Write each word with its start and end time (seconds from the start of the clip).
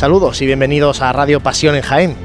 Saludos 0.00 0.40
y 0.40 0.46
bienvenidos 0.46 1.02
a 1.02 1.12
Radio 1.12 1.40
Pasión 1.40 1.74
en 1.76 1.82
Jaén. 1.82 2.16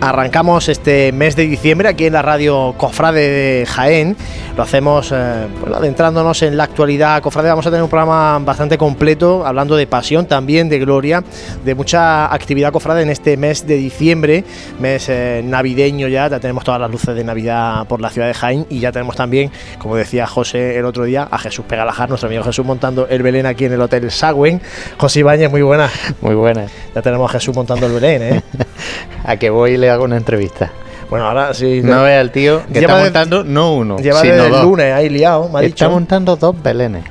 Arrancamos 0.00 0.68
este 0.68 1.10
mes 1.10 1.34
de 1.34 1.42
diciembre 1.48 1.88
aquí 1.88 2.04
en 2.06 2.12
la 2.12 2.22
radio 2.22 2.76
Cofrade 2.78 3.28
de 3.28 3.66
Jaén. 3.66 4.16
Lo 4.56 4.62
hacemos 4.64 5.12
eh, 5.12 5.46
adentrándonos 5.74 6.42
en 6.42 6.56
la 6.56 6.64
actualidad. 6.64 7.22
Cofrade, 7.22 7.48
vamos 7.48 7.66
a 7.66 7.70
tener 7.70 7.82
un 7.82 7.88
programa 7.88 8.38
bastante 8.40 8.76
completo, 8.76 9.46
hablando 9.46 9.76
de 9.76 9.86
pasión, 9.86 10.26
también 10.26 10.68
de 10.68 10.78
gloria, 10.78 11.22
de 11.64 11.74
mucha 11.74 12.32
actividad 12.32 12.72
cofrade 12.72 13.02
en 13.02 13.10
este 13.10 13.36
mes 13.36 13.66
de 13.66 13.76
diciembre, 13.76 14.44
mes 14.78 15.08
eh, 15.08 15.42
navideño 15.44 16.08
ya. 16.08 16.28
Ya 16.28 16.40
tenemos 16.40 16.64
todas 16.64 16.80
las 16.80 16.90
luces 16.90 17.14
de 17.14 17.24
Navidad 17.24 17.86
por 17.86 18.00
la 18.00 18.10
ciudad 18.10 18.26
de 18.26 18.34
Jaén 18.34 18.66
y 18.68 18.80
ya 18.80 18.92
tenemos 18.92 19.16
también, 19.16 19.50
como 19.78 19.96
decía 19.96 20.26
José 20.26 20.76
el 20.76 20.84
otro 20.84 21.04
día, 21.04 21.28
a 21.30 21.38
Jesús 21.38 21.64
Pegalajar, 21.66 22.08
nuestro 22.08 22.28
amigo 22.28 22.42
Jesús, 22.42 22.66
montando 22.66 23.06
el 23.08 23.22
Belén 23.22 23.46
aquí 23.46 23.64
en 23.64 23.72
el 23.72 23.80
Hotel 23.80 24.10
Sagüen. 24.10 24.60
José 24.98 25.20
Ibáñez, 25.20 25.50
muy 25.50 25.62
buenas. 25.62 25.92
Muy 26.20 26.34
buenas. 26.34 26.70
Ya 26.94 27.02
tenemos 27.02 27.30
a 27.30 27.32
Jesús 27.34 27.54
montando 27.54 27.86
el 27.86 27.92
Belén, 27.92 28.22
¿eh? 28.22 28.42
a 29.24 29.36
que 29.36 29.50
voy 29.50 29.76
le 29.76 29.90
hago 29.90 30.04
una 30.04 30.16
entrevista. 30.16 30.70
Bueno, 31.10 31.26
ahora 31.26 31.52
sí. 31.52 31.80
No 31.82 32.04
ve 32.04 32.14
al 32.14 32.30
tío 32.30 32.62
que 32.72 32.78
está 32.78 32.96
montando 32.96 33.42
no 33.42 33.74
uno, 33.74 33.98
lleva 33.98 34.20
sino 34.20 34.44
el 34.44 34.62
lunes 34.62 34.94
ahí 34.94 35.08
liado, 35.08 35.48
me 35.48 35.58
ha 35.58 35.62
Está 35.62 35.88
montando 35.88 36.36
dos 36.36 36.62
belenes. 36.62 37.04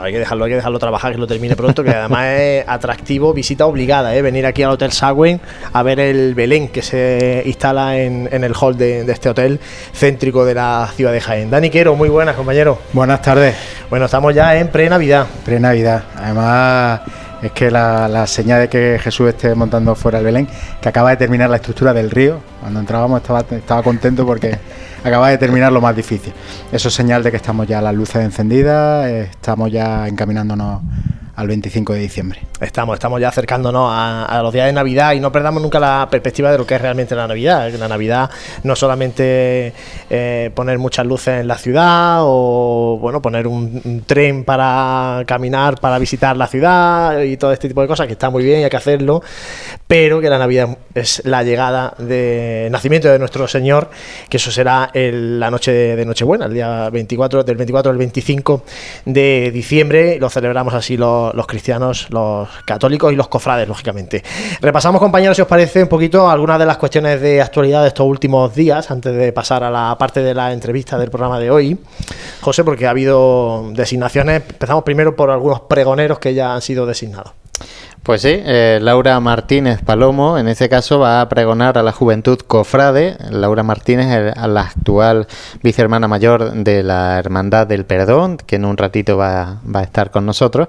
hay 0.00 0.12
que 0.12 0.18
dejarlo, 0.18 0.44
hay 0.44 0.50
que 0.50 0.56
dejarlo 0.56 0.78
trabajar, 0.80 1.12
que 1.12 1.18
lo 1.18 1.26
termine 1.28 1.54
pronto, 1.54 1.84
que 1.84 1.90
además 1.90 2.26
es 2.36 2.64
atractivo, 2.66 3.32
visita 3.32 3.66
obligada, 3.66 4.14
¿eh? 4.16 4.22
venir 4.22 4.44
aquí 4.44 4.64
al 4.64 4.72
Hotel 4.72 4.90
Sagüen 4.90 5.40
a 5.72 5.82
ver 5.84 6.00
el 6.00 6.34
Belén 6.34 6.68
que 6.68 6.82
se 6.82 7.44
instala 7.46 7.96
en, 7.96 8.28
el 8.32 8.54
hall 8.60 8.76
de, 8.76 9.04
de, 9.04 9.12
este 9.12 9.28
hotel 9.28 9.60
céntrico 9.92 10.44
de 10.44 10.54
la 10.54 10.88
ciudad 10.96 11.12
de 11.12 11.20
Jaén. 11.20 11.48
Dani 11.48 11.70
Quero, 11.70 11.94
muy 11.94 12.08
buenas, 12.08 12.34
compañero. 12.34 12.78
Buenas 12.92 13.22
tardes. 13.22 13.54
Bueno, 13.88 14.06
estamos 14.06 14.34
ya 14.34 14.56
en 14.56 14.66
pre-Navidad. 14.68 15.26
Pre-Navidad. 15.44 16.02
Además 16.16 17.02
es 17.46 17.52
que 17.52 17.70
la, 17.70 18.26
señal 18.26 18.62
de 18.62 18.68
que 18.68 18.98
Jesús 19.00 19.28
esté 19.28 19.54
montando 19.54 19.94
fuera 19.94 20.18
el 20.18 20.24
Belén, 20.24 20.48
que 20.80 20.88
acaba 20.88 21.10
de 21.10 21.16
terminar 21.16 21.50
la 21.50 21.56
estructura 21.56 21.92
del 21.92 22.10
río, 22.10 22.40
cuando 22.60 22.80
entrábamos 22.80 23.20
estaba, 23.20 23.44
estaba 23.50 23.82
contento 23.82 24.24
porque 24.24 24.58
acaba 25.04 25.28
de 25.28 25.38
terminar 25.38 25.72
lo 25.72 25.80
más 25.80 25.94
difícil. 25.94 26.32
Eso 26.72 26.88
es 26.88 26.94
señal 26.94 27.22
de 27.22 27.30
que 27.30 27.36
estamos 27.36 27.66
ya 27.66 27.80
las 27.80 27.94
luces 27.94 28.16
encendidas, 28.16 29.06
estamos 29.08 29.70
ya 29.70 30.08
encaminándonos 30.08 30.82
al 31.36 31.48
25 31.48 31.92
de 31.94 32.00
diciembre. 32.00 32.40
Estamos, 32.60 32.94
estamos 32.94 33.20
ya 33.20 33.28
acercándonos 33.28 33.88
a, 33.92 34.40
los 34.42 34.52
días 34.52 34.66
de 34.66 34.72
Navidad 34.72 35.12
y 35.14 35.20
no 35.20 35.32
perdamos 35.32 35.62
nunca 35.62 35.80
la 35.80 36.06
perspectiva 36.10 36.52
de 36.52 36.58
lo 36.58 36.66
que 36.66 36.74
es 36.74 36.80
realmente 36.80 37.14
la 37.14 37.26
Navidad. 37.26 37.70
La 37.72 37.88
Navidad 37.88 38.30
no 38.62 38.76
solamente 38.76 39.72
eh, 40.10 40.50
poner 40.54 40.78
muchas 40.78 41.06
luces 41.06 41.40
en 41.40 41.48
la 41.48 41.58
ciudad 41.58 42.18
o 42.22 42.98
bueno 43.00 43.20
poner 43.20 43.46
un, 43.46 44.04
tren 44.06 44.44
para 44.44 45.24
caminar, 45.26 45.80
para 45.80 45.98
visitar 45.98 46.36
la 46.36 46.46
ciudad 46.46 47.20
y 47.22 47.36
todo 47.36 47.52
este 47.52 47.68
tipo 47.68 47.80
de 47.80 47.88
cosas, 47.88 48.06
que 48.06 48.12
está 48.12 48.30
muy 48.30 48.44
bien 48.44 48.60
y 48.60 48.64
hay 48.64 48.70
que 48.70 48.76
hacerlo, 48.76 49.22
pero 49.86 50.20
que 50.20 50.28
la 50.28 50.38
Navidad 50.38 50.76
es 50.94 51.22
la 51.24 51.42
llegada 51.42 51.94
de 51.98 52.68
nacimiento 52.70 53.08
de 53.08 53.18
nuestro 53.18 53.48
Señor, 53.48 53.90
que 54.28 54.36
eso 54.36 54.50
será 54.50 54.90
la 54.94 55.50
noche 55.50 55.72
de, 55.72 56.04
Nochebuena, 56.04 56.46
el 56.46 56.54
día 56.54 56.90
24, 56.90 57.44
del 57.44 57.56
24 57.56 57.90
al 57.90 57.98
25 57.98 58.62
de 59.06 59.50
diciembre, 59.52 60.18
lo 60.20 60.28
celebramos 60.28 60.74
así 60.74 60.96
los 60.96 61.23
los, 61.32 61.46
cristianos, 61.46 62.08
los 62.10 62.48
católicos 62.64 63.12
y 63.12 63.16
los 63.16 63.28
cofrades, 63.28 63.68
lógicamente. 63.68 64.22
Repasamos, 64.60 65.00
compañeros, 65.00 65.36
si 65.36 65.42
os 65.42 65.48
parece, 65.48 65.82
un 65.82 65.88
poquito 65.88 66.28
algunas 66.28 66.58
de 66.58 66.66
las 66.66 66.76
cuestiones 66.76 67.20
de 67.20 67.40
actualidad 67.40 67.82
de 67.82 67.88
estos 67.88 68.06
últimos 68.06 68.54
días, 68.54 68.90
antes 68.90 69.14
de 69.14 69.32
pasar 69.32 69.64
a 69.64 69.70
la 69.70 69.96
parte 69.98 70.22
de 70.22 70.34
la 70.34 70.52
entrevista 70.52 70.98
del 70.98 71.10
programa 71.10 71.38
de 71.38 71.50
hoy. 71.50 71.78
José, 72.40 72.64
porque 72.64 72.86
ha 72.86 72.90
habido 72.90 73.70
designaciones. 73.72 74.42
Empezamos 74.48 74.84
primero 74.84 75.16
por 75.16 75.30
algunos 75.30 75.60
pregoneros 75.60 76.18
que 76.18 76.34
ya 76.34 76.54
han 76.54 76.62
sido 76.62 76.86
designados. 76.86 77.43
Pues 78.04 78.20
sí, 78.20 78.28
eh, 78.32 78.80
Laura 78.82 79.18
Martínez 79.18 79.80
Palomo, 79.82 80.36
en 80.36 80.46
este 80.46 80.68
caso, 80.68 80.98
va 80.98 81.22
a 81.22 81.28
pregonar 81.30 81.78
a 81.78 81.82
la 81.82 81.90
juventud 81.90 82.38
cofrade. 82.38 83.16
Laura 83.30 83.62
Martínez 83.62 84.08
es 84.36 84.46
la 84.46 84.60
actual 84.60 85.26
vicehermana 85.62 86.06
mayor 86.06 86.52
de 86.52 86.82
la 86.82 87.18
Hermandad 87.18 87.66
del 87.66 87.86
Perdón, 87.86 88.36
que 88.36 88.56
en 88.56 88.66
un 88.66 88.76
ratito 88.76 89.16
va, 89.16 89.62
va 89.74 89.80
a 89.80 89.82
estar 89.84 90.10
con 90.10 90.26
nosotros. 90.26 90.68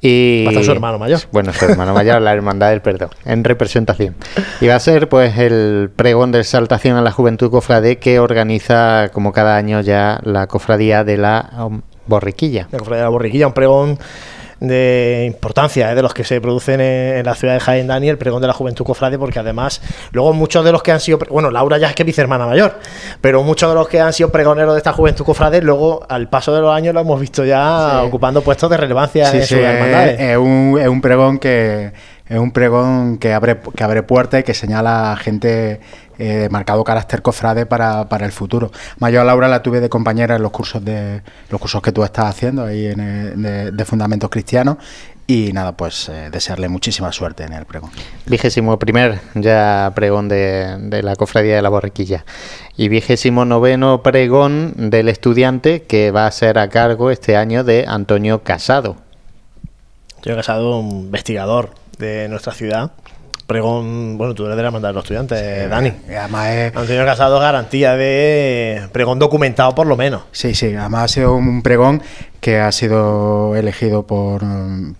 Y, 0.00 0.44
va 0.44 0.60
a 0.60 0.62
su 0.62 0.70
hermano 0.70 1.00
mayor. 1.00 1.18
Bueno, 1.32 1.52
su 1.52 1.64
hermano 1.64 1.94
mayor, 1.94 2.22
la 2.22 2.32
Hermandad 2.32 2.70
del 2.70 2.80
Perdón, 2.80 3.10
en 3.24 3.42
representación. 3.42 4.14
Y 4.60 4.68
va 4.68 4.76
a 4.76 4.80
ser 4.80 5.08
pues 5.08 5.38
el 5.38 5.90
pregón 5.94 6.30
de 6.30 6.38
exaltación 6.38 6.96
a 6.96 7.02
la 7.02 7.10
juventud 7.10 7.50
cofrade 7.50 7.98
que 7.98 8.20
organiza 8.20 9.10
como 9.12 9.32
cada 9.32 9.56
año 9.56 9.80
ya 9.80 10.20
la 10.22 10.46
cofradía 10.46 11.02
de 11.02 11.18
la 11.18 11.70
Borriquilla. 12.06 12.68
La 12.70 12.78
cofradía 12.78 13.02
de 13.02 13.06
la 13.06 13.10
Borriquilla, 13.10 13.48
un 13.48 13.52
pregón 13.52 13.98
de 14.62 15.24
importancia 15.26 15.90
¿eh? 15.90 15.94
de 15.94 16.02
los 16.02 16.14
que 16.14 16.22
se 16.22 16.40
producen 16.40 16.80
en, 16.80 17.24
la 17.24 17.34
ciudad 17.34 17.54
de 17.54 17.60
Jaén, 17.60 17.88
Dani, 17.88 18.08
el 18.08 18.16
pregón 18.16 18.40
de 18.40 18.46
la 18.46 18.52
juventud 18.52 18.84
cofrade, 18.84 19.18
porque 19.18 19.40
además, 19.40 19.82
luego 20.12 20.32
muchos 20.32 20.64
de 20.64 20.70
los 20.70 20.82
que 20.82 20.92
han 20.92 21.00
sido, 21.00 21.18
bueno, 21.30 21.50
Laura 21.50 21.78
ya 21.78 21.88
es 21.88 21.94
que 21.94 22.04
vicehermana 22.04 22.46
mayor, 22.46 22.78
pero 23.20 23.42
muchos 23.42 23.68
de 23.68 23.74
los 23.74 23.88
que 23.88 24.00
han 24.00 24.12
sido 24.12 24.30
pregoneros 24.30 24.74
de 24.74 24.78
esta 24.78 24.92
juventud 24.92 25.24
cofrade, 25.24 25.60
luego 25.62 26.06
al 26.08 26.28
paso 26.28 26.54
de 26.54 26.60
los 26.60 26.72
años 26.72 26.94
lo 26.94 27.00
hemos 27.00 27.20
visto 27.20 27.44
ya 27.44 28.02
ocupando 28.04 28.42
puestos 28.42 28.70
de 28.70 28.76
relevancia 28.76 29.30
en 29.32 29.42
sus 29.42 29.58
hermandades. 29.58 30.20
Es, 30.20 30.36
un, 30.36 30.78
es 30.80 30.88
un 30.88 31.00
pregón 31.00 31.38
que 31.38 31.92
es 32.32 32.38
un 32.38 32.52
pregón 32.52 33.18
que 33.18 33.34
abre, 33.34 33.58
que 33.76 33.84
abre 33.84 34.02
puertas 34.02 34.40
y 34.40 34.42
que 34.42 34.54
señala 34.54 35.12
a 35.12 35.16
gente 35.16 35.80
eh, 36.24 36.48
marcado 36.52 36.84
carácter 36.84 37.20
cofrade 37.20 37.66
para, 37.66 38.08
para, 38.08 38.24
el 38.26 38.30
futuro. 38.30 38.70
Mayor 39.00 39.26
Laura 39.26 39.48
la 39.48 39.60
tuve 39.60 39.80
de 39.80 39.88
compañera 39.88 40.36
en 40.36 40.42
los 40.42 40.52
cursos 40.52 40.84
de 40.84 41.20
los 41.50 41.60
cursos 41.60 41.82
que 41.82 41.90
tú 41.90 42.04
estás 42.04 42.26
haciendo 42.26 42.64
ahí 42.64 42.86
en 42.86 43.42
de, 43.42 43.84
fundamentos 43.84 44.30
cristianos 44.30 44.76
y 45.26 45.52
nada, 45.52 45.72
pues 45.72 46.08
eh, 46.08 46.28
desearle 46.30 46.68
muchísima 46.68 47.10
suerte 47.10 47.42
en 47.42 47.54
el 47.54 47.66
pregón. 47.66 47.90
Vigésimo 48.26 48.78
primer 48.78 49.20
ya 49.34 49.90
pregón 49.96 50.28
de, 50.28 50.76
de, 50.78 51.02
la 51.02 51.16
cofradía 51.16 51.56
de 51.56 51.62
la 51.62 51.70
borriquilla. 51.70 52.24
Y 52.76 52.86
vigésimo 52.86 53.44
noveno 53.44 54.04
pregón 54.04 54.74
del 54.76 55.08
estudiante 55.08 55.82
que 55.82 56.12
va 56.12 56.28
a 56.28 56.30
ser 56.30 56.56
a 56.56 56.68
cargo 56.68 57.10
este 57.10 57.36
año 57.36 57.64
de 57.64 57.84
Antonio 57.88 58.44
Casado. 58.44 58.94
Antonio 60.18 60.36
Casado, 60.36 60.78
un 60.78 60.90
investigador 60.90 61.70
de 61.98 62.28
nuestra 62.28 62.52
ciudad 62.52 62.92
pregón, 63.46 64.18
bueno, 64.18 64.34
tú 64.34 64.44
eres 64.44 64.56
de 64.56 64.62
la 64.62 64.68
hermandad 64.68 64.90
de 64.90 64.94
los 64.94 65.04
estudiantes, 65.04 65.68
Dani. 65.68 65.92
Además 66.08 66.48
es... 66.50 66.76
Antonio 66.76 67.04
Casado 67.04 67.38
garantía 67.38 67.96
de 67.96 68.88
pregón 68.92 69.18
documentado 69.18 69.74
por 69.74 69.86
lo 69.86 69.96
menos. 69.96 70.22
Sí, 70.32 70.54
sí, 70.54 70.74
además 70.74 71.04
ha 71.04 71.08
sido 71.08 71.34
un 71.34 71.62
pregón 71.62 72.02
que 72.40 72.58
ha 72.58 72.72
sido 72.72 73.54
elegido 73.56 74.04
por, 74.04 74.42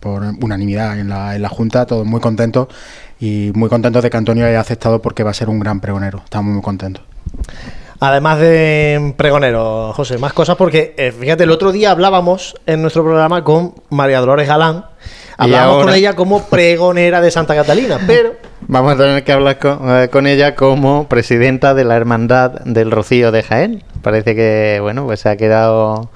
por 0.01 0.23
unanimidad 0.23 0.99
en 0.99 1.09
la, 1.09 1.35
en 1.35 1.43
la 1.43 1.49
Junta, 1.49 1.87
todos 1.87 2.07
muy 2.07 2.21
contentos 2.21 2.69
y 3.21 3.53
muy 3.55 3.69
contentos 3.69 4.03
de 4.03 4.11
que 4.11 4.17
Antonio 4.17 4.47
haya 4.47 4.61
aceptado 4.61 5.01
porque 5.01 5.23
va 5.23 5.31
a 5.31 5.35
ser 5.35 5.49
un 5.49 5.59
gran 5.59 5.81
pregonero, 5.81 6.23
estamos 6.25 6.53
muy 6.53 6.63
contentos. 6.63 7.05
Además 8.05 8.41
de 8.41 9.15
pregonero, 9.17 9.93
José, 9.95 10.19
más 10.19 10.33
cosas 10.33 10.57
porque, 10.57 10.93
eh, 10.99 11.13
fíjate, 11.13 11.45
el 11.45 11.53
otro 11.53 11.71
día 11.71 11.93
hablábamos 11.93 12.57
en 12.67 12.83
nuestro 12.83 13.05
programa 13.05 13.45
con 13.45 13.77
María 13.91 14.19
Dolores 14.19 14.49
Galán, 14.49 14.87
Hablamos 15.43 15.85
con 15.85 15.95
ella 15.95 16.15
como 16.15 16.45
pregonera 16.45 17.21
de 17.21 17.31
Santa 17.31 17.55
Catalina, 17.55 17.99
pero... 18.07 18.35
Vamos 18.69 18.95
a 18.95 18.97
tener 18.97 19.25
que 19.25 19.33
hablar 19.33 19.59
eh, 19.63 20.09
con, 20.11 20.27
ella 20.27 20.55
como 20.55 21.09
presidenta 21.09 21.75
de 21.75 21.85
la 21.85 21.97
Hermandad 21.97 22.53
del 22.65 22.91
Rocío 22.91 23.33
de 23.33 23.43
Jaén. 23.43 23.83
Parece 24.03 24.35
que, 24.35 24.79
bueno, 24.81 25.05
pues 25.05 25.21
se 25.21 25.29
ha 25.29 25.37
quedado 25.37 26.11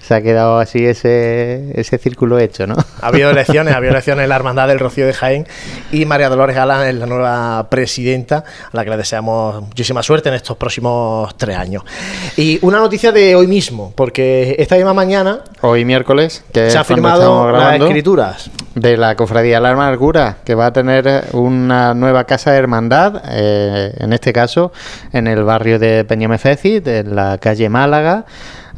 se 0.00 0.14
ha 0.14 0.22
quedado 0.22 0.58
así 0.58 0.84
ese, 0.84 1.72
ese 1.78 1.98
círculo 1.98 2.38
hecho, 2.38 2.66
¿no? 2.66 2.74
Ha 3.00 3.06
habido 3.06 3.30
elecciones, 3.30 3.74
ha 3.74 3.76
habido 3.76 3.92
elecciones 3.92 4.24
en 4.24 4.28
la 4.28 4.36
Hermandad 4.36 4.68
del 4.68 4.78
Rocío 4.78 5.06
de 5.06 5.12
Jaén 5.12 5.46
y 5.92 6.04
María 6.06 6.28
Dolores 6.28 6.56
Galán 6.56 6.86
es 6.88 6.94
la 6.94 7.06
nueva 7.06 7.68
presidenta, 7.68 8.38
a 8.38 8.76
la 8.76 8.84
que 8.84 8.90
le 8.90 8.96
deseamos 8.96 9.62
muchísima 9.62 10.02
suerte 10.02 10.30
en 10.30 10.36
estos 10.36 10.56
próximos 10.56 11.36
tres 11.36 11.56
años. 11.56 11.84
Y 12.36 12.58
una 12.62 12.78
noticia 12.78 13.12
de 13.12 13.34
hoy 13.34 13.46
mismo, 13.46 13.92
porque 13.94 14.56
esta 14.58 14.76
misma 14.76 14.94
mañana... 14.94 15.40
Hoy 15.60 15.84
miércoles, 15.84 16.44
que 16.52 16.70
se 16.70 16.78
ha 16.78 16.84
firmado 16.84 17.52
las 17.52 17.80
escrituras. 17.80 18.50
De 18.74 18.96
la 18.96 19.16
Cofradía 19.16 19.60
La 19.60 19.70
Amargura, 19.70 20.38
que 20.44 20.54
va 20.54 20.66
a 20.66 20.72
tener 20.72 21.24
una 21.32 21.92
nueva 21.94 22.24
casa 22.24 22.52
de 22.52 22.58
hermandad, 22.58 23.22
eh, 23.28 23.92
en 23.98 24.12
este 24.12 24.32
caso 24.32 24.72
en 25.12 25.26
el 25.26 25.44
barrio 25.44 25.78
de 25.78 26.04
Peñamefeci, 26.04 26.80
de 26.80 27.04
la 27.04 27.38
calle 27.38 27.68
Málaga. 27.68 28.24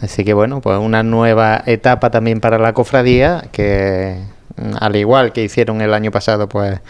Así 0.02 0.25
que 0.25 0.34
bueno, 0.34 0.60
pues 0.60 0.78
una 0.78 1.02
nueva 1.04 1.62
etapa 1.64 2.10
también 2.10 2.40
para 2.40 2.58
la 2.58 2.72
cofradía 2.72 3.44
que 3.52 4.19
al 4.81 4.96
igual 4.96 5.32
que 5.32 5.44
hicieron 5.44 5.81
el 5.81 5.94
año 5.94 6.10
pasado, 6.10 6.49
pues 6.49 6.81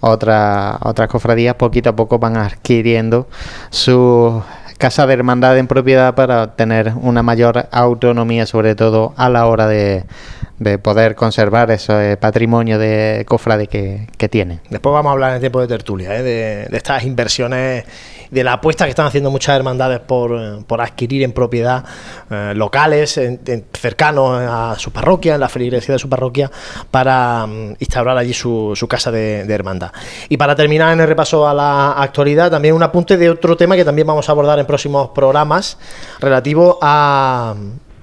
otra, 0.00 0.78
otras 0.82 1.08
cofradías 1.08 1.54
poquito 1.54 1.90
a 1.90 1.96
poco 1.96 2.18
van 2.18 2.36
adquiriendo 2.36 3.28
su 3.70 4.42
casa 4.78 5.06
de 5.06 5.14
hermandad 5.14 5.56
en 5.58 5.66
propiedad 5.68 6.14
para 6.14 6.56
tener 6.56 6.94
una 7.00 7.22
mayor 7.22 7.68
autonomía, 7.70 8.46
sobre 8.46 8.74
todo 8.74 9.12
a 9.16 9.28
la 9.28 9.46
hora 9.46 9.68
de, 9.68 10.04
de 10.62 10.78
poder 10.78 11.14
conservar 11.14 11.70
ese 11.70 12.16
patrimonio 12.16 12.78
de 12.78 13.24
cofrade 13.26 13.66
que, 13.66 14.08
que 14.16 14.28
tienen. 14.28 14.60
Después 14.70 14.92
vamos 14.92 15.10
a 15.10 15.12
hablar 15.12 15.30
en 15.30 15.34
el 15.36 15.40
tiempo 15.40 15.60
de 15.60 15.66
tertulia, 15.66 16.16
¿eh? 16.16 16.22
de, 16.22 16.68
estas 16.76 17.04
inversiones, 17.04 17.84
de 18.30 18.44
la 18.44 18.54
apuesta 18.54 18.84
que 18.84 18.90
están 18.90 19.06
haciendo 19.06 19.30
muchas 19.30 19.56
hermandades 19.56 20.00
por, 20.00 20.64
por 20.64 20.80
adquirir 20.80 21.22
en 21.22 21.32
propiedad 21.32 21.84
eh, 22.30 22.52
locales 22.54 23.18
en, 23.18 23.40
cercanos 23.72 24.40
a 24.40 24.74
su 24.78 24.90
parroquia, 24.90 25.34
en 25.34 25.40
la 25.40 25.48
feligresía 25.48 25.94
de 25.94 25.98
su 25.98 26.08
parroquia, 26.08 26.50
para 26.90 27.44
um, 27.44 27.74
instaurar 27.78 28.16
allí 28.16 28.32
su, 28.32 28.72
su 28.74 28.88
casa 28.88 29.10
de, 29.10 29.44
de, 29.44 29.54
hermandad. 29.54 29.92
Y 30.28 30.36
para 30.36 30.56
terminar 30.56 30.92
en 30.92 31.00
el 31.00 31.06
repaso 31.06 31.46
a 31.46 31.54
la 31.54 31.92
actualidad, 31.92 32.50
también 32.50 32.74
un 32.74 32.82
apunte 32.82 33.16
de 33.16 33.30
otro 33.30 33.56
tema 33.56 33.76
que 33.76 33.84
también 33.84 34.06
vamos 34.06 34.28
a 34.28 34.32
abordar 34.32 34.58
en 34.58 34.66
próximos 34.66 35.10
programas 35.10 35.76
relativo 36.20 36.78
a 36.80 37.54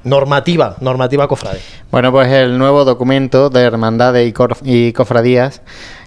normativa, 0.03 0.75
normativa 0.79 1.27
cofrade. 1.27 1.59
Bueno, 1.91 2.11
pues 2.11 2.27
el 2.31 2.57
nuevo 2.57 2.85
documento 2.85 3.49
de 3.49 3.61
hermandades 3.61 4.33
y, 4.63 4.93
cofradías 4.93 5.61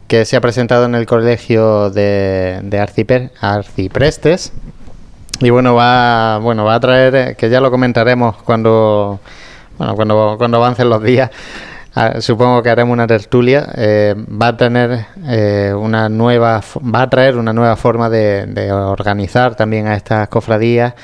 que 0.08 0.24
se 0.24 0.36
ha 0.36 0.40
presentado 0.40 0.84
en 0.84 0.94
el 0.94 1.06
colegio 1.06 1.90
de, 1.90 2.60
de 2.62 2.78
Arciper, 2.78 3.30
Arciprestes. 3.40 4.52
Y 5.40 5.50
bueno, 5.50 5.74
va, 5.74 6.38
bueno, 6.38 6.64
va 6.64 6.76
a 6.76 6.80
traer, 6.80 7.36
que 7.36 7.50
ya 7.50 7.60
lo 7.60 7.70
comentaremos 7.70 8.36
cuando, 8.42 9.20
bueno, 9.78 9.96
cuando, 9.96 10.34
cuando 10.38 10.56
avancen 10.58 10.88
los 10.88 11.02
días. 11.02 11.30
Ah, 11.94 12.22
supongo 12.22 12.62
que 12.62 12.70
haremos 12.70 12.94
una 12.94 13.06
tertulia. 13.06 13.68
Eh, 13.76 14.14
va 14.16 14.48
a 14.48 14.56
tener 14.56 15.06
eh, 15.26 15.74
una 15.76 16.08
nueva, 16.08 16.62
va 16.82 17.02
a 17.02 17.10
traer 17.10 17.36
una 17.36 17.52
nueva 17.52 17.76
forma 17.76 18.08
de, 18.08 18.72
organizar 18.72 19.56
también 19.56 19.86
a 19.86 19.94
estas 19.94 20.28
cofradías 20.28 20.94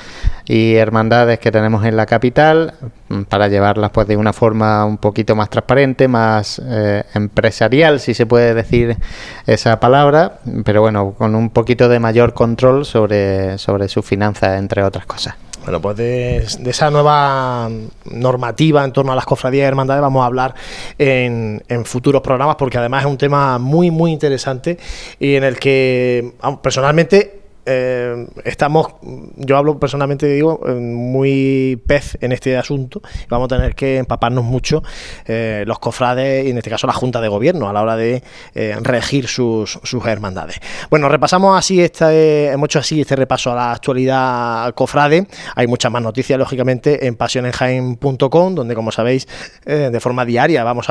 y 0.45 0.75
hermandades 0.75 1.37
que 1.37 1.51
tenemos 1.51 1.85
en 1.85 1.95
la 1.95 2.07
capital 2.07 2.73
mm, 3.09 3.23
para 3.23 3.47
llevarlas 3.49 3.91
pues 3.91 4.07
de 4.07 4.17
una 4.17 4.33
forma 4.33 4.83
un 4.85 4.97
poquito 4.97 5.35
más 5.35 5.51
transparente, 5.51 6.07
más 6.07 6.59
eh, 6.65 7.03
empresarial, 7.13 7.99
si 7.99 8.15
se 8.15 8.25
puede 8.25 8.55
decir 8.55 8.97
esa 9.45 9.79
palabra, 9.79 10.39
pero 10.65 10.81
bueno, 10.81 11.13
con 11.15 11.35
un 11.35 11.51
poquito 11.51 11.87
de 11.87 11.99
mayor 11.99 12.33
control 12.33 12.83
sobre, 12.85 13.59
sobre 13.59 13.89
sus 13.89 14.03
finanzas, 14.03 14.57
entre 14.57 14.83
otras 14.83 15.05
cosas. 15.05 15.35
Bueno, 15.63 15.81
pues 15.81 15.97
de, 15.97 16.37
esa 16.65 16.89
nueva 16.89 17.69
normativa 18.05 18.83
en 18.83 18.91
torno 18.91 19.11
a 19.11 19.15
las 19.15 19.25
cofradías 19.25 19.65
y 19.65 19.67
hermandades 19.67 20.01
vamos 20.01 20.23
a 20.23 20.25
hablar 20.25 20.55
en, 20.97 21.61
en, 21.67 21.85
futuros 21.85 22.21
programas 22.21 22.55
porque 22.55 22.77
además 22.77 23.03
es 23.03 23.11
un 23.11 23.17
tema 23.17 23.59
muy, 23.59 23.91
muy 23.91 24.11
interesante 24.11 24.77
y 25.19 25.35
en 25.35 25.43
el 25.43 25.59
que 25.59 26.33
personalmente 26.61 27.39
eh, 27.65 28.27
estamos, 28.45 28.87
yo 29.35 29.57
hablo 29.57 29.79
personalmente, 29.79 30.27
digo, 30.27 30.61
muy 30.79 31.81
pez 31.85 32.17
en 32.21 32.31
este 32.31 32.57
asunto. 32.57 33.01
Vamos 33.29 33.51
a 33.51 33.57
tener 33.57 33.75
que 33.75 33.97
empaparnos 33.97 34.43
mucho 34.43 34.83
eh, 35.25 35.63
los 35.67 35.79
cofrades 35.79 36.45
y 36.45 36.49
en 36.49 36.57
este 36.57 36.69
caso 36.69 36.87
la 36.87 36.93
Junta 36.93 37.21
de 37.21 37.27
Gobierno 37.27 37.69
a 37.69 37.73
la 37.73 37.81
hora 37.81 37.95
de 37.95 38.23
eh, 38.55 38.75
regir 38.81 39.27
sus, 39.27 39.79
sus, 39.83 40.05
hermandades. 40.05 40.59
Bueno, 40.89 41.09
repasamos 41.09 41.57
así, 41.57 41.81
este, 41.81 42.47
hemos 42.51 42.67
hecho 42.67 42.79
así 42.79 43.01
este 43.01 43.15
repaso 43.15 43.51
a 43.51 43.55
la 43.55 43.71
actualidad 43.71 44.73
cofrade. 44.73 45.27
Hay 45.55 45.67
muchas 45.67 45.91
más 45.91 46.01
noticias, 46.01 46.39
lógicamente, 46.39 47.05
en 47.07 47.15
pasionenjaen.com, 47.15 48.55
donde, 48.55 48.75
como 48.75 48.91
sabéis, 48.91 49.27
eh, 49.65 49.89
de 49.91 49.99
forma 49.99 50.25
diaria 50.25 50.63
vamos 50.63 50.87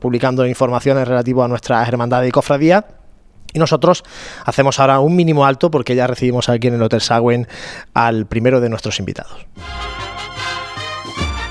publicando 0.00 0.46
informaciones 0.46 1.06
relativas 1.06 1.46
a 1.46 1.48
nuestras 1.48 1.88
hermandades 1.88 2.28
y 2.28 2.32
cofradías. 2.32 2.84
Y 3.52 3.58
nosotros 3.58 4.04
hacemos 4.44 4.78
ahora 4.78 5.00
un 5.00 5.16
mínimo 5.16 5.44
alto 5.44 5.70
porque 5.70 5.94
ya 5.94 6.06
recibimos 6.06 6.48
aquí 6.48 6.68
en 6.68 6.74
el 6.74 6.82
Hotel 6.82 7.00
Sagüen 7.00 7.48
al 7.94 8.26
primero 8.26 8.60
de 8.60 8.68
nuestros 8.68 8.98
invitados. 9.00 9.46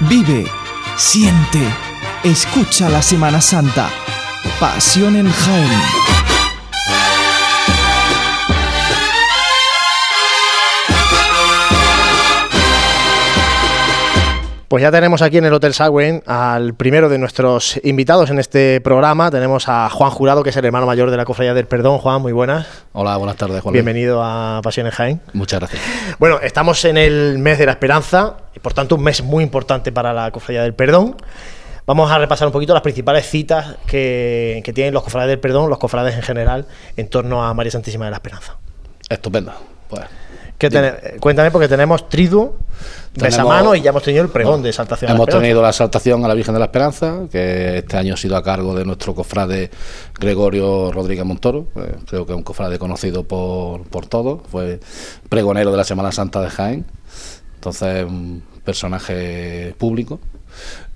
Vive, 0.01 0.45
siente, 0.95 1.59
escucha 2.23 2.89
la 2.89 3.01
Semana 3.01 3.41
Santa. 3.41 3.89
Pasión 4.59 5.17
en 5.17 5.29
Jaén. 5.29 6.08
Pues 14.69 14.83
ya 14.83 14.91
tenemos 14.91 15.23
aquí 15.23 15.39
en 15.39 15.45
el 15.45 15.53
Hotel 15.55 15.73
Sagüen 15.73 16.21
al 16.27 16.75
primero 16.75 17.09
de 17.09 17.17
nuestros 17.17 17.79
invitados 17.83 18.29
en 18.29 18.37
este 18.37 18.79
programa. 18.81 19.31
Tenemos 19.31 19.67
a 19.67 19.89
Juan 19.89 20.11
Jurado, 20.11 20.43
que 20.43 20.51
es 20.51 20.57
el 20.57 20.65
hermano 20.65 20.85
mayor 20.85 21.09
de 21.09 21.17
la 21.17 21.25
Cofradía 21.25 21.55
del 21.55 21.65
Perdón. 21.65 21.97
Juan, 21.97 22.21
muy 22.21 22.33
buenas. 22.33 22.67
Hola, 22.93 23.17
buenas 23.17 23.35
tardes, 23.35 23.63
Juan. 23.63 23.73
Bienvenido 23.73 24.21
a 24.23 24.61
Pasiones 24.63 24.93
Jaén. 24.93 25.21
Muchas 25.33 25.59
gracias. 25.59 25.81
Bueno, 26.19 26.39
estamos 26.43 26.85
en 26.85 26.97
el 26.97 27.39
mes 27.39 27.57
de 27.57 27.65
la 27.65 27.71
esperanza 27.71 28.35
y 28.55 28.59
por 28.59 28.75
tanto 28.75 28.93
un 28.93 29.01
mes 29.01 29.23
muy 29.23 29.43
importante 29.43 29.91
para 29.91 30.13
la 30.13 30.29
Cofradía 30.29 30.61
del 30.61 30.75
Perdón. 30.75 31.15
Vamos 31.87 32.11
a 32.11 32.19
repasar 32.19 32.47
un 32.47 32.53
poquito 32.53 32.75
las 32.75 32.83
principales 32.83 33.27
citas 33.27 33.77
que, 33.87 34.61
que 34.63 34.71
tienen 34.71 34.93
los 34.93 35.01
cofrades 35.01 35.29
del 35.29 35.39
perdón, 35.39 35.71
los 35.71 35.79
cofrades 35.79 36.13
en 36.13 36.21
general, 36.21 36.67
en 36.95 37.09
torno 37.09 37.43
a 37.43 37.51
María 37.55 37.71
Santísima 37.71 38.05
de 38.05 38.11
la 38.11 38.17
Esperanza. 38.17 38.57
Estupendo. 39.09 39.51
Pues 39.89 40.03
Ten, 40.59 41.19
cuéntame, 41.21 41.51
porque 41.51 41.69
tenemos 41.69 42.09
triduo, 42.09 42.57
besamano 43.15 43.75
y 43.75 43.81
ya 43.81 43.91
hemos 43.91 44.03
tenido 44.03 44.23
el 44.23 44.29
pregón 44.29 44.61
de 44.61 44.73
saltación. 44.73 45.09
Hemos 45.09 45.27
tenido 45.27 45.61
la 45.61 45.71
saltación 45.71 46.25
a 46.25 46.27
la 46.27 46.33
Virgen 46.33 46.53
de 46.53 46.59
la 46.59 46.65
Esperanza, 46.65 47.21
que 47.31 47.77
este 47.77 47.95
año 47.95 48.15
ha 48.15 48.17
sido 48.17 48.35
a 48.35 48.43
cargo 48.43 48.75
de 48.75 48.83
nuestro 48.83 49.15
cofrade 49.15 49.71
Gregorio 50.19 50.91
Rodríguez 50.91 51.23
Montoro, 51.23 51.67
eh, 51.77 51.95
creo 52.07 52.25
que 52.25 52.33
es 52.33 52.37
un 52.37 52.43
cofrade 52.43 52.77
conocido 52.77 53.23
por, 53.23 53.83
por 53.87 54.07
todos, 54.07 54.41
fue 54.51 54.81
pregonero 55.29 55.71
de 55.71 55.77
la 55.77 55.85
Semana 55.85 56.11
Santa 56.11 56.41
de 56.41 56.49
Jaén, 56.49 56.85
entonces 57.55 58.05
un 58.05 58.43
personaje 58.65 59.73
público 59.77 60.19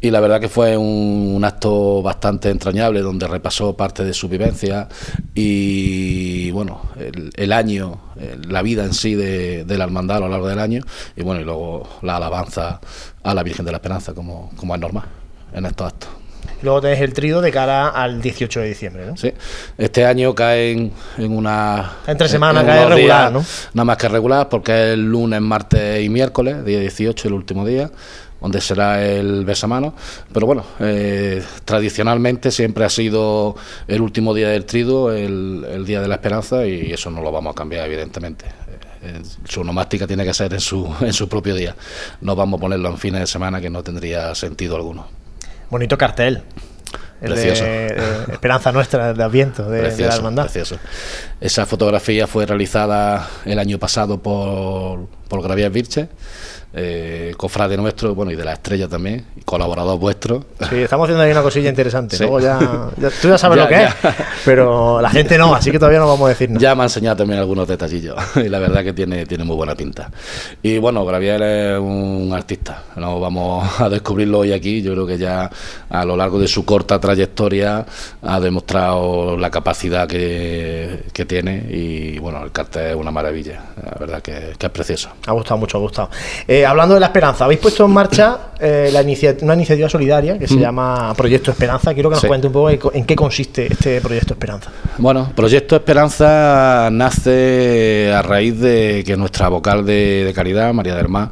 y 0.04 0.12
la 0.12 0.20
verdad 0.20 0.42
que 0.42 0.50
fue 0.50 0.76
un, 0.76 1.32
un, 1.34 1.46
acto 1.46 2.02
bastante 2.02 2.50
entrañable 2.50 3.00
donde 3.00 3.26
repasó 3.26 3.78
parte 3.78 4.04
de 4.04 4.14
su 4.14 4.28
vivencia 4.28 4.90
y 5.34 6.52
bueno, 6.52 6.82
el, 7.00 7.32
el 7.36 7.54
año, 7.54 8.02
la 8.50 8.62
vida 8.62 8.84
en 8.84 8.94
sí 8.94 9.16
de, 9.16 9.64
de, 9.64 9.78
la 9.78 9.86
hermandad 9.86 10.18
a 10.18 10.20
lo 10.20 10.28
largo 10.28 10.50
del 10.50 10.60
año 10.60 10.84
y 11.16 11.24
bueno, 11.24 11.40
y 11.40 11.46
luego 11.46 11.88
la 12.02 12.18
alabanza 12.18 12.82
a 13.24 13.34
la 13.34 13.44
Virgen 13.44 13.66
de 13.66 13.72
la 13.72 13.78
Esperanza 13.78 14.14
como, 14.14 14.52
como 14.58 14.76
es 14.76 14.82
normal 14.82 15.06
en 15.54 15.66
estos 15.66 15.88
actos. 15.88 16.10
Luego 16.62 16.82
tenés 16.82 17.02
el 17.02 17.14
trido 17.14 17.42
de 17.42 17.52
cara 17.52 17.90
al 17.90 18.22
18 18.22 18.60
de 18.60 18.68
diciembre, 18.68 19.06
¿no? 19.06 19.18
Sí. 19.18 19.34
Este 19.78 20.06
año 20.06 20.34
cae 20.34 20.72
en, 20.72 20.92
en 21.18 21.36
una. 21.36 21.98
Entre 22.08 22.28
semanas 22.30 22.64
cae 22.64 22.86
regular, 22.86 22.98
días, 22.98 23.32
¿no? 23.32 23.46
Nada 23.74 23.86
más 23.86 23.98
que 23.98 24.08
regular, 24.08 24.50
porque 24.50 24.72
es 24.72 24.94
el 24.94 25.04
lunes, 25.04 25.42
martes 25.42 26.04
y 26.04 26.10
miércoles, 26.10 26.64
día 26.64 26.80
18, 26.80 27.28
el 27.28 27.34
último 27.34 27.66
día 27.66 27.92
donde 28.44 28.60
será 28.60 29.04
el 29.04 29.46
besamano. 29.46 29.96
Pero 30.34 30.46
bueno, 30.46 30.66
eh, 30.82 31.42
tradicionalmente 31.64 32.52
siempre 32.52 32.84
ha 32.84 32.90
sido 32.90 33.56
el 33.88 34.02
último 34.02 34.34
día 34.34 34.50
del 34.50 34.66
trido, 34.66 35.14
el, 35.14 35.66
el, 35.68 35.86
día 35.86 36.02
de 36.02 36.10
la 36.10 36.16
esperanza, 36.16 36.68
y 36.68 36.92
eso 36.92 37.10
no 37.10 37.22
lo 37.22 37.32
vamos 37.32 37.54
a 37.54 37.56
cambiar, 37.56 37.88
evidentemente. 37.88 38.46
Eh, 39.02 39.22
su 39.48 39.64
nomástica 39.64 40.06
tiene 40.06 40.26
que 40.26 40.34
ser 40.34 40.54
en 40.54 40.60
su, 40.60 40.94
en 41.02 41.14
su 41.14 41.30
propio 41.30 41.56
día. 41.56 41.74
No 42.20 42.36
vamos 42.36 42.58
a 42.58 42.62
ponerlo 42.62 42.90
en 42.90 42.98
fines 42.98 43.22
de 43.22 43.28
semana, 43.28 43.62
que 43.62 43.70
no 43.70 43.82
tendría 43.82 44.36
sentido 44.36 44.76
alguno. 44.76 45.08
Bonito 45.70 45.98
cartel. 45.98 46.44
El 47.22 47.32
Precioso. 47.32 47.64
De, 47.64 47.70
de 47.70 48.34
Esperanza 48.34 48.74
Nuestra 48.74 49.14
de 49.14 49.24
Adviento 49.24 49.70
de, 49.70 49.80
precioso, 49.80 50.04
de 50.04 50.10
la 50.10 50.16
Hermandad. 50.16 50.44
Precioso. 50.44 50.78
Esa 51.40 51.66
fotografía 51.66 52.28
fue 52.28 52.46
realizada 52.46 53.30
el 53.46 53.58
año 53.58 53.80
pasado 53.80 54.22
por, 54.22 55.08
por 55.30 55.42
Gravier 55.42 55.72
Virche 55.72 56.10
eh, 56.76 57.34
cofrade 57.38 57.78
nuestro, 57.78 58.16
bueno, 58.16 58.32
y 58.32 58.36
de 58.36 58.44
la 58.44 58.54
estrella 58.54 58.88
también, 58.88 59.26
y 59.36 59.42
colaborador 59.42 60.00
vuestro. 60.00 60.46
Sí, 60.70 60.78
estamos 60.78 61.06
haciendo 61.06 61.24
ahí 61.24 61.32
una 61.32 61.42
cosilla 61.42 61.70
interesante. 61.70 62.18
Sí. 62.24 62.24
Luego 62.24 62.40
ya, 62.40 62.60
ya, 62.98 63.10
tú 63.10 63.30
ya 63.30 63.38
sabes 63.38 63.58
ya, 63.58 63.64
lo 63.64 63.70
que 63.70 63.84
es, 63.84 63.94
pero 64.46 65.02
la 65.02 65.10
gente 65.10 65.38
no, 65.38 65.56
así 65.56 65.72
que 65.72 65.80
todavía 65.80 66.00
no 66.00 66.08
vamos 66.08 66.28
a 66.28 66.30
decir 66.30 66.50
nada. 66.50 66.62
Ya 66.62 66.76
me 66.76 66.82
ha 66.82 66.86
enseñado 66.86 67.18
también 67.18 67.40
algunos 67.40 67.68
detallillos, 67.68 68.16
y 68.36 68.50
la 68.50 68.60
verdad 68.60 68.84
que 68.84 68.94
tiene, 68.94 69.26
tiene 69.26 69.44
muy 69.44 69.56
buena 69.56 69.76
pinta. 69.76 70.12
Y 70.62 70.78
bueno, 70.78 71.06
Gravier 71.06 71.42
es 71.42 71.80
un 71.80 72.32
artista, 72.34 72.84
no 72.96 73.20
vamos 73.20 73.80
a 73.80 73.90
descubrirlo 73.90 74.40
hoy 74.40 74.54
aquí, 74.54 74.82
yo 74.82 74.94
creo 74.94 75.08
que 75.08 75.18
ya 75.18 75.50
a 75.90 76.06
lo 76.06 76.16
largo 76.16 76.40
de 76.40 76.48
su 76.48 76.66
corta 76.66 77.00
trayectoria 77.00 77.86
ha 78.22 78.40
demostrado 78.40 79.38
la 79.38 79.50
capacidad 79.50 80.08
que, 80.08 81.04
que 81.12 81.26
tiene, 81.26 81.66
y 81.70 82.20
bueno, 82.20 82.44
el 82.44 82.52
cartel 82.52 82.92
es 82.92 82.96
una 82.96 83.12
maravilla, 83.12 83.64
la 83.84 83.98
verdad 84.00 84.22
que, 84.22 84.54
que 84.58 84.66
es 84.66 84.72
precioso. 84.72 85.10
Ha 85.26 85.32
gustado 85.32 85.58
mucho, 85.58 85.78
ha 85.78 85.82
gustado. 85.82 86.10
Eh, 86.64 86.66
hablando 86.66 86.94
de 86.94 87.02
la 87.02 87.08
esperanza, 87.08 87.44
habéis 87.44 87.60
puesto 87.60 87.84
en 87.84 87.92
marcha 87.92 88.38
eh, 88.58 88.90
la 88.94 89.02
inicia 89.02 89.36
una 89.42 89.54
iniciativa 89.54 89.90
solidaria 89.90 90.40
que 90.40 90.48
se 90.48 90.56
mm. 90.56 90.60
llama 90.60 91.14
Proyecto 91.14 91.52
Esperanza. 91.52 91.94
Quiero 91.94 92.10
que 92.10 92.14
nos 92.14 92.22
sí. 92.22 92.28
cuente 92.28 92.48
un 92.48 92.54
poco 92.54 92.94
en 92.94 93.06
qué 93.06 93.16
consiste 93.18 93.68
este 93.70 94.00
Proyecto 94.00 94.34
Esperanza. 94.34 94.72
Bueno, 94.98 95.30
Proyecto 95.36 95.76
Esperanza 95.76 96.88
nace 96.90 98.14
a 98.16 98.22
raíz 98.22 98.58
de 98.62 99.04
que 99.06 99.18
nuestra 99.18 99.50
vocal 99.50 99.86
de, 99.86 100.24
de 100.24 100.34
caridad, 100.34 100.74
María 100.74 100.96
del 100.96 101.10
Mar, 101.10 101.32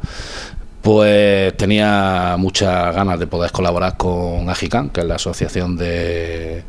pues 0.82 1.56
tenía 1.56 2.36
muchas 2.38 2.94
ganas 2.94 3.18
de 3.18 3.26
poder 3.26 3.52
colaborar 3.52 3.96
con 3.96 4.50
AGICAN, 4.50 4.90
que 4.90 5.00
es 5.00 5.06
la 5.06 5.14
Asociación 5.14 5.78
de, 5.78 6.62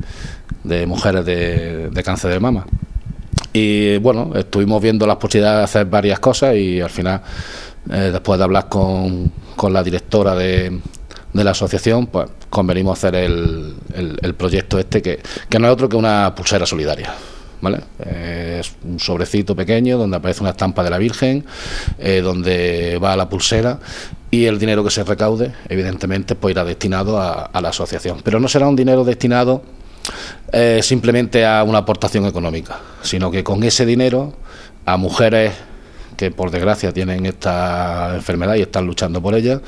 de 0.64 0.86
Mujeres 0.86 1.26
de, 1.26 1.90
de 1.90 2.04
Cáncer 2.04 2.32
de 2.32 2.40
Mama. 2.40 2.66
Y 3.52 3.98
bueno, 3.98 4.32
estuvimos 4.36 4.82
viendo 4.82 5.06
las 5.06 5.18
posibilidades 5.18 5.60
de 5.60 5.64
hacer 5.66 5.86
varias 5.86 6.20
cosas 6.20 6.56
y 6.56 6.80
al 6.80 6.90
final 6.90 7.22
eh, 7.92 8.10
después 8.12 8.38
de 8.38 8.44
hablar 8.44 8.70
con, 8.70 9.32
con 9.56 9.74
la 9.74 9.84
directora 9.84 10.36
de, 10.36 10.80
de, 11.34 11.44
la 11.44 11.52
asociación, 11.52 12.08
pues 12.08 12.30
convenimos 12.50 12.98
hacer 12.98 13.16
el, 13.16 13.74
el- 13.94 14.36
proyecto 14.36 14.80
este, 14.80 15.02
que, 15.02 15.20
que 15.50 15.60
no 15.60 15.68
es 15.68 15.74
otro 15.74 15.90
que 15.90 15.96
una 15.96 16.34
pulsera 16.36 16.66
solidaria. 16.66 17.14
¿Vale? 17.62 17.80
Eh, 18.06 18.58
es 18.60 18.74
un 18.84 19.00
sobrecito 19.00 19.56
pequeño 19.56 19.98
donde 19.98 20.18
aparece 20.18 20.42
una 20.42 20.50
estampa 20.50 20.84
de 20.84 20.90
la 20.90 20.98
Virgen, 20.98 21.46
eh, 21.98 22.20
donde 22.22 23.00
va 23.02 23.16
la 23.16 23.30
pulsera 23.30 23.80
y 24.30 24.46
el 24.48 24.60
dinero 24.60 24.84
que 24.84 24.90
se 24.92 25.02
recaude, 25.06 25.54
evidentemente, 25.70 26.36
pues 26.36 26.52
irá 26.52 26.66
destinado 26.66 27.22
a, 27.22 27.44
a 27.46 27.62
la 27.62 27.70
asociación. 27.70 28.20
Pero 28.22 28.42
no 28.42 28.50
será 28.50 28.68
un 28.68 28.76
dinero 28.76 29.06
destinado 29.06 29.64
eh, 30.52 30.82
simplemente 30.84 31.46
a 31.46 31.64
una 31.64 31.78
aportación 31.80 32.26
económica, 32.26 32.80
sino 33.02 33.32
que 33.32 33.46
con 33.46 33.64
ese 33.64 33.86
dinero 33.86 34.34
a 34.86 34.98
mujeres 34.98 35.54
que 36.16 36.32
por 36.32 36.52
desgracia 36.52 36.92
tienen 36.92 37.26
esta 37.26 38.14
enfermedad 38.16 38.56
y 38.56 38.62
están 38.62 38.86
luchando 38.86 39.22
por 39.22 39.36
ella, 39.36 39.62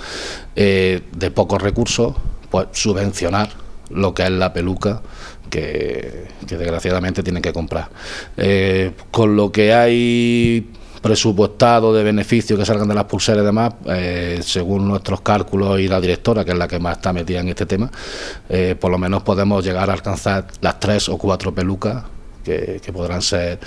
eh, 0.55 1.01
de 1.11 1.31
pocos 1.31 1.61
recursos, 1.61 2.15
pues 2.49 2.67
subvencionar 2.71 3.49
lo 3.89 4.13
que 4.13 4.23
es 4.23 4.31
la 4.31 4.53
peluca 4.53 5.01
que, 5.49 6.27
que 6.47 6.57
desgraciadamente 6.57 7.23
tienen 7.23 7.41
que 7.41 7.53
comprar. 7.53 7.89
Eh, 8.37 8.91
con 9.11 9.35
lo 9.35 9.51
que 9.51 9.73
hay 9.73 10.71
presupuestado 11.01 11.93
de 11.93 12.03
beneficios 12.03 12.57
que 12.57 12.65
salgan 12.65 12.87
de 12.87 12.95
las 12.95 13.03
pulseras 13.03 13.43
y 13.43 13.45
demás, 13.45 13.73
eh, 13.85 14.39
según 14.41 14.87
nuestros 14.87 15.21
cálculos 15.21 15.79
y 15.79 15.87
la 15.87 16.01
directora, 16.01 16.43
que 16.43 16.51
es 16.51 16.57
la 16.57 16.67
que 16.67 16.79
más 16.79 16.97
está 16.97 17.13
metida 17.13 17.41
en 17.41 17.49
este 17.49 17.67
tema, 17.67 17.91
por 18.79 18.89
lo 18.89 18.97
menos 18.97 19.21
podemos 19.21 19.63
llegar 19.63 19.89
a 19.89 19.93
alcanzar 19.93 20.47
las 20.61 20.79
tres 20.79 21.07
o 21.09 21.17
cuatro 21.17 21.53
pelucas 21.53 22.03
que, 22.45 22.79
que 22.81 22.93
podrán 22.93 23.21
ser, 23.21 23.59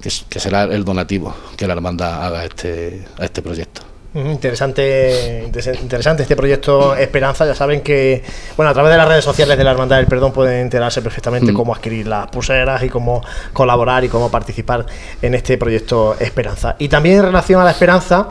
que, 0.00 0.40
será 0.40 0.64
el 0.64 0.84
donativo 0.84 1.32
que 1.56 1.66
la 1.68 1.74
hermandad 1.74 2.24
haga 2.26 2.40
a 2.40 2.44
este, 2.46 3.04
a 3.20 3.24
este 3.24 3.42
proyecto. 3.42 3.82
Interesante, 4.14 5.42
interesa- 5.46 5.74
interesante 5.80 6.22
este 6.22 6.36
proyecto 6.36 6.94
Esperanza. 6.96 7.46
Ya 7.46 7.54
saben 7.54 7.80
que, 7.80 8.22
bueno, 8.56 8.70
a 8.70 8.74
través 8.74 8.92
de 8.92 8.98
las 8.98 9.08
redes 9.08 9.24
sociales 9.24 9.56
de 9.56 9.64
la 9.64 9.70
Hermandad 9.70 9.96
del 9.96 10.06
Perdón 10.06 10.32
pueden 10.32 10.60
enterarse 10.60 11.00
perfectamente 11.00 11.52
Mm. 11.52 11.54
cómo 11.54 11.74
adquirir 11.74 12.06
las 12.08 12.26
pulseras 12.26 12.82
y 12.82 12.88
cómo 12.90 13.22
colaborar 13.52 14.04
y 14.04 14.08
cómo 14.08 14.30
participar 14.30 14.84
en 15.22 15.34
este 15.34 15.56
proyecto 15.56 16.16
Esperanza. 16.20 16.76
Y 16.78 16.88
también 16.88 17.18
en 17.18 17.22
relación 17.24 17.60
a 17.60 17.64
la 17.64 17.70
Esperanza, 17.70 18.28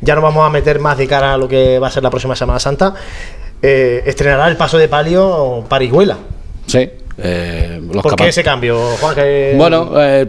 ya 0.00 0.14
nos 0.16 0.24
vamos 0.24 0.44
a 0.44 0.50
meter 0.50 0.80
más 0.80 0.98
de 0.98 1.06
cara 1.06 1.34
a 1.34 1.36
lo 1.36 1.46
que 1.46 1.78
va 1.78 1.86
a 1.86 1.90
ser 1.90 2.02
la 2.02 2.10
próxima 2.10 2.34
Semana 2.34 2.58
Santa. 2.58 2.94
eh, 3.64 4.02
estrenará 4.06 4.48
el 4.48 4.56
paso 4.56 4.76
de 4.76 4.88
palio 4.88 5.64
Parihuela. 5.68 6.16
Sí. 6.66 6.90
Eh, 7.22 7.80
los 7.92 8.02
¿Por 8.02 8.16
qué 8.16 8.28
ese 8.28 8.42
cambio, 8.42 8.78
Juan? 9.00 9.14
Que- 9.14 9.54
Bueno, 9.56 9.92
eh, 10.00 10.26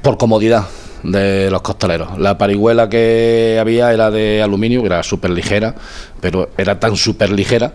por 0.00 0.16
comodidad 0.16 0.66
de 1.02 1.50
los 1.50 1.62
costaleros. 1.62 2.18
La 2.18 2.38
parihuela 2.38 2.88
que 2.88 3.58
había 3.60 3.92
era 3.92 4.10
de 4.10 4.40
aluminio, 4.42 4.80
que 4.80 4.86
era 4.86 5.02
súper 5.02 5.30
ligera, 5.30 5.74
pero 6.20 6.50
era 6.56 6.78
tan 6.78 6.96
súper 6.96 7.30
ligera 7.30 7.72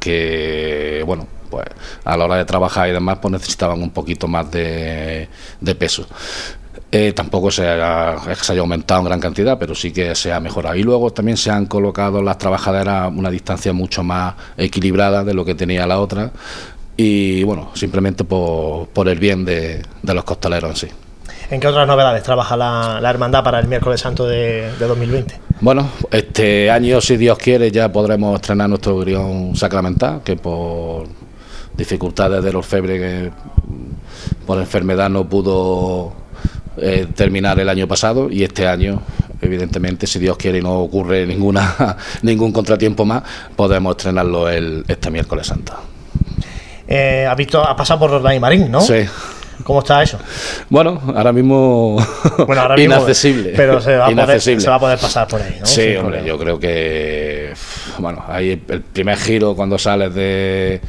que, 0.00 1.02
bueno, 1.06 1.26
pues 1.50 1.66
a 2.04 2.16
la 2.16 2.24
hora 2.24 2.36
de 2.36 2.44
trabajar 2.44 2.88
y 2.88 2.92
demás, 2.92 3.18
pues 3.20 3.32
necesitaban 3.32 3.80
un 3.82 3.90
poquito 3.90 4.28
más 4.28 4.50
de, 4.50 5.28
de 5.60 5.74
peso. 5.74 6.06
Eh, 6.90 7.12
tampoco 7.12 7.50
se 7.50 7.62
que 7.62 8.34
se 8.36 8.52
haya 8.52 8.60
aumentado 8.60 9.00
en 9.00 9.06
gran 9.06 9.18
cantidad, 9.20 9.58
pero 9.58 9.74
sí 9.74 9.92
que 9.92 10.14
se 10.14 10.32
ha 10.32 10.38
mejorado. 10.38 10.76
Y 10.76 10.84
luego 10.84 11.12
también 11.12 11.36
se 11.36 11.50
han 11.50 11.66
colocado 11.66 12.22
las 12.22 12.38
trabajaderas 12.38 13.04
a 13.04 13.08
una 13.08 13.30
distancia 13.30 13.72
mucho 13.72 14.04
más 14.04 14.34
equilibrada 14.56 15.24
de 15.24 15.34
lo 15.34 15.44
que 15.44 15.56
tenía 15.56 15.86
la 15.88 15.98
otra. 15.98 16.30
Y 16.96 17.42
bueno, 17.42 17.70
simplemente 17.74 18.24
por, 18.24 18.88
por 18.88 19.08
el 19.08 19.18
bien 19.18 19.44
de, 19.44 19.82
de 20.02 20.14
los 20.14 20.24
costaleros 20.24 20.70
en 20.70 20.76
sí. 20.76 20.94
¿En 21.50 21.60
qué 21.60 21.66
otras 21.66 21.86
novedades 21.86 22.22
trabaja 22.22 22.56
la, 22.56 23.00
la 23.00 23.10
Hermandad 23.10 23.44
para 23.44 23.58
el 23.58 23.66
miércoles 23.66 24.00
santo 24.00 24.26
de, 24.26 24.72
de 24.78 24.86
2020? 24.86 25.40
Bueno, 25.60 25.88
este 26.10 26.70
año, 26.70 27.00
si 27.00 27.16
Dios 27.16 27.38
quiere, 27.38 27.70
ya 27.70 27.92
podremos 27.92 28.36
estrenar 28.36 28.68
nuestro 28.68 28.98
grión 28.98 29.54
sacramental, 29.54 30.22
que 30.24 30.36
por 30.36 31.06
dificultades 31.76 32.42
del 32.42 32.56
orfebre 32.56 32.98
que 32.98 33.30
por 34.46 34.58
enfermedad 34.58 35.10
no 35.10 35.28
pudo 35.28 36.12
eh, 36.76 37.06
terminar 37.14 37.58
el 37.60 37.68
año 37.68 37.86
pasado 37.86 38.30
y 38.30 38.42
este 38.42 38.66
año, 38.66 39.02
evidentemente, 39.40 40.06
si 40.06 40.18
Dios 40.18 40.36
quiere 40.36 40.58
y 40.58 40.62
no 40.62 40.80
ocurre 40.80 41.26
ninguna 41.26 41.96
ningún 42.22 42.52
contratiempo 42.52 43.04
más, 43.04 43.22
podemos 43.54 43.96
estrenarlo 43.96 44.48
el, 44.48 44.84
este 44.88 45.10
miércoles 45.10 45.46
santo. 45.46 45.74
Eh, 46.96 47.26
¿Has 47.28 47.36
visto, 47.36 47.66
has 47.66 47.74
pasado 47.74 47.98
por 48.00 48.10
Roldán 48.10 48.36
y 48.36 48.40
Marín, 48.40 48.70
¿no? 48.70 48.80
Sí. 48.80 49.04
¿Cómo 49.64 49.80
está 49.80 50.02
eso? 50.02 50.18
Bueno, 50.68 51.00
ahora 51.14 51.32
mismo, 51.32 51.96
Bueno, 52.46 52.62
ahora 52.62 52.76
mismo, 52.76 52.94
inaccesible. 52.94 53.52
Pero 53.56 53.80
se 53.80 53.96
va, 53.96 54.04
a 54.04 54.06
poder, 54.10 54.12
Inaccesible. 54.24 54.60
se 54.60 54.70
va 54.70 54.76
a 54.76 54.80
poder 54.80 54.98
pasar 54.98 55.26
por 55.26 55.40
ahí, 55.42 55.56
¿no? 55.60 55.66
Sí, 55.66 55.74
Sin 55.82 55.96
hombre, 55.98 56.18
problema. 56.18 56.26
yo 56.26 56.38
creo 56.38 56.60
que. 56.60 57.52
Bueno, 57.98 58.24
ahí 58.28 58.50
el 58.68 58.80
primer 58.82 59.16
giro 59.16 59.54
cuando 59.56 59.76
sales 59.78 60.14
de 60.14 60.80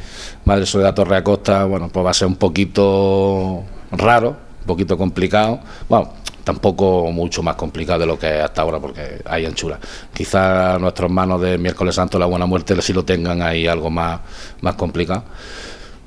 Madre 0.44 0.66
Soledad 0.66 0.94
Torre 0.94 1.16
Acosta, 1.16 1.64
bueno, 1.64 1.88
pues 1.92 2.04
va 2.06 2.10
a 2.10 2.14
ser 2.14 2.28
un 2.28 2.36
poquito 2.36 3.62
raro, 3.92 4.30
un 4.60 4.66
poquito 4.66 4.96
complicado. 4.98 5.60
Bueno, 5.88 6.12
tampoco 6.44 7.10
mucho 7.12 7.42
más 7.42 7.56
complicado 7.56 8.00
de 8.00 8.06
lo 8.06 8.16
que 8.18 8.38
es 8.38 8.44
hasta 8.44 8.62
ahora, 8.62 8.78
porque 8.78 9.20
hay 9.24 9.46
anchura. 9.46 9.78
Quizás 10.12 10.78
nuestros 10.80 11.08
hermanos 11.08 11.40
de 11.40 11.58
Miércoles 11.58 11.94
Santo, 11.96 12.18
la 12.18 12.26
Buena 12.26 12.46
Muerte, 12.46 12.80
sí 12.82 12.92
lo 12.92 13.04
tengan 13.04 13.42
ahí 13.42 13.66
algo 13.66 13.90
más, 13.90 14.20
más 14.60 14.74
complicado. 14.74 15.24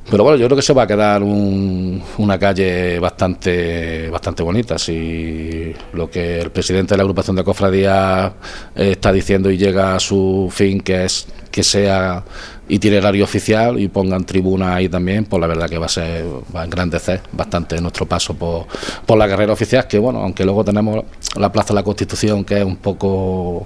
Pero 0.09 0.23
bueno, 0.23 0.37
yo 0.39 0.47
creo 0.47 0.55
que 0.55 0.63
se 0.63 0.73
va 0.73 0.83
a 0.83 0.87
quedar 0.87 1.21
un- 1.21 2.01
una 2.17 2.39
calle 2.39 2.97
bastante 2.99 4.09
bastante 4.09 4.41
bonita. 4.41 4.79
Si 4.79 5.71
lo 5.93 6.09
que 6.09 6.39
el 6.41 6.49
presidente 6.51 6.93
de 6.93 6.97
la 6.97 7.03
agrupación 7.03 7.35
de 7.35 7.43
cofradías 7.43 8.31
eh, 8.75 8.91
está 8.93 9.11
diciendo 9.11 9.51
y 9.51 9.57
llega 9.57 9.95
a 9.95 9.99
su 9.99 10.49
fin, 10.51 10.81
que 10.81 11.05
es 11.05 11.27
que 11.51 11.61
sea 11.63 12.23
itinerario 12.69 13.23
oficial 13.23 13.79
y 13.79 13.87
pongan 13.87 14.23
tribuna 14.25 14.75
ahí 14.75 14.89
también, 14.89 15.25
pues 15.25 15.39
la 15.41 15.47
verdad 15.47 15.69
que 15.69 15.77
va 15.77 15.85
a 15.87 15.89
ser, 15.89 16.25
va 16.55 16.61
a 16.61 16.65
engrandecer 16.65 17.21
bastante 17.31 17.79
nuestro 17.81 18.05
paso 18.07 18.33
por, 18.35 18.65
por 19.05 19.17
la 19.17 19.27
carrera 19.27 19.53
oficial, 19.53 19.87
que 19.87 19.99
bueno, 19.99 20.21
aunque 20.23 20.43
luego 20.45 20.63
tenemos 20.63 21.03
la 21.35 21.51
Plaza 21.51 21.69
de 21.69 21.75
la 21.75 21.83
Constitución, 21.83 22.43
que 22.45 22.59
es 22.59 22.65
un 22.65 22.77
poco 22.77 23.65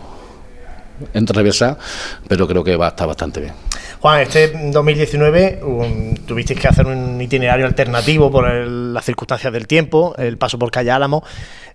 entreversada, 1.13 1.77
pero 2.27 2.48
creo 2.48 2.63
que 2.63 2.75
va 2.75 2.88
a 2.88 2.89
estar 2.89 3.07
bastante 3.07 3.41
bien. 3.41 3.53
Juan, 4.00 4.19
este 4.22 4.69
2019 4.72 5.62
um, 5.63 6.13
tuvisteis 6.25 6.60
que 6.60 6.67
hacer 6.67 6.86
un 6.86 7.22
itinerario 7.22 7.65
alternativo 7.65 8.29
por 8.29 8.50
el- 8.50 8.93
las 8.93 9.05
circunstancias 9.05 9.51
del 9.53 9.65
tiempo, 9.67 10.13
el 10.17 10.38
paso 10.38 10.60
por 10.60 10.69
Calle 10.72 10.91
Álamo. 10.91 11.24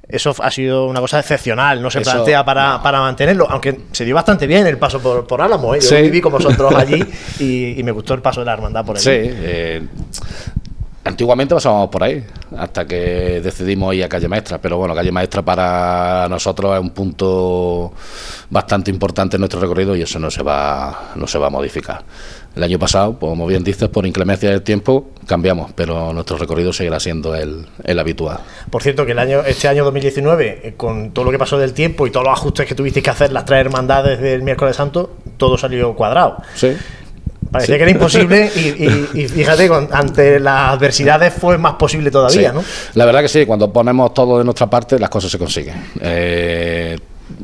Eso 0.07 0.35
ha 0.41 0.51
sido 0.51 0.87
una 0.87 1.01
cosa 1.01 1.21
excepcional, 1.21 1.83
no 1.83 1.91
se 1.91 2.01
Eso- 2.01 2.11
plantea 2.13 2.45
para, 2.45 2.83
para 2.83 3.01
mantenerlo, 3.01 3.47
aunque 3.51 3.81
se 3.93 4.05
dio 4.07 4.15
bastante 4.15 4.47
bien 4.47 4.67
el 4.67 4.79
paso 4.79 5.01
por, 5.01 5.27
por 5.27 5.41
Álamo. 5.43 5.75
¿eh? 5.75 5.81
Yo 5.81 5.89
Sí. 5.89 5.97
viví 6.03 6.21
con 6.21 6.33
vosotros 6.33 6.75
allí 6.75 7.03
y, 7.41 7.79
y 7.79 7.83
me 7.83 7.93
gustó 7.93 8.15
el 8.15 8.23
paso 8.23 8.41
de 8.41 8.47
la 8.47 8.55
hermandad 8.55 8.85
por 8.87 8.97
allí. 8.97 9.05
Sí, 9.05 9.11
eh, 9.13 9.83
antiguamente 11.09 11.55
pasábamos 11.55 11.89
por 11.89 12.03
ahí, 12.03 12.23
hasta 12.57 12.87
que 12.87 13.41
decidimos 13.43 13.95
ir 13.95 14.05
a 14.05 14.09
Calle 14.09 14.29
Maestra, 14.29 14.59
pero 14.59 14.77
bueno, 14.77 14.95
Calle 14.95 15.11
Maestra 15.11 15.43
para 15.43 16.29
nosotros 16.29 16.75
es 16.75 16.81
un 16.81 16.91
punto 16.91 17.93
bastante 18.51 18.91
importante 18.91 19.37
en 19.37 19.41
nuestro 19.41 19.59
recorrido 19.59 19.97
y 19.97 20.03
eso 20.03 20.19
no 20.19 20.31
se 20.31 20.43
va, 20.43 21.13
no 21.17 21.27
se 21.27 21.39
va 21.39 21.47
a 21.47 21.51
modificar. 21.51 22.03
El 22.55 22.63
año 22.63 22.79
pasado, 22.79 23.19
pues, 23.19 23.31
como 23.31 23.47
bien 23.47 23.65
dices, 23.65 23.89
por 23.89 24.07
inclemencia 24.07 24.51
del 24.51 24.63
tiempo 24.63 25.11
cambiamos, 25.27 25.73
pero 25.75 26.13
nuestro 26.13 26.37
recorrido 26.37 26.73
seguirá 26.73 27.01
siendo 27.01 27.35
el, 27.35 27.67
el 27.85 27.99
habitual. 27.99 28.41
Por 28.71 28.83
cierto, 28.83 29.07
que 29.07 29.13
el 29.13 29.19
año, 29.19 29.41
este 29.47 29.69
año 29.69 29.85
2019, 29.85 30.61
eh, 30.63 30.75
con 30.77 31.13
todo 31.13 31.25
lo 31.25 31.31
que 31.31 31.39
pasó 31.39 31.57
del 31.57 31.73
tiempo 31.73 32.07
y 32.07 32.11
todos 32.11 32.27
los 32.27 32.39
ajustes 32.39 32.67
que 32.67 32.75
tuvisteis 32.75 33.05
que 33.05 33.11
hacer, 33.11 33.33
las 33.33 33.45
tres 33.45 33.61
hermandades 33.61 34.21
del 34.21 34.43
miércoles 34.43 34.77
santo, 34.77 35.17
todo 35.37 35.57
salió 35.57 35.95
cuadrado. 35.95 36.43
Sí, 36.55 36.77
Parecía 37.51 37.75
Sí. 37.75 37.79
que 37.79 37.83
era 37.83 37.91
imposible 37.93 38.51
y, 38.55 38.59
y- 38.61 39.09
y 39.23 39.29
fíjate, 39.29 39.69
con- 39.69 39.89
ante 39.93 40.39
las 40.41 40.73
adversidades 40.75 41.33
fue 41.35 41.57
más 41.59 41.75
posible 41.75 42.11
todavía, 42.11 42.51
Sí. 42.51 42.57
¿no? 42.57 42.63
La 42.95 43.05
verdad 43.07 43.23
que 43.23 43.29
sí, 43.29 43.47
cuando 43.47 43.73
ponemos 43.73 44.13
todo 44.15 44.39
de 44.39 44.45
nuestra 44.45 44.69
parte, 44.69 44.99
las 44.99 45.09
cosas 45.11 45.31
se 45.31 45.39
consiguen. 45.39 45.75
Eh, 46.01 46.99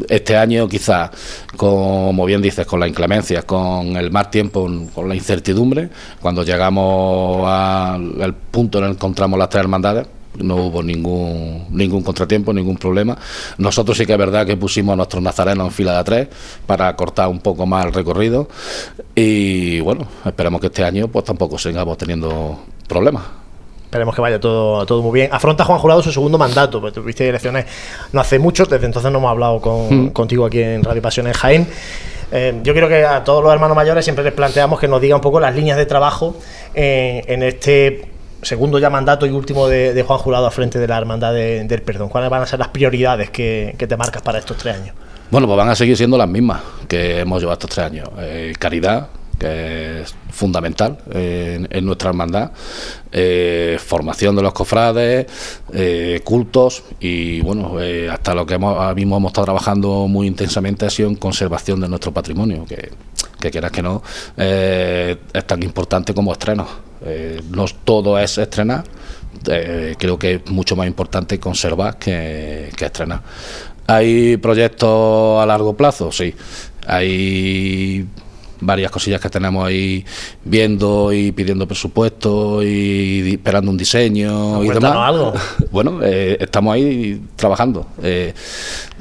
este 0.09 0.35
año 0.37 0.67
quizás, 0.67 1.11
como 1.57 2.25
bien 2.25 2.41
dices, 2.41 2.67
con 2.67 2.81
las 2.81 2.89
inclemencias, 2.89 3.45
con 3.45 3.97
el 3.97 4.11
mal 4.11 4.31
tiempo, 4.31 4.69
con 4.95 5.09
la 5.09 5.15
incertidumbre, 5.15 5.91
cuando 6.21 6.43
llegamos 6.43 7.47
al 7.47 8.35
punto 8.35 8.79
en 8.79 8.85
el 8.85 8.91
que 8.91 8.97
encontramos 8.97 9.39
las 9.39 9.49
tres 9.51 9.61
hermandades, 9.61 10.07
no 10.38 10.57
hubo 10.57 10.83
ningún 10.83 11.67
ningún 11.71 12.03
contratiempo, 12.03 12.53
ningún 12.53 12.76
problema. 12.76 13.17
Nosotros 13.59 13.97
sí 13.97 14.05
que 14.07 14.12
es 14.12 14.19
verdad 14.19 14.47
que 14.47 14.57
pusimos 14.57 14.93
a 14.93 14.97
nuestros 14.97 15.23
nazarenos 15.23 15.67
en 15.69 15.73
fila 15.73 15.97
de 15.99 16.05
tres 16.05 16.29
para 16.67 16.95
cortar 16.97 17.29
un 17.29 17.41
poco 17.41 17.67
más 17.67 17.87
el 17.87 17.93
recorrido 17.93 18.49
y 19.14 19.81
bueno, 19.81 20.07
esperamos 20.25 20.61
que 20.61 20.69
este 20.69 20.85
año 20.85 21.09
pues 21.09 21.25
tampoco 21.25 21.59
sigamos 21.59 21.97
teniendo 21.99 22.59
problemas. 22.88 23.23
Esperemos 23.85 24.14
que 24.17 24.21
vaya 24.23 24.41
todo, 24.41 24.85
todo 24.87 25.03
muy 25.03 25.12
bien. 25.21 25.31
Afronta 25.33 25.64
Juan 25.64 25.79
Jurado 25.79 26.03
su 26.03 26.11
segundo 26.11 26.37
mandato, 26.37 26.81
porque 26.81 27.00
tuviste 27.00 27.29
elecciones 27.29 27.64
no 28.12 28.21
hace 28.21 28.41
mucho, 28.41 28.64
desde 28.64 28.87
entonces 28.87 29.12
no 29.12 29.19
hemos 29.19 29.31
hablado 29.31 29.61
con- 29.61 30.11
contigo 30.11 30.45
aquí 30.47 30.61
en 30.61 30.83
Radio 30.83 31.00
Pasión 31.00 31.29
en 31.29 31.33
Jaén. 31.33 31.69
Eh, 32.33 32.59
yo 32.64 32.73
quiero 32.73 32.88
que 32.88 33.05
a 33.05 33.23
todos 33.23 33.45
los 33.45 33.53
hermanos 33.53 33.76
mayores 33.76 34.05
siempre 34.05 34.25
les 34.25 34.33
planteamos 34.33 34.81
que 34.81 34.88
nos 34.88 35.00
diga 35.00 35.14
un 35.14 35.21
poco 35.23 35.38
las 35.38 35.55
líneas 35.55 35.76
de 35.76 35.87
trabajo 35.87 36.35
eh, 36.75 37.23
en 37.29 37.45
este 37.45 38.09
segundo 38.45 38.79
ya 38.79 38.91
mandato 38.91 39.27
y 39.27 39.31
último 39.31 39.69
de, 39.69 40.03
Juan 40.07 40.19
Jurado 40.19 40.47
al 40.47 40.53
frente 40.53 40.79
de 40.79 40.89
la 40.89 40.99
Hermandad 40.99 41.33
de- 41.33 41.65
del 41.65 41.83
Perdón. 41.83 42.09
¿Cuáles 42.09 42.31
van 42.31 42.43
a 42.43 42.47
ser 42.47 42.59
las 42.59 42.69
prioridades 42.69 43.31
que, 43.31 43.75
te 43.79 43.97
marcas 43.97 44.23
para 44.23 44.39
estos 44.39 44.57
tres 44.57 44.77
años? 44.77 44.95
Bueno, 45.31 45.47
pues 45.47 45.57
van 45.57 45.69
a 45.69 45.75
seguir 45.75 45.97
siendo 45.97 46.17
las 46.19 46.29
mismas 46.29 46.61
que 46.89 47.21
hemos 47.21 47.41
llevado 47.41 47.55
estos 47.55 47.71
tres 47.71 47.87
años. 47.87 48.09
Eh, 48.19 48.53
caridad, 48.59 49.09
que 49.39 50.03
es 50.03 50.15
fundamental 50.31 50.97
en, 51.13 51.67
en 51.71 51.85
nuestra 51.85 52.11
hermandad, 52.11 52.53
eh, 53.11 53.79
formación 53.85 54.37
de 54.37 54.43
los 54.43 54.53
cofrades, 54.53 55.27
eh, 55.73 56.21
cultos 56.23 56.85
y 57.01 57.41
bueno, 57.41 57.81
eh, 57.81 58.09
hasta 58.11 58.33
lo 58.35 58.47
que 58.47 58.55
hemos, 58.55 58.77
ahora 58.79 58.95
mismo 58.95 59.17
hemos 59.17 59.31
estado 59.31 59.47
trabajando 59.47 60.07
muy 60.09 60.27
intensamente 60.29 60.87
ha 60.87 60.91
sido 60.91 61.09
en 61.09 61.17
conservación 61.17 61.81
de 61.81 61.89
nuestro 61.89 62.13
patrimonio, 62.13 62.65
que, 62.65 62.91
que 63.41 63.51
quieras 63.51 63.73
que 63.73 63.83
no, 63.83 64.03
eh, 64.37 65.17
es 65.33 65.45
tan 65.47 65.63
importante 65.63 66.15
como 66.15 66.33
estrenos. 66.33 66.69
Eh, 67.05 67.41
no 67.51 67.67
todo 67.85 68.19
es 68.19 68.39
estrenar, 68.39 68.85
eh, 69.51 69.95
creo 69.99 70.19
que 70.19 70.35
es 70.35 70.51
mucho 70.51 70.77
más 70.77 70.87
importante 70.87 71.39
conservar 71.39 71.99
que, 71.99 72.71
que 72.77 72.85
estrenar. 72.87 73.21
¿Hay 73.87 74.37
proyectos 74.39 75.43
a 75.43 75.47
largo 75.47 75.77
plazo? 75.77 76.11
Sí. 76.11 76.35
Hay 76.87 78.07
varias 78.61 78.91
cosillas 78.91 79.21
que 79.21 79.29
tenemos 79.29 79.67
ahí 79.67 80.05
viendo 80.45 81.13
y 81.13 81.33
pidiendo 81.33 81.67
presupuesto 81.67 82.63
y 82.63 83.33
esperando 83.35 83.71
un 83.71 83.77
diseño 83.77 84.63
y 84.63 84.67
Cuéntanos 84.67 84.93
demás. 84.93 85.09
algo. 85.09 85.33
Bueno, 85.71 86.01
eh, 86.03 86.37
estamos 86.41 86.75
ahí 86.75 87.21
trabajando. 87.37 87.87
Eh, 88.03 88.33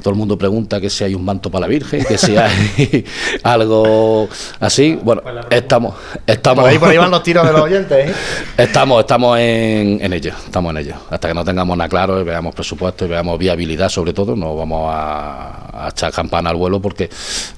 todo 0.04 0.12
el 0.12 0.18
mundo 0.18 0.36
pregunta 0.36 0.82
que 0.82 0.90
si 0.90 1.02
hay 1.02 1.14
un 1.14 1.24
manto 1.24 1.50
para 1.50 1.62
la 1.62 1.66
Virgen, 1.66 2.04
que 2.04 2.18
si 2.18 2.36
hay 2.36 3.06
algo 3.42 4.28
así. 4.60 4.98
Bueno, 5.02 5.22
estamos, 5.48 5.94
estamos, 6.26 6.64
Por 6.64 6.70
ahí, 6.70 6.78
por 6.78 6.90
ahí 6.90 6.98
van 6.98 7.10
los 7.10 7.22
tiros 7.22 7.46
de 7.46 7.52
los 7.54 7.62
oyentes. 7.62 8.10
¿eh? 8.10 8.14
Estamos, 8.58 9.00
estamos 9.00 9.38
en, 9.38 9.98
en 10.04 10.12
ello, 10.12 10.34
estamos 10.44 10.72
en 10.72 10.76
ello. 10.76 10.94
Hasta 11.08 11.28
que 11.28 11.32
no 11.32 11.42
tengamos 11.42 11.74
nada 11.78 11.88
claro 11.88 12.20
y 12.20 12.22
veamos 12.22 12.54
presupuesto 12.54 13.06
y 13.06 13.08
veamos 13.08 13.38
viabilidad 13.38 13.88
sobre 13.88 14.12
todo, 14.12 14.36
no 14.36 14.54
vamos 14.54 14.92
a, 14.92 15.86
a 15.86 15.88
echar 15.88 16.12
campana 16.12 16.50
al 16.50 16.56
vuelo 16.56 16.82
porque 16.82 17.08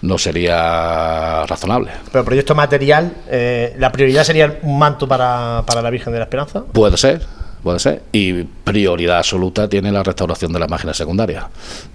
no 0.03 0.17
sería 0.17 1.45
razonable. 1.47 1.91
Pero 2.13 2.25
proyecto 2.25 2.55
material, 2.55 3.13
eh, 3.29 3.75
la 3.77 3.91
prioridad 3.91 4.23
sería 4.23 4.61
un 4.63 4.79
manto 4.79 5.09
para, 5.09 5.65
para 5.67 5.83
la 5.83 5.91
Virgen 5.91 6.13
de 6.13 6.21
la 6.21 6.27
Esperanza. 6.27 6.63
Puede 6.73 6.97
ser, 6.97 7.27
puede 7.67 7.81
ser. 7.81 8.03
Y 8.13 8.45
prioridad 8.45 9.19
absoluta 9.19 9.69
tiene 9.69 9.91
la 9.91 10.05
restauración 10.05 10.53
de 10.53 10.61
las 10.61 10.71
máquinas 10.71 10.97
secundarias. 10.97 11.47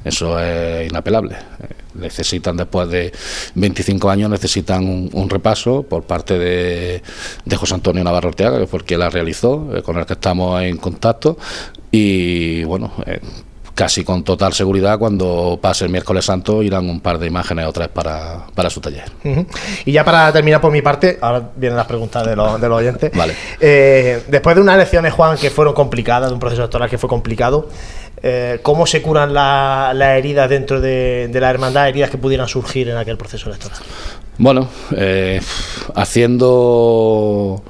Eso 0.03 0.37
es 0.37 0.91
inapelable. 0.91 1.37
Necesitan, 1.93 2.57
después 2.57 2.89
de 2.89 3.13
25 3.55 4.09
años, 4.09 4.29
necesitan 4.29 4.83
un, 4.85 5.09
un 5.13 5.29
repaso 5.29 5.83
por 5.83 6.03
parte 6.03 6.37
de, 6.37 7.01
de 7.45 7.55
José 7.55 7.75
Antonio 7.75 8.03
Navarro 8.03 8.27
Ortega, 8.27 8.59
que 8.59 8.67
fue 8.67 8.79
el 8.79 8.85
que 8.85 8.97
la 8.97 9.09
realizó, 9.09 9.69
eh, 9.73 9.81
con 9.81 9.97
el 9.97 10.05
que 10.05 10.11
estamos 10.11 10.61
en 10.61 10.75
contacto. 10.75 11.37
Y 11.89 12.65
bueno, 12.65 12.91
eh, 13.05 13.21
casi 13.75 14.03
con 14.03 14.23
total 14.23 14.53
seguridad, 14.53 14.99
cuando 14.99 15.57
pase 15.61 15.85
el 15.85 15.91
miércoles 15.91 16.25
santo, 16.25 16.61
irán 16.61 16.89
un 16.89 16.99
par 16.99 17.17
de 17.19 17.27
imágenes 17.27 17.65
o 17.65 17.71
tres 17.73 17.87
para, 17.87 18.45
para 18.53 18.69
su 18.69 18.81
taller. 18.81 19.05
Y 19.85 19.91
ya 19.91 20.03
para 20.03 20.31
terminar 20.31 20.61
por 20.61 20.71
mi 20.71 20.81
parte, 20.81 21.17
ahora 21.21 21.49
vienen 21.55 21.77
las 21.77 21.87
preguntas 21.87 22.25
de 22.25 22.35
los, 22.35 22.59
de 22.59 22.69
los 22.69 22.77
oyentes. 22.79 23.11
Vale. 23.15 23.35
Eh, 23.59 24.23
después 24.27 24.55
de 24.55 24.61
unas 24.61 24.75
elecciones, 24.75 25.13
Juan, 25.13 25.37
que 25.37 25.49
fueron 25.49 25.73
complicadas, 25.73 26.29
de 26.29 26.33
un 26.33 26.39
proceso 26.39 26.61
electoral 26.63 26.89
que 26.89 26.97
fue 26.97 27.09
complicado, 27.09 27.69
eh, 28.23 28.59
¿cómo 28.61 28.85
se 28.85 29.01
curan 29.01 29.33
la- 29.33 29.93
las 29.95 30.17
heridas 30.17 30.49
dentro 30.49 30.79
de, 30.79 31.27
de 31.31 31.39
la 31.39 31.49
hermandad, 31.49 31.87
heridas 31.89 32.09
que 32.11 32.17
pudieran 32.17 32.47
surgir 32.47 32.89
en 32.89 32.97
aquel 32.97 33.17
proceso 33.17 33.49
electoral? 33.49 33.79
Bueno, 34.37 34.67
eh, 34.95 35.39
haciendo 35.95 37.63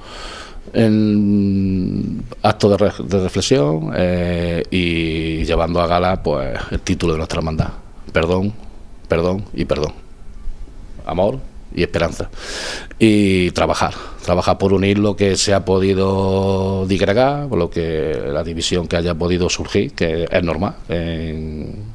en 0.74 2.24
actos 2.42 2.72
de, 2.72 2.78
re- 2.78 3.04
de 3.08 3.20
reflexión 3.24 3.92
eh, 3.96 4.64
y 4.72 5.44
llevando 5.46 5.82
a 5.82 5.88
gala 5.88 6.22
pues 6.24 6.60
el 6.72 6.80
título 6.82 7.14
de 7.14 7.18
nuestra 7.18 7.40
hermandad. 7.40 7.70
Perdón, 8.12 8.54
perdón 9.08 9.46
y 9.54 9.66
perdón. 9.66 9.94
Amor 11.06 11.40
y 11.74 11.84
esperanza. 11.84 12.30
Y 13.00 13.52
trabajar, 13.52 13.94
trabajar 14.26 14.58
por 14.58 14.74
unir 14.74 15.00
lo 15.00 15.16
que 15.16 15.38
se 15.38 15.54
ha 15.54 15.64
podido 15.66 16.86
digregar, 16.88 17.48
lo 17.50 17.70
que 17.70 18.22
la 18.28 18.44
división 18.44 18.88
que 18.88 18.98
haya 18.98 19.16
podido 19.16 19.50
surgir, 19.50 19.94
que 19.94 20.28
es 20.30 20.44
normal. 20.44 20.76
en- 20.90 21.92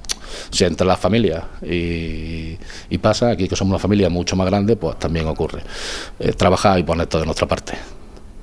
si 0.50 0.64
entre 0.64 0.86
las 0.86 0.98
familias 1.00 1.44
y, 1.62 2.56
y 2.90 2.98
pasa, 3.00 3.30
aquí 3.30 3.48
que 3.48 3.56
somos 3.56 3.70
una 3.72 3.78
familia 3.78 4.10
mucho 4.10 4.36
más 4.36 4.46
grande, 4.46 4.76
pues 4.76 4.98
también 4.98 5.26
ocurre. 5.26 5.62
Eh, 6.20 6.32
trabajar 6.32 6.78
y 6.78 6.82
poner 6.82 7.06
todo 7.06 7.20
de 7.22 7.26
nuestra 7.26 7.48
parte, 7.48 7.72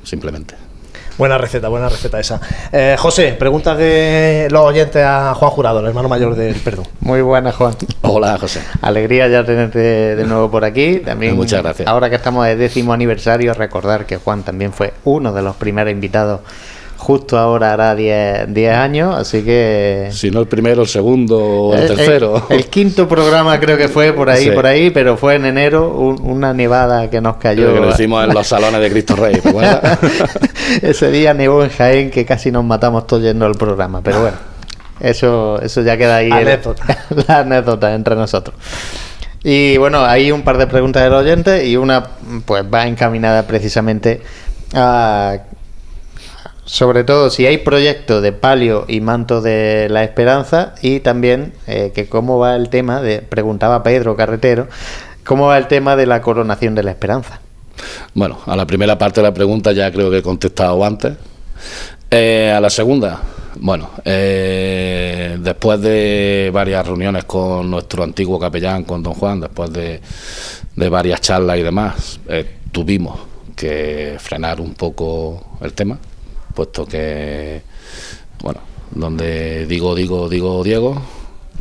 simplemente. 0.03 0.55
Buena 1.17 1.37
receta, 1.37 1.67
buena 1.67 1.89
receta 1.89 2.19
esa. 2.19 2.41
Eh, 2.71 2.95
José, 2.97 3.35
preguntas 3.37 3.77
de 3.77 4.47
los 4.49 4.61
oyentes 4.61 5.03
a 5.05 5.35
Juan 5.35 5.51
Jurado, 5.51 5.79
el 5.79 5.85
hermano 5.85 6.09
mayor 6.09 6.35
del 6.35 6.55
perdón. 6.55 6.87
Muy 7.01 7.21
buena, 7.21 7.51
Juan. 7.51 7.75
Hola, 8.01 8.37
José. 8.39 8.61
Alegría 8.81 9.27
ya 9.27 9.45
tenerte 9.45 9.77
de 9.79 10.23
nuevo 10.25 10.49
por 10.49 10.65
aquí. 10.65 11.01
También, 11.05 11.35
Muchas 11.35 11.61
gracias. 11.61 11.87
Ahora 11.87 12.09
que 12.09 12.15
estamos 12.15 12.45
de 12.47 12.55
décimo 12.55 12.93
aniversario, 12.93 13.53
recordar 13.53 14.07
que 14.07 14.17
Juan 14.17 14.41
también 14.41 14.73
fue 14.73 14.93
uno 15.03 15.31
de 15.33 15.43
los 15.43 15.55
primeros 15.55 15.91
invitados. 15.91 16.41
Justo 17.03 17.37
ahora 17.37 17.73
hará 17.73 17.95
10 17.95 18.53
10 18.53 18.73
años, 18.77 19.13
así 19.17 19.43
que. 19.43 20.07
Si 20.11 20.31
no 20.31 20.39
el 20.39 20.47
primero, 20.47 20.83
el 20.83 20.87
segundo 20.87 21.37
o 21.37 21.73
el 21.73 21.83
Eh, 21.83 21.87
tercero. 21.87 22.45
El, 22.49 22.59
el 22.59 22.65
quinto 22.69 23.09
programa 23.09 23.59
creo 23.59 23.77
que 23.77 23.89
fue 23.89 24.13
por 24.13 24.29
ahí, 24.29 24.45
Sí. 24.45 24.51
por 24.51 24.65
ahí, 24.65 24.89
pero 24.89 25.17
fue 25.17 25.35
en 25.35 25.45
enero 25.45 25.89
un- 25.89 26.21
una 26.21 26.53
nevada 26.53 27.09
que 27.09 27.19
nos 27.19 27.35
cayó. 27.35 27.63
Creo 27.63 27.73
que 27.75 27.81
lo 27.81 27.89
hicimos 27.91 28.23
en 28.23 28.33
los 28.33 28.47
salones 28.47 28.79
de 28.79 28.89
Cristo 28.89 29.17
Rey. 29.17 29.35
Ese 30.81 31.11
día 31.11 31.33
nevó 31.33 31.63
en 31.63 31.69
Jaén 31.71 32.09
que 32.09 32.25
casi 32.25 32.51
nos 32.51 32.63
matamos 32.63 33.05
todos 33.05 33.23
yendo 33.23 33.45
al 33.45 33.55
programa, 33.55 33.99
pero 34.01 34.21
bueno, 34.21 34.37
eso, 35.01 35.61
eso 35.61 35.81
ya 35.81 35.97
queda 35.97 36.15
ahí. 36.17 36.27
el- 36.27 36.33
Anécdota. 36.33 36.83
la 37.27 37.39
anécdota 37.39 37.93
entre 37.93 38.15
nosotros. 38.15 38.55
Y 39.43 39.75
bueno, 39.77 40.05
hay 40.05 40.31
un 40.31 40.43
par 40.43 40.57
de 40.57 40.67
preguntas 40.67 41.03
del 41.03 41.11
oyente 41.13 41.67
y 41.67 41.75
una 41.75 42.01
pues 42.45 42.63
va 42.73 42.87
encaminada 42.87 43.45
precisamente 43.45 44.21
a 44.73 45.35
sobre 46.65 47.03
todo 47.03 47.29
si 47.29 47.45
hay 47.45 47.57
proyectos 47.57 48.21
de 48.21 48.31
palio 48.31 48.85
y 48.87 49.01
manto 49.01 49.41
de 49.41 49.87
la 49.89 50.03
esperanza 50.03 50.75
y 50.81 50.99
también 50.99 51.53
eh, 51.67 51.91
que 51.93 52.07
cómo 52.07 52.39
va 52.39 52.55
el 52.55 52.69
tema 52.69 53.01
de 53.01 53.21
preguntaba 53.21 53.83
Pedro 53.83 54.15
Carretero 54.15 54.67
cómo 55.25 55.47
va 55.47 55.57
el 55.57 55.67
tema 55.67 55.95
de 55.95 56.05
la 56.05 56.21
coronación 56.21 56.75
de 56.75 56.83
la 56.83 56.91
esperanza 56.91 57.41
Bueno, 58.13 58.39
a 58.45 58.55
la 58.55 58.65
primera 58.65 58.97
parte 58.97 59.21
de 59.21 59.27
la 59.27 59.33
pregunta 59.33 59.71
ya 59.71 59.91
creo 59.91 60.09
que 60.09 60.19
he 60.19 60.23
contestado 60.23 60.83
antes. 60.85 61.15
Eh, 62.15 62.53
a 62.55 62.61
la 62.61 62.69
segunda, 62.69 63.19
bueno, 63.59 63.89
eh, 64.05 65.37
después 65.39 65.81
de 65.81 66.51
varias 66.53 66.85
reuniones 66.85 67.23
con 67.25 67.69
nuestro 67.69 68.03
antiguo 68.03 68.39
capellán, 68.39 68.83
con 68.83 69.01
don 69.01 69.13
Juan, 69.13 69.39
después 69.39 69.71
de, 69.73 69.99
de 70.75 70.89
varias 70.89 71.21
charlas 71.21 71.57
y 71.57 71.63
demás, 71.63 72.19
eh, 72.27 72.57
tuvimos 72.71 73.19
que 73.55 74.17
frenar 74.19 74.59
un 74.59 74.73
poco 74.73 75.57
el 75.61 75.73
tema, 75.73 75.97
puesto 76.53 76.85
que, 76.85 77.61
bueno, 78.41 78.61
donde 78.91 79.65
digo, 79.65 79.95
digo, 79.95 80.29
digo 80.29 80.63
Diego, 80.63 81.01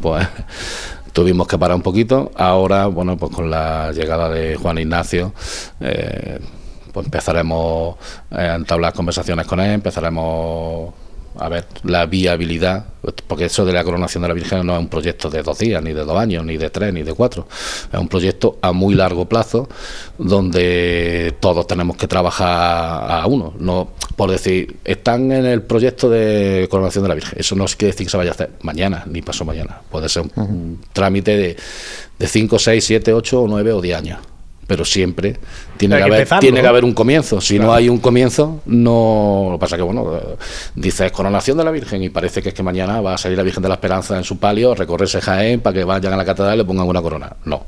pues 0.00 0.26
tuvimos 1.12 1.46
que 1.46 1.59
parar 1.59 1.76
un 1.76 1.83
poquito. 1.83 2.31
Ahora, 2.37 2.87
bueno, 2.87 3.16
pues 3.16 3.35
con 3.35 3.50
la 3.50 3.92
llegada 3.92 4.28
de 4.28 4.57
Juan 4.57 4.78
Ignacio, 4.78 5.33
eh, 5.81 6.38
pues 6.92 7.07
empezaremos 7.07 7.96
a 8.31 8.55
entablar 8.55 8.92
conversaciones 8.92 9.46
con 9.46 9.61
él, 9.61 9.72
empezaremos 9.72 10.92
a 11.38 11.49
ver 11.49 11.66
la 11.85 12.07
viabilidad, 12.07 12.87
porque 13.27 13.47
eso 13.47 13.64
de 13.64 13.73
la 13.73 13.83
coronación 13.85 14.23
de 14.23 14.29
la 14.29 14.35
Virgen 14.35 14.66
no 14.66 14.75
es 14.75 14.79
un 14.79 14.88
proyecto 14.88 15.31
de 15.31 15.42
dos 15.42 15.59
días, 15.59 15.83
ni 15.83 15.92
de 15.92 16.05
dos 16.05 16.16
años, 16.16 16.45
ni 16.45 16.57
de 16.57 16.71
tres, 16.71 16.92
ni 16.92 17.03
de 17.03 17.14
cuatro. 17.14 17.47
Es 17.92 17.99
un 17.99 18.09
proyecto 18.09 18.59
a 18.61 18.73
muy 18.73 18.95
largo 18.95 19.29
plazo, 19.29 19.68
donde 20.18 21.35
todos 21.40 21.66
tenemos 21.66 21.97
que 21.97 22.07
trabajar 22.07 23.11
a 23.11 23.27
uno. 23.27 23.55
No, 23.59 23.90
por 24.16 24.31
decir, 24.31 24.77
están 24.85 25.33
en 25.33 25.47
el 25.47 25.62
proyecto 25.62 26.11
de 26.11 26.66
coronación 26.71 27.05
de 27.05 27.09
la 27.09 27.14
Virgen. 27.14 27.38
Eso 27.38 27.57
no 27.57 27.64
quiere 27.64 27.92
decir 27.92 28.07
que 28.07 28.11
se 28.11 28.16
vaya 28.16 28.31
a 28.31 28.35
hacer 28.35 28.51
mañana, 28.62 29.05
ni 29.07 29.23
pasó 29.23 29.45
mañana. 29.45 29.81
Puede 29.90 30.09
ser 30.09 30.25
un, 30.37 30.81
trámite 30.92 31.37
de, 31.37 31.57
de 32.18 32.29
5, 32.29 32.59
6, 32.59 32.85
7, 32.85 33.12
8 33.12 33.42
o 33.42 33.49
9 33.49 33.73
o 33.73 33.81
10 33.81 33.97
años. 33.97 34.32
Pero 34.72 34.87
siempre 34.87 35.37
tiene, 35.76 35.96
que, 35.96 35.98
que 35.98 36.04
haber, 36.04 36.20
empezarlo, 36.20 36.40
tiene 36.40 36.62
que 36.62 36.66
haber 36.66 36.82
un 36.82 36.94
comienzo. 36.94 37.42
Si 37.42 37.58
no 37.58 37.74
hay 37.74 37.90
un 37.90 37.98
comienzo, 37.98 38.62
no. 38.64 39.48
Lo 39.50 39.58
que 39.58 39.61
pasa 39.61 39.76
que, 39.76 39.82
bueno, 39.82 40.18
dices 40.74 41.12
coronación 41.12 41.58
de 41.58 41.64
la 41.64 41.70
Virgen 41.70 42.02
y 42.02 42.08
parece 42.08 42.42
que 42.42 42.48
es 42.48 42.54
que 42.54 42.62
mañana 42.62 43.02
va 43.02 43.12
a 43.12 43.18
salir 43.18 43.37
la 43.37 43.44
Virgen 43.44 43.62
de 43.62 43.68
la 43.68 43.74
Esperanza 43.74 44.16
en 44.16 44.24
su 44.24 44.38
palio, 44.38 44.74
recorrerse 44.74 45.20
Jaén 45.20 45.61
para 45.61 45.74
que 45.74 45.85
vayan 45.85 46.14
a 46.14 46.16
la 46.16 46.24
catedral 46.24 46.54
y 46.54 46.58
le 46.58 46.64
pongan 46.64 46.88
una 46.88 47.02
corona. 47.02 47.37
No. 47.44 47.66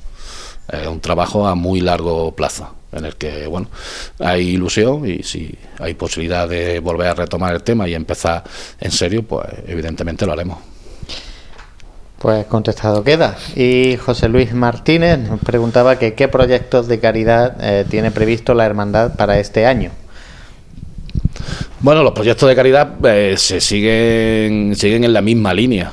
Es 0.66 0.86
un 0.86 1.00
trabajo 1.00 1.46
a 1.46 1.54
muy 1.54 1.82
largo 1.82 2.34
plazo 2.34 2.74
en 2.90 3.04
el 3.04 3.16
que, 3.16 3.46
bueno, 3.46 3.68
hay 4.18 4.48
ilusión 4.48 5.06
y 5.06 5.22
si 5.22 5.54
hay 5.78 5.92
posibilidad 5.92 6.48
de 6.48 6.78
volver 6.78 7.08
a 7.08 7.14
retomar 7.14 7.52
el 7.52 7.62
tema 7.62 7.86
y 7.86 7.92
empezar 7.92 8.44
en 8.80 8.90
serio, 8.90 9.24
pues 9.24 9.46
evidentemente 9.66 10.24
lo 10.24 10.32
haremos. 10.32 10.73
Pues 12.24 12.46
contestado 12.46 13.04
queda. 13.04 13.36
Y 13.54 13.98
José 13.98 14.30
Luis 14.30 14.54
Martínez 14.54 15.18
nos 15.18 15.40
preguntaba 15.40 15.98
que 15.98 16.14
qué 16.14 16.26
proyectos 16.26 16.88
de 16.88 16.98
caridad 16.98 17.54
eh, 17.60 17.84
tiene 17.86 18.10
previsto 18.10 18.54
la 18.54 18.64
hermandad 18.64 19.14
para 19.16 19.38
este 19.38 19.66
año. 19.66 19.90
Bueno, 21.80 22.02
los 22.02 22.14
proyectos 22.14 22.48
de 22.48 22.56
caridad 22.56 22.94
eh, 23.04 23.34
se 23.36 23.60
siguen, 23.60 24.74
siguen 24.74 25.04
en 25.04 25.12
la 25.12 25.20
misma 25.20 25.52
línea. 25.52 25.92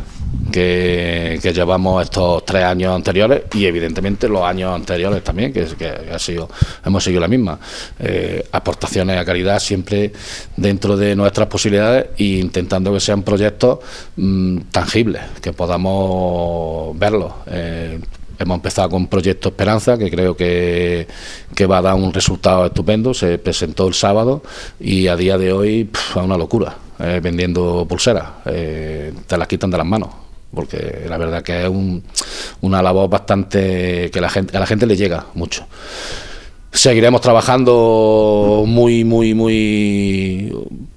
Que, 0.51 1.39
llevamos 1.53 2.03
estos 2.03 2.45
tres 2.45 2.63
años 2.63 2.93
anteriores 2.93 3.43
y 3.53 3.65
evidentemente 3.65 4.27
los 4.27 4.43
años 4.43 4.73
anteriores 4.73 5.23
también, 5.23 5.51
que, 5.51 5.65
ha 6.13 6.19
sido, 6.19 6.49
hemos 6.85 7.03
seguido 7.03 7.21
la 7.21 7.27
misma. 7.27 7.59
Eh, 7.99 8.45
aportaciones 8.51 9.17
a 9.17 9.25
caridad 9.25 9.59
siempre 9.59 10.11
dentro 10.55 10.97
de 10.97 11.15
nuestras 11.15 11.47
posibilidades 11.47 12.07
e 12.17 12.39
intentando 12.39 12.93
que 12.93 12.99
sean 12.99 13.23
proyectos 13.23 13.79
mm, 14.15 14.57
tangibles, 14.71 15.21
que 15.41 15.53
podamos 15.53 16.97
verlos. 16.97 17.31
Eh, 17.47 17.99
hemos 18.37 18.55
empezado 18.55 18.89
con 18.89 19.07
Proyecto 19.07 19.49
Esperanza, 19.49 19.97
que 19.97 20.09
creo 20.09 20.35
que, 20.35 21.07
que, 21.55 21.65
va 21.65 21.77
a 21.77 21.81
dar 21.81 21.95
un 21.95 22.13
resultado 22.13 22.65
estupendo. 22.65 23.13
Se 23.13 23.37
presentó 23.37 23.87
el 23.87 23.93
sábado 23.93 24.43
y 24.79 25.07
a 25.07 25.15
día 25.15 25.37
de 25.37 25.53
hoy 25.53 25.89
es 25.93 26.15
una 26.15 26.37
locura, 26.37 26.75
eh, 26.99 27.19
vendiendo 27.21 27.85
pulseras. 27.87 28.43
Te 28.43 29.37
las 29.37 29.47
quitan 29.47 29.69
de 29.69 29.77
las 29.77 29.85
manos 29.85 30.09
porque 30.53 31.05
la 31.07 31.17
verdad 31.17 31.43
que 31.43 31.63
es 31.63 31.69
un, 31.69 32.03
una 32.61 32.81
labor 32.81 33.09
bastante 33.09 34.09
que 34.11 34.21
la 34.21 34.29
gente, 34.29 34.55
a 34.55 34.59
la 34.59 34.65
gente 34.65 34.85
le 34.85 34.95
llega 34.95 35.25
mucho. 35.33 35.65
Seguiremos 36.71 37.21
trabajando 37.21 38.63
muy, 38.65 39.03
muy, 39.03 39.33
muy 39.33 40.53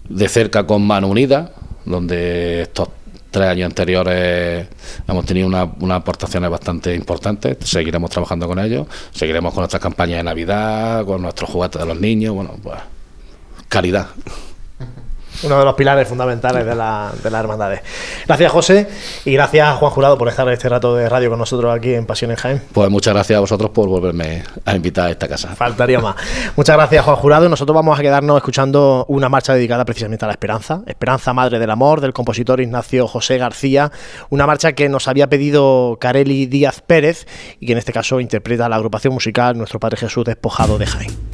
de 0.09 0.29
cerca 0.29 0.67
con 0.67 0.87
Mano 0.87 1.09
Unida, 1.09 1.51
donde 1.85 2.63
estos 2.63 2.89
tres 3.31 3.49
años 3.49 3.67
anteriores 3.67 4.69
hemos 5.09 5.27
tenido 5.27 5.49
unas 5.49 5.69
una 5.81 5.97
aportaciones 5.97 6.49
bastante 6.49 6.95
importantes. 6.95 7.59
Seguiremos 7.65 8.11
trabajando 8.11 8.47
con 8.47 8.61
ellos, 8.61 8.87
seguiremos 9.13 9.53
con 9.53 9.63
nuestras 9.63 9.83
campañas 9.83 10.19
de 10.19 10.25
Navidad, 10.25 11.05
con 11.05 11.23
nuestros 11.23 11.51
juguetes 11.51 11.81
de 11.81 11.87
los 11.87 12.01
niños, 12.01 12.35
bueno, 12.35 12.57
pues 12.63 12.79
caridad 13.69 14.07
uno 15.45 15.59
de 15.59 15.65
los 15.65 15.75
pilares 15.75 16.09
fundamentales 16.09 16.65
de 16.65 16.75
la, 16.75 17.13
de 17.23 17.31
las 17.31 17.41
hermandades. 17.41 17.81
Gracias, 18.27 18.53
José, 18.53 18.89
y 19.25 19.33
gracias, 19.33 19.77
Juan 19.77 19.91
Jurado, 19.91 20.19
por 20.19 20.29
estar 20.29 20.49
este 20.49 20.69
rato 20.69 20.95
de 20.97 21.09
radio 21.09 21.31
con 21.31 21.39
nosotros 21.39 21.75
aquí 21.75 21.95
en 21.95 22.07
Pasión 22.07 22.31
en 22.31 22.37
Jaén. 22.37 22.63
Pues 22.73 22.91
muchas 22.91 23.15
gracias 23.15 23.37
a 23.37 23.41
vosotros 23.41 23.71
por 23.71 23.89
volverme 23.89 24.43
a 24.65 24.75
invitar 24.75 25.09
a 25.09 25.11
esta 25.11 25.29
casa. 25.29 25.55
Faltaría 25.55 26.01
más. 26.01 26.17
muchas 26.57 26.77
gracias, 26.77 27.05
Juan 27.05 27.17
Jurado. 27.17 27.49
Nosotros 27.49 27.75
vamos 27.75 27.99
a 27.99 28.03
quedarnos 28.03 28.37
escuchando 28.37 29.05
una 29.09 29.29
marcha 29.29 29.55
dedicada 29.55 29.85
precisamente 29.85 30.25
a 30.25 30.29
la 30.29 30.33
esperanza. 30.33 30.83
Esperanza, 30.87 31.33
Madre 31.33 31.59
del 31.59 31.71
Amor, 31.71 32.01
del 32.01 32.13
compositor 32.13 32.61
Ignacio 32.61 33.07
José 33.07 33.39
García. 33.39 33.93
Una 34.31 34.47
marcha 34.47 34.73
que 34.73 34.89
nos 34.89 35.09
había 35.09 35.29
pedido 35.29 35.99
Careli 36.01 36.47
Díaz 36.47 36.81
Pérez 36.81 37.27
y 37.61 37.67
que 37.67 37.73
en 37.73 37.79
este 37.79 37.93
caso 37.93 38.21
interpreta 38.21 38.69
la 38.69 38.77
agrupación 38.77 39.15
musical 39.15 39.57
Nuestro 39.57 39.81
Padre 39.81 39.97
Jesús 39.97 40.25
Despojado 40.25 40.79
de 40.79 40.87
Jaén. 40.87 41.34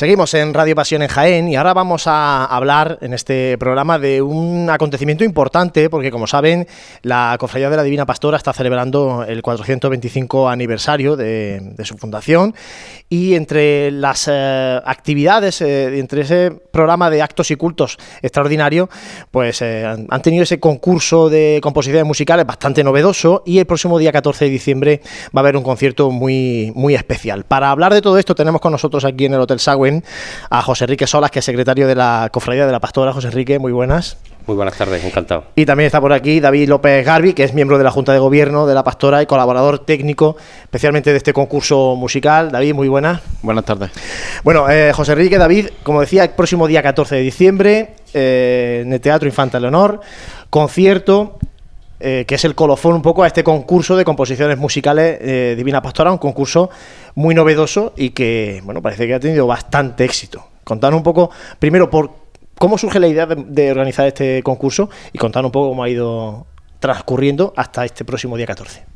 Seguimos 0.00 0.32
en 0.32 0.54
Radio 0.54 0.74
Pasión 0.74 1.02
en 1.02 1.08
Jaén 1.08 1.48
y 1.50 1.56
ahora 1.56 1.74
vamos 1.74 2.06
a 2.06 2.46
hablar 2.46 2.96
en 3.02 3.12
este 3.12 3.58
programa 3.58 3.98
de 3.98 4.22
un 4.22 4.70
acontecimiento 4.70 5.24
importante 5.24 5.90
porque 5.90 6.10
como 6.10 6.26
saben 6.26 6.66
la 7.02 7.36
Cofradía 7.38 7.68
de 7.68 7.76
la 7.76 7.82
Divina 7.82 8.06
Pastora 8.06 8.38
está 8.38 8.54
celebrando 8.54 9.26
el 9.28 9.42
425 9.42 10.48
aniversario 10.48 11.16
de, 11.16 11.74
su 11.84 11.98
fundación 11.98 12.54
y 13.10 13.34
entre 13.34 13.90
las 13.90 14.26
eh, 14.26 14.80
actividades, 14.86 15.60
eh, 15.60 15.98
entre 15.98 16.22
ese 16.22 16.50
programa 16.50 17.10
de 17.10 17.20
actos 17.20 17.50
y 17.50 17.56
cultos 17.56 17.98
extraordinario, 18.22 18.88
pues 19.30 19.60
eh, 19.60 19.84
han, 19.84 20.22
tenido 20.22 20.44
ese 20.44 20.58
concurso 20.60 21.28
de 21.28 21.60
composiciones 21.62 22.06
musicales 22.06 22.46
bastante 22.46 22.82
novedoso 22.82 23.42
y 23.44 23.58
el 23.58 23.66
próximo 23.66 23.98
día 23.98 24.12
14 24.12 24.46
de 24.46 24.50
diciembre 24.50 25.02
va 25.36 25.40
a 25.40 25.42
haber 25.42 25.58
un 25.58 25.62
concierto 25.62 26.10
muy, 26.10 26.72
muy 26.74 26.94
especial. 26.94 27.44
Para 27.44 27.70
hablar 27.70 27.92
de 27.92 28.00
todo 28.00 28.16
esto 28.16 28.34
tenemos 28.34 28.62
con 28.62 28.72
nosotros 28.72 29.04
aquí 29.04 29.26
en 29.26 29.34
el 29.34 29.40
Hotel 29.40 29.60
A 30.50 30.62
José 30.62 30.84
Enrique 30.84 31.06
Solas, 31.06 31.30
que 31.30 31.40
es 31.40 31.44
secretario 31.44 31.86
de 31.86 31.94
la 31.94 32.28
Cofradía 32.32 32.66
de 32.66 32.72
la 32.72 32.80
Pastora. 32.80 33.12
José 33.12 33.28
Enrique, 33.28 33.58
muy 33.58 33.72
buenas. 33.72 34.16
Muy 34.46 34.56
buenas 34.56 34.76
tardes, 34.76 35.04
encantado. 35.04 35.44
Y 35.54 35.64
también 35.64 35.86
está 35.86 36.00
por 36.00 36.12
aquí 36.12 36.40
David 36.40 36.68
López 36.68 37.04
Garbi, 37.04 37.34
que 37.34 37.44
es 37.44 37.54
miembro 37.54 37.78
de 37.78 37.84
la 37.84 37.90
Junta 37.90 38.12
de 38.12 38.18
Gobierno 38.18 38.66
de 38.66 38.74
la 38.74 38.82
Pastora 38.82 39.22
y 39.22 39.26
colaborador 39.26 39.80
técnico, 39.80 40.36
especialmente 40.62 41.10
de 41.10 41.18
este 41.18 41.32
concurso 41.32 41.94
musical. 41.96 42.50
David, 42.50 42.74
muy 42.74 42.88
buenas. 42.88 43.20
Buenas 43.42 43.64
tardes. 43.64 43.90
Bueno, 44.42 44.68
eh, 44.68 44.92
José 44.92 45.12
Enrique, 45.12 45.38
David, 45.38 45.68
como 45.82 46.00
decía, 46.00 46.24
el 46.24 46.30
próximo 46.30 46.66
día 46.66 46.82
14 46.82 47.16
de 47.16 47.20
diciembre, 47.20 47.94
eh, 48.12 48.82
en 48.84 48.92
el 48.92 49.00
Teatro 49.00 49.28
Infanta 49.28 49.60
Leonor, 49.60 50.00
concierto 50.48 51.38
eh, 52.00 52.24
que 52.26 52.36
es 52.36 52.44
el 52.46 52.54
colofón 52.54 52.94
un 52.94 53.02
poco 53.02 53.22
a 53.22 53.26
este 53.26 53.44
concurso 53.44 53.94
de 53.94 54.04
composiciones 54.04 54.56
musicales 54.56 55.18
eh, 55.20 55.54
Divina 55.56 55.82
Pastora, 55.82 56.10
un 56.10 56.18
concurso 56.18 56.70
muy 57.14 57.34
novedoso 57.34 57.92
y 57.94 58.10
que, 58.10 58.62
bueno, 58.64 58.80
parece 58.80 59.06
que 59.06 59.14
ha 59.14 59.20
tenido 59.20 59.46
bastante 59.46 60.04
éxito. 60.04 60.46
Contanos 60.64 60.96
un 60.96 61.02
poco, 61.02 61.30
primero, 61.58 61.90
por 61.90 62.10
cómo 62.58 62.78
surge 62.78 63.00
la 63.00 63.08
idea 63.08 63.26
de, 63.26 63.70
organizar 63.70 64.06
este 64.06 64.42
concurso 64.42 64.88
y 65.12 65.18
contanos 65.18 65.48
un 65.48 65.52
poco 65.52 65.68
cómo 65.68 65.82
ha 65.82 65.88
ido 65.90 66.46
transcurriendo 66.78 67.52
hasta 67.56 67.84
este 67.84 68.04
próximo 68.04 68.36
día 68.36 68.46
14. 68.46 68.89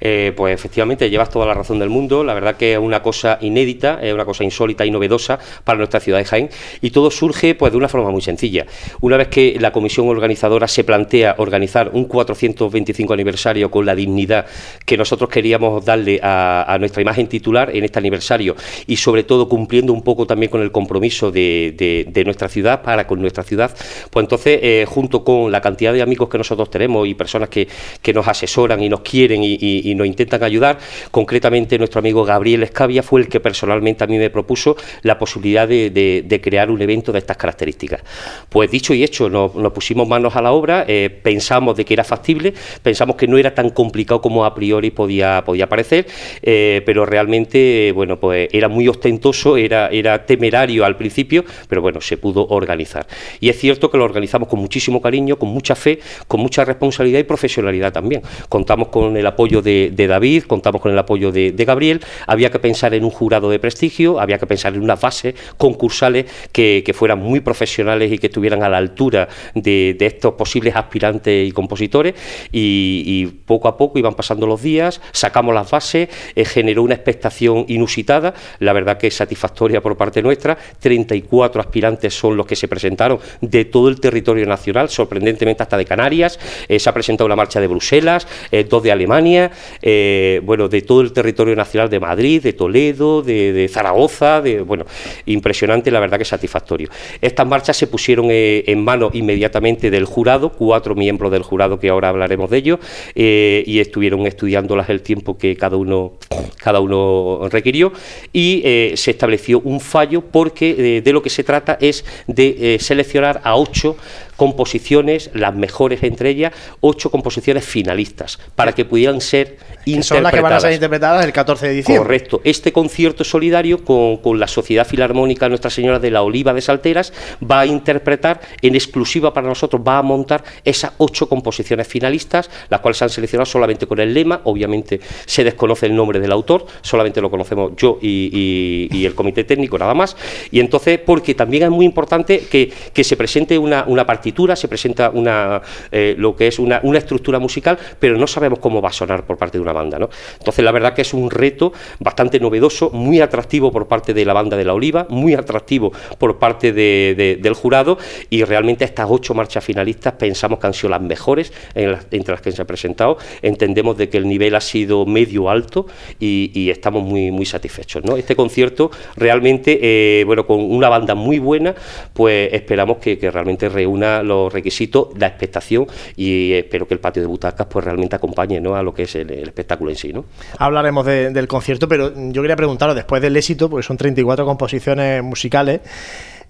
Eh, 0.00 0.32
pues 0.36 0.54
efectivamente 0.54 1.10
llevas 1.10 1.30
toda 1.30 1.46
la 1.46 1.54
razón 1.54 1.78
del 1.78 1.88
mundo. 1.88 2.24
La 2.24 2.34
verdad 2.34 2.56
que 2.56 2.74
es 2.74 2.78
una 2.78 3.02
cosa 3.02 3.38
inédita, 3.40 3.98
es 4.02 4.12
una 4.14 4.24
cosa 4.24 4.44
insólita 4.44 4.86
y 4.86 4.90
novedosa 4.90 5.38
para 5.64 5.78
nuestra 5.78 6.00
ciudad 6.00 6.18
de 6.18 6.24
Jaén. 6.24 6.50
Y 6.80 6.90
todo 6.90 7.10
surge 7.10 7.54
pues 7.54 7.72
de 7.72 7.78
una 7.78 7.88
forma 7.88 8.10
muy 8.10 8.22
sencilla. 8.22 8.66
Una 9.00 9.16
vez 9.16 9.28
que 9.28 9.56
la 9.60 9.72
comisión 9.72 10.08
organizadora 10.08 10.68
se 10.68 10.84
plantea 10.84 11.36
organizar 11.38 11.90
un 11.92 12.04
425 12.04 13.12
aniversario 13.12 13.70
con 13.70 13.86
la 13.86 13.94
dignidad 13.94 14.46
que 14.84 14.96
nosotros 14.96 15.30
queríamos 15.30 15.84
darle 15.84 16.20
a, 16.22 16.76
nuestra 16.78 17.02
imagen 17.02 17.26
titular 17.26 17.74
en 17.74 17.84
este 17.84 17.98
aniversario 17.98 18.54
y 18.86 18.96
sobre 18.96 19.24
todo 19.24 19.48
cumpliendo 19.48 19.92
un 19.92 20.02
poco 20.02 20.26
también 20.26 20.50
con 20.50 20.62
el 20.62 20.70
compromiso 20.70 21.30
de, 21.30 22.22
nuestra 22.24 22.48
ciudad 22.48 22.82
para 22.82 23.06
con 23.06 23.20
nuestra 23.20 23.42
ciudad, 23.42 23.74
pues 24.10 24.24
entonces 24.24 24.58
eh, 24.62 24.84
junto 24.86 25.24
con 25.24 25.50
la 25.50 25.60
cantidad 25.60 25.92
de 25.92 26.02
amigos 26.02 26.28
que 26.28 26.36
nosotros 26.36 26.70
tenemos 26.70 27.06
y 27.08 27.14
personas 27.14 27.48
que, 27.48 27.66
que 28.02 28.12
nos 28.12 28.28
asesoran 28.28 28.82
y 28.82 28.88
nos 28.88 29.00
quieren 29.00 29.42
y, 29.42 29.56
y, 29.60 29.87
y 29.90 29.94
nos 29.94 30.06
intentan 30.06 30.42
ayudar. 30.42 30.78
Concretamente, 31.10 31.78
nuestro 31.78 32.00
amigo 32.00 32.24
Gabriel 32.24 32.62
Escavia 32.62 33.02
fue 33.02 33.20
el 33.20 33.28
que 33.28 33.40
personalmente 33.40 34.04
a 34.04 34.06
mí 34.06 34.18
me 34.18 34.30
propuso 34.30 34.76
la 35.02 35.18
posibilidad 35.18 35.66
de, 35.66 35.90
de, 35.90 36.40
crear 36.40 36.70
un 36.70 36.80
evento 36.80 37.12
de 37.12 37.18
estas 37.18 37.36
características. 37.36 38.02
Pues 38.48 38.70
dicho 38.70 38.94
y 38.94 39.02
hecho, 39.02 39.28
nos, 39.28 39.54
nos 39.54 39.72
pusimos 39.72 40.06
manos 40.06 40.36
a 40.36 40.42
la 40.42 40.52
obra, 40.52 40.84
eh, 40.86 41.10
pensamos 41.22 41.76
de 41.76 41.84
que 41.84 41.94
era 41.94 42.04
factible, 42.04 42.54
pensamos 42.82 43.16
que 43.16 43.26
no 43.26 43.38
era 43.38 43.54
tan 43.54 43.70
complicado 43.70 44.20
como 44.20 44.44
a 44.44 44.54
priori 44.54 44.90
podía, 44.90 45.42
podía 45.44 45.68
parecer, 45.68 46.06
eh, 46.42 46.82
pero 46.86 47.04
realmente, 47.06 47.92
bueno, 47.94 48.18
pues 48.18 48.48
era 48.52 48.68
muy 48.68 48.88
ostentoso, 48.88 49.56
era, 49.56 49.88
era 49.88 50.24
temerario 50.26 50.84
al 50.84 50.96
principio, 50.96 51.44
pero 51.68 51.82
bueno, 51.82 52.00
se 52.00 52.16
pudo 52.16 52.46
organizar. 52.48 53.06
Y 53.40 53.48
es 53.48 53.58
cierto 53.58 53.90
que 53.90 53.98
lo 53.98 54.04
organizamos 54.04 54.48
con 54.48 54.60
muchísimo 54.60 55.00
cariño, 55.00 55.38
con 55.38 55.48
mucha 55.48 55.74
fe, 55.74 56.00
con 56.26 56.40
mucha 56.40 56.64
responsabilidad 56.64 57.20
y 57.20 57.24
profesionalidad 57.24 57.92
también. 57.92 58.22
Contamos 58.48 58.88
con 58.88 59.16
el 59.16 59.26
apoyo 59.26 59.62
de, 59.62 59.77
de 59.92 60.06
David, 60.06 60.44
contamos 60.44 60.80
con 60.80 60.92
el 60.92 60.98
apoyo 60.98 61.32
de, 61.32 61.52
Gabriel, 61.64 62.00
había 62.26 62.50
que 62.50 62.58
pensar 62.58 62.94
en 62.94 63.04
un 63.04 63.10
jurado 63.10 63.50
de 63.50 63.58
prestigio, 63.58 64.20
había 64.20 64.38
que 64.38 64.46
pensar 64.46 64.74
en 64.74 64.82
unas 64.82 65.00
bases 65.00 65.34
concursales 65.56 66.26
que, 66.52 66.82
que 66.84 66.92
fueran 66.92 67.18
muy 67.18 67.40
profesionales 67.40 68.10
y 68.12 68.18
que 68.18 68.28
estuvieran 68.28 68.62
a 68.62 68.68
la 68.68 68.78
altura 68.78 69.28
de, 69.54 69.96
de 69.98 70.06
estos 70.06 70.34
posibles 70.34 70.74
aspirantes 70.76 71.48
y 71.48 71.52
compositores. 71.52 72.14
Y, 72.52 73.26
poco 73.46 73.68
a 73.68 73.76
poco 73.76 73.98
iban 73.98 74.14
pasando 74.14 74.46
los 74.46 74.62
días, 74.62 75.00
sacamos 75.12 75.54
las 75.54 75.70
bases, 75.70 76.08
eh, 76.34 76.44
generó 76.44 76.82
una 76.82 76.94
expectación 76.94 77.64
inusitada, 77.68 78.34
la 78.58 78.72
verdad 78.72 78.98
que 78.98 79.10
satisfactoria 79.10 79.80
por 79.80 79.96
parte 79.96 80.22
nuestra, 80.22 80.56
34 80.80 81.60
aspirantes 81.60 82.14
son 82.14 82.36
los 82.36 82.46
que 82.46 82.56
se 82.56 82.68
presentaron 82.68 83.18
de 83.40 83.64
todo 83.64 83.88
el 83.88 84.00
territorio 84.00 84.46
nacional, 84.46 84.88
sorprendentemente 84.88 85.62
hasta 85.62 85.76
de 85.76 85.84
Canarias, 85.84 86.38
eh, 86.68 86.78
se 86.78 86.88
ha 86.90 86.94
presentado 86.94 87.26
una 87.26 87.36
marcha 87.36 87.60
de 87.60 87.66
Bruselas, 87.66 88.26
eh, 88.50 88.64
dos 88.64 88.82
de 88.82 88.92
Alemania, 88.92 89.50
eh, 89.82 90.40
bueno, 90.44 90.68
de 90.68 90.82
todo 90.82 91.00
el 91.00 91.12
territorio 91.12 91.54
nacional 91.56 91.88
de 91.88 92.00
Madrid, 92.00 92.42
de 92.42 92.52
Toledo, 92.52 93.22
de, 93.22 93.52
de 93.52 93.68
Zaragoza, 93.68 94.42
bueno, 94.64 94.84
impresionante, 95.26 95.90
la 95.90 96.00
verdad 96.00 96.18
que 96.18 96.24
satisfactorio. 96.24 96.88
Estas 97.20 97.46
marchas 97.46 97.76
se 97.76 97.86
pusieron 97.86 98.28
eh, 98.30 98.64
en 98.66 98.82
manos 98.82 99.14
inmediatamente 99.14 99.90
del 99.90 100.04
jurado, 100.04 100.50
cuatro 100.50 100.94
miembros 100.94 101.32
del 101.32 101.42
jurado 101.42 101.78
que 101.78 101.88
ahora 101.88 102.10
hablaremos 102.10 102.50
de 102.50 102.58
ello, 102.58 102.80
eh, 103.14 103.64
y 103.66 103.80
estuvieron 103.80 104.26
estudiándolas 104.26 104.88
el 104.88 105.02
tiempo 105.02 105.38
que 105.38 105.56
cada 105.56 105.76
uno, 105.76 106.14
cada 106.62 106.80
uno 106.80 107.48
requirió, 107.50 107.92
y 108.32 108.62
eh, 108.64 108.92
se 108.96 109.10
estableció 109.10 109.60
un 109.60 109.80
fallo 109.80 110.22
porque 110.22 111.02
de 111.02 111.12
lo 111.12 111.22
que 111.22 111.30
se 111.30 111.44
trata 111.44 111.78
es 111.80 112.04
de 112.26 112.78
seleccionar 112.80 113.40
a 113.44 113.56
ocho 113.56 113.96
composiciones, 114.38 115.30
las 115.34 115.52
mejores 115.52 116.04
entre 116.04 116.30
ellas, 116.30 116.52
ocho 116.80 117.10
composiciones 117.10 117.64
finalistas, 117.64 118.38
para 118.54 118.72
que 118.72 118.84
pudieran 118.84 119.20
ser 119.20 119.58
interpretadas. 119.84 120.06
Son 120.06 120.22
las 120.22 120.32
que 120.32 120.40
van 120.40 120.52
a 120.52 120.60
ser 120.60 120.72
interpretadas 120.72 121.24
el 121.24 121.32
14 121.32 121.66
de 121.66 121.74
diciembre. 121.74 122.04
Correcto. 122.04 122.40
Este 122.44 122.72
concierto 122.72 123.24
solidario 123.24 123.84
con, 123.84 124.18
con, 124.18 124.38
la 124.38 124.46
Sociedad 124.46 124.86
Filarmónica 124.86 125.48
Nuestra 125.48 125.70
Señora 125.70 125.98
de 125.98 126.12
la 126.12 126.22
Oliva 126.22 126.54
de 126.54 126.60
Salteras 126.60 127.12
va 127.42 127.60
a 127.60 127.66
interpretar 127.66 128.40
en 128.62 128.76
exclusiva 128.76 129.34
para 129.34 129.48
nosotros, 129.48 129.82
va 129.86 129.98
a 129.98 130.02
montar 130.02 130.44
esas 130.64 130.92
ocho 130.98 131.28
composiciones 131.28 131.88
finalistas, 131.88 132.48
las 132.70 132.80
cuales 132.80 132.98
se 132.98 133.04
han 133.04 133.10
seleccionado 133.10 133.46
solamente 133.46 133.88
con 133.88 133.98
el 133.98 134.14
lema, 134.14 134.40
obviamente 134.44 135.00
se 135.26 135.42
desconoce 135.42 135.86
el 135.86 135.96
nombre 135.96 136.20
del 136.20 136.30
autor, 136.30 136.64
solamente 136.80 137.20
lo 137.20 137.28
conocemos 137.28 137.72
yo 137.76 137.98
y, 138.00 138.88
y, 138.92 138.96
y 138.96 139.04
el 139.04 139.16
comité 139.16 139.42
técnico 139.42 139.76
nada 139.78 139.94
más, 139.94 140.16
y 140.52 140.60
entonces, 140.60 141.00
porque 141.04 141.34
también 141.34 141.64
es 141.64 141.70
muy 141.70 141.84
importante 141.84 142.46
que, 142.48 142.72
que 142.92 143.02
se 143.02 143.16
presente 143.16 143.58
una, 143.58 143.82
una 143.88 144.06
partida 144.06 144.27
se 144.56 144.68
presenta 144.68 145.10
una, 145.10 145.60
eh, 145.90 146.14
lo 146.18 146.34
que 146.36 146.46
es 146.46 146.58
una, 146.58 146.80
una, 146.82 146.98
estructura 146.98 147.38
musical, 147.38 147.78
pero 147.98 148.16
no 148.16 148.26
sabemos 148.26 148.58
cómo 148.58 148.80
va 148.80 148.88
a 148.88 148.92
sonar 148.92 149.24
por 149.24 149.36
parte 149.36 149.58
de 149.58 149.62
una 149.62 149.72
banda. 149.72 149.98
¿no? 149.98 150.08
Entonces, 150.38 150.64
la 150.64 150.72
verdad 150.72 150.94
que 150.94 151.02
es 151.02 151.14
un 151.14 151.30
reto 151.30 151.72
bastante 151.98 152.40
novedoso, 152.40 152.90
muy 152.90 153.20
atractivo 153.20 153.70
por 153.70 153.86
parte 153.88 154.14
de 154.14 154.24
la 154.24 154.32
banda 154.32 154.56
de 154.56 154.64
la 154.64 154.74
Oliva, 154.74 155.06
muy 155.10 155.34
atractivo 155.34 155.92
por 156.18 156.38
parte 156.38 156.72
de, 156.72 157.14
de, 157.16 157.36
del 157.36 157.54
jurado, 157.54 157.98
y 158.30 158.44
realmente 158.44 158.84
estas 158.84 159.06
ocho 159.08 159.34
marchas 159.34 159.64
finalistas 159.64 160.14
pensamos 160.14 160.58
que 160.58 160.66
han 160.66 160.74
sido 160.74 160.90
las 160.90 161.00
mejores 161.00 161.52
entre 161.74 162.32
las 162.32 162.40
que 162.40 162.52
se 162.52 162.62
han 162.62 162.66
presentado. 162.66 163.18
Entendemos 163.42 163.96
de 163.96 164.08
que 164.08 164.18
el 164.18 164.28
nivel 164.28 164.54
ha 164.54 164.60
sido 164.60 165.06
medio 165.06 165.50
alto 165.50 165.86
y, 166.18 166.68
estamos 166.68 167.02
muy, 167.02 167.30
muy 167.30 167.46
satisfechos. 167.46 168.04
¿no? 168.04 168.16
Este 168.16 168.36
concierto 168.36 168.90
realmente, 169.16 169.78
eh, 169.80 170.24
bueno, 170.24 170.46
con 170.46 170.60
una 170.60 170.88
banda 170.88 171.14
muy 171.14 171.38
buena, 171.38 171.74
pues 172.12 172.52
esperamos 172.52 172.98
que 172.98 173.16
realmente 173.30 173.68
reúna 173.68 174.17
los 174.22 174.52
requisitos, 174.52 175.08
la 175.16 175.26
expectación 175.26 175.86
y 176.16 176.52
espero 176.52 176.86
que 176.86 176.94
el 176.94 177.00
patio 177.00 177.22
de 177.22 177.28
butacas 177.28 177.66
pues 177.66 177.84
realmente 177.84 178.16
acompañe 178.16 178.60
¿no? 178.60 178.74
a 178.74 178.82
lo 178.82 178.92
que 178.94 179.04
es 179.04 179.14
el, 179.14 179.30
espectáculo 179.30 179.90
en 179.90 179.96
sí. 179.96 180.12
¿no? 180.12 180.24
Hablaremos 180.58 181.06
de, 181.06 181.30
del 181.30 181.48
concierto, 181.48 181.88
pero 181.88 182.12
yo 182.14 182.42
quería 182.42 182.56
preguntaros, 182.56 182.94
después 182.94 183.22
del 183.22 183.36
éxito, 183.36 183.68
porque 183.68 183.86
son 183.86 183.96
34 183.96 184.44
composiciones 184.44 185.22
musicales, 185.22 185.80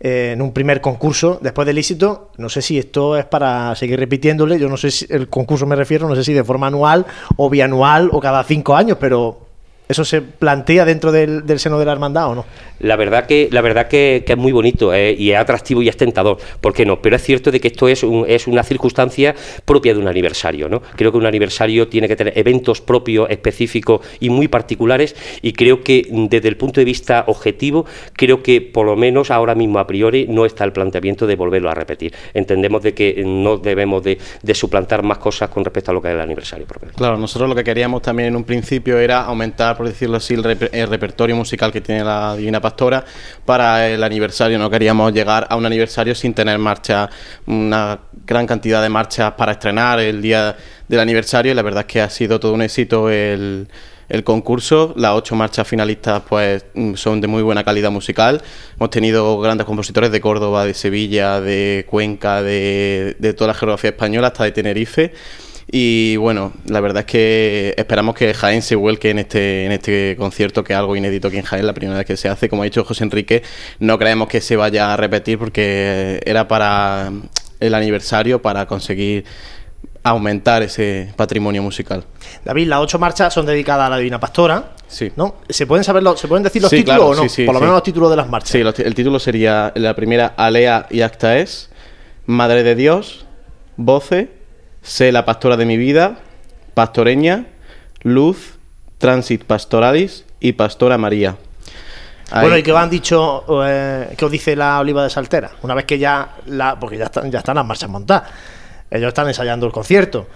eh, 0.01 0.31
en 0.35 0.43
un 0.43 0.53
primer 0.53 0.81
concurso, 0.81 1.41
después 1.43 1.67
del 1.67 1.79
éxito, 1.79 2.31
no 2.37 2.49
sé 2.49 2.63
si 2.63 2.79
esto 2.79 3.17
es 3.17 3.25
para 3.25 3.75
seguir 3.75 3.99
repitiéndole, 3.99 4.59
yo 4.59 4.69
no 4.69 4.77
sé 4.77 4.93
si 4.93 5.07
el 5.11 5.29
concurso 5.29 5.67
me 5.67 5.75
refiero, 5.75 6.09
no 6.09 6.15
sé 6.15 6.23
si 6.23 6.33
de 6.33 6.45
forma 6.45 6.69
anual 6.69 7.05
o 7.37 7.51
bianual 7.51 8.09
o 8.13 8.21
cada 8.21 8.45
cinco 8.45 8.77
años, 8.77 8.99
pero 9.01 9.48
¿Eso 9.89 10.05
se 10.05 10.21
plantea 10.21 10.85
dentro 10.85 11.13
del, 11.13 11.47
del 11.47 11.59
seno 11.59 11.79
de 11.79 11.87
la 11.87 11.93
hermandad 11.93 12.29
o 12.31 12.35
no? 12.35 12.45
La 12.81 12.95
verdad 12.97 13.27
que, 13.27 13.49
la 13.51 13.61
verdad 13.63 13.89
que, 13.89 14.23
que 14.27 14.35
es 14.35 14.39
muy 14.39 14.53
bonito 14.53 14.93
eh, 14.95 15.17
y 15.19 15.31
es 15.33 15.39
atractivo 15.39 15.83
y 15.83 15.89
es 15.89 15.97
tentador, 15.97 16.37
¿por 16.61 16.73
qué 16.75 16.85
no? 16.87 17.01
Pero 17.03 17.17
es 17.17 17.23
cierto 17.23 17.51
de 17.51 17.59
que 17.61 17.69
esto 17.69 17.89
es, 17.89 18.03
un- 18.03 18.25
es 18.29 18.47
una 18.47 18.63
circunstancia 18.63 19.35
propia 19.65 19.95
de 19.95 20.01
un 20.01 20.07
aniversario, 20.07 20.69
¿no? 20.69 20.83
Creo 20.95 21.11
que 21.11 21.17
un 21.19 21.27
aniversario 21.27 21.89
tiene 21.89 22.07
que 22.07 22.17
tener 22.17 22.39
eventos 22.39 22.81
propios, 22.81 23.29
específicos 23.31 24.03
y 24.21 24.31
muy 24.31 24.47
particulares 24.49 25.17
y 25.43 25.53
creo 25.55 25.83
que 25.83 26.07
desde 26.11 26.49
el 26.49 26.57
punto 26.57 26.81
de 26.81 26.85
vista 26.85 27.25
objetivo, 27.27 27.87
creo 28.13 28.43
que 28.43 28.61
por 28.61 28.87
lo 28.87 28.95
menos 28.95 29.31
ahora 29.31 29.55
mismo 29.55 29.79
a 29.79 29.87
priori 29.87 30.27
no 30.29 30.45
está 30.45 30.65
el 30.65 30.73
planteamiento 30.73 31.27
de 31.27 31.35
volverlo 31.35 31.71
a 31.71 31.75
repetir. 31.75 32.13
Entendemos 32.35 32.83
de 32.83 32.93
que 32.95 33.23
no 33.27 33.57
debemos 33.57 34.03
de, 34.03 34.19
de 34.43 34.55
suplantar 34.55 35.03
más 35.03 35.19
cosas 35.19 35.49
con 35.49 35.65
respecto 35.65 35.91
a 35.91 35.95
lo 35.95 36.03
que 36.03 36.09
es 36.09 36.15
el 36.15 36.21
aniversario 36.21 36.67
propio. 36.67 36.91
Claro, 36.95 37.17
nosotros 37.17 37.49
lo 37.49 37.55
que 37.55 37.65
queríamos 37.65 38.03
también 38.03 38.29
en 38.29 38.37
un 38.37 38.45
principio 38.45 38.99
era 38.99 39.23
aumentar, 39.25 39.77
por 39.79 39.89
decirlo 39.89 40.19
así, 40.19 40.35
el, 40.35 40.45
reper- 40.45 40.69
el 40.73 40.89
repertorio 40.89 41.35
musical 41.35 41.73
que 41.73 41.81
tiene 41.81 42.05
la 42.05 42.37
Divina 42.37 42.61
Pastora 42.61 43.03
para 43.47 43.89
el 43.89 44.05
aniversario. 44.05 44.59
No 44.59 44.69
queríamos 44.69 45.15
llegar 45.15 45.47
a 45.49 45.57
un 45.57 45.65
aniversario 45.65 46.15
sin 46.15 46.35
tener 46.35 46.59
marcha, 46.59 47.09
una 47.47 47.99
gran 48.27 48.47
cantidad 48.47 48.83
de 48.83 48.91
marchas 48.91 49.33
para 49.33 49.53
estrenar 49.53 50.01
el 50.01 50.21
día 50.21 50.55
del 50.87 51.01
aniversario 51.01 51.55
la 51.55 51.63
verdad 51.63 51.81
es 51.81 51.87
que 51.87 52.01
ha 52.01 52.11
sido 52.11 52.41
todo 52.41 52.53
un 52.55 52.63
éxito 52.63 53.09
el, 53.11 53.69
el 54.09 54.25
concurso. 54.25 54.95
Las 54.97 55.13
ocho 55.15 55.35
marchas 55.37 55.69
finalistas 55.69 56.23
pues 56.29 56.65
mm, 56.75 56.95
son 56.95 57.21
de 57.21 57.29
muy 57.29 57.43
buena 57.43 57.63
calidad 57.65 57.91
musical. 57.91 58.43
Hemos 58.77 58.91
tenido 58.91 59.39
grandes 59.41 59.67
compositores 59.67 60.11
de 60.11 60.21
Córdoba, 60.21 60.65
de 60.65 60.75
Sevilla, 60.75 61.41
de 61.41 61.87
Cuenca, 61.89 62.43
de, 62.43 63.17
de 63.19 63.35
toda 63.35 63.49
la 63.49 63.55
geografía 63.55 63.91
española, 63.91 64.29
hasta 64.29 64.45
de 64.45 64.53
Tenerife. 64.53 65.13
Y 65.71 66.17
bueno, 66.17 66.53
la 66.67 66.81
verdad 66.81 67.01
es 67.01 67.07
que 67.07 67.75
esperamos 67.77 68.15
que 68.15 68.33
Jaén 68.33 68.63
se 68.63 68.75
vuelque 68.75 69.11
en 69.11 69.19
este, 69.19 69.67
en 69.67 69.73
este 69.73 70.17
concierto, 70.19 70.65
que 70.65 70.73
es 70.73 70.79
algo 70.79 70.97
inédito 70.97 71.29
aquí 71.29 71.37
en 71.37 71.43
Jaén, 71.45 71.67
la 71.67 71.75
primera 71.75 71.99
vez 71.99 72.07
que 72.07 72.17
se 72.17 72.29
hace. 72.29 72.49
Como 72.49 72.63
ha 72.63 72.65
dicho 72.65 72.85
José 72.85 73.05
Enrique, 73.05 73.43
no 73.79 73.99
creemos 73.99 74.29
que 74.29 74.41
se 74.41 74.57
vaya 74.57 74.95
a 74.95 74.97
repetir 74.97 75.39
porque 75.39 76.21
era 76.25 76.49
para 76.49 77.13
el 77.61 77.75
aniversario, 77.75 78.41
para 78.41 78.65
conseguir 78.67 79.25
aumentar 80.05 80.63
ese 80.63 81.13
patrimonio 81.17 81.63
musical. 81.63 82.05
David, 82.47 82.69
las 82.69 82.81
ocho 82.81 82.99
marchas 82.99 83.35
son 83.35 83.45
dedicadas 83.45 83.89
a 83.89 83.91
la 83.91 83.99
Divina 83.99 84.19
Pastora. 84.19 84.73
Sí. 84.87 85.13
¿No? 85.17 85.35
¿Se 85.51 85.67
pueden 85.67 85.85
saber 85.85 86.03
los- 86.03 86.19
se 86.19 86.29
pueden 86.29 86.45
decir 86.45 86.63
los 86.63 86.71
Sí, 86.71 86.79
títulos 86.79 86.97
claro, 86.97 87.11
o 87.11 87.25
no? 87.25 87.29
sí, 87.29 87.45
Por 87.45 87.53
lo 87.55 87.61
menos 87.61 87.75
los 87.75 87.83
títulos 87.83 88.09
de 88.09 88.17
las 88.17 88.27
marchas. 88.29 88.51
Sí, 88.53 88.61
el 88.83 88.95
título 88.95 89.19
sería 89.19 89.71
la 89.75 89.95
primera 89.95 90.33
Alea 90.35 90.87
y 90.89 91.03
Acta 91.03 91.37
es, 91.37 91.69
Madre 92.25 92.63
de 92.63 92.75
Dios, 92.75 93.27
Voce, 93.77 94.31
Sé 94.89 95.13
la 95.13 95.27
pastora 95.27 95.59
de 95.59 95.67
mi 95.67 95.77
vida, 95.77 96.17
Pastoreña, 96.73 97.45
Luz, 98.05 98.59
Transit 98.97 99.45
Pastoralis 99.45 100.25
y 100.41 100.53
Pastora 100.55 100.97
María. 100.97 101.37
Bueno, 102.31 102.57
¿y 102.57 102.63
qué 102.63 102.73
han 102.73 102.89
dicho? 102.89 103.45
eh, 103.67 104.15
¿Qué 104.17 104.25
os 104.25 104.31
dice 104.31 104.57
la 104.57 104.81
Oliva 104.81 105.05
de 105.05 105.11
Saltera? 105.11 105.51
Una 105.61 105.75
vez 105.75 105.85
que 105.85 105.99
ya 105.99 106.37
la. 106.47 106.81
Porque 106.81 106.97
ya 106.97 107.05
están, 107.05 107.31
ya 107.31 107.41
están 107.41 107.57
las 107.57 107.67
marchas 107.67 107.91
montadas. 107.91 108.31
Ellos 108.91 109.09
están 109.09 109.29
ensayando 109.29 109.67
el 109.67 109.73
concierto. 109.73 110.27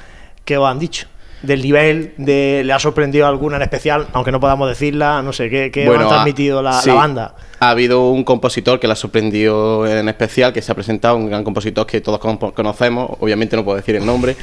¿Qué 0.44 0.58
os 0.58 0.68
han 0.68 0.78
dicho? 0.78 1.06
Del 1.42 1.60
nivel, 1.62 2.12
de, 2.18 2.62
¿le 2.64 2.72
ha 2.72 2.78
sorprendido 2.78 3.26
alguna 3.26 3.56
en 3.56 3.62
especial? 3.62 4.06
Aunque 4.12 4.30
no 4.30 4.38
podamos 4.38 4.68
decirla, 4.68 5.22
no 5.22 5.32
sé, 5.32 5.50
¿qué, 5.50 5.70
qué 5.72 5.86
Bueno, 5.86 6.06
ha- 6.06 6.08
transmitido 6.08 6.62
la, 6.62 6.74
sí, 6.80 6.88
la 6.90 6.94
banda? 6.94 7.34
Ha 7.58 7.70
habido 7.70 8.10
un 8.10 8.22
compositor 8.24 8.78
que 8.78 8.86
la 8.86 8.94
sorprendió 8.94 9.86
en 9.86 10.08
especial, 10.08 10.52
que 10.52 10.62
se 10.62 10.70
ha 10.70 10.74
presentado, 10.74 11.16
un 11.16 11.26
gran 11.28 11.42
compositor 11.42 11.86
que 11.86 12.00
todos 12.00 12.18
con- 12.20 12.36
conocemos, 12.36 13.10
obviamente 13.20 13.56
no 13.56 13.64
puedo 13.64 13.76
decir 13.76 13.96
el 13.96 14.06
nombre, 14.06 14.36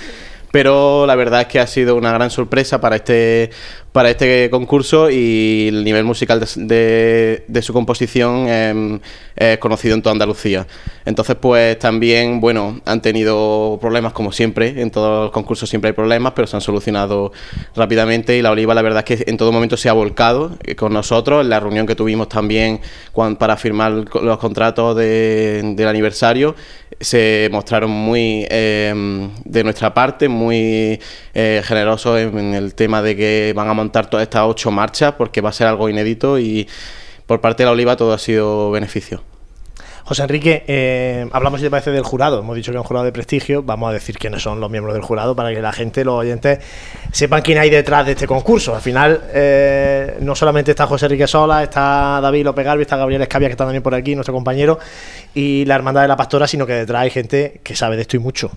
pero 0.52 1.06
la 1.06 1.16
verdad 1.16 1.42
es 1.42 1.48
que 1.48 1.60
ha 1.60 1.68
sido 1.68 1.96
una 1.96 2.12
gran 2.12 2.30
sorpresa 2.30 2.82
para 2.82 2.96
este, 2.96 3.50
para 3.92 4.10
este 4.10 4.50
concurso 4.50 5.10
y 5.10 5.68
el 5.70 5.84
nivel 5.84 6.04
musical 6.04 6.40
de, 6.56 7.44
de- 7.48 7.62
su 7.62 7.74
composición 7.74 8.48
em, 8.48 9.00
es 9.36 9.58
conocido 9.60 9.96
en 9.96 10.02
toda 10.02 10.14
Andalucía. 10.14 10.66
Entonces, 11.06 11.36
pues 11.40 11.78
también, 11.80 12.40
bueno, 12.40 12.82
han 12.86 13.02
tenido 13.02 13.78
problemas 13.82 14.14
como 14.14 14.32
siempre, 14.32 14.82
en 14.82 14.90
todos 14.92 15.26
los 15.26 15.32
concursos 15.32 15.70
siempre 15.70 15.90
hay 15.90 15.94
problemas, 15.94 16.34
pero 16.36 16.48
se 16.48 16.56
han 16.56 16.62
solucionado 16.62 17.32
rápidamente 17.76 18.38
y 18.38 18.42
la 18.42 18.52
Oliva 18.52 18.74
la 18.74 18.82
verdad 18.82 19.04
es 19.08 19.18
que 19.24 19.30
en 19.30 19.38
todo 19.38 19.52
momento 19.52 19.78
se 19.78 19.90
ha 19.90 19.94
volcado 19.94 20.58
eh, 20.64 20.76
con 20.76 20.94
nosotros, 20.94 21.42
en 21.44 21.50
la 21.50 21.60
reunión 21.60 21.86
que 21.86 21.96
tuvimos 21.96 22.30
también 22.30 22.80
para 23.38 23.58
firmar 23.58 23.92
los 23.92 24.38
contratos 24.40 24.96
de- 24.96 25.62
del 25.76 25.88
aniversario, 25.88 26.56
se 27.00 27.50
mostraron 27.52 27.92
muy 27.92 28.46
eh, 28.50 28.94
de 29.46 29.64
nuestra 29.64 29.94
parte, 29.94 30.28
muy 30.28 31.00
eh, 31.34 31.62
generosos 31.64 32.20
en, 32.20 32.38
en 32.38 32.54
el 32.54 32.76
tema 32.76 33.02
de 33.02 33.16
que 33.16 33.54
van 33.56 33.70
a 33.70 33.74
montar 33.74 34.10
todas 34.10 34.24
estas 34.24 34.44
ocho 34.46 34.72
marchas, 34.72 35.14
porque 35.14 35.42
va 35.42 35.50
a 35.50 35.54
ser 35.54 35.68
algo 35.68 35.90
inédito 35.90 36.40
y 36.40 36.68
por 37.26 37.42
parte 37.42 37.64
de 37.64 37.66
la 37.66 37.72
Oliva 37.72 37.96
todo 37.96 38.14
ha 38.14 38.18
sido 38.18 38.72
beneficio. 38.72 39.24
José 40.04 40.24
Enrique, 40.24 40.64
eh, 40.68 41.28
hablamos, 41.32 41.60
si 41.60 41.66
te 41.66 41.70
parece, 41.70 41.92
del 41.92 42.04
jurado. 42.04 42.40
Hemos 42.40 42.56
dicho 42.56 42.72
que 42.72 42.78
es 42.78 42.82
un 42.82 42.88
jurado 42.88 43.06
de 43.06 43.12
prestigio. 43.12 43.64
Vamos 43.64 43.90
a 43.90 43.94
decir 43.94 44.18
quiénes 44.18 44.42
son 44.42 44.60
los 44.60 44.70
miembros 44.70 44.94
del 44.94 45.04
jurado 45.04 45.36
para 45.36 45.54
que 45.54 45.62
la 45.62 45.72
gente, 45.72 46.04
los 46.04 46.16
oyentes, 46.16 46.60
sepan 47.12 47.42
quién 47.42 47.58
hay 47.58 47.70
detrás 47.70 48.06
de 48.06 48.14
este 48.14 48.28
concurso. 48.28 48.76
Al 48.76 48.82
final, 48.82 49.22
eh, 49.34 50.18
no 50.22 50.36
solamente 50.36 50.72
está 50.72 50.88
José 50.88 51.06
Enrique 51.06 51.28
Sola, 51.28 51.64
está 51.64 52.20
David 52.22 52.46
López 52.46 52.66
Galvi, 52.66 52.82
está 52.84 52.98
Gabriel 52.98 53.22
Escavia, 53.22 53.48
que 53.48 53.54
está 53.54 53.66
también 53.66 53.84
por 53.84 53.96
aquí, 53.96 54.16
nuestro 54.16 54.34
compañero, 54.34 54.80
y 55.34 55.66
la 55.66 55.76
Hermandad 55.76 56.02
de 56.04 56.08
la 56.08 56.18
Pastora, 56.18 56.48
sino 56.48 56.66
que 56.66 56.74
detrás 56.74 57.04
hay 57.04 57.10
gente 57.10 57.62
que 57.64 57.76
sabe 57.76 57.96
de 57.96 58.04
esto 58.04 58.16
y 58.18 58.20
mucho. 58.20 58.52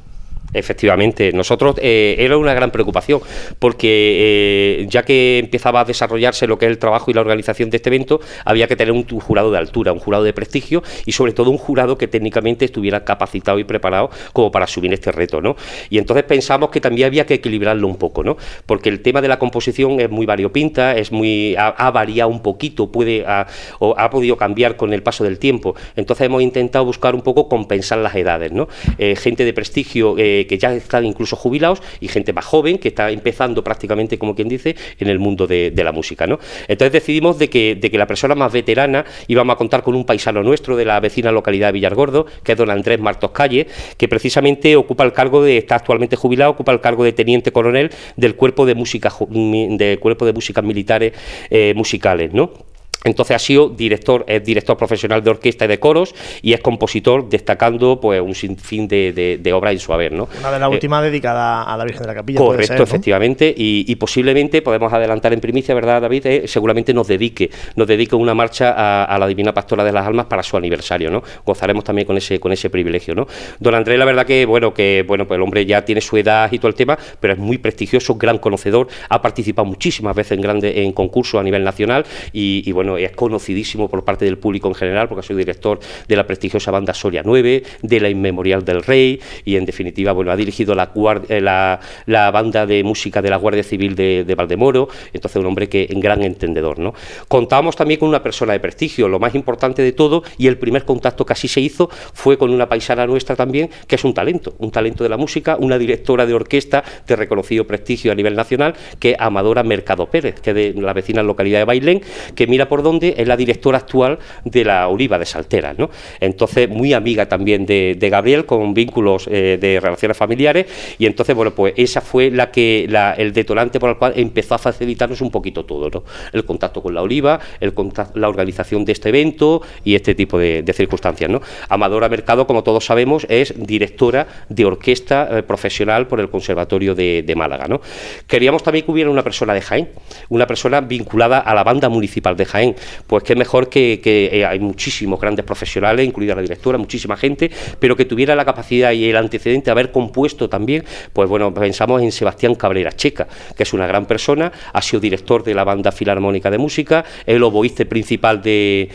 Efectivamente, 0.55 1.32
nosotros 1.32 1.76
eh, 1.80 2.16
era 2.18 2.36
una 2.36 2.55
gran 2.55 2.70
preocupación 2.70 3.20
porque 3.59 4.80
eh, 4.82 4.86
ya 4.88 5.03
que 5.03 5.38
empezaba 5.38 5.80
a 5.80 5.84
desarrollarse 5.84 6.46
lo 6.46 6.59
que 6.59 6.66
es 6.66 6.70
el 6.70 6.78
trabajo 6.78 7.11
y 7.11 7.14
la 7.14 7.20
organización 7.20 7.70
de 7.70 7.78
este 7.78 7.88
evento, 7.88 8.20
había 8.44 8.68
que 8.68 8.76
tener 8.76 8.92
un, 8.92 9.05
jurado 9.05 9.50
de 9.50 9.59
altura, 9.59 9.92
un 9.92 9.98
jurado 9.98 10.24
de 10.24 10.32
prestigio 10.32 10.82
y 11.07 11.12
sobre 11.12 11.32
todo 11.32 11.50
un 11.50 11.59
jurado 11.59 11.96
que 11.96 12.09
técnicamente 12.09 12.64
estuviera 12.64 13.05
capacitado 13.05 13.59
y 13.59 13.64
preparado 13.64 14.11
como 14.32 14.50
para 14.50 14.64
asumir 14.64 14.92
este 14.92 15.12
reto, 15.12 15.40
¿no? 15.40 15.57
Y 15.90 15.98
entonces 15.98 16.24
pensamos 16.24 16.70
que 16.70 16.80
también 16.80 17.07
había 17.07 17.26
que 17.26 17.34
equilibrarlo 17.34 17.86
un 17.86 17.96
poco, 17.96 18.22
¿no? 18.22 18.36
Porque 18.66 18.88
el 18.88 19.00
tema 19.00 19.20
de 19.20 19.28
la 19.28 19.38
composición 19.38 20.00
es 20.00 20.11
muy 20.11 20.26
variopinta, 20.26 20.96
es 20.96 21.12
muy 21.12 21.57
ha, 21.57 21.68
ha 21.68 21.90
variado 21.90 22.30
un 22.30 22.42
poquito, 22.42 22.92
puede 22.92 23.24
ha, 23.26 23.46
o 23.78 23.94
ha 23.96 24.11
podido 24.11 24.36
cambiar 24.36 24.76
con 24.76 24.92
el 24.92 25.03
paso 25.03 25.24
del 25.24 25.38
tiempo. 25.38 25.74
Entonces 25.96 26.26
hemos 26.26 26.42
intentado 26.42 26.84
buscar 26.84 27.14
un 27.14 27.22
poco 27.22 27.48
compensar 27.48 27.98
las 27.98 28.14
edades, 28.14 28.53
¿no? 28.53 28.68
Eh, 28.98 29.16
gente 29.16 29.44
de 29.44 29.53
prestigio 29.53 30.14
que 30.47 30.59
ya 30.59 30.74
están 30.74 31.05
incluso 31.05 31.36
jubilados 31.36 31.82
y 32.01 32.09
gente 32.09 32.32
más 32.32 32.45
joven 32.45 32.78
que 32.78 32.88
está 32.88 33.11
empezando 33.11 33.62
prácticamente, 33.64 34.18
como 34.18 34.34
quien 34.34 34.49
dice, 34.49 34.76
en 34.99 35.09
el 35.09 35.18
mundo 35.18 35.47
de, 35.47 35.72
la 35.82 35.90
música, 35.90 36.28
¿no? 36.28 36.38
Entonces 36.68 36.93
decidimos 36.93 37.38
de 37.38 37.51
que, 37.51 37.74
de 37.74 37.90
que 37.90 37.99
la 37.99 38.07
persona 38.07 38.36
más 38.36 38.53
veterana 38.53 39.05
íbamos 39.26 39.55
a 39.55 39.57
contar 39.57 39.82
con 39.82 39.97
un 39.97 40.05
paisano 40.05 40.43
nuestro 40.43 40.76
de 40.76 40.84
la 40.84 41.01
vecina 41.01 41.32
localidad 41.32 41.68
de 41.68 41.72
Villargordo, 41.72 42.26
que 42.45 42.53
es 42.53 42.59
don 42.59 42.70
Andrés 42.70 43.01
Martos 43.01 43.32
Calle, 43.32 43.66
que 43.97 44.07
precisamente 44.07 44.76
ocupa 44.76 45.05
el 45.05 45.12
cargo 45.12 45.43
de, 45.43 45.59
está 45.59 45.74
actualmente 45.76 46.14
jubilado, 46.14 46.53
ocupa 46.53 46.72
el 46.72 46.80
cargo 46.80 47.03
de 47.03 47.12
teniente 47.12 47.51
coronel 47.51 47.90
del 48.16 48.36
cuerpo 48.36 48.64
de 48.64 48.74
música 48.74 49.12
del 49.28 49.99
cuerpo 49.99 50.24
de 50.24 50.32
músicas 50.32 50.64
militares 50.64 51.12
eh, 51.51 51.72
musicales, 51.74 52.32
¿no? 52.32 52.72
Entonces 53.05 53.36
ha 53.36 53.38
sido 53.38 53.68
director, 53.68 54.24
es 54.28 54.44
director 54.44 54.76
profesional 54.76 55.22
de 55.22 55.30
orquesta 55.30 55.64
y 55.64 55.68
de 55.68 55.78
coros 55.78 56.14
y 56.40 56.53
es 56.53 56.61
compositor 56.61 57.28
destacando 57.28 58.00
pues 58.00 58.20
un 58.20 58.34
sinfín 58.34 58.86
de, 58.88 59.12
de, 59.12 59.38
de 59.38 59.53
obras 59.53 59.72
en 59.72 59.78
su 59.80 59.92
haber, 59.92 60.12
¿no? 60.12 60.28
Una 60.38 60.53
de 60.53 60.59
las 60.59 60.70
Eh, 60.70 60.74
últimas 60.74 61.03
dedicada 61.03 61.62
a 61.64 61.76
la 61.76 61.84
Virgen 61.84 62.03
de 62.03 62.09
la 62.09 62.14
Capilla. 62.14 62.38
Correcto, 62.38 62.66
ser, 62.66 62.78
¿no? 62.78 62.84
efectivamente, 62.84 63.55
y, 63.57 63.84
y 63.88 63.96
posiblemente 63.96 64.62
podemos 64.62 64.92
adelantar 64.92 65.32
en 65.32 65.40
primicia, 65.40 65.74
¿verdad, 65.74 66.00
David? 66.00 66.26
Eh, 66.26 66.42
seguramente 66.46 66.94
nos 66.94 67.09
dedique, 67.09 67.50
nos 67.76 67.86
dedique 67.86 68.14
una 68.14 68.34
marcha 68.34 68.72
a, 68.72 69.05
a 69.05 69.18
la 69.18 69.26
Divina 69.26 69.53
Pastora 69.53 69.84
de 69.84 69.92
las 69.92 70.07
Almas 70.07 70.26
para 70.26 70.42
su 70.42 70.57
aniversario, 70.57 71.11
¿no? 71.11 71.22
Gozaremos 71.44 71.84
también 71.84 72.07
con 72.07 72.16
ese, 72.16 72.38
con 72.38 72.53
ese 72.53 72.70
privilegio, 72.70 73.14
¿no? 73.14 73.26
Don 73.59 73.74
Andrés, 73.74 73.98
la 73.98 74.05
verdad 74.05 74.26
que, 74.26 74.46
bueno, 74.46 74.72
que 74.72 75.05
bueno, 75.07 75.26
pues 75.26 75.36
el 75.38 75.42
hombre 75.42 75.66
ya 75.66 75.84
tiene 75.84 76.00
su 76.00 76.16
edad 76.16 76.50
y 76.53 76.59
todo 76.59 76.68
el 76.68 76.74
tema, 76.74 76.98
pero 77.20 77.32
es 77.32 77.38
muy 77.38 77.59
prestigioso, 77.59 78.14
gran 78.14 78.38
conocedor, 78.38 78.88
ha 79.09 79.20
participado 79.20 79.66
muchísimas 79.66 80.14
veces 80.14 80.32
en 80.32 80.40
grandes 80.40 80.76
en 80.76 80.92
concursos 80.92 81.40
a 81.40 81.42
nivel 81.42 81.64
nacional 81.64 82.05
y, 82.32 82.62
y, 82.64 82.72
bueno, 82.72 82.91
es 82.97 83.12
conocidísimo 83.12 83.88
por 83.88 84.05
parte 84.05 84.24
del 84.24 84.38
público 84.38 84.68
en 84.68 84.74
general, 84.74 85.09
porque 85.09 85.20
ha 85.20 85.22
sido 85.22 85.38
director 85.38 85.78
de 86.09 86.16
la 86.16 86.26
prestigiosa 86.26 86.70
banda 86.70 86.95
Soria 86.95 87.22
9, 87.24 87.62
de 87.82 88.01
la 88.01 88.09
Inmemorial 88.09 88.64
del 88.64 88.82
Rey, 88.82 89.20
y 89.45 89.57
en 89.57 89.64
definitiva, 89.64 90.12
bueno, 90.12 90.30
ha 90.30 90.36
dirigido 90.36 90.74
la, 90.74 90.93
eh, 91.28 91.40
la, 91.40 92.30
banda 92.30 92.66
de 92.66 92.82
música 92.84 93.22
de 93.22 93.30
la 93.30 93.36
Guardia 93.36 93.62
Civil 93.62 93.95
de, 93.95 94.24
de 94.24 94.34
Valdemoro, 94.34 94.88
entonces 95.12 95.40
un 95.40 95.47
hombre 95.47 95.68
que 95.68 95.86
en 95.90 96.01
gran 96.01 96.22
entendedor, 96.22 96.78
¿no? 96.78 96.95
Contábamos 97.28 97.76
también 97.76 98.01
con 98.01 98.09
una 98.09 98.22
persona 98.22 98.53
de 98.53 98.61
prestigio, 98.61 99.09
lo 99.09 99.18
más 99.18 99.34
importante 99.34 99.82
de 99.82 99.93
todo, 99.93 100.22
y 100.38 100.47
el 100.47 100.59
primer 100.59 100.84
contacto 100.84 101.26
que 101.26 101.32
así 101.32 101.49
se 101.49 101.61
hizo 101.61 101.88
fue 102.12 102.38
con 102.38 102.51
una 102.51 102.68
paisana 102.68 103.07
nuestra 103.07 103.36
también, 103.36 103.70
que 103.86 103.97
es 103.97 104.05
un 104.05 104.14
talento, 104.14 104.55
un 104.59 104.70
talento 104.70 105.05
de 105.05 105.11
la 105.11 105.16
música, 105.16 105.57
una 105.59 105.78
directora 105.78 106.26
de 106.26 106.34
orquesta 106.34 106.84
de 107.07 107.16
reconocido 107.16 107.66
prestigio 107.66 108.12
a 108.12 108.14
nivel 108.14 108.34
nacional, 108.34 108.74
que 108.99 109.11
es 109.12 109.16
Amadora 109.18 109.62
Mercado 109.62 110.07
Pérez, 110.07 110.40
que 110.40 110.51
es 110.51 110.57
de 110.57 110.74
la 110.76 110.93
vecina 110.93 111.22
localidad 111.22 111.61
de 111.61 111.64
Bailén, 111.64 112.03
que 112.34 112.47
mira 112.47 112.68
por 112.68 112.82
Ordonde 112.83 113.14
es 113.16 113.26
la 113.26 113.37
directora 113.37 113.78
actual 113.78 114.18
de 114.45 114.64
la 114.64 114.89
Oliva 114.89 115.18
de 115.18 115.26
Salteras, 115.26 115.78
¿no? 115.78 115.91
Entonces, 116.20 116.68
muy 116.68 116.93
amiga 116.93 117.26
también 117.26 117.64
de, 117.64 118.09
Gabriel, 118.11 118.45
con 118.45 118.74
vínculos 118.74 119.28
eh, 119.30 119.57
de 119.61 119.80
relaciones 119.80 120.16
familiares, 120.16 120.66
y 120.99 121.07
entonces, 121.07 121.35
bueno, 121.35 121.55
pues 121.55 121.74
esa 121.76 122.01
fue 122.01 122.30
la 122.30 122.51
que 122.51 122.87
la, 122.89 123.14
el 123.14 123.33
detonante 123.33 123.78
por 123.80 123.91
el 123.91 123.97
cual 123.97 124.12
empezó 124.16 124.55
a 124.55 124.59
facilitarnos 124.59 125.20
un 125.20 125.30
poquito 125.30 125.64
todo, 125.64 125.89
¿no? 125.89 126.05
El 126.33 126.45
contacto 126.45 126.83
con 126.83 126.95
la 126.95 127.03
Oliva, 127.03 127.41
el 127.61 127.72
contacto, 127.72 128.18
la 128.18 128.28
organización 128.28 128.85
de 128.85 128.93
este 128.93 129.09
evento 129.09 129.62
y 129.85 129.95
este 129.95 130.14
tipo 130.14 130.39
de, 130.39 130.62
de 130.62 130.72
circunstancias, 130.72 131.30
¿no? 131.30 131.41
Amadora 131.68 132.09
Mercado, 132.09 132.47
como 132.47 132.62
todos 132.62 132.85
sabemos, 132.85 133.26
es 133.28 133.55
directora 133.57 134.26
de 134.49 134.64
orquesta 134.64 135.28
eh, 135.39 135.43
profesional 135.43 136.07
por 136.07 136.20
el 136.20 136.28
Conservatorio 136.28 136.95
de, 136.95 137.22
de 137.22 137.35
Málaga, 137.35 137.66
¿no? 137.68 137.80
Queríamos 138.26 138.62
también 138.62 138.85
que 138.85 138.91
hubiera 138.91 139.11
una 139.11 139.22
persona 139.22 139.55
de 139.55 139.61
Jaén, 139.61 139.89
una 140.28 140.47
persona 140.47 140.80
vinculada 140.80 141.39
a 141.39 141.55
la 141.55 141.64
banda 141.64 141.89
municipal 141.89 142.37
de 142.37 142.45
Jaén, 142.45 142.72
pues 143.07 143.25
que 143.25 143.35
mejor 143.35 143.68
que, 143.68 144.01
eh, 144.05 144.45
hay 144.45 144.59
muchísimos 144.59 145.20
grandes 145.20 145.45
profesionales, 145.45 146.07
incluida 146.07 146.35
la 146.35 146.43
directora, 146.43 146.79
muchísima 146.79 147.16
gente, 147.16 147.51
pero 147.79 147.97
que 147.97 148.05
tuviera 148.05 148.35
la 148.35 148.45
capacidad 148.45 148.93
y 148.93 149.09
el 149.09 149.16
antecedente 149.16 149.66
de 149.66 149.70
haber 149.73 149.93
compuesto 149.93 150.49
también, 150.49 150.85
pues 151.12 151.29
bueno, 151.29 151.53
pensamos 151.53 152.03
en 152.03 152.12
Sebastián 152.12 152.55
Cabrera 152.55 152.93
Checa, 152.93 153.27
que 153.57 153.62
es 153.62 153.73
una 153.73 153.87
gran 153.87 154.07
persona, 154.07 154.53
ha 154.73 154.83
sido 154.83 155.01
director 155.01 155.45
de 155.45 155.55
la 155.55 155.64
banda 155.64 155.93
filarmónica 155.93 156.51
de 156.51 156.59
música, 156.59 157.05
el 157.27 157.43
oboíste 157.43 157.87
principal 157.87 158.43
de, 158.43 158.89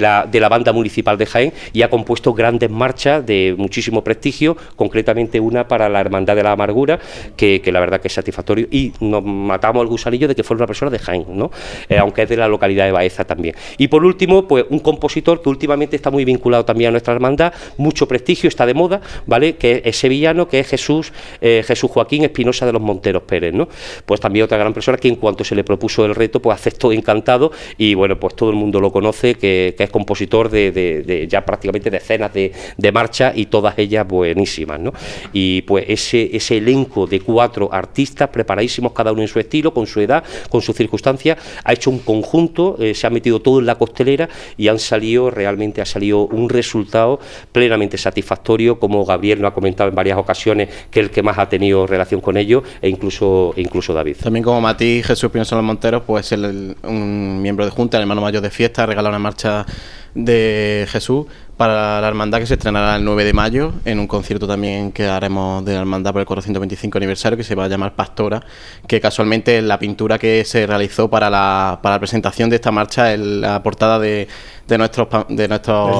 la, 0.00 0.48
banda 0.48 0.72
municipal 0.72 1.18
de 1.18 1.26
Jaén 1.26 1.52
y 1.72 1.82
ha 1.82 1.90
compuesto 1.90 2.32
grandes 2.32 2.70
marchas 2.70 3.24
de 3.24 3.54
muchísimo 3.56 4.04
prestigio, 4.04 4.56
concretamente 4.76 5.40
una 5.40 5.66
para 5.66 5.88
la 5.88 6.00
Hermandad 6.00 6.36
de 6.36 6.42
la 6.42 6.52
Amargura, 6.52 6.98
que, 7.36 7.60
la 7.72 7.80
verdad 7.80 8.00
que 8.00 8.08
es 8.08 8.14
satisfactorio, 8.14 8.68
y 8.70 8.92
nos 9.00 9.24
matamos 9.24 9.82
el 9.82 9.88
gusanillo 9.88 10.28
de 10.28 10.34
que 10.34 10.42
fuera 10.42 10.60
una 10.60 10.66
persona 10.66 10.90
de 10.90 10.98
Jaén, 10.98 11.24
¿no? 11.30 11.50
Eh, 11.88 11.98
aunque 11.98 12.22
es 12.22 12.28
de 12.28 12.36
la 12.36 12.48
localidad 12.48 12.84
de 12.84 12.92
También. 13.22 13.54
Y 13.78 13.86
por 13.88 14.04
último, 14.04 14.48
pues 14.48 14.64
un 14.70 14.80
compositor 14.80 15.40
que 15.40 15.48
últimamente 15.48 15.94
está 15.94 16.10
muy 16.10 16.24
vinculado 16.24 16.64
también 16.64 16.88
a 16.88 16.90
nuestra 16.90 17.14
hermandad, 17.14 17.52
mucho 17.76 18.08
prestigio, 18.08 18.48
está 18.48 18.66
de 18.66 18.74
moda, 18.74 19.00
¿vale? 19.26 19.56
Que 19.56 19.82
es 19.84 19.96
sevillano, 19.96 20.48
que 20.48 20.58
es 20.60 20.66
Jesús, 20.66 21.12
eh, 21.40 21.62
Jesús 21.64 21.90
Joaquín 21.90 22.24
Espinosa 22.24 22.66
de 22.66 22.72
los 22.72 22.82
Monteros 22.82 23.22
Pérez, 23.22 23.54
¿no? 23.54 23.68
Pues 24.04 24.20
también 24.20 24.44
otra 24.44 24.58
gran 24.58 24.74
persona 24.74 24.98
que 24.98 25.08
en 25.08 25.16
cuanto 25.16 25.44
se 25.44 25.54
le 25.54 25.62
propuso 25.62 26.04
el 26.04 26.14
reto, 26.14 26.42
pues 26.42 26.58
aceptó 26.58 26.90
encantado 26.92 27.52
y 27.78 27.94
bueno, 27.94 28.18
pues 28.18 28.34
todo 28.34 28.50
el 28.50 28.56
mundo 28.56 28.80
lo 28.80 28.90
conoce, 28.90 29.36
que, 29.36 29.74
es 29.78 29.90
compositor 29.90 30.48
de, 30.50 31.26
ya 31.30 31.44
prácticamente 31.44 31.90
decenas 31.90 32.32
de, 32.32 32.52
de 32.76 32.92
marchas 32.92 33.36
y 33.36 33.46
todas 33.46 33.78
ellas 33.78 34.06
buenísimas, 34.08 34.80
¿no? 34.80 34.92
Y 35.32 35.62
pues 35.62 35.84
ese, 35.88 36.34
ese 36.36 36.56
elenco 36.56 37.06
de 37.06 37.20
cuatro 37.20 37.68
artistas 37.72 38.28
preparadísimos, 38.28 38.92
cada 38.92 39.12
uno 39.12 39.22
en 39.22 39.28
su 39.28 39.38
estilo, 39.38 39.72
con 39.72 39.86
su 39.86 40.00
edad, 40.00 40.24
con 40.48 40.62
sus 40.62 40.74
circunstancias, 40.74 41.38
ha 41.62 41.72
hecho 41.72 41.90
un 41.90 41.98
conjunto, 41.98 42.76
eh, 42.78 42.94
se 43.04 43.08
ha 43.08 43.10
metido 43.10 43.40
todo 43.40 43.60
en 43.60 43.66
la 43.66 43.74
costelera 43.74 44.30
y 44.56 44.68
han 44.68 44.78
salido, 44.78 45.30
realmente 45.30 45.82
ha 45.82 45.84
salido 45.84 46.26
un 46.26 46.48
resultado 46.48 47.20
plenamente 47.52 47.98
satisfactorio, 47.98 48.78
como 48.78 49.04
Gabriel 49.04 49.42
nos 49.42 49.50
ha 49.50 49.54
comentado 49.54 49.90
en 49.90 49.94
varias 49.94 50.16
ocasiones, 50.16 50.70
que 50.90 51.00
es 51.00 51.06
el 51.06 51.12
que 51.12 51.22
más 51.22 51.36
ha 51.36 51.48
tenido 51.48 51.86
relación 51.86 52.22
con 52.22 52.38
ellos, 52.38 52.62
e 52.80 52.88
incluso, 52.88 53.52
incluso 53.56 53.92
David. 53.92 54.16
También 54.22 54.42
como 54.42 54.60
Mati 54.60 55.02
Jesús 55.02 55.30
Pinoza 55.30 55.54
Los 55.54 55.64
Monteros, 55.64 56.02
pues 56.06 56.32
el, 56.32 56.76
un 56.82 57.42
miembro 57.42 57.66
de 57.66 57.70
Junta, 57.70 57.98
el 57.98 58.04
hermano 58.04 58.22
mayor 58.22 58.42
de 58.42 58.50
fiesta, 58.50 58.86
regala 58.86 59.10
una 59.10 59.18
marcha 59.18 59.66
de 60.14 60.86
Jesús 60.88 61.26
para 61.56 62.00
la 62.00 62.08
hermandad 62.08 62.38
que 62.40 62.46
se 62.46 62.54
estrenará 62.54 62.96
el 62.96 63.04
9 63.04 63.24
de 63.24 63.32
mayo 63.32 63.72
en 63.84 64.00
un 64.00 64.06
concierto 64.08 64.46
también 64.48 64.90
que 64.90 65.06
haremos 65.06 65.64
de 65.64 65.74
la 65.74 65.80
hermandad 65.80 66.12
por 66.12 66.20
el 66.20 66.26
425 66.26 66.98
aniversario 66.98 67.36
que 67.36 67.44
se 67.44 67.54
va 67.54 67.64
a 67.64 67.68
llamar 67.68 67.94
Pastora, 67.94 68.42
que 68.88 69.00
casualmente 69.00 69.58
es 69.58 69.62
la 69.64 69.78
pintura 69.78 70.18
que 70.18 70.44
se 70.44 70.66
realizó 70.66 71.08
para 71.08 71.30
la, 71.30 71.78
para 71.82 71.94
la 71.96 71.98
presentación 72.00 72.50
de 72.50 72.56
esta 72.56 72.72
marcha 72.72 73.12
en 73.14 73.40
la 73.40 73.62
portada 73.62 73.98
de, 74.00 74.26
de 74.66 74.78
nuestros 74.78 75.06
de 75.28 75.46
nuestros 75.46 75.96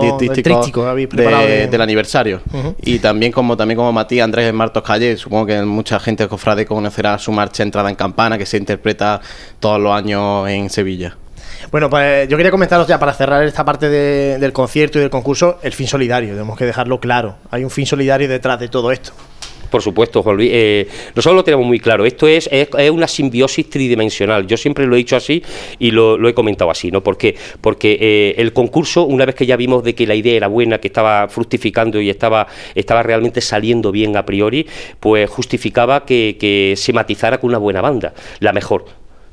El 0.00 0.34
dístico- 0.42 0.70
preparado 1.16 1.42
de- 1.46 1.56
de- 1.58 1.66
del 1.68 1.80
aniversario. 1.80 2.40
Y 2.82 2.98
también 2.98 3.30
como 3.30 3.56
también 3.56 3.76
como 3.76 3.92
Matías 3.92 4.24
Andrés 4.24 4.52
Martos 4.52 4.82
Calle, 4.82 5.16
supongo 5.16 5.46
que 5.46 5.62
mucha 5.62 6.00
gente 6.00 6.26
cofrade 6.26 6.66
conocerá 6.66 7.16
su 7.18 7.30
marcha 7.30 7.62
Entrada 7.62 7.88
en 7.90 7.94
Campana, 7.96 8.36
que 8.38 8.46
se 8.46 8.56
interpreta 8.56 9.20
todos 9.60 9.80
los 9.80 9.92
años 9.92 10.48
en 10.48 10.68
Sevilla. 10.68 11.16
Bueno, 11.70 11.90
pues 11.90 12.28
yo 12.28 12.36
quería 12.36 12.50
comentaros 12.50 12.86
ya 12.86 12.98
para 12.98 13.12
cerrar 13.12 13.44
esta 13.44 13.64
parte 13.64 13.88
de- 13.88 14.38
del 14.38 14.52
concierto 14.52 14.98
y 14.98 15.00
del 15.02 15.10
concurso, 15.10 15.58
el 15.62 15.72
fin 15.72 15.86
solidario, 15.86 16.30
tenemos 16.30 16.56
que 16.56 16.64
dejarlo 16.64 17.00
claro. 17.00 17.36
Hay 17.50 17.64
un 17.64 17.70
fin 17.70 17.86
solidario 17.86 18.28
detrás 18.28 18.60
de 18.60 18.68
todo 18.68 18.92
esto. 18.92 19.12
Por 19.70 19.82
supuesto, 19.82 20.22
Juan 20.22 20.36
Luis. 20.36 20.50
eh, 20.52 20.88
nosotros 21.16 21.34
lo 21.34 21.44
tenemos 21.44 21.66
muy 21.66 21.80
claro. 21.80 22.06
Esto 22.06 22.28
es, 22.28 22.48
es, 22.52 22.68
una 22.90 23.08
simbiosis 23.08 23.68
tridimensional. 23.68 24.46
Yo 24.46 24.56
siempre 24.56 24.86
lo 24.86 24.94
he 24.94 24.98
dicho 24.98 25.16
así 25.16 25.42
y 25.80 25.90
lo, 25.90 26.26
he 26.28 26.34
comentado 26.34 26.70
así, 26.70 26.92
¿no? 26.92 27.02
Porque, 27.02 27.34
porque 27.60 27.98
eh, 28.00 28.34
el 28.38 28.52
concurso, 28.52 29.02
una 29.02 29.24
vez 29.26 29.34
que 29.34 29.44
ya 29.44 29.56
vimos 29.56 29.82
de 29.82 29.96
que 29.96 30.06
la 30.06 30.14
idea 30.14 30.36
era 30.36 30.46
buena, 30.46 30.78
que 30.78 30.86
estaba 30.86 31.28
fructificando 31.28 32.00
y 32.00 32.08
estaba, 32.10 32.46
estaba 32.76 33.02
realmente 33.02 33.40
saliendo 33.40 33.90
bien 33.90 34.16
a 34.16 34.24
priori, 34.24 34.66
pues 35.00 35.28
justificaba 35.28 36.04
que 36.06 36.74
se 36.76 36.92
matizara 36.92 37.38
con 37.38 37.48
una 37.50 37.58
buena 37.58 37.80
banda, 37.80 38.14
la 38.38 38.52
mejor 38.52 38.84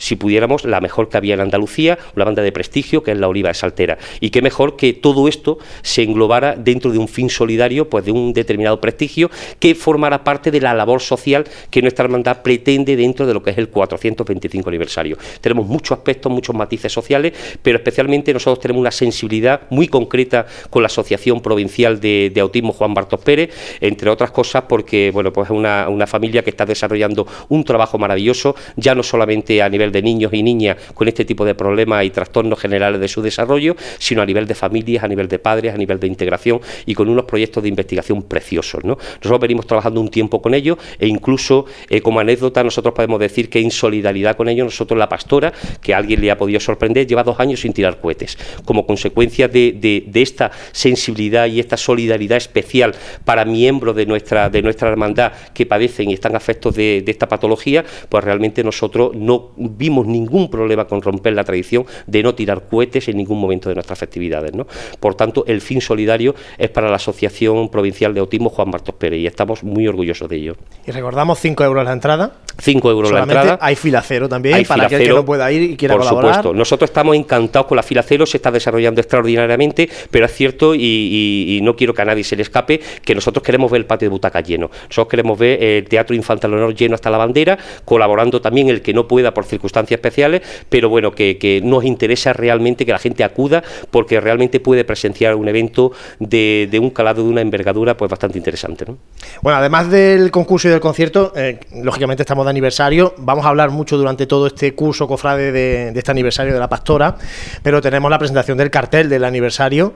si 0.03 0.17
pudiéramos, 0.17 0.65
la 0.65 0.81
mejor 0.81 1.07
que 1.07 1.15
había 1.15 1.33
en 1.33 1.39
Andalucía, 1.39 1.97
una 2.13 2.25
banda 2.25 2.43
de 2.43 2.51
prestigio 2.51 3.03
que 3.03 3.11
es 3.11 3.17
la 3.17 3.29
Oliva 3.29 3.47
de 3.47 3.53
Saltera. 3.53 3.97
Y 4.19 4.31
qué 4.31 4.41
mejor 4.41 4.75
que 4.75 4.91
todo 4.91 5.29
esto 5.29 5.59
se 5.81 6.03
englobara 6.03 6.57
dentro 6.57 6.91
de 6.91 6.97
un 6.97 7.07
fin 7.07 7.29
solidario, 7.29 7.89
pues 7.89 8.03
de 8.03 8.11
un 8.11 8.33
determinado 8.33 8.81
prestigio, 8.81 9.31
que 9.59 9.75
formara 9.75 10.25
parte 10.25 10.51
de 10.51 10.59
la 10.59 10.73
labor 10.73 10.99
social 10.99 11.45
que 11.69 11.81
nuestra 11.81 12.03
hermandad 12.03 12.41
pretende 12.41 12.97
dentro 12.97 13.25
de 13.25 13.33
lo 13.33 13.41
que 13.41 13.51
es 13.51 13.57
el 13.57 13.69
425 13.69 14.67
aniversario. 14.67 15.17
Tenemos 15.39 15.67
muchos 15.67 15.97
aspectos, 15.97 16.29
muchos 16.29 16.53
matices 16.53 16.91
sociales, 16.91 17.31
pero 17.61 17.77
especialmente 17.77 18.33
nosotros 18.33 18.59
tenemos 18.59 18.81
una 18.81 18.91
sensibilidad 18.91 19.61
muy 19.69 19.87
concreta 19.87 20.45
con 20.69 20.83
la 20.83 20.87
Asociación 20.87 21.39
Provincial 21.39 22.01
de, 22.01 22.29
de 22.33 22.41
Autismo 22.41 22.73
Juan 22.73 22.93
Bartos 22.93 23.21
Pérez, 23.21 23.51
entre 23.79 24.09
otras 24.09 24.31
cosas 24.31 24.63
porque, 24.67 25.11
bueno, 25.13 25.31
pues 25.31 25.47
es 25.49 25.55
una, 25.55 25.87
una 25.87 26.07
familia 26.07 26.43
que 26.43 26.49
está 26.49 26.65
desarrollando 26.65 27.25
un 27.47 27.63
trabajo 27.63 27.97
maravilloso, 27.97 28.53
ya 28.75 28.93
no 28.95 29.03
solamente 29.03 29.61
a 29.61 29.69
nivel 29.69 29.92
de 29.93 30.01
niños 30.01 30.33
y 30.33 30.43
niñas 30.43 30.75
con 30.93 31.07
este 31.07 31.23
tipo 31.23 31.45
de 31.45 31.55
problemas 31.55 32.03
y 32.03 32.09
trastornos 32.09 32.59
generales 32.59 32.99
de 32.99 33.07
su 33.07 33.21
desarrollo, 33.21 33.77
sino 33.99 34.21
a 34.21 34.25
nivel 34.25 34.45
de 34.45 34.55
familias, 34.55 35.03
a 35.05 35.07
nivel 35.07 35.29
de 35.29 35.39
padres, 35.39 35.73
a 35.73 35.77
nivel 35.77 35.99
de 35.99 36.07
integración 36.07 36.59
y 36.85 36.93
con 36.93 37.07
unos 37.07 37.23
proyectos 37.23 37.63
de 37.63 37.69
investigación 37.69 38.23
preciosos. 38.23 38.83
¿no? 38.83 38.97
Nosotros 38.97 39.39
venimos 39.39 39.65
trabajando 39.65 40.01
un 40.01 40.09
tiempo 40.09 40.41
con 40.41 40.53
ellos 40.53 40.77
e 40.99 41.07
incluso 41.07 41.65
eh, 41.89 42.01
como 42.01 42.19
anécdota 42.19 42.63
nosotros 42.63 42.93
podemos 42.93 43.19
decir 43.19 43.49
que 43.49 43.59
en 43.59 43.71
solidaridad 43.71 44.35
con 44.35 44.49
ellos 44.49 44.65
nosotros 44.65 44.97
la 44.97 45.07
pastora, 45.07 45.53
que 45.81 45.93
a 45.93 45.97
alguien 45.97 46.21
le 46.21 46.31
ha 46.31 46.37
podido 46.37 46.59
sorprender, 46.59 47.07
lleva 47.07 47.23
dos 47.23 47.39
años 47.39 47.61
sin 47.61 47.73
tirar 47.73 47.99
cohetes. 48.01 48.37
Como 48.65 48.85
consecuencia 48.85 49.47
de, 49.47 50.11
esta 50.13 50.51
sensibilidad 50.71 51.47
y 51.47 51.59
esta 51.59 51.77
solidaridad 51.77 52.37
especial 52.37 52.95
para 53.25 53.45
miembros 53.45 53.95
de 53.95 54.05
nuestra, 54.05 54.49
de 54.49 54.61
nuestra 54.61 54.89
hermandad 54.89 55.33
que 55.53 55.65
padecen 55.65 56.09
y 56.09 56.13
están 56.13 56.35
afectos 56.35 56.75
de, 56.75 57.01
de 57.05 57.11
esta 57.11 57.27
patología, 57.27 57.83
pues 58.09 58.23
realmente 58.23 58.63
nosotros 58.63 59.15
no 59.15 59.51
vimos 59.83 60.07
ningún 60.07 60.49
problema 60.49 60.85
con 60.85 61.01
romper 61.01 61.33
la 61.33 61.43
tradición 61.43 61.85
de 62.07 62.23
no 62.23 62.33
tirar 62.33 62.69
cohetes 62.69 63.09
en 63.09 63.17
ningún 63.17 63.37
momento 63.37 63.67
de 63.67 63.75
nuestras 63.75 63.99
festividades. 63.99 64.53
¿no? 64.53 64.65
Por 65.01 65.15
tanto, 65.15 65.43
el 65.45 65.59
fin 65.59 65.81
solidario 65.81 66.35
es 66.57 66.69
para 66.69 66.87
la 66.89 66.95
Asociación 66.95 67.67
Provincial 67.67 68.13
de 68.13 68.21
Autismo 68.21 68.49
Juan 68.49 68.69
Martos 68.69 68.95
Pérez 68.95 69.19
y 69.19 69.27
estamos 69.27 69.61
muy 69.61 69.85
orgullosos 69.85 70.29
de 70.29 70.37
ello. 70.37 70.55
Y 70.87 70.91
recordamos 70.91 71.37
5 71.39 71.65
euros 71.65 71.83
la 71.83 71.91
entrada. 71.91 72.31
5 72.61 72.91
euros 72.91 73.11
la 73.11 73.19
Solamente 73.19 73.39
entrada. 73.41 73.59
hay 73.65 73.75
fila 73.75 74.01
cero 74.01 74.29
también 74.29 74.55
Hay 74.55 74.65
para 74.65 74.85
aquel 74.85 74.99
que 74.99 75.05
cero, 75.05 75.15
no 75.17 75.25
pueda 75.25 75.51
ir 75.51 75.61
y 75.71 75.75
quiera 75.77 75.93
por 75.95 76.01
colaborar. 76.03 76.35
supuesto. 76.35 76.53
Nosotros 76.57 76.89
estamos 76.89 77.15
encantados 77.15 77.67
con 77.67 77.75
la 77.75 77.83
fila 77.83 78.03
cero, 78.03 78.25
se 78.25 78.37
está 78.37 78.51
desarrollando 78.51 79.01
extraordinariamente, 79.01 79.89
pero 80.11 80.25
es 80.25 80.33
cierto 80.33 80.75
y, 80.75 80.79
y- 80.81 81.57
y 81.57 81.61
no 81.61 81.75
quiero 81.75 81.93
que 81.93 82.01
a 82.01 82.05
nadie 82.05 82.23
se 82.23 82.35
le 82.35 82.43
escape 82.43 82.79
que 83.03 83.15
nosotros 83.15 83.43
queremos 83.43 83.71
ver 83.71 83.81
el 83.81 83.85
patio 83.85 84.07
de 84.07 84.11
butacas 84.11 84.43
lleno. 84.43 84.69
Nosotros 84.83 85.07
queremos 85.07 85.37
ver 85.39 85.63
el 85.63 85.85
Teatro 85.85 86.15
Infantil 86.15 86.53
Honor 86.53 86.75
lleno 86.75 86.95
hasta 86.95 87.09
la 87.09 87.17
bandera, 87.17 87.57
colaborando 87.85 88.41
también 88.41 88.69
el 88.69 88.81
que 88.81 88.93
no 88.93 89.07
pueda 89.07 89.33
por 89.33 89.45
circunstancias 89.45 89.97
especiales, 89.97 90.41
pero 90.69 90.89
bueno, 90.89 91.11
que, 91.11 91.37
que 91.37 91.61
nos 91.63 91.83
interesa 91.83 92.33
realmente 92.33 92.85
que 92.85 92.91
la 92.91 92.99
gente 92.99 93.23
acuda 93.23 93.63
porque 93.91 94.19
realmente 94.19 94.59
puede 94.59 94.83
presenciar 94.85 95.35
un 95.35 95.47
evento 95.47 95.91
de, 96.19 96.67
de 96.69 96.79
un 96.79 96.89
calado, 96.91 97.23
de 97.23 97.29
una 97.29 97.41
envergadura 97.41 97.95
pues 97.97 98.09
bastante 98.09 98.37
interesante. 98.37 98.85
¿no? 98.87 98.97
Bueno, 99.41 99.57
además 99.59 99.89
del 99.89 100.31
concurso 100.31 100.67
y 100.67 100.71
del 100.71 100.79
concierto, 100.79 101.33
eh, 101.35 101.59
lógicamente 101.81 102.23
estamos 102.23 102.42
de 102.43 102.49
aniversario. 102.49 103.13
Vamos 103.17 103.45
a 103.45 103.49
hablar 103.49 103.69
mucho 103.69 103.97
durante 103.97 104.25
todo 104.27 104.47
este 104.47 104.75
curso, 104.75 105.07
cofrade, 105.07 105.51
de, 105.51 105.91
este 105.95 106.11
aniversario 106.11 106.53
de 106.53 106.59
la 106.59 106.69
Pastora. 106.69 107.15
Pero 107.61 107.81
tenemos 107.81 108.09
la 108.09 108.19
presentación 108.19 108.57
del 108.57 108.69
cartel 108.69 109.09
del 109.09 109.23
aniversario 109.23 109.93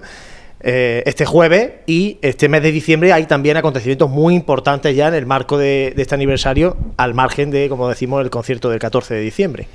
eh, 0.59 1.03
este 1.05 1.25
jueves 1.25 1.71
y 1.85 2.17
este 2.23 2.49
mes 2.49 2.63
de 2.63 2.71
diciembre 2.71 3.13
hay 3.13 3.27
también 3.27 3.57
acontecimientos 3.57 4.09
muy 4.09 4.33
importantes 4.33 4.95
ya 4.95 5.07
en 5.07 5.13
el 5.13 5.27
marco 5.27 5.59
de, 5.59 5.93
de 5.95 6.01
este 6.01 6.15
aniversario, 6.15 6.75
al 6.97 7.13
margen 7.13 7.51
de, 7.51 7.69
como 7.69 7.87
decimos, 7.87 8.23
el 8.23 8.31
concierto 8.31 8.69
del 8.69 8.79
14 8.79 9.13
de 9.13 9.21
diciembre. 9.21 9.67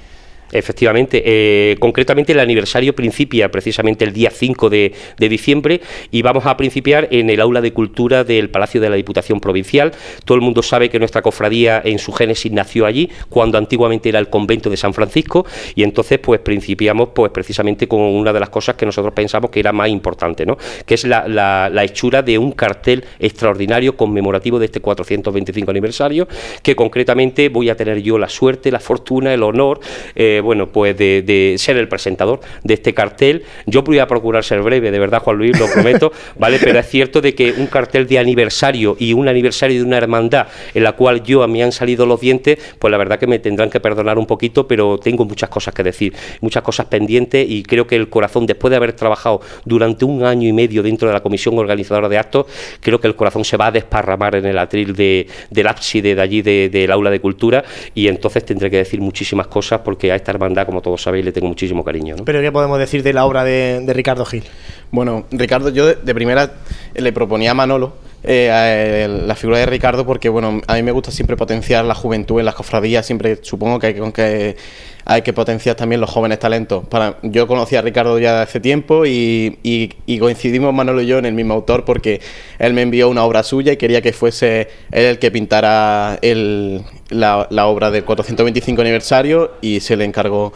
Efectivamente, 0.53 1.23
eh, 1.25 1.77
concretamente 1.79 2.33
el 2.33 2.41
aniversario 2.41 2.95
principia 2.95 3.51
precisamente 3.51 4.05
el 4.05 4.13
día 4.13 4.31
5 4.31 4.71
de, 4.71 4.93
diciembre 5.19 5.81
y 6.11 6.21
vamos 6.21 6.45
a 6.47 6.57
principiar 6.57 7.09
en 7.11 7.31
el 7.31 7.41
aula 7.41 7.61
de 7.61 7.73
cultura 7.73 8.23
del 8.23 8.51
Palacio 8.51 8.81
de 8.81 8.91
la 8.91 8.97
Diputación 8.97 9.41
Provincial. 9.41 9.93
Todo 10.25 10.35
el 10.37 10.43
mundo 10.43 10.63
sabe 10.63 10.91
que 10.91 10.99
nuestra 10.99 11.23
cofradía 11.23 11.81
en 11.83 11.99
su 11.99 12.13
génesis 12.13 12.53
nació 12.53 12.85
allí, 12.85 13.09
cuando 13.31 13.57
antiguamente 13.57 14.09
era 14.09 14.19
el 14.19 14.29
convento 14.29 14.69
de 14.69 14.77
San 14.77 14.93
Francisco 14.93 15.47
y 15.75 15.85
entonces 15.85 16.19
pues 16.19 16.41
principiamos 16.41 17.11
pues 17.15 17.33
precisamente 17.33 17.89
con 17.89 18.01
una 18.01 18.33
de 18.33 18.41
las 18.41 18.51
cosas 18.51 18.75
que 18.75 18.85
nosotros 18.85 19.15
pensamos 19.15 19.51
que 19.51 19.61
era 19.61 19.73
más 19.73 19.89
importante, 19.89 20.45
¿no? 20.45 20.59
que 20.85 20.95
es 20.95 21.05
la, 21.05 21.27
la, 21.29 21.71
la 21.73 21.85
hechura 21.85 22.21
de 22.21 22.37
un 22.37 22.53
cartel 22.53 23.05
extraordinario 23.19 23.97
conmemorativo 23.97 24.59
de 24.59 24.67
este 24.67 24.81
425 24.81 25.71
aniversario, 25.71 26.29
que 26.63 26.77
concretamente 26.77 27.49
voy 27.49 27.71
a 27.71 27.77
tener 27.77 28.03
yo 28.03 28.19
la 28.19 28.29
suerte, 28.29 28.71
la 28.71 28.81
fortuna, 28.81 29.33
el 29.33 29.43
honor, 29.43 29.81
eh, 30.15 30.42
bueno, 30.43 30.69
pues 30.69 30.97
de, 30.97 31.23
de, 31.23 31.57
ser 31.59 31.77
el 31.77 31.89
presentador 31.89 32.41
de 32.63 32.75
este 32.75 32.93
cartel. 32.95 33.45
Yo 33.67 33.83
voy 33.83 33.99
a 33.99 34.07
procurar 34.07 34.45
ser 34.45 34.63
breve, 34.63 34.91
de 34.91 34.99
verdad, 34.99 35.23
Juan 35.23 35.37
Luis, 35.39 35.59
lo 35.59 35.67
prometo, 35.67 36.13
¿vale? 36.39 36.59
Pero 36.63 36.79
es 36.79 36.89
cierto 36.89 37.21
de 37.21 37.35
que 37.35 37.53
un 37.53 37.67
cartel 37.67 38.07
de 38.07 38.19
aniversario 38.19 38.97
y 38.99 39.13
un 39.13 39.29
aniversario 39.29 39.79
de 39.79 39.87
una 39.87 39.97
hermandad 39.97 40.49
en 40.75 40.85
la 40.85 40.93
cual 40.93 41.23
yo 41.23 41.43
a 41.43 41.49
mí 41.49 41.63
han 41.63 41.73
salido 41.73 42.07
los 42.07 42.21
dientes, 42.21 42.59
pues 42.79 42.91
la 42.91 42.99
verdad 42.99 43.19
que 43.19 43.27
me 43.27 43.39
tendrán 43.39 43.71
que 43.71 43.81
perdonar 43.81 44.19
un 44.19 44.27
poquito, 44.27 44.67
pero 44.67 44.99
tengo 44.99 45.25
muchas 45.25 45.49
cosas 45.49 45.75
que 45.75 45.83
decir, 45.83 46.15
muchas 46.41 46.63
cosas 46.63 46.87
pendientes 46.87 47.49
y 47.49 47.63
creo 47.63 47.87
que 47.87 47.97
el 47.97 48.09
corazón, 48.09 48.47
después 48.47 48.71
de 48.71 48.77
haber 48.77 48.93
trabajado 48.93 49.41
durante 49.65 50.05
un 50.05 50.25
año 50.25 50.49
y 50.49 50.53
medio 50.53 50.83
dentro 50.83 51.09
de 51.09 51.15
la 51.15 51.21
comisión 51.21 51.59
organizadora 51.59 52.09
de 52.09 52.19
actos, 52.19 52.47
creo 52.81 53.01
que 53.01 53.07
el 53.07 53.17
corazón 53.17 53.45
se 53.45 53.57
va 53.57 53.67
a 53.67 53.71
desparramar 53.71 54.37
en 54.37 54.47
el 54.47 54.59
atril 54.59 54.95
de, 54.95 55.27
del 55.51 55.67
ábside 55.67 56.15
de 56.15 56.21
allí 56.21 56.43
del 56.43 56.71
de, 56.71 56.89
aula 56.93 57.11
de 57.11 57.21
cultura 57.21 57.65
y 57.95 58.09
entonces 58.09 58.45
tendré 58.45 58.71
que 58.71 58.79
decir 58.79 59.01
muchísimas 59.01 59.47
cosas 59.47 59.81
porque 59.85 60.13
a 60.13 60.17
esta 60.17 60.32
hermandad, 60.33 60.67
como 60.67 60.83
todos 60.83 61.03
sabéis, 61.03 61.25
le 61.25 61.33
tengo 61.33 61.49
muchísimo 61.49 61.85
cariño. 61.85 62.17
¿no? 62.17 62.25
Pero 62.25 62.41
¿qué 62.41 62.51
podemos 62.51 62.79
decir 62.79 63.03
de 63.03 63.13
la 63.13 63.25
obra 63.25 63.45
de, 63.45 63.81
de 63.85 63.93
Ricardo 63.93 64.25
Gil? 64.25 64.45
Bueno, 64.91 65.25
Ricardo, 65.31 65.69
yo 65.69 65.87
de, 65.87 65.95
de 65.97 66.15
primera 66.15 66.53
le 66.95 67.13
proponía 67.13 67.53
a 67.53 67.55
Manolo 67.55 67.95
eh, 68.25 69.09
la 69.27 69.35
figura 69.35 69.59
de 69.59 69.67
Ricardo 69.67 70.07
porque 70.07 70.29
bueno 70.29 70.61
a 70.67 70.75
mí 70.75 70.83
me 70.83 70.93
gusta 70.93 71.11
siempre 71.11 71.37
potenciar 71.37 71.85
la 71.85 71.95
juventud 71.95 72.39
en 72.39 72.47
las 72.47 72.55
cofradías 72.55 73.05
siempre 73.05 73.39
supongo 73.43 73.81
que 73.81 73.89
hay 73.89 73.95
que, 74.13 74.57
hay 75.05 75.23
que 75.23 75.33
potenciar 75.33 75.75
también 75.75 76.01
los 76.01 76.11
jóvenes 76.11 76.39
talentos. 76.39 76.87
Para 76.87 77.17
yo 77.23 77.49
conocí 77.49 77.75
a 77.75 77.83
Ricardo 77.83 78.19
ya 78.19 78.43
hace 78.43 78.61
tiempo 78.61 79.07
y, 79.07 79.59
y, 79.63 79.91
y, 80.07 80.19
coincidimos 80.19 80.73
Manolo 80.73 81.03
y 81.03 81.07
yo 81.07 81.19
en 81.19 81.27
el 81.27 81.35
mismo 81.35 81.55
autor 81.55 81.85
porque 81.85 82.21
él 82.59 82.75
me 82.75 82.83
envió 82.83 83.09
una 83.09 83.25
obra 83.25 83.43
suya 83.43 83.73
y 83.73 83.77
quería 83.77 84.03
que 84.03 84.13
fuese 84.13 84.69
él 84.93 85.07
el 85.07 85.19
que 85.19 85.31
pintara 85.33 86.19
el, 86.23 86.85
la, 87.11 87.49
la 87.51 87.67
obra 87.67 87.91
del 87.91 88.05
425 88.05 88.81
aniversario 88.83 89.53
y 89.61 89.81
se 89.81 89.97
le 89.97 90.05
encargó 90.05 90.53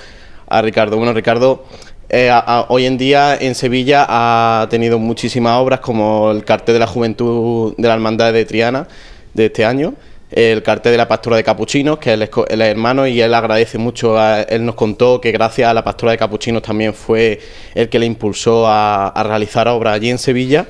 a 0.48 0.62
Ricardo. 0.62 0.96
Bueno 0.96 1.12
Ricardo 1.12 1.64
eh, 2.08 2.30
hoy 2.68 2.86
en 2.86 2.96
día 2.96 3.36
en 3.36 3.54
Sevilla 3.54 4.06
ha 4.08 4.68
tenido 4.70 4.98
muchísimas 4.98 5.58
obras 5.58 5.80
como 5.80 6.30
el 6.30 6.44
cartel 6.44 6.74
de 6.74 6.78
la 6.78 6.86
Juventud 6.86 7.74
de 7.76 7.88
la 7.88 7.94
Hermandad 7.94 8.32
de 8.32 8.44
Triana 8.44 8.86
de 9.34 9.46
este 9.46 9.64
año, 9.64 9.94
el 10.30 10.62
cartel 10.62 10.92
de 10.92 10.98
la 10.98 11.08
Pastora 11.08 11.36
de 11.36 11.42
Capuchinos, 11.44 11.98
que 11.98 12.14
es, 12.14 12.30
él 12.48 12.62
es 12.62 12.68
hermano 12.68 13.06
y 13.06 13.20
él 13.20 13.34
agradece 13.34 13.78
mucho, 13.78 14.18
a, 14.18 14.42
él 14.42 14.64
nos 14.64 14.76
contó 14.76 15.20
que 15.20 15.32
gracias 15.32 15.68
a 15.68 15.74
la 15.74 15.82
Pastora 15.82 16.12
de 16.12 16.18
Capuchinos 16.18 16.62
también 16.62 16.94
fue 16.94 17.40
el 17.74 17.88
que 17.88 17.98
le 17.98 18.06
impulsó 18.06 18.68
a, 18.68 19.08
a 19.08 19.22
realizar 19.24 19.66
obras 19.66 19.96
allí 19.96 20.10
en 20.10 20.18
Sevilla. 20.18 20.66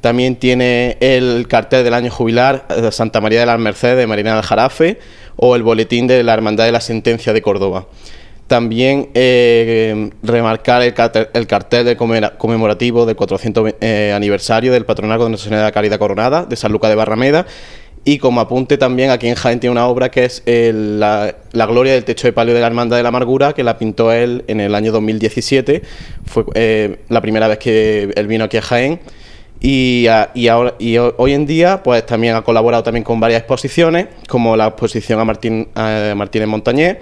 También 0.00 0.36
tiene 0.36 0.98
el 1.00 1.48
cartel 1.48 1.82
del 1.82 1.94
año 1.94 2.12
jubilar 2.12 2.68
de 2.68 2.92
Santa 2.92 3.20
María 3.20 3.40
de 3.40 3.46
las 3.46 3.58
Mercedes 3.58 3.96
de 3.96 4.06
Marina 4.06 4.34
del 4.36 4.44
Jarafe 4.44 5.00
o 5.34 5.56
el 5.56 5.64
boletín 5.64 6.06
de 6.06 6.22
la 6.22 6.34
Hermandad 6.34 6.64
de 6.64 6.72
la 6.72 6.80
Sentencia 6.80 7.32
de 7.32 7.42
Córdoba. 7.42 7.86
También 8.46 9.08
eh, 9.14 10.10
remarcar 10.22 10.82
el 10.82 10.94
cartel, 10.94 11.28
el 11.32 11.48
cartel 11.48 11.84
del 11.84 11.96
conmemorativo 11.96 13.04
del 13.04 13.16
400 13.16 13.74
eh, 13.80 14.12
aniversario 14.14 14.72
del 14.72 14.84
patronato 14.84 15.24
de 15.24 15.30
Nuestra 15.30 15.48
Señora 15.48 15.62
de 15.62 15.68
la 15.68 15.72
Caridad 15.72 15.98
Coronada 15.98 16.44
de 16.44 16.54
San 16.54 16.70
Lucas 16.70 16.90
de 16.90 16.94
Barrameda. 16.94 17.46
Y 18.04 18.18
como 18.18 18.40
apunte 18.40 18.78
también 18.78 19.10
aquí 19.10 19.26
en 19.26 19.34
Jaén 19.34 19.58
tiene 19.58 19.72
una 19.72 19.88
obra 19.88 20.12
que 20.12 20.26
es 20.26 20.44
el, 20.46 21.00
la, 21.00 21.34
la, 21.50 21.66
gloria 21.66 21.94
del 21.94 22.04
techo 22.04 22.28
de 22.28 22.32
palio 22.32 22.54
de 22.54 22.60
la 22.60 22.68
Hermandad 22.68 22.96
de 22.96 23.02
la 23.02 23.08
Amargura, 23.08 23.52
que 23.52 23.64
la 23.64 23.78
pintó 23.78 24.12
él 24.12 24.44
en 24.46 24.60
el 24.60 24.76
año 24.76 24.92
2017. 24.92 25.82
Fue 26.24 26.44
eh, 26.54 27.00
la 27.08 27.20
primera 27.20 27.48
vez 27.48 27.58
que 27.58 28.12
él 28.14 28.26
vino 28.28 28.44
aquí 28.44 28.58
a 28.58 28.62
Jaén. 28.62 29.00
Y, 29.60 30.06
y, 30.34 30.48
ahora, 30.48 30.74
y 30.78 30.98
hoy 30.98 31.32
en 31.32 31.46
día 31.46 31.82
pues 31.82 32.06
también 32.06 32.36
ha 32.36 32.42
colaborado 32.42 32.84
también 32.84 33.02
con 33.02 33.18
varias 33.18 33.40
exposiciones, 33.40 34.06
como 34.28 34.56
la 34.56 34.68
exposición 34.68 35.18
a 35.18 35.24
Martín, 35.24 35.66
a 35.74 36.12
Martínez 36.14 36.46
Montañés 36.46 36.98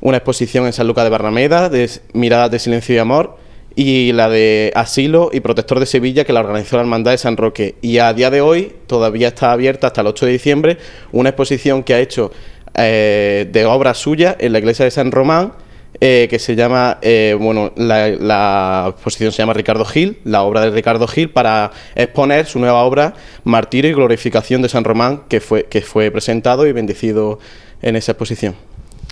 una 0.00 0.18
exposición 0.18 0.66
en 0.66 0.72
San 0.72 0.86
Lucas 0.86 1.04
de 1.04 1.10
Barrameda 1.10 1.68
de 1.68 1.90
Miradas 2.12 2.50
de 2.50 2.58
Silencio 2.58 2.94
y 2.94 2.98
Amor 2.98 3.36
y 3.74 4.12
la 4.12 4.28
de 4.28 4.72
Asilo 4.74 5.30
y 5.32 5.38
Protector 5.40 5.78
de 5.78 5.86
Sevilla 5.86 6.24
que 6.24 6.32
la 6.32 6.40
organizó 6.40 6.76
la 6.76 6.82
Hermandad 6.82 7.12
de 7.12 7.18
San 7.18 7.36
Roque. 7.36 7.76
Y 7.80 7.98
a 7.98 8.12
día 8.12 8.28
de 8.28 8.40
hoy 8.40 8.74
todavía 8.88 9.28
está 9.28 9.52
abierta 9.52 9.86
hasta 9.86 10.00
el 10.00 10.08
8 10.08 10.26
de 10.26 10.32
diciembre 10.32 10.78
una 11.12 11.28
exposición 11.28 11.84
que 11.84 11.94
ha 11.94 12.00
hecho 12.00 12.32
eh, 12.74 13.48
de 13.50 13.66
obras 13.66 13.98
suyas 13.98 14.36
en 14.40 14.52
la 14.52 14.58
iglesia 14.58 14.84
de 14.84 14.90
San 14.90 15.12
Román. 15.12 15.52
Eh, 16.00 16.28
que 16.30 16.38
se 16.38 16.54
llama, 16.54 16.98
eh, 17.00 17.34
bueno, 17.40 17.72
la, 17.74 18.08
la, 18.10 18.86
exposición 18.90 19.32
se 19.32 19.38
llama 19.38 19.54
Ricardo 19.54 19.84
Gil, 19.84 20.18
la 20.22 20.42
obra 20.42 20.60
de 20.60 20.70
Ricardo 20.70 21.08
Gil, 21.08 21.30
para 21.30 21.72
exponer 21.96 22.46
su 22.46 22.60
nueva 22.60 22.84
obra, 22.84 23.14
Martirio 23.42 23.90
y 23.90 23.94
Glorificación 23.94 24.60
de 24.60 24.68
San 24.68 24.84
Román, 24.84 25.22
que 25.28 25.40
fue, 25.40 25.64
que 25.64 25.80
fue 25.80 26.10
presentado 26.10 26.66
y 26.66 26.72
bendecido 26.72 27.40
en 27.80 27.96
esa 27.96 28.12
exposición. 28.12 28.67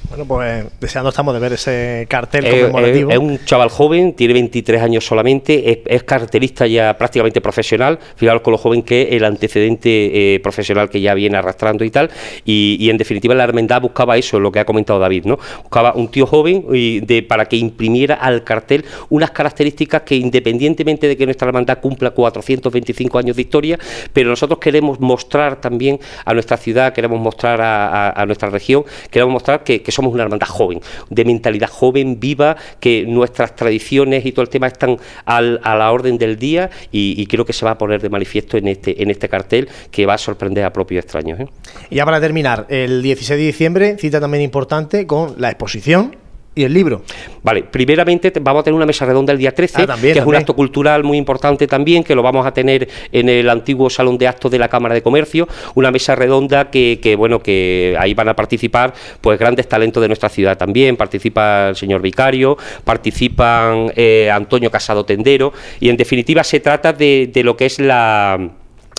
Bueno, 0.09 0.25
pues 0.25 0.65
deseando 0.81 1.09
estamos 1.11 1.35
de 1.35 1.41
ver 1.41 1.55
ese 1.55 2.07
cartel 2.09 2.47
eh, 2.47 2.51
conmemorativo. 2.51 3.11
Es 3.11 3.19
un 3.19 3.45
chaval 3.45 3.69
joven, 3.71 4.15
tiene 4.15 4.35
23 4.35 4.81
años 4.81 5.05
solamente, 5.05 5.71
es, 5.71 5.79
es, 5.85 6.05
cartelista 6.05 6.67
ya 6.67 6.97
prácticamente 6.97 7.41
profesional, 7.41 7.99
fijaros 8.15 8.43
con 8.43 8.53
lo 8.53 8.59
joven 8.59 8.83
que 8.83 9.03
es 9.03 9.13
el 9.13 9.25
antecedente 9.25 10.35
eh, 10.35 10.41
profesional 10.41 10.89
que 10.89 11.01
ya 11.01 11.13
viene 11.15 11.37
arrastrando 11.37 11.85
y 11.85 11.91
tal, 11.91 12.11
y, 12.45 12.77
y, 12.79 12.89
en 12.91 12.99
definitiva 12.99 13.35
la 13.35 13.45
hermandad 13.45 13.83
buscaba 13.83 14.17
eso, 14.17 14.39
lo 14.39 14.53
que 14.53 14.61
ha 14.61 14.65
comentado 14.65 15.01
David, 15.01 15.25
¿no? 15.25 15.39
Buscaba 15.63 15.93
un 15.95 16.09
tío 16.09 16.27
joven 16.27 16.65
y 16.73 17.01
de, 17.01 17.25
para 17.25 17.47
que 17.47 17.57
imprimiera 17.57 18.15
al 18.15 18.45
cartel 18.45 18.85
unas 19.09 19.33
características 19.33 20.03
que 20.03 20.15
independientemente 20.15 21.09
de 21.09 21.17
que 21.17 21.25
nuestra 21.25 21.49
hermandad 21.49 21.81
cumpla 21.81 22.13
425 22.13 23.19
años 23.19 23.35
de 23.35 23.43
historia, 23.43 23.79
pero 24.13 24.31
nosotros 24.31 24.61
queremos 24.61 25.01
mostrar 25.01 25.61
también 25.61 25.99
a 26.25 26.33
nuestra 26.33 26.57
ciudad, 26.57 26.93
queremos 26.93 27.21
mostrar 27.21 27.61
a, 27.61 28.09
a, 28.09 28.23
a 28.23 28.27
nuestra 28.27 28.51
región, 28.51 28.85
queremos 29.11 29.33
mostrar 29.33 29.65
que, 29.65 29.83
que 29.87 29.93
somos 29.93 30.13
una 30.13 30.25
hermandad 30.25 30.49
joven, 30.49 30.81
de 31.11 31.25
mentalidad 31.25 31.69
joven, 31.71 32.19
viva, 32.19 32.57
que 32.81 33.05
nuestras 33.07 33.55
tradiciones 33.55 34.27
y 34.27 34.33
todo 34.33 34.43
el 34.43 34.49
tema 34.49 34.67
están 34.67 34.99
al, 35.25 35.61
a 35.63 35.77
la 35.77 35.93
orden 35.93 36.19
del 36.19 36.37
día 36.41 36.71
y, 36.91 37.25
creo 37.27 37.45
que 37.45 37.53
se 37.53 37.65
va 37.65 37.71
a 37.73 37.79
poner 37.79 38.03
de 38.03 38.09
manifiesto 38.09 38.57
en 38.57 38.67
este, 38.67 39.01
este 39.09 39.29
cartel 39.29 39.69
que 39.93 40.05
va 40.05 40.15
a 40.15 40.19
sorprender 40.19 40.65
a 40.65 40.73
propios 40.73 41.05
extraños. 41.05 41.39
¿eh? 41.39 41.47
Y 41.89 41.97
ya 41.97 42.05
para 42.05 42.21
terminar, 42.21 42.67
el 42.69 43.01
16 43.01 43.39
de 43.39 43.47
diciembre, 43.47 43.97
cita 43.97 44.19
también 44.19 44.43
importante 44.43 45.07
con 45.07 45.37
la 45.39 45.51
exposición 45.51 46.26
y 46.57 46.65
el 46.65 46.73
libro. 46.73 47.03
Vale, 47.43 47.63
primeramente 47.63 48.33
vamos 48.41 48.63
a 48.63 48.65
tener 48.65 48.75
una 48.75 48.87
mesa 48.87 49.05
redonda 49.05 49.31
el 49.31 49.39
día 49.39 49.55
13, 49.55 49.83
ah, 49.83 49.87
también, 49.87 50.15
que 50.15 50.19
también. 50.19 50.19
es 50.19 50.27
un 50.27 50.35
acto 50.35 50.57
cultural 50.57 51.05
muy 51.05 51.19
importante 51.19 51.67
también, 51.67 52.03
que 52.03 52.15
lo 52.15 52.23
vamos 52.23 52.47
a 52.47 52.53
tener 52.53 52.89
en 53.13 53.29
el 53.29 53.49
antiguo 53.51 53.91
salón 53.91 54.17
de 54.17 54.27
actos 54.27 54.51
de 54.51 54.59
la 54.59 54.69
Cámara 54.69 54.95
de 54.95 55.03
Comercio, 55.03 55.47
una 55.75 55.91
mesa 55.91 56.17
redonda 56.17 56.71
que, 56.71 56.99
que 57.01 57.15
bueno, 57.15 57.41
que 57.41 57.95
ahí 58.01 58.15
van 58.15 58.31
a 58.31 58.35
participar 58.35 58.95
pues 59.21 59.39
grandes 59.39 59.69
talentos 59.69 60.01
de 60.01 60.09
nuestra 60.09 60.31
ciudad 60.31 60.57
también, 60.57 60.97
participa 60.97 61.69
el 61.69 61.77
señor 61.77 62.01
Vicario, 62.01 62.57
participan 62.85 63.93
eh, 63.95 64.31
Antonio 64.33 64.71
Casado 64.71 65.05
Tendero, 65.05 65.53
y 65.79 65.91
en 65.91 65.99
definitiva 65.99 66.43
se 66.43 66.61
trata 66.61 66.95
de, 66.95 67.31
de 67.33 67.45
lo 67.45 67.55
que 67.55 67.67
es 67.67 67.79
la 67.79 68.51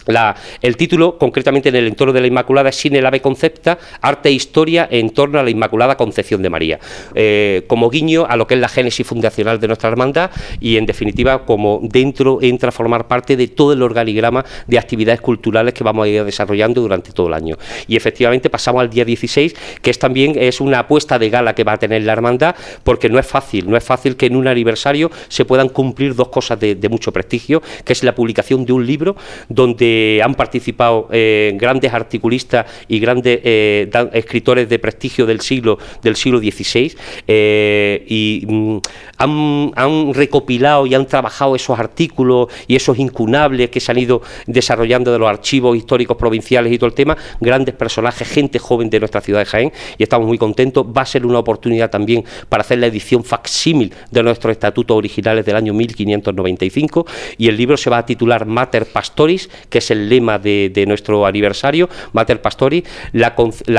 la, 0.06 0.36
el 0.62 0.78
título, 0.78 1.18
concretamente 1.18 1.70
en 1.70 1.76
el 1.76 1.88
entorno 1.88 2.14
de 2.14 2.22
la 2.22 2.28
Inmaculada, 2.28 2.70
es 2.70 2.76
Sine 2.76 3.02
Lave 3.02 3.22
Concepta, 3.22 3.78
Arte 4.02 4.30
e 4.30 4.32
Historia 4.32 4.88
en 4.90 5.10
torno 5.10 5.40
a 5.40 5.44
la 5.44 5.50
Inmaculada 5.50 5.98
Concepción 5.98 6.42
de 6.42 6.50
María, 6.50 6.80
eh, 7.14 7.64
como 7.68 7.90
guiño 7.90 8.26
a 8.28 8.38
lo 8.38 8.48
que 8.48 8.54
es 8.54 8.60
la 8.60 8.70
génesis 8.70 9.06
fundacional 9.06 9.60
de 9.60 9.68
nuestra 9.68 9.90
hermandad 9.90 10.32
y, 10.60 10.78
en 10.78 10.86
definitiva, 10.86 11.46
como 11.46 11.80
dentro 11.84 12.40
entra 12.42 12.70
a 12.70 12.72
formar 12.72 13.08
parte 13.08 13.36
de 13.36 13.48
todo 13.48 13.74
el 13.74 13.82
organigrama 13.82 14.46
de 14.66 14.80
actividades 14.80 15.22
culturales 15.22 15.74
que 15.74 15.84
vamos 15.84 16.06
a 16.06 16.10
ir 16.10 16.24
desarrollando 16.24 16.82
durante 16.82 17.12
todo 17.12 17.28
el 17.28 17.34
año. 17.34 17.58
Y, 17.88 17.96
efectivamente, 17.96 18.50
pasamos 18.50 18.82
al 18.82 18.90
día 18.90 19.04
16, 19.04 19.56
que 19.82 19.92
es 19.92 20.00
también 20.00 20.36
es 20.38 20.62
una 20.62 20.80
apuesta 20.80 21.20
de 21.20 21.30
gala 21.30 21.54
que 21.54 21.64
va 21.64 21.74
a 21.74 21.78
tener 21.78 22.04
la 22.04 22.14
hermandad, 22.14 22.56
porque 22.84 23.10
no 23.10 23.20
es 23.20 23.28
fácil, 23.28 23.70
no 23.70 23.76
es 23.76 23.84
fácil 23.84 24.16
que 24.16 24.28
en 24.28 24.36
un 24.36 24.48
aniversario 24.48 25.12
se 25.28 25.44
puedan 25.44 25.70
cumplir 25.70 26.16
dos 26.16 26.30
cosas 26.30 26.60
de, 26.60 26.76
de 26.76 26.90
mucho 26.90 27.12
prestigio, 27.12 27.62
que 27.84 27.94
es 27.94 28.04
la 28.04 28.16
publicación 28.16 28.66
de 28.66 28.74
un 28.74 28.86
libro 28.86 29.16
donde 29.50 29.87
han 30.24 30.36
participado 30.36 31.08
eh, 31.12 31.54
grandes 31.56 31.94
articulistas 31.94 32.66
y 32.88 33.00
grandes 33.00 33.40
eh, 33.44 33.90
escritores 34.14 34.70
de 34.70 34.80
prestigio 34.80 35.26
del 35.26 35.42
siglo 35.42 35.78
del 36.02 36.16
siglo 36.16 36.40
XVI 36.40 36.96
eh, 37.28 38.06
y 38.08 38.46
mm, 38.48 38.78
han, 39.18 39.72
han 39.76 40.14
recopilado 40.14 40.86
y 40.86 40.96
han 40.96 41.06
trabajado 41.06 41.56
esos 41.56 41.78
artículos 41.80 42.48
y 42.68 42.76
esos 42.76 42.98
incunables 43.00 43.70
que 43.70 43.80
se 43.80 43.92
han 43.92 44.00
ido 44.00 44.22
desarrollando 44.46 45.12
de 45.12 45.20
los 45.20 45.28
archivos 45.28 45.78
históricos 45.78 46.18
provinciales 46.18 46.72
y 46.72 46.78
todo 46.78 46.88
el 46.88 46.94
tema, 46.94 47.18
grandes 47.40 47.76
personajes, 47.76 48.28
gente 48.28 48.60
joven 48.60 48.90
de 48.90 49.00
nuestra 49.00 49.22
ciudad 49.22 49.40
de 49.40 49.46
Jaén 49.46 49.72
y 49.98 50.04
estamos 50.04 50.28
muy 50.28 50.38
contentos. 50.38 50.86
Va 50.86 51.02
a 51.02 51.06
ser 51.06 51.26
una 51.26 51.40
oportunidad 51.40 51.90
también 51.90 52.24
para 52.50 52.62
hacer 52.62 52.80
la 52.80 52.88
edición 52.88 53.24
facsímil 53.24 53.94
de 54.12 54.24
nuestros 54.24 54.52
estatutos 54.52 54.98
originales 54.98 55.46
del 55.46 55.56
año 55.56 55.74
1595 55.74 57.06
y 57.38 57.48
el 57.48 57.58
libro 57.58 57.78
se 57.78 57.90
va 57.90 58.00
a 58.00 58.06
titular 58.06 58.46
Mater 58.46 58.86
Pastoris, 58.86 59.50
que 59.70 59.77
es 59.78 59.92
el 59.92 60.10
lema 60.10 60.40
de, 60.40 60.86
nuestro 60.88 61.26
aniversario, 61.26 61.90
Mater 62.14 62.42
Pastoris, 62.42 62.84
la, 63.14 63.36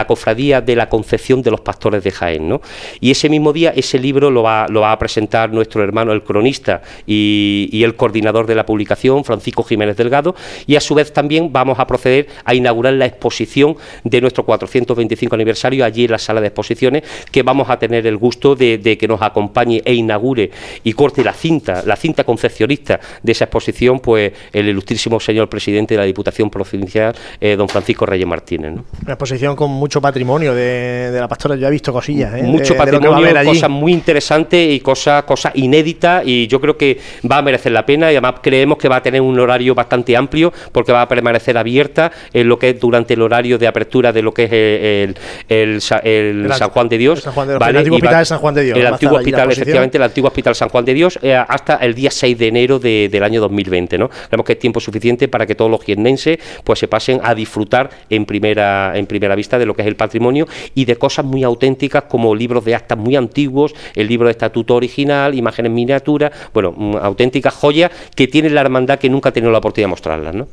cofradía 0.06 0.60
de 0.60 0.76
la 0.76 0.88
concepción 0.88 1.42
de 1.42 1.50
los 1.50 1.60
pastores 1.60 2.04
de 2.04 2.10
Jaén. 2.10 2.48
¿no? 2.48 2.60
Y 3.00 3.10
ese 3.10 3.28
mismo 3.28 3.52
día 3.52 3.72
ese 3.74 3.98
libro 3.98 4.30
lo 4.30 4.42
va, 4.42 4.64
a 4.64 4.98
presentar 4.98 5.52
nuestro 5.52 5.82
hermano 5.82 6.12
el 6.12 6.22
cronista 6.22 6.82
y, 7.06 7.68
y 7.72 7.84
el 7.84 7.94
coordinador 7.94 8.46
de 8.46 8.54
la 8.54 8.66
publicación, 8.66 9.24
Francisco 9.24 9.62
Jiménez 9.62 9.96
Delgado, 9.96 10.34
y 10.66 10.76
a 10.76 10.80
su 10.80 10.94
vez 10.94 11.12
también 11.12 11.52
vamos 11.52 11.78
a 11.78 11.86
proceder 11.86 12.28
a 12.44 12.54
inaugurar 12.54 12.94
la 12.94 13.06
exposición 13.06 13.76
de 14.04 14.20
nuestro 14.20 14.44
425 14.44 15.34
aniversario 15.34 15.84
allí 15.84 16.04
en 16.04 16.12
la 16.12 16.18
sala 16.18 16.40
de 16.40 16.48
exposiciones, 16.48 17.04
que 17.30 17.42
vamos 17.42 17.70
a 17.70 17.78
tener 17.78 18.06
el 18.06 18.16
gusto 18.16 18.54
de, 18.54 18.78
de 18.78 18.98
que 18.98 19.08
nos 19.08 19.22
acompañe 19.22 19.82
e 19.84 19.94
inaugure 19.94 20.50
y 20.84 20.92
corte 20.92 21.24
la 21.24 21.32
cinta, 21.32 21.82
la 21.86 21.96
cinta 21.96 22.24
concepcionista 22.24 23.00
de 23.22 23.32
esa 23.32 23.44
exposición, 23.44 24.00
pues 24.00 24.32
el 24.52 24.68
ilustrísimo 24.68 25.20
señor 25.20 25.48
presidente 25.48 25.77
de 25.86 25.98
la 26.00 26.04
Diputación 26.04 26.50
Provincial, 26.50 27.14
eh, 27.40 27.56
don 27.56 27.68
Francisco 27.68 28.06
Reyes 28.06 28.26
Martínez. 28.26 28.72
¿no? 28.72 28.84
Una 29.02 29.12
exposición 29.14 29.54
con 29.56 29.70
mucho 29.70 30.00
patrimonio 30.00 30.54
de, 30.54 31.10
de 31.10 31.20
la 31.20 31.28
pastora. 31.28 31.56
Yo 31.56 31.66
he 31.68 31.70
visto 31.70 31.92
cosillas, 31.92 32.34
¿eh? 32.34 32.42
mucho 32.42 32.74
de, 32.74 32.78
patrimonio, 32.78 33.28
cosas 33.44 33.70
muy 33.70 33.92
interesantes 33.92 34.72
y 34.72 34.80
cosas 34.80 35.22
cosas 35.24 35.52
inéditas 35.54 36.22
y 36.26 36.46
yo 36.46 36.60
creo 36.60 36.76
que 36.76 36.98
va 37.30 37.38
a 37.38 37.42
merecer 37.42 37.72
la 37.72 37.84
pena 37.86 38.06
y 38.12 38.16
además 38.16 38.34
creemos 38.42 38.78
que 38.78 38.88
va 38.88 38.96
a 38.96 39.02
tener 39.02 39.20
un 39.20 39.38
horario 39.38 39.74
bastante 39.74 40.16
amplio 40.16 40.52
porque 40.72 40.92
va 40.92 41.02
a 41.02 41.08
permanecer 41.08 41.56
abierta 41.58 42.10
en 42.32 42.48
lo 42.48 42.58
que 42.58 42.70
es 42.70 42.80
durante 42.80 43.14
el 43.14 43.22
horario 43.22 43.58
de 43.58 43.66
apertura 43.66 44.12
de 44.12 44.22
lo 44.22 44.32
que 44.32 44.44
es 44.44 44.52
el, 44.52 45.16
el, 45.48 45.64
el 45.74 45.80
Sa- 45.80 45.98
el 45.98 46.44
El 46.46 46.52
San 46.54 46.70
Juan 46.70 46.88
de 46.88 46.98
Dios. 46.98 47.24
el 47.26 47.76
antiguo 47.76 47.96
hospital 47.96 48.18
de 48.18 48.24
San 48.24 48.38
Juan 48.38 48.54
de 48.54 48.62
Dios, 48.64 48.78
El 48.78 48.86
antiguo 48.86 49.16
hospital, 49.18 49.50
efectivamente, 49.50 49.96
el 49.98 50.02
antiguo 50.04 50.28
hospital 50.28 50.54
San 50.54 50.68
Juan 50.68 50.84
de 50.84 50.94
Dios 50.94 51.18
eh, 51.22 51.34
hasta 51.34 51.76
el 51.76 51.94
día 51.94 52.10
6 52.10 52.38
de 52.38 52.46
enero 52.48 52.78
de- 52.78 53.08
del 53.10 53.22
año 53.22 53.40
2020. 53.40 53.98
¿no? 53.98 54.08
Creemos 54.08 54.44
que 54.46 54.52
es 54.54 54.58
tiempo 54.58 54.80
suficiente 54.80 55.28
para 55.28 55.46
que 55.46 55.54
todos 55.54 55.67
los 55.70 55.82
jiennenses 55.82 56.38
pues, 56.64 56.78
se 56.78 56.88
pasen 56.88 57.20
a 57.22 57.34
disfrutar 57.34 57.90
en 58.10 58.26
primera, 58.26 58.92
en 58.96 59.06
primera 59.06 59.34
vista 59.34 59.58
de 59.58 59.66
lo 59.66 59.74
que 59.74 59.82
es 59.82 59.88
el 59.88 59.96
patrimonio 59.96 60.46
y 60.74 60.84
de 60.84 60.96
cosas 60.96 61.24
muy 61.24 61.44
auténticas 61.44 62.04
como 62.04 62.34
libros 62.34 62.64
de 62.64 62.74
actas 62.74 62.98
muy 62.98 63.16
antiguos, 63.16 63.74
el 63.94 64.08
libro 64.08 64.26
de 64.26 64.32
estatuto 64.32 64.74
original, 64.74 65.34
imágenes 65.34 65.72
miniaturas, 65.72 66.32
bueno, 66.52 66.72
mm, 66.76 66.96
auténticas 66.96 67.54
joyas 67.54 67.90
que 68.14 68.28
tiene 68.28 68.50
la 68.50 68.60
hermandad 68.60 68.98
que 68.98 69.08
nunca 69.08 69.30
ha 69.30 69.32
tenido 69.32 69.52
la 69.52 69.58
oportunidad 69.58 69.86
de 69.86 69.90
mostrarlas. 69.90 70.34
¿no? 70.34 70.46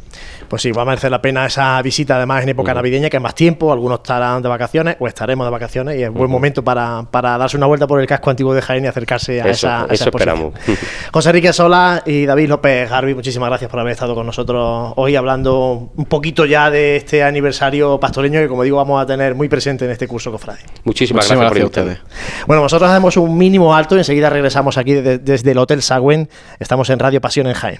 Pues 0.48 0.62
sí, 0.62 0.72
va 0.72 0.84
a 0.84 0.86
merecer 0.86 1.12
la 1.12 1.22
pena 1.22 1.46
esa 1.46 1.82
visita, 1.82 2.16
además 2.18 2.44
en 2.44 2.50
época 2.50 2.74
navideña, 2.74 3.10
que 3.10 3.18
es 3.18 3.24
más 3.24 3.36
tiempo, 3.36 3.72
algunos 3.74 4.00
estarán 4.00 4.42
de 4.42 4.50
vacaciones 4.50 4.96
o 5.00 5.08
estaremos 5.08 5.46
de 5.48 5.52
vacaciones 5.52 5.98
y 6.00 6.04
es 6.04 6.12
buen 6.12 6.30
momento 6.30 6.64
para, 6.64 7.04
para 7.10 7.38
darse 7.38 7.58
una 7.58 7.66
vuelta 7.66 7.88
por 7.88 8.00
el 8.00 8.08
casco 8.08 8.30
antiguo 8.30 8.54
de 8.54 8.62
Jaén 8.62 8.86
y 8.86 8.88
acercarse 8.88 9.42
a 9.42 9.46
Eso- 9.48 9.68
esa, 9.68 9.82
a 9.82 9.86
esa 9.86 9.94
eso 9.94 10.04
exposición. 10.10 10.54
esperamos. 10.56 10.80
José 11.12 11.30
Enrique 11.30 11.54
Sola 11.54 12.04
y 12.06 12.26
David 12.26 12.50
López 12.50 12.90
Garbi, 12.90 13.14
muchísimas 13.16 13.50
gracias 13.50 13.70
por 13.72 13.80
haber 13.80 13.94
estado 13.94 14.14
con 14.16 14.26
nosotros 14.26 14.94
hoy 14.96 15.16
hablando 15.16 15.90
un 15.96 16.06
poquito 16.06 16.46
ya 16.46 16.70
de 16.70 16.96
este 16.98 17.24
aniversario 17.24 18.00
pastoreño 18.00 18.40
que 18.40 18.48
como 18.48 18.64
digo 18.64 18.78
vamos 18.78 19.02
a 19.02 19.06
tener 19.06 19.36
muy 19.36 19.50
presente 19.50 19.86
en 19.86 19.92
este 19.92 20.08
curso 20.08 20.32
cofrade. 20.32 20.60
Muchísimas, 20.84 21.26
Muchísimas 21.26 21.52
gracias, 21.54 21.70
por 21.70 21.82
a 21.82 21.84
ustedes. 21.96 22.00
Bueno, 22.48 22.62
nosotros 22.64 22.90
hacemos 22.90 23.18
un 23.18 23.38
mínimo 23.38 23.76
alto 23.76 23.96
y 23.96 24.00
enseguida 24.00 24.30
regresamos 24.30 24.78
aquí 24.78 24.94
de- 24.94 25.18
desde 25.18 25.52
el 25.52 25.58
Hotel 25.58 25.82
Sagüen. 25.82 26.30
Estamos 26.60 26.90
en 26.90 27.00
Radio 27.00 27.20
Pasión 27.22 27.48
en 27.48 27.54
Jaén. 27.54 27.80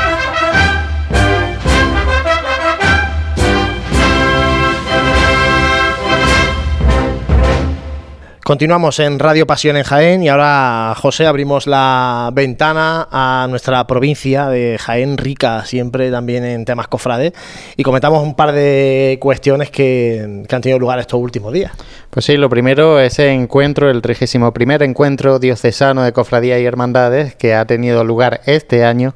Continuamos 8.51 8.99
en 8.99 9.17
Radio 9.17 9.47
Pasión 9.47 9.77
en 9.77 9.83
Jaén 9.83 10.23
y 10.23 10.27
ahora, 10.27 10.93
José, 10.97 11.25
abrimos 11.25 11.67
la 11.67 12.31
ventana 12.33 13.07
a 13.09 13.47
nuestra 13.49 13.87
provincia 13.87 14.49
de 14.49 14.77
Jaén, 14.77 15.17
rica 15.17 15.63
siempre 15.63 16.11
también 16.11 16.43
en 16.43 16.65
temas 16.65 16.89
cofrades, 16.89 17.31
y 17.77 17.83
comentamos 17.83 18.21
un 18.21 18.35
par 18.35 18.51
de 18.51 19.17
cuestiones 19.21 19.69
que, 19.71 20.43
que 20.49 20.53
han 20.53 20.61
tenido 20.61 20.79
lugar 20.79 20.99
estos 20.99 21.21
últimos 21.21 21.53
días. 21.53 21.71
Pues 22.09 22.25
sí, 22.25 22.35
lo 22.35 22.49
primero, 22.49 22.99
ese 22.99 23.31
encuentro, 23.31 23.89
el 23.89 24.01
31 24.01 24.51
encuentro 24.81 25.39
diocesano 25.39 26.03
de 26.03 26.11
cofradías 26.11 26.59
y 26.59 26.65
hermandades 26.65 27.35
que 27.35 27.55
ha 27.55 27.63
tenido 27.63 28.03
lugar 28.03 28.41
este 28.47 28.83
año 28.83 29.15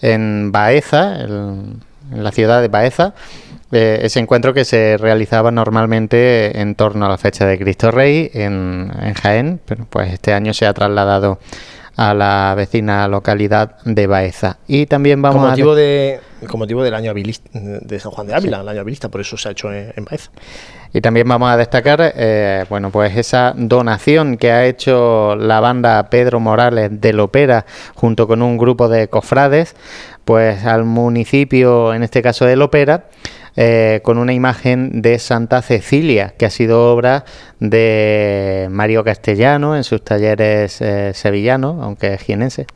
en 0.00 0.52
Baeza, 0.52 1.22
en 1.22 1.80
la 2.12 2.30
ciudad 2.30 2.62
de 2.62 2.68
Baeza. 2.68 3.14
Eh, 3.72 3.98
ese 4.02 4.20
encuentro 4.20 4.54
que 4.54 4.64
se 4.64 4.96
realizaba 4.96 5.50
normalmente 5.50 6.60
en 6.60 6.76
torno 6.76 7.06
a 7.06 7.08
la 7.08 7.18
fecha 7.18 7.46
de 7.46 7.58
Cristo 7.58 7.90
Rey 7.90 8.30
en, 8.32 8.92
en 9.02 9.14
Jaén, 9.14 9.60
pero 9.64 9.86
pues 9.90 10.12
este 10.12 10.32
año 10.32 10.54
se 10.54 10.66
ha 10.66 10.72
trasladado 10.72 11.40
a 11.96 12.14
la 12.14 12.54
vecina 12.56 13.08
localidad 13.08 13.76
de 13.84 14.06
Baeza. 14.06 14.58
Y 14.68 14.86
también 14.86 15.20
vamos 15.22 15.40
Con 15.40 15.46
a... 15.46 15.50
motivo, 15.50 15.74
de, 15.74 16.20
con 16.46 16.60
motivo 16.60 16.84
del 16.84 16.94
año 16.94 17.10
habilista, 17.10 17.48
de 17.52 17.98
San 17.98 18.12
Juan 18.12 18.26
de 18.26 18.34
Ávila, 18.34 18.60
el 18.60 18.68
año 18.68 18.80
habilista, 18.82 19.08
por 19.08 19.22
eso 19.22 19.36
se 19.36 19.48
ha 19.48 19.52
hecho 19.52 19.72
en, 19.72 19.92
en 19.96 20.04
Baeza. 20.04 20.30
Y 20.92 21.00
también 21.00 21.26
vamos 21.26 21.50
a 21.50 21.56
destacar, 21.56 22.12
eh, 22.16 22.64
bueno, 22.68 22.90
pues 22.90 23.16
esa 23.16 23.52
donación 23.56 24.36
que 24.36 24.52
ha 24.52 24.64
hecho 24.64 25.36
la 25.36 25.60
banda 25.60 26.08
Pedro 26.08 26.38
Morales 26.38 27.00
del 27.00 27.18
Opera 27.18 27.66
junto 27.94 28.28
con 28.28 28.42
un 28.42 28.56
grupo 28.56 28.88
de 28.88 29.08
cofrades, 29.08 29.74
pues 30.24 30.64
al 30.64 30.84
municipio, 30.84 31.92
en 31.92 32.02
este 32.02 32.22
caso 32.22 32.44
del 32.44 32.62
Opera, 32.62 33.06
eh, 33.56 34.00
con 34.02 34.18
una 34.18 34.32
imagen 34.32 35.02
de 35.02 35.18
Santa 35.18 35.62
Cecilia, 35.62 36.34
que 36.38 36.46
ha 36.46 36.50
sido 36.50 36.92
obra 36.92 37.24
de 37.58 38.68
Mario 38.70 39.02
Castellano 39.02 39.76
en 39.76 39.84
sus 39.84 40.04
talleres 40.04 40.80
eh, 40.80 41.12
sevillanos, 41.14 41.82
aunque 41.82 42.18
es. 42.18 42.66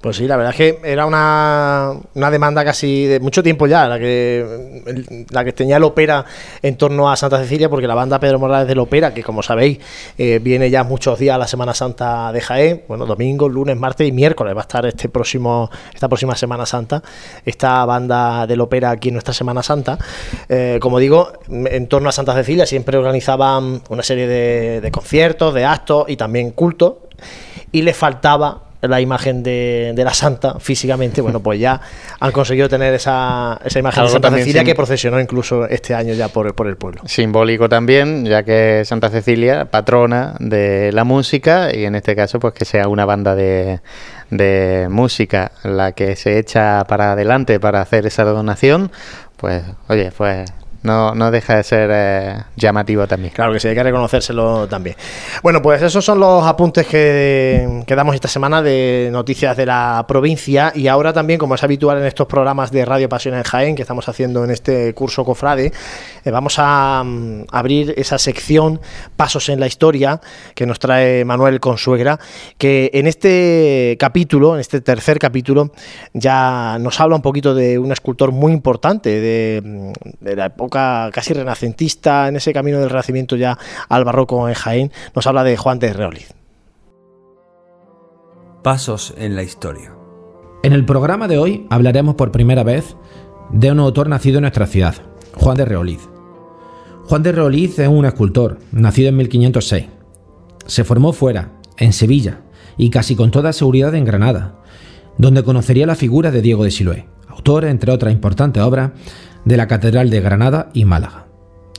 Pues 0.00 0.16
sí, 0.16 0.28
la 0.28 0.36
verdad 0.36 0.52
es 0.52 0.56
que 0.56 0.80
era 0.84 1.06
una, 1.06 1.92
una 2.14 2.30
demanda 2.30 2.64
casi 2.64 3.06
de 3.06 3.18
mucho 3.18 3.42
tiempo 3.42 3.66
ya, 3.66 3.88
la 3.88 3.98
que, 3.98 5.24
la 5.30 5.44
que 5.44 5.52
tenía 5.52 5.78
el 5.78 5.82
ópera 5.82 6.24
en 6.62 6.76
torno 6.76 7.10
a 7.10 7.16
Santa 7.16 7.38
Cecilia, 7.38 7.68
porque 7.68 7.88
la 7.88 7.96
banda 7.96 8.20
Pedro 8.20 8.38
Morales 8.38 8.68
del 8.68 8.78
ópera, 8.78 9.12
que 9.12 9.24
como 9.24 9.42
sabéis, 9.42 9.80
eh, 10.16 10.38
viene 10.40 10.70
ya 10.70 10.84
muchos 10.84 11.18
días 11.18 11.34
a 11.34 11.38
la 11.38 11.48
Semana 11.48 11.74
Santa 11.74 12.30
de 12.30 12.40
Jaén, 12.40 12.84
bueno, 12.86 13.06
domingo, 13.06 13.48
lunes, 13.48 13.76
martes 13.76 14.06
y 14.06 14.12
miércoles 14.12 14.54
va 14.54 14.60
a 14.60 14.62
estar 14.62 14.86
este 14.86 15.08
próximo, 15.08 15.68
esta 15.92 16.08
próxima 16.08 16.36
Semana 16.36 16.64
Santa, 16.64 17.02
esta 17.44 17.84
banda 17.84 18.46
del 18.46 18.60
ópera 18.60 18.90
aquí 18.90 19.08
en 19.08 19.14
nuestra 19.14 19.34
Semana 19.34 19.64
Santa. 19.64 19.98
Eh, 20.48 20.78
como 20.80 21.00
digo, 21.00 21.32
en 21.48 21.88
torno 21.88 22.08
a 22.08 22.12
Santa 22.12 22.34
Cecilia 22.34 22.66
siempre 22.66 22.98
organizaban 22.98 23.82
una 23.88 24.04
serie 24.04 24.28
de, 24.28 24.80
de 24.80 24.90
conciertos, 24.92 25.54
de 25.54 25.64
actos 25.64 26.04
y 26.08 26.16
también 26.16 26.52
cultos, 26.52 26.94
y 27.72 27.82
le 27.82 27.94
faltaba 27.94 28.67
la 28.80 29.00
imagen 29.00 29.42
de, 29.42 29.92
de 29.94 30.04
la 30.04 30.14
santa 30.14 30.60
físicamente, 30.60 31.20
bueno, 31.20 31.40
pues 31.40 31.58
ya 31.58 31.80
han 32.20 32.32
conseguido 32.32 32.68
tener 32.68 32.94
esa, 32.94 33.60
esa 33.64 33.78
imagen 33.78 34.04
de 34.04 34.10
Santa 34.10 34.30
Cecilia 34.30 34.64
que 34.64 34.74
procesionó 34.74 35.20
incluso 35.20 35.66
este 35.66 35.94
año 35.94 36.14
ya 36.14 36.28
por, 36.28 36.54
por 36.54 36.68
el 36.68 36.76
pueblo. 36.76 37.02
Simbólico 37.04 37.68
también, 37.68 38.24
ya 38.24 38.42
que 38.44 38.82
Santa 38.84 39.10
Cecilia, 39.10 39.64
patrona 39.64 40.34
de 40.38 40.92
la 40.92 41.04
música, 41.04 41.74
y 41.74 41.84
en 41.84 41.94
este 41.94 42.14
caso, 42.14 42.38
pues 42.38 42.54
que 42.54 42.64
sea 42.64 42.88
una 42.88 43.04
banda 43.04 43.34
de, 43.34 43.80
de 44.30 44.86
música 44.90 45.52
la 45.64 45.92
que 45.92 46.14
se 46.16 46.38
echa 46.38 46.84
para 46.84 47.12
adelante 47.12 47.58
para 47.58 47.80
hacer 47.80 48.06
esa 48.06 48.24
donación, 48.24 48.92
pues, 49.36 49.62
oye, 49.88 50.12
pues 50.16 50.50
no, 50.82 51.14
no 51.14 51.30
deja 51.30 51.56
de 51.56 51.62
ser 51.64 51.90
eh, 51.92 52.42
llamativo 52.56 53.06
también. 53.06 53.32
Claro 53.34 53.52
que 53.52 53.60
sí, 53.60 53.68
hay 53.68 53.74
que 53.74 53.82
reconocérselo 53.82 54.68
también. 54.68 54.96
Bueno, 55.42 55.60
pues 55.60 55.82
esos 55.82 56.04
son 56.04 56.20
los 56.20 56.44
apuntes 56.44 56.86
que, 56.86 57.82
que 57.86 57.94
damos 57.96 58.14
esta 58.14 58.28
semana 58.28 58.62
de 58.62 59.08
noticias 59.10 59.56
de 59.56 59.66
la 59.66 60.04
provincia 60.06 60.72
y 60.74 60.86
ahora 60.86 61.12
también, 61.12 61.38
como 61.38 61.56
es 61.56 61.64
habitual 61.64 61.98
en 61.98 62.06
estos 62.06 62.28
programas 62.28 62.70
de 62.70 62.84
Radio 62.84 63.08
Pasión 63.08 63.34
en 63.34 63.42
Jaén 63.42 63.74
que 63.74 63.82
estamos 63.82 64.08
haciendo 64.08 64.44
en 64.44 64.50
este 64.50 64.94
curso 64.94 65.24
Cofrade, 65.24 65.72
eh, 66.24 66.30
vamos 66.30 66.54
a 66.58 67.02
mm, 67.04 67.46
abrir 67.50 67.94
esa 67.96 68.18
sección 68.18 68.80
Pasos 69.16 69.48
en 69.48 69.58
la 69.58 69.66
Historia 69.66 70.20
que 70.54 70.64
nos 70.64 70.78
trae 70.78 71.24
Manuel 71.24 71.58
Consuegra, 71.58 72.20
que 72.56 72.90
en 72.94 73.08
este 73.08 73.96
capítulo, 73.98 74.54
en 74.54 74.60
este 74.60 74.80
tercer 74.80 75.18
capítulo, 75.18 75.72
ya 76.12 76.78
nos 76.78 77.00
habla 77.00 77.16
un 77.16 77.22
poquito 77.22 77.54
de 77.54 77.78
un 77.78 77.90
escultor 77.90 78.30
muy 78.30 78.52
importante 78.52 79.20
de, 79.20 79.62
mm, 79.64 79.92
de 80.20 80.36
la 80.36 80.46
época 80.46 80.67
casi 80.68 81.34
renacentista, 81.34 82.28
en 82.28 82.36
ese 82.36 82.52
camino 82.52 82.80
del 82.80 82.90
renacimiento 82.90 83.36
ya 83.36 83.58
al 83.88 84.04
barroco 84.04 84.48
en 84.48 84.54
Jaén, 84.54 84.92
nos 85.14 85.26
habla 85.26 85.44
de 85.44 85.56
Juan 85.56 85.78
de 85.78 85.92
Reoliz. 85.92 86.34
Pasos 88.62 89.14
en 89.16 89.36
la 89.36 89.42
historia. 89.42 89.94
En 90.62 90.72
el 90.72 90.84
programa 90.84 91.28
de 91.28 91.38
hoy 91.38 91.66
hablaremos 91.70 92.16
por 92.16 92.32
primera 92.32 92.64
vez 92.64 92.96
de 93.50 93.70
un 93.70 93.80
autor 93.80 94.08
nacido 94.08 94.38
en 94.38 94.42
nuestra 94.42 94.66
ciudad, 94.66 94.94
Juan 95.34 95.56
de 95.56 95.64
Reoliz. 95.64 96.00
Juan 97.04 97.22
de 97.22 97.32
Reoliz 97.32 97.78
es 97.78 97.88
un 97.88 98.04
escultor, 98.04 98.58
nacido 98.72 99.08
en 99.08 99.16
1506. 99.16 99.86
Se 100.66 100.84
formó 100.84 101.12
fuera, 101.12 101.52
en 101.78 101.92
Sevilla, 101.92 102.40
y 102.76 102.90
casi 102.90 103.16
con 103.16 103.30
toda 103.30 103.52
seguridad 103.52 103.94
en 103.94 104.04
Granada, 104.04 104.56
donde 105.16 105.42
conocería 105.42 105.86
la 105.86 105.94
figura 105.94 106.30
de 106.30 106.42
Diego 106.42 106.64
de 106.64 106.70
Siloé, 106.70 107.06
autor, 107.28 107.64
entre 107.64 107.92
otras 107.92 108.12
importantes 108.12 108.62
obras, 108.62 108.92
de 109.44 109.56
la 109.56 109.66
Catedral 109.66 110.10
de 110.10 110.20
Granada 110.20 110.70
y 110.74 110.84
Málaga. 110.84 111.26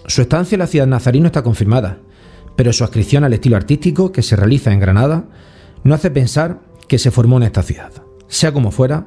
Su 0.06 0.22
estancia 0.22 0.56
en 0.56 0.60
la 0.60 0.68
ciudad 0.68 0.88
nazarino 0.88 1.28
está 1.28 1.44
confirmada, 1.44 2.00
pero 2.56 2.74
su 2.74 2.84
adscripción 2.84 3.24
al 3.24 3.34
estilo 3.34 3.58
artístico 3.58 4.12
que 4.12 4.24
se 4.24 4.36
realiza 4.36 4.72
en 4.74 4.80
Granada 4.80 5.26
no 5.84 5.94
hace 5.94 6.12
pensar 6.12 6.62
que 6.88 6.98
se 6.98 7.12
formó 7.12 7.38
en 7.38 7.44
esta 7.44 7.64
ciudad. 7.64 7.92
Sea 8.28 8.52
como 8.52 8.72
fuera, 8.72 9.06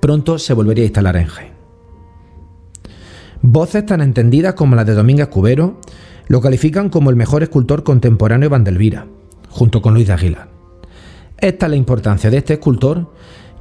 pronto 0.00 0.38
se 0.38 0.54
volvería 0.54 0.84
a 0.84 0.86
instalar 0.86 1.16
en 1.16 1.26
Jaén. 1.26 1.52
Voces 3.42 3.86
tan 3.86 4.00
entendidas 4.00 4.54
como 4.54 4.76
las 4.76 4.86
de 4.86 4.94
Domínguez 4.94 5.28
Cubero 5.28 5.80
lo 6.28 6.40
califican 6.40 6.90
como 6.90 7.10
el 7.10 7.16
mejor 7.16 7.42
escultor 7.42 7.82
contemporáneo 7.82 8.48
de 8.48 8.52
Vandelvira, 8.52 9.06
junto 9.48 9.82
con 9.82 9.94
Luis 9.94 10.06
de 10.06 10.12
Aguilar. 10.12 10.48
Esta 11.38 11.66
es 11.66 11.70
la 11.70 11.76
importancia 11.76 12.30
de 12.30 12.36
este 12.36 12.54
escultor 12.54 13.12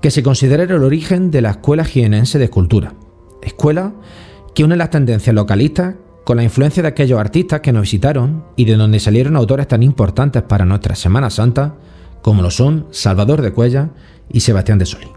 que 0.02 0.12
se 0.12 0.22
considera 0.22 0.64
el 0.64 0.84
origen 0.84 1.32
de 1.32 1.42
la 1.42 1.52
Escuela 1.52 1.84
Jienense 1.84 2.38
de 2.38 2.46
Escultura, 2.46 2.94
escuela 3.42 3.94
que 4.54 4.64
une 4.64 4.76
las 4.76 4.90
tendencias 4.90 5.34
localistas 5.34 5.96
con 6.24 6.38
la 6.38 6.44
influencia 6.44 6.84
de 6.84 6.90
aquellos 6.90 7.20
artistas 7.20 7.62
que 7.62 7.72
nos 7.72 7.84
visitaron 7.84 8.46
y 8.56 8.66
de 8.66 8.76
donde 8.76 9.00
salieron 9.00 9.36
autores 9.36 9.68
tan 9.68 9.84
importantes 9.84 10.44
para 10.44 10.66
nuestra 10.66 10.96
Semana 10.96 11.30
Santa 11.30 11.76
como 12.22 12.42
lo 12.42 12.52
son 12.52 12.88
Salvador 12.92 13.42
de 13.42 13.52
Cuella 13.52 13.90
y 14.32 14.42
Sebastián 14.42 14.80
de 14.80 14.86
Solí. 14.86 15.08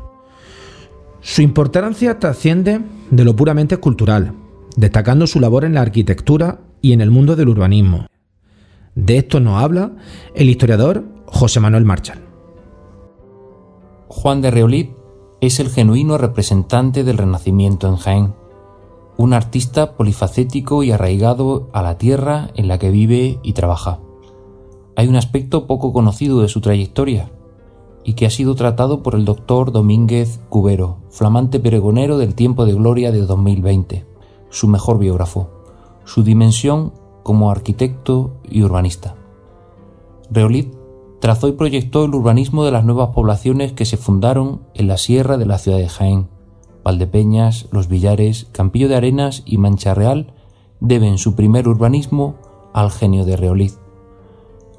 Su 1.21 1.43
importancia 1.43 2.19
trasciende 2.19 2.81
de 3.11 3.25
lo 3.25 3.37
puramente 3.37 3.77
cultural, 3.77 4.33
destacando 4.77 5.27
su 5.27 5.39
labor 5.39 5.65
en 5.65 5.75
la 5.75 5.83
arquitectura 5.83 6.61
y 6.81 6.93
en 6.93 7.01
el 7.01 7.11
mundo 7.11 7.37
del 7.37 7.49
urbanismo. 7.49 8.07
De 8.95 9.19
esto 9.19 9.41
nos 9.41 9.63
habla 9.63 9.93
el 10.35 10.51
historiador 10.51 11.05
José 11.27 11.61
Manuel 11.61 11.85
Marchal. 11.85 12.21
Juan 14.09 14.43
de 14.43 14.51
Reolid 14.51 14.89
es 15.43 15.59
el 15.59 15.71
genuino 15.71 16.19
representante 16.19 17.03
del 17.03 17.19
Renacimiento 17.19 17.89
en 17.89 17.97
Jaén, 17.97 18.35
un 19.17 19.33
artista 19.33 19.97
polifacético 19.97 20.85
y 20.85 20.93
arraigado 20.93 21.69
a 21.73 21.83
la 21.83 21.99
tierra 21.99 22.51
en 22.55 22.69
la 22.69 22.79
que 22.79 22.93
vive 22.93 23.41
y 23.43 23.53
trabaja. 23.53 23.99
Hay 24.95 25.09
un 25.09 25.17
aspecto 25.17 25.67
poco 25.67 25.93
conocido 25.93 26.43
de 26.43 26.49
su 26.49 26.61
trayectoria 26.61 27.33
y 28.05 28.15
que 28.15 28.25
ha 28.25 28.31
sido 28.31 28.55
tratado 28.55 29.03
por 29.03 29.17
el 29.17 29.25
doctor 29.25 29.73
Domínguez 29.73 30.39
Cubero, 30.49 30.99
flamante 31.11 31.59
pregonero 31.59 32.19
del 32.19 32.37
tiempo 32.37 32.65
de 32.65 32.75
gloria 32.75 33.11
de 33.11 33.23
2020, 33.23 34.07
su 34.49 34.69
mejor 34.69 35.01
biógrafo, 35.01 35.51
su 36.05 36.23
dimensión 36.23 36.93
como 37.25 37.51
arquitecto 37.51 38.37
y 38.49 38.63
urbanista. 38.63 39.17
Trazó 41.23 41.47
y 41.47 41.53
proyectó 41.53 42.05
el 42.05 42.17
urbanismo 42.17 42.65
de 42.65 42.73
las 42.73 42.85
nuevas 42.85 43.11
poblaciones 43.11 43.73
que 43.73 43.85
se 43.85 43.97
fundaron 43.97 44.63
en 44.75 44.89
la 44.89 44.97
sierra 44.97 45.37
de 45.37 45.47
la 45.47 45.59
ciudad 45.59 45.79
de 45.79 45.89
Jaén. 45.89 46.27
Valdepeñas, 46.83 47.69
Los 47.71 47.87
Villares, 47.87 48.49
Campillo 48.51 48.89
de 48.89 48.97
Arenas 48.97 49.45
y 49.47 49.57
Mancha 49.57 49.95
Real 49.95 50.35
deben 50.81 51.19
su 51.19 51.37
primer 51.37 51.69
urbanismo 51.69 52.35
al 52.73 52.91
genio 52.91 53.25
de 53.25 53.37
Reolid. 53.37 53.71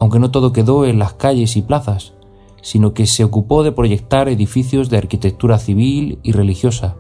Aunque 0.02 0.20
no 0.20 0.32
todo 0.32 0.52
quedó 0.52 0.84
en 0.84 1.00
las 1.00 1.14
calles 1.14 1.56
y 1.56 1.62
plazas, 1.62 2.14
sino 2.62 2.94
que 2.94 3.08
se 3.08 3.24
ocupó 3.24 3.64
de 3.64 3.72
proyectar 3.72 4.28
edificios 4.28 4.90
de 4.90 4.98
arquitectura 4.98 5.60
civil 5.60 6.20
y 6.24 6.34
religiosa, 6.34 6.98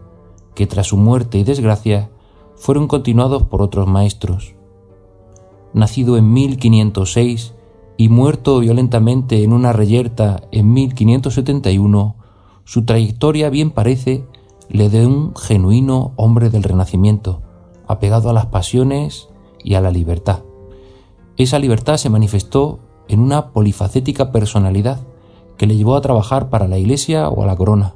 que 0.55 0.67
tras 0.67 0.87
su 0.87 0.95
muerte 0.95 1.37
y 1.37 1.43
desgracia 1.43 2.11
fueron 2.55 2.87
continuados 2.87 3.43
por 3.43 3.61
otros 3.61 3.87
maestros. 3.87 4.55
Nacido 5.73 6.15
en 6.15 6.31
1506, 6.31 7.55
y 7.97 8.09
muerto 8.09 8.59
violentamente 8.59 9.43
en 9.43 9.53
una 9.53 9.73
reyerta 9.73 10.41
en 10.51 10.73
1571, 10.73 12.15
su 12.65 12.85
trayectoria 12.85 13.49
bien 13.49 13.71
parece 13.71 14.25
le 14.69 14.89
de 14.89 15.05
un 15.05 15.35
genuino 15.35 16.13
hombre 16.15 16.49
del 16.49 16.63
Renacimiento, 16.63 17.41
apegado 17.87 18.29
a 18.29 18.33
las 18.33 18.47
pasiones 18.47 19.29
y 19.63 19.75
a 19.75 19.81
la 19.81 19.91
libertad. 19.91 20.43
Esa 21.37 21.59
libertad 21.59 21.97
se 21.97 22.09
manifestó 22.09 22.79
en 23.07 23.19
una 23.19 23.51
polifacética 23.51 24.31
personalidad 24.31 25.01
que 25.57 25.67
le 25.67 25.75
llevó 25.75 25.95
a 25.95 26.01
trabajar 26.01 26.49
para 26.49 26.67
la 26.67 26.77
Iglesia 26.77 27.29
o 27.29 27.43
a 27.43 27.45
la 27.45 27.55
corona, 27.55 27.95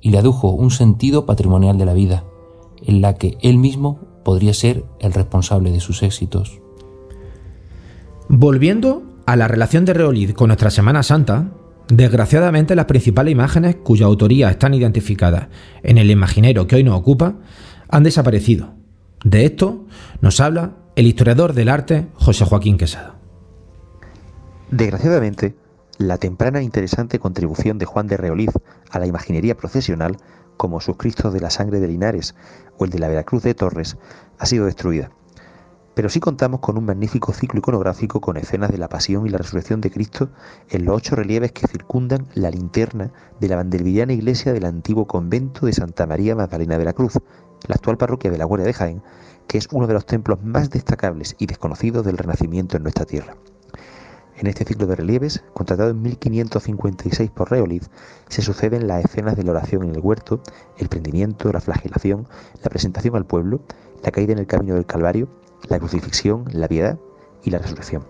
y 0.00 0.10
le 0.10 0.18
adujo 0.18 0.50
un 0.50 0.70
sentido 0.70 1.26
patrimonial 1.26 1.78
de 1.78 1.86
la 1.86 1.94
vida, 1.94 2.24
en 2.84 3.00
la 3.00 3.14
que 3.14 3.38
él 3.40 3.58
mismo 3.58 3.98
podría 4.24 4.54
ser 4.54 4.84
el 5.00 5.12
responsable 5.12 5.70
de 5.70 5.80
sus 5.80 6.02
éxitos. 6.02 6.60
Volviendo 8.28 9.02
a 9.26 9.36
la 9.36 9.48
relación 9.48 9.84
de 9.84 9.94
Reolid 9.94 10.32
con 10.32 10.48
nuestra 10.48 10.70
Semana 10.70 11.02
Santa, 11.02 11.52
desgraciadamente 11.88 12.74
las 12.74 12.86
principales 12.86 13.32
imágenes 13.32 13.76
cuya 13.76 14.06
autoría 14.06 14.50
están 14.50 14.74
identificadas 14.74 15.48
en 15.82 15.98
el 15.98 16.10
imaginero 16.10 16.66
que 16.66 16.76
hoy 16.76 16.84
nos 16.84 16.98
ocupa 16.98 17.34
han 17.88 18.02
desaparecido. 18.02 18.74
De 19.24 19.44
esto 19.44 19.86
nos 20.20 20.40
habla 20.40 20.72
el 20.96 21.06
historiador 21.06 21.52
del 21.52 21.68
arte 21.68 22.08
José 22.14 22.44
Joaquín 22.44 22.76
Quesada. 22.76 23.16
Desgraciadamente, 24.70 25.54
la 25.98 26.18
temprana 26.18 26.60
e 26.60 26.64
interesante 26.64 27.18
contribución 27.18 27.78
de 27.78 27.84
Juan 27.84 28.06
de 28.06 28.16
Reolid 28.16 28.50
a 28.90 28.98
la 28.98 29.06
imaginería 29.06 29.56
procesional, 29.56 30.16
como 30.56 30.80
sus 30.80 30.96
Cristos 30.96 31.32
de 31.32 31.40
la 31.40 31.50
Sangre 31.50 31.80
de 31.80 31.88
Linares 31.88 32.34
o 32.78 32.84
el 32.84 32.90
de 32.90 32.98
la 32.98 33.08
Veracruz 33.08 33.42
de 33.42 33.54
Torres, 33.54 33.96
ha 34.38 34.46
sido 34.46 34.64
destruida 34.64 35.10
pero 35.94 36.08
sí 36.08 36.20
contamos 36.20 36.60
con 36.60 36.78
un 36.78 36.86
magnífico 36.86 37.32
ciclo 37.32 37.58
iconográfico 37.58 38.20
con 38.20 38.36
escenas 38.36 38.70
de 38.70 38.78
la 38.78 38.88
pasión 38.88 39.26
y 39.26 39.30
la 39.30 39.38
resurrección 39.38 39.80
de 39.80 39.90
Cristo 39.90 40.30
en 40.70 40.84
los 40.84 40.96
ocho 40.96 41.16
relieves 41.16 41.52
que 41.52 41.66
circundan 41.66 42.26
la 42.34 42.50
linterna 42.50 43.12
de 43.40 43.48
la 43.48 43.56
bandervillana 43.56 44.12
iglesia 44.12 44.52
del 44.52 44.64
antiguo 44.64 45.06
convento 45.06 45.66
de 45.66 45.72
Santa 45.72 46.06
María 46.06 46.34
Magdalena 46.34 46.78
de 46.78 46.84
la 46.84 46.94
Cruz, 46.94 47.18
la 47.68 47.74
actual 47.74 47.98
parroquia 47.98 48.30
de 48.30 48.38
la 48.38 48.44
Guardia 48.44 48.66
de 48.66 48.72
Jaén, 48.72 49.02
que 49.46 49.58
es 49.58 49.68
uno 49.70 49.86
de 49.86 49.94
los 49.94 50.06
templos 50.06 50.42
más 50.42 50.70
destacables 50.70 51.36
y 51.38 51.46
desconocidos 51.46 52.04
del 52.04 52.18
Renacimiento 52.18 52.76
en 52.76 52.84
nuestra 52.84 53.04
tierra. 53.04 53.36
En 54.36 54.46
este 54.46 54.64
ciclo 54.64 54.86
de 54.86 54.96
relieves, 54.96 55.44
contratado 55.52 55.90
en 55.90 56.02
1556 56.02 57.30
por 57.30 57.50
Reolid, 57.50 57.82
se 58.28 58.42
suceden 58.42 58.88
las 58.88 59.04
escenas 59.04 59.36
de 59.36 59.44
la 59.44 59.52
oración 59.52 59.84
en 59.84 59.90
el 59.90 60.00
huerto, 60.00 60.40
el 60.78 60.88
prendimiento, 60.88 61.52
la 61.52 61.60
flagelación, 61.60 62.26
la 62.62 62.70
presentación 62.70 63.14
al 63.14 63.26
pueblo, 63.26 63.60
la 64.02 64.10
caída 64.10 64.32
en 64.32 64.38
el 64.38 64.46
camino 64.46 64.74
del 64.74 64.86
Calvario, 64.86 65.28
la 65.68 65.78
crucifixión, 65.78 66.44
la 66.52 66.68
piedad 66.68 66.98
y 67.42 67.50
la 67.50 67.58
resurrección. 67.58 68.04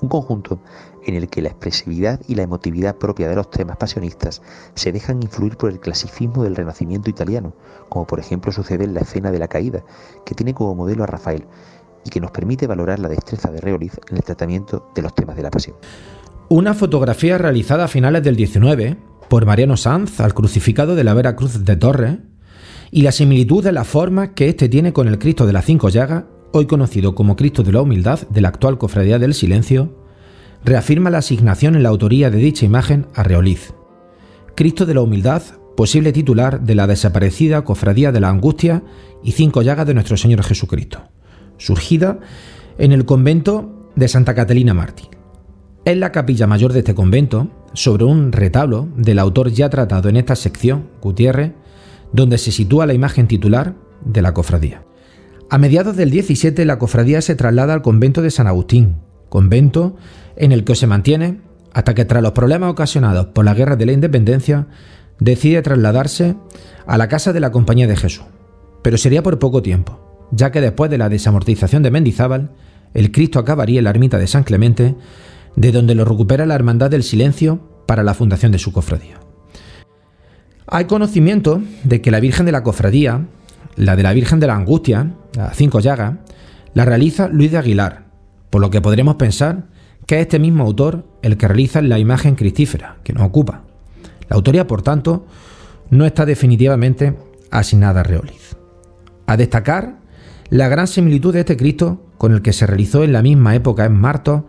Un 0.00 0.08
conjunto 0.08 0.60
en 1.06 1.14
el 1.14 1.28
que 1.28 1.42
la 1.42 1.48
expresividad 1.48 2.20
y 2.28 2.34
la 2.34 2.42
emotividad 2.42 2.96
propia 2.96 3.28
de 3.28 3.34
los 3.34 3.50
temas 3.50 3.78
pasionistas 3.78 4.42
se 4.74 4.92
dejan 4.92 5.22
influir 5.22 5.56
por 5.56 5.70
el 5.70 5.80
clasicismo 5.80 6.44
del 6.44 6.54
Renacimiento 6.54 7.10
italiano, 7.10 7.54
como 7.88 8.06
por 8.06 8.20
ejemplo 8.20 8.52
sucede 8.52 8.84
en 8.84 8.94
la 8.94 9.00
escena 9.00 9.30
de 9.30 9.38
la 9.38 9.48
caída, 9.48 9.84
que 10.24 10.34
tiene 10.34 10.54
como 10.54 10.74
modelo 10.74 11.02
a 11.02 11.06
Rafael 11.06 11.46
y 12.04 12.10
que 12.10 12.20
nos 12.20 12.30
permite 12.30 12.66
valorar 12.66 12.98
la 12.98 13.08
destreza 13.08 13.50
de 13.50 13.60
Reoliz 13.60 13.98
en 14.08 14.16
el 14.18 14.22
tratamiento 14.22 14.90
de 14.94 15.02
los 15.02 15.14
temas 15.14 15.36
de 15.36 15.42
la 15.42 15.50
pasión. 15.50 15.76
Una 16.48 16.74
fotografía 16.74 17.38
realizada 17.38 17.84
a 17.84 17.88
finales 17.88 18.22
del 18.22 18.36
19 18.36 18.96
por 19.28 19.46
Mariano 19.46 19.76
Sanz 19.76 20.20
al 20.20 20.34
crucificado 20.34 20.94
de 20.94 21.04
la 21.04 21.14
Vera 21.14 21.36
Cruz 21.36 21.64
de 21.64 21.76
Torres 21.76 22.18
y 22.90 23.02
la 23.02 23.12
similitud 23.12 23.62
de 23.62 23.72
la 23.72 23.84
forma 23.84 24.34
que 24.34 24.48
éste 24.48 24.68
tiene 24.68 24.92
con 24.92 25.08
el 25.08 25.18
Cristo 25.18 25.46
de 25.46 25.52
las 25.52 25.64
Cinco 25.64 25.88
Llagas 25.88 26.24
hoy 26.52 26.66
conocido 26.66 27.14
como 27.14 27.36
Cristo 27.36 27.62
de 27.62 27.72
la 27.72 27.82
Humildad 27.82 28.20
de 28.28 28.40
la 28.40 28.48
actual 28.48 28.78
Cofradía 28.78 29.18
del 29.18 29.34
Silencio, 29.34 29.96
reafirma 30.64 31.10
la 31.10 31.18
asignación 31.18 31.76
en 31.76 31.82
la 31.82 31.88
autoría 31.88 32.30
de 32.30 32.38
dicha 32.38 32.66
imagen 32.66 33.06
a 33.14 33.22
Reoliz. 33.22 33.74
Cristo 34.54 34.86
de 34.86 34.94
la 34.94 35.02
Humildad, 35.02 35.42
posible 35.76 36.12
titular 36.12 36.60
de 36.60 36.74
la 36.74 36.86
desaparecida 36.86 37.62
Cofradía 37.62 38.12
de 38.12 38.20
la 38.20 38.28
Angustia 38.28 38.82
y 39.22 39.32
Cinco 39.32 39.62
Llagas 39.62 39.86
de 39.86 39.94
nuestro 39.94 40.16
Señor 40.16 40.42
Jesucristo, 40.42 41.02
surgida 41.58 42.18
en 42.78 42.92
el 42.92 43.04
convento 43.04 43.90
de 43.94 44.08
Santa 44.08 44.34
Catalina 44.34 44.74
Martí. 44.74 45.08
Es 45.84 45.96
la 45.96 46.12
capilla 46.12 46.46
mayor 46.46 46.72
de 46.72 46.80
este 46.80 46.94
convento, 46.94 47.50
sobre 47.74 48.04
un 48.04 48.32
retablo 48.32 48.88
del 48.96 49.18
autor 49.18 49.50
ya 49.50 49.68
tratado 49.68 50.08
en 50.08 50.16
esta 50.16 50.36
sección, 50.36 50.88
Gutiérrez, 51.00 51.52
donde 52.12 52.38
se 52.38 52.52
sitúa 52.52 52.86
la 52.86 52.94
imagen 52.94 53.28
titular 53.28 53.74
de 54.04 54.22
la 54.22 54.34
cofradía. 54.34 54.87
A 55.50 55.56
mediados 55.56 55.96
del 55.96 56.10
17 56.10 56.66
la 56.66 56.78
cofradía 56.78 57.22
se 57.22 57.34
traslada 57.34 57.72
al 57.72 57.80
convento 57.80 58.20
de 58.20 58.30
San 58.30 58.46
Agustín, 58.46 58.96
convento 59.30 59.96
en 60.36 60.52
el 60.52 60.62
que 60.64 60.74
se 60.74 60.86
mantiene 60.86 61.40
hasta 61.72 61.94
que 61.94 62.04
tras 62.04 62.22
los 62.22 62.32
problemas 62.32 62.70
ocasionados 62.70 63.28
por 63.28 63.46
la 63.46 63.54
Guerra 63.54 63.76
de 63.76 63.86
la 63.86 63.92
Independencia 63.92 64.66
decide 65.18 65.62
trasladarse 65.62 66.36
a 66.86 66.98
la 66.98 67.08
casa 67.08 67.32
de 67.32 67.40
la 67.40 67.50
Compañía 67.50 67.86
de 67.86 67.96
Jesús. 67.96 68.26
Pero 68.82 68.98
sería 68.98 69.22
por 69.22 69.38
poco 69.38 69.62
tiempo, 69.62 70.28
ya 70.32 70.50
que 70.50 70.60
después 70.60 70.90
de 70.90 70.98
la 70.98 71.08
desamortización 71.08 71.82
de 71.82 71.92
Mendizábal, 71.92 72.50
el 72.92 73.10
Cristo 73.10 73.38
acabaría 73.38 73.78
en 73.78 73.84
la 73.84 73.90
ermita 73.90 74.18
de 74.18 74.26
San 74.26 74.44
Clemente, 74.44 74.96
de 75.56 75.72
donde 75.72 75.94
lo 75.94 76.04
recupera 76.04 76.44
la 76.44 76.56
Hermandad 76.56 76.90
del 76.90 77.02
Silencio 77.02 77.60
para 77.86 78.02
la 78.02 78.12
fundación 78.12 78.52
de 78.52 78.58
su 78.58 78.70
cofradía. 78.72 79.18
Hay 80.66 80.84
conocimiento 80.84 81.62
de 81.84 82.02
que 82.02 82.10
la 82.10 82.20
Virgen 82.20 82.44
de 82.44 82.52
la 82.52 82.62
Cofradía, 82.62 83.26
la 83.76 83.96
de 83.96 84.02
la 84.02 84.12
Virgen 84.12 84.40
de 84.40 84.46
la 84.46 84.54
Angustia, 84.54 85.14
la 85.34 85.52
Cinco 85.54 85.80
Llagas, 85.80 86.14
la 86.74 86.84
realiza 86.84 87.28
Luis 87.28 87.50
de 87.50 87.58
Aguilar, 87.58 88.04
por 88.50 88.60
lo 88.60 88.70
que 88.70 88.80
podremos 88.80 89.16
pensar 89.16 89.64
que 90.06 90.16
es 90.16 90.22
este 90.22 90.38
mismo 90.38 90.64
autor 90.64 91.04
el 91.22 91.36
que 91.36 91.48
realiza 91.48 91.82
la 91.82 91.98
imagen 91.98 92.34
cristífera 92.34 92.96
que 93.04 93.12
nos 93.12 93.24
ocupa. 93.24 93.64
La 94.28 94.36
autoría, 94.36 94.66
por 94.66 94.82
tanto, 94.82 95.26
no 95.90 96.06
está 96.06 96.24
definitivamente 96.24 97.14
asignada 97.50 98.00
a 98.00 98.04
Reoliz. 98.04 98.56
A 99.26 99.36
destacar 99.36 99.98
la 100.50 100.68
gran 100.68 100.86
similitud 100.86 101.34
de 101.34 101.40
este 101.40 101.56
Cristo 101.56 102.06
con 102.16 102.32
el 102.32 102.42
que 102.42 102.52
se 102.52 102.66
realizó 102.66 103.04
en 103.04 103.12
la 103.12 103.22
misma 103.22 103.54
época 103.54 103.84
en 103.84 103.94
Martos 103.94 104.44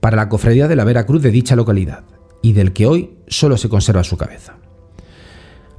para 0.00 0.16
la 0.16 0.28
cofradía 0.28 0.68
de 0.68 0.76
la 0.76 0.84
Veracruz 0.84 1.22
de 1.22 1.30
dicha 1.30 1.56
localidad, 1.56 2.04
y 2.42 2.52
del 2.52 2.72
que 2.72 2.86
hoy 2.86 3.16
solo 3.28 3.56
se 3.56 3.68
conserva 3.68 4.04
su 4.04 4.16
cabeza. 4.16 4.56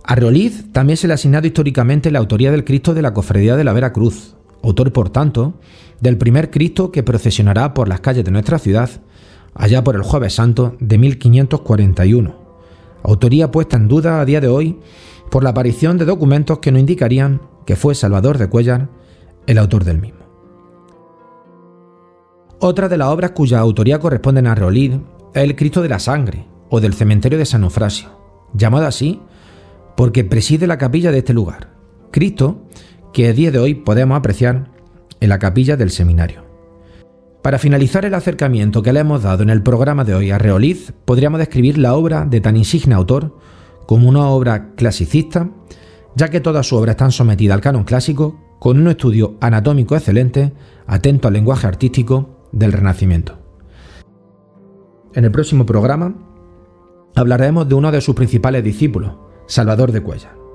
A 0.04 0.16
Reoliz 0.16 0.72
también 0.72 0.96
se 0.96 1.08
le 1.08 1.14
ha 1.14 1.16
asignado 1.16 1.48
históricamente 1.48 2.12
la 2.12 2.20
autoría 2.20 2.50
del 2.52 2.64
Cristo 2.64 2.94
de 2.94 3.02
la 3.02 3.14
cofradía 3.14 3.58
de 3.58 3.66
la 3.66 3.74
Veracruz, 3.74 4.37
autor, 4.64 4.92
por 4.94 5.10
tanto, 5.10 5.54
del 6.00 6.18
primer 6.18 6.52
Cristo 6.52 6.92
que 6.92 7.04
procesionará 7.04 7.74
por 7.74 7.88
las 7.88 8.02
calles 8.02 8.26
de 8.26 8.32
nuestra 8.32 8.60
ciudad 8.60 8.90
allá 9.56 9.84
por 9.84 9.96
el 9.96 10.04
jueves 10.04 10.36
santo 10.36 10.76
de 10.80 10.98
1541, 10.98 12.36
autoría 13.04 13.52
puesta 13.52 13.78
en 13.78 13.88
duda 13.88 14.22
a 14.22 14.26
día 14.26 14.40
de 14.40 14.48
hoy 14.48 14.80
por 15.32 15.44
la 15.44 15.50
aparición 15.50 15.98
de 15.98 16.06
documentos 16.06 16.60
que 16.60 16.72
nos 16.72 16.80
indicarían 16.80 17.42
que 17.66 17.76
fue 17.76 17.96
Salvador 17.96 18.38
de 18.38 18.50
Cuellar 18.50 18.90
el 19.48 19.58
autor 19.58 19.84
del 19.84 20.00
mismo. 20.00 20.20
Otra 22.60 22.88
de 22.90 22.98
las 22.98 23.10
obras 23.10 23.32
cuya 23.32 23.60
autoría 23.60 24.00
corresponde 24.00 24.48
a 24.48 24.56
Reolid 24.56 24.94
es 25.34 25.44
el 25.44 25.56
Cristo 25.56 25.82
de 25.82 25.90
la 25.90 26.00
Sangre, 26.00 26.48
o 26.70 26.80
del 26.80 26.94
cementerio 26.94 27.38
de 27.38 27.46
San 27.46 27.64
Eufrasio, 27.64 28.10
llamado 28.54 28.86
así 28.86 29.22
porque 29.96 30.24
preside 30.24 30.68
la 30.68 30.78
capilla 30.78 31.12
de 31.12 31.20
este 31.20 31.34
lugar, 31.34 31.74
Cristo 32.12 32.64
que 33.18 33.30
a 33.30 33.34
día 33.34 33.50
de 33.50 33.58
hoy 33.58 33.74
podemos 33.74 34.16
apreciar 34.16 34.70
en 35.22 35.30
la 35.30 35.40
capilla 35.40 35.76
del 35.76 35.90
seminario. 35.90 36.44
Para 37.42 37.58
finalizar 37.58 38.06
el 38.06 38.14
acercamiento 38.14 38.84
que 38.84 38.94
le 38.94 39.00
hemos 39.00 39.24
dado 39.24 39.42
en 39.42 39.50
el 39.50 39.64
programa 39.64 40.04
de 40.04 40.14
hoy 40.14 40.30
a 40.30 40.38
Reoliz, 40.38 40.94
podríamos 41.04 41.40
describir 41.40 41.80
la 41.80 41.96
obra 41.96 42.26
de 42.26 42.42
tan 42.42 42.56
insigne 42.56 42.94
autor 42.94 43.36
como 43.88 44.08
una 44.08 44.28
obra 44.28 44.76
clasicista, 44.76 45.50
ya 46.16 46.30
que 46.30 46.42
toda 46.42 46.62
su 46.62 46.76
obra 46.76 46.92
está 46.92 47.10
sometida 47.10 47.56
al 47.56 47.62
canon 47.62 47.86
clásico, 47.86 48.40
con 48.60 48.80
un 48.80 48.88
estudio 48.88 49.36
anatómico 49.42 49.96
excelente, 49.96 50.54
atento 50.86 51.28
al 51.28 51.34
lenguaje 51.34 51.66
artístico 51.66 52.46
del 52.52 52.72
Renacimiento. 52.72 53.40
En 55.16 55.26
el 55.26 55.32
próximo 55.32 55.66
programa 55.66 56.14
hablaremos 57.16 57.68
de 57.68 57.74
uno 57.74 57.92
de 57.92 58.00
sus 58.00 58.14
principales 58.14 58.64
discípulos, 58.64 59.14
Salvador 59.48 59.92
de 59.92 60.02
Cuellar. 60.02 60.47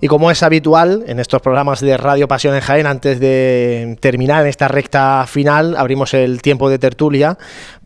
Y 0.00 0.06
como 0.06 0.30
es 0.30 0.42
habitual 0.42 1.04
en 1.06 1.18
estos 1.18 1.42
programas 1.42 1.80
de 1.80 1.96
Radio 1.96 2.28
Pasión 2.28 2.54
en 2.54 2.60
Jaén, 2.60 2.86
antes 2.86 3.18
de 3.18 3.96
terminar 4.00 4.42
en 4.42 4.48
esta 4.48 4.68
recta 4.68 5.24
final, 5.26 5.76
abrimos 5.76 6.14
el 6.14 6.40
tiempo 6.40 6.70
de 6.70 6.78
tertulia. 6.78 7.36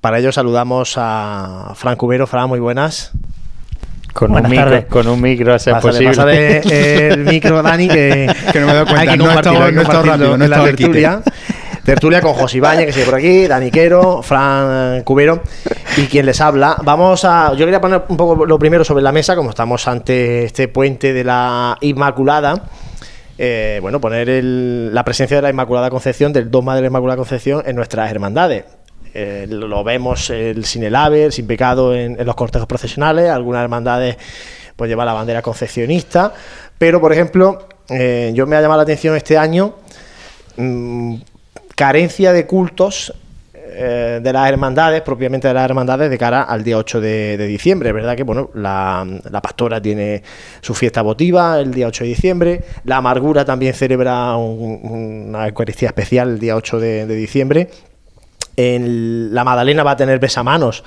Para 0.00 0.18
ello 0.18 0.30
saludamos 0.30 0.94
a 0.96 1.72
Fran 1.74 1.96
Cubero. 1.96 2.26
Fran, 2.26 2.48
muy 2.48 2.60
buenas. 2.60 3.12
Con 4.12 4.32
un, 4.32 4.48
micro, 4.48 4.88
con 4.88 5.08
un 5.08 5.22
micro, 5.22 5.54
es 5.54 5.64
posible. 5.80 6.08
Pásale 6.08 7.08
el 7.08 7.24
micro, 7.24 7.62
Dani, 7.62 7.88
que, 7.88 8.30
que 8.52 8.60
no 8.60 8.66
me 8.66 8.74
doy 8.74 8.84
cuenta. 8.84 9.00
Hay 9.00 9.08
que 9.08 9.16
no 9.16 9.30
estado, 9.30 9.72
no 9.72 9.80
he 9.80 9.82
estado 9.82 10.02
rápido, 10.02 10.36
no 10.36 10.44
he 10.44 10.46
en 10.46 10.50
la 10.50 10.64
tertulia. 10.64 11.22
Tertulia 11.84 12.20
con 12.20 12.34
José 12.34 12.58
Ibañez, 12.58 12.86
que 12.86 12.92
sigue 12.92 13.04
por 13.04 13.14
aquí, 13.16 13.46
Dani 13.46 13.70
Quero, 13.70 14.22
Fran 14.22 15.02
Cubero 15.02 15.42
y 15.96 16.06
quien 16.06 16.26
les 16.26 16.40
habla. 16.40 16.76
Vamos 16.84 17.24
a. 17.24 17.52
Yo 17.54 17.64
quería 17.64 17.80
poner 17.80 18.02
un 18.08 18.16
poco 18.16 18.46
lo 18.46 18.58
primero 18.58 18.84
sobre 18.84 19.02
la 19.02 19.12
mesa, 19.12 19.34
como 19.36 19.50
estamos 19.50 19.86
ante 19.88 20.44
este 20.44 20.68
puente 20.68 21.12
de 21.12 21.24
la 21.24 21.76
Inmaculada. 21.80 22.64
eh, 23.38 23.78
bueno, 23.82 24.00
poner 24.00 24.28
la 24.44 25.04
presencia 25.04 25.36
de 25.36 25.42
la 25.42 25.50
Inmaculada 25.50 25.90
Concepción, 25.90 26.32
del 26.32 26.50
dogma 26.50 26.74
de 26.74 26.82
la 26.82 26.86
Inmaculada 26.88 27.16
Concepción 27.16 27.62
en 27.66 27.76
nuestras 27.76 28.10
hermandades. 28.10 28.64
Eh, 29.14 29.46
lo 29.48 29.84
vemos 29.84 30.32
sin 30.62 30.84
el 30.84 30.96
ave, 30.96 31.24
el 31.24 31.32
sin 31.32 31.46
pecado 31.46 31.94
en, 31.94 32.16
los 32.24 32.34
cortejos 32.34 32.66
procesionales, 32.66 33.28
algunas 33.28 33.62
hermandades 33.62 34.16
pues 34.74 34.88
llevan 34.88 35.06
la 35.06 35.12
bandera 35.12 35.42
concepcionista, 35.42 36.32
pero 36.78 37.00
por 37.00 37.12
ejemplo, 37.12 37.68
eh, 37.90 38.32
yo 38.34 38.46
me 38.46 38.56
ha 38.56 38.62
llamado 38.62 38.78
la 38.78 38.84
atención 38.84 39.14
este 39.14 39.36
año 39.36 39.74
mm, 40.56 41.16
carencia 41.82 42.32
de 42.32 42.46
cultos 42.46 43.12
eh, 43.54 44.20
de 44.22 44.32
las 44.32 44.48
hermandades, 44.48 45.02
propiamente 45.02 45.48
de 45.48 45.54
las 45.54 45.64
hermandades, 45.64 46.10
de 46.10 46.16
cara 46.16 46.44
al 46.44 46.62
día 46.62 46.78
8 46.78 47.00
de, 47.00 47.36
diciembre. 47.48 47.88
Es 47.88 47.94
verdad 47.96 48.14
que 48.14 48.22
bueno, 48.22 48.50
la, 48.54 49.04
pastora 49.42 49.82
tiene 49.82 50.22
su 50.60 50.74
fiesta 50.74 51.02
votiva 51.02 51.58
el 51.58 51.74
día 51.74 51.88
8 51.88 52.04
de 52.04 52.08
diciembre, 52.08 52.64
la 52.84 52.98
amargura 52.98 53.44
también 53.44 53.74
celebra 53.74 54.36
un- 54.36 55.26
una 55.28 55.48
Eucaristía 55.48 55.88
especial 55.88 56.28
el 56.28 56.38
día 56.38 56.54
8 56.54 56.78
de, 56.78 57.06
diciembre. 57.16 57.68
La 58.56 59.42
Madalena 59.42 59.82
va 59.82 59.90
a 59.90 59.96
tener 59.96 60.20
besamanos 60.20 60.84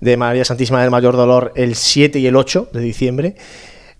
de 0.00 0.16
María 0.16 0.46
Santísima 0.46 0.80
del 0.80 0.90
Mayor 0.90 1.16
Dolor 1.16 1.52
el 1.54 1.74
7 1.74 2.18
y 2.18 2.26
el 2.26 2.36
8 2.36 2.70
de 2.72 2.80
diciembre. 2.80 3.34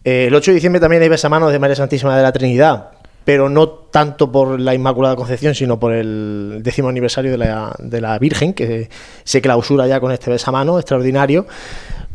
Eh, 0.04 0.28
el 0.28 0.34
8 0.34 0.52
de 0.52 0.54
diciembre 0.54 0.80
también 0.80 1.02
hay 1.02 1.10
besamanos 1.10 1.52
de 1.52 1.58
María 1.58 1.76
Santísima 1.76 2.16
de 2.16 2.22
la 2.22 2.32
Trinidad, 2.32 2.92
pero 3.24 3.48
no 3.48 3.68
tanto 3.68 4.32
por 4.32 4.58
la 4.58 4.74
Inmaculada 4.74 5.16
Concepción, 5.16 5.54
sino 5.54 5.78
por 5.78 5.92
el 5.92 6.60
décimo 6.62 6.88
aniversario 6.88 7.30
de 7.30 7.38
la, 7.38 7.74
de 7.78 8.00
la 8.00 8.18
Virgen, 8.18 8.54
que 8.54 8.88
se 9.24 9.40
clausura 9.40 9.86
ya 9.86 10.00
con 10.00 10.12
este 10.12 10.30
besamano 10.30 10.78
extraordinario. 10.78 11.46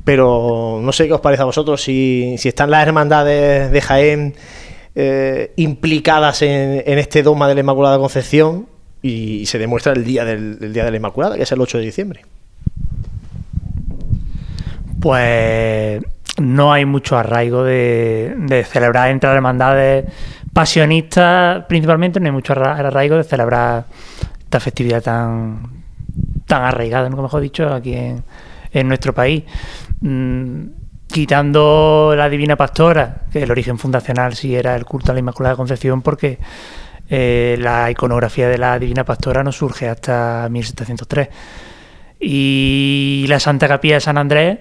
Pero 0.04 0.80
no 0.82 0.92
sé 0.92 1.08
qué 1.08 1.14
os 1.14 1.22
parece 1.22 1.42
a 1.42 1.46
vosotros, 1.46 1.82
si, 1.82 2.36
si 2.38 2.50
están 2.50 2.70
las 2.70 2.86
hermandades 2.86 3.72
de 3.72 3.82
Jaén 3.82 4.36
eh, 4.94 5.52
implicadas 5.56 6.42
en, 6.42 6.84
en 6.86 7.00
este 7.00 7.24
dogma 7.24 7.48
de 7.48 7.56
la 7.56 7.62
Inmaculada 7.62 7.98
Concepción 7.98 8.68
y, 9.02 9.46
se 9.46 9.58
demuestra 9.58 9.94
el 9.94 10.04
día, 10.04 10.26
del, 10.26 10.58
el 10.62 10.74
día 10.74 10.86
de 10.86 10.92
la 10.92 10.98
Inmaculada, 10.98 11.36
que 11.36 11.44
es 11.44 11.52
el 11.52 11.62
8 11.62 11.80
de 11.80 11.84
diciembre. 11.84 12.22
Pues 15.00 16.02
no 16.38 16.74
hay 16.74 16.86
mucho 16.86 17.18
arraigo 17.18 17.64
de, 17.64 18.34
de 18.38 18.64
celebrar 18.64 19.10
entre 19.10 19.30
hermandades 19.30 20.06
pasionistas, 20.56 21.66
principalmente 21.66 22.22
no 22.22 22.28
hay 22.28 22.32
mucho 22.32 22.54
arra- 22.54 22.78
arraigo 22.78 23.18
de 23.18 23.26
celebrar 23.26 23.84
esta 24.40 24.62
festividad 24.62 25.04
tan, 25.04 25.84
tan 26.48 26.64
arraigada, 26.64 27.10
nunca 27.10 27.24
mejor 27.24 27.42
dicho, 27.42 27.74
aquí 27.74 27.94
en, 27.94 28.88
nuestro 28.88 29.14
país. 29.14 29.44
Mm, 30.00 30.68
quitando 31.08 32.14
la 32.16 32.30
Divina 32.30 32.56
Pastora, 32.56 33.24
que 33.30 33.44
el 33.44 33.52
origen 33.52 33.78
fundacional 33.78 34.34
sí 34.34 34.56
era 34.56 34.78
el 34.78 34.86
culto 34.86 35.12
a 35.12 35.14
la 35.14 35.20
Inmaculada 35.20 35.58
Concepción, 35.58 36.02
porque 36.02 36.40
eh, 37.10 37.58
la 37.60 37.92
iconografía 37.92 38.48
de 38.48 38.58
la 38.58 38.80
Divina 38.80 39.04
Pastora 39.04 39.44
no 39.44 39.52
surge 39.52 39.90
hasta 39.90 40.48
1703. 40.50 41.28
Y 42.18 43.26
la 43.28 43.42
Santa 43.42 43.68
Capilla 43.68 43.96
de 43.96 44.02
San 44.02 44.18
Andrés, 44.18 44.60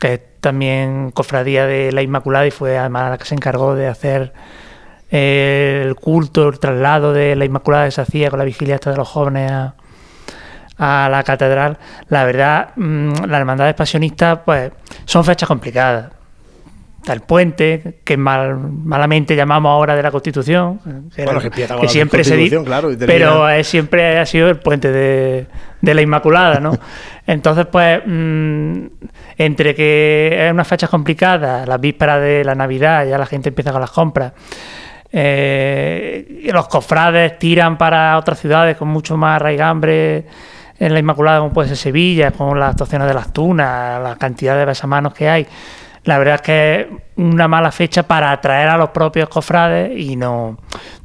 que 0.00 0.14
es 0.14 0.20
también 0.40 1.10
cofradía 1.10 1.66
de 1.66 1.92
la 1.92 2.00
Inmaculada 2.00 2.46
y 2.46 2.50
fue 2.50 2.78
además 2.78 3.10
la 3.10 3.18
que 3.18 3.26
se 3.26 3.34
encargó 3.34 3.74
de 3.74 3.86
hacer 3.86 4.32
el 5.16 5.94
culto, 5.94 6.48
el 6.48 6.58
traslado 6.58 7.12
de 7.12 7.36
la 7.36 7.44
Inmaculada 7.44 7.84
que 7.84 7.92
se 7.92 8.00
hacía 8.00 8.30
con 8.30 8.38
la 8.40 8.44
vigilia 8.44 8.78
de 8.78 8.96
los 8.96 9.06
jóvenes 9.08 9.50
a, 9.52 9.74
a 10.78 11.08
la 11.08 11.22
catedral. 11.22 11.78
La 12.08 12.24
verdad, 12.24 12.70
mm, 12.76 13.24
las 13.26 13.38
hermandades 13.40 13.74
pasionistas, 13.74 14.40
pues, 14.44 14.72
son 15.04 15.24
fechas 15.24 15.46
complicadas. 15.48 16.10
Está 17.00 17.12
el 17.12 17.20
puente, 17.20 18.00
que 18.02 18.16
mal- 18.16 18.56
malamente 18.56 19.36
llamamos 19.36 19.68
ahora 19.70 19.94
de 19.94 20.02
la 20.02 20.10
Constitución, 20.10 20.80
que, 21.14 21.24
Bueno, 21.26 21.38
siempre 21.86 22.24
se 22.24 22.30
di- 22.34 22.48
Constitución, 22.50 22.64
claro, 22.64 22.88
pero 23.06 23.46
eh, 23.50 23.62
siempre 23.62 24.18
ha 24.18 24.24
sido 24.24 24.48
el 24.48 24.56
puente 24.58 24.90
de, 24.90 25.46
de 25.82 25.94
la 25.94 26.00
Inmaculada, 26.00 26.60
¿no? 26.60 26.72
Entonces, 27.26 27.66
pues, 27.66 28.00
mm, 28.06 28.86
entre 29.36 29.74
que 29.74 30.46
es 30.46 30.50
unas 30.52 30.66
fechas 30.66 30.88
complicadas, 30.88 31.68
las 31.68 31.78
vísperas 31.78 32.20
de 32.22 32.42
la 32.42 32.54
Navidad, 32.54 33.06
ya 33.06 33.18
la 33.18 33.26
gente 33.26 33.50
empieza 33.50 33.70
con 33.70 33.82
las 33.82 33.90
compras, 33.90 34.32
eh, 35.16 36.50
los 36.52 36.66
cofrades 36.66 37.38
tiran 37.38 37.78
para 37.78 38.18
otras 38.18 38.40
ciudades 38.40 38.76
con 38.76 38.88
mucho 38.88 39.16
más 39.16 39.36
arraigambre 39.36 40.26
en 40.76 40.92
la 40.92 40.98
Inmaculada, 40.98 41.38
como 41.38 41.52
puede 41.52 41.68
ser 41.68 41.76
Sevilla, 41.76 42.32
con 42.32 42.58
las 42.58 42.70
actuaciones 42.70 43.06
de 43.06 43.14
las 43.14 43.32
tunas, 43.32 44.02
la 44.02 44.16
cantidad 44.16 44.56
de 44.58 44.64
besamanos 44.64 45.14
que 45.14 45.28
hay. 45.28 45.46
La 46.02 46.18
verdad 46.18 46.34
es 46.34 46.42
que 46.42 46.80
es 46.80 46.86
una 47.16 47.46
mala 47.46 47.70
fecha 47.70 48.02
para 48.02 48.32
atraer 48.32 48.68
a 48.68 48.76
los 48.76 48.90
propios 48.90 49.28
cofrades 49.28 49.96
y 49.96 50.16
no, 50.16 50.58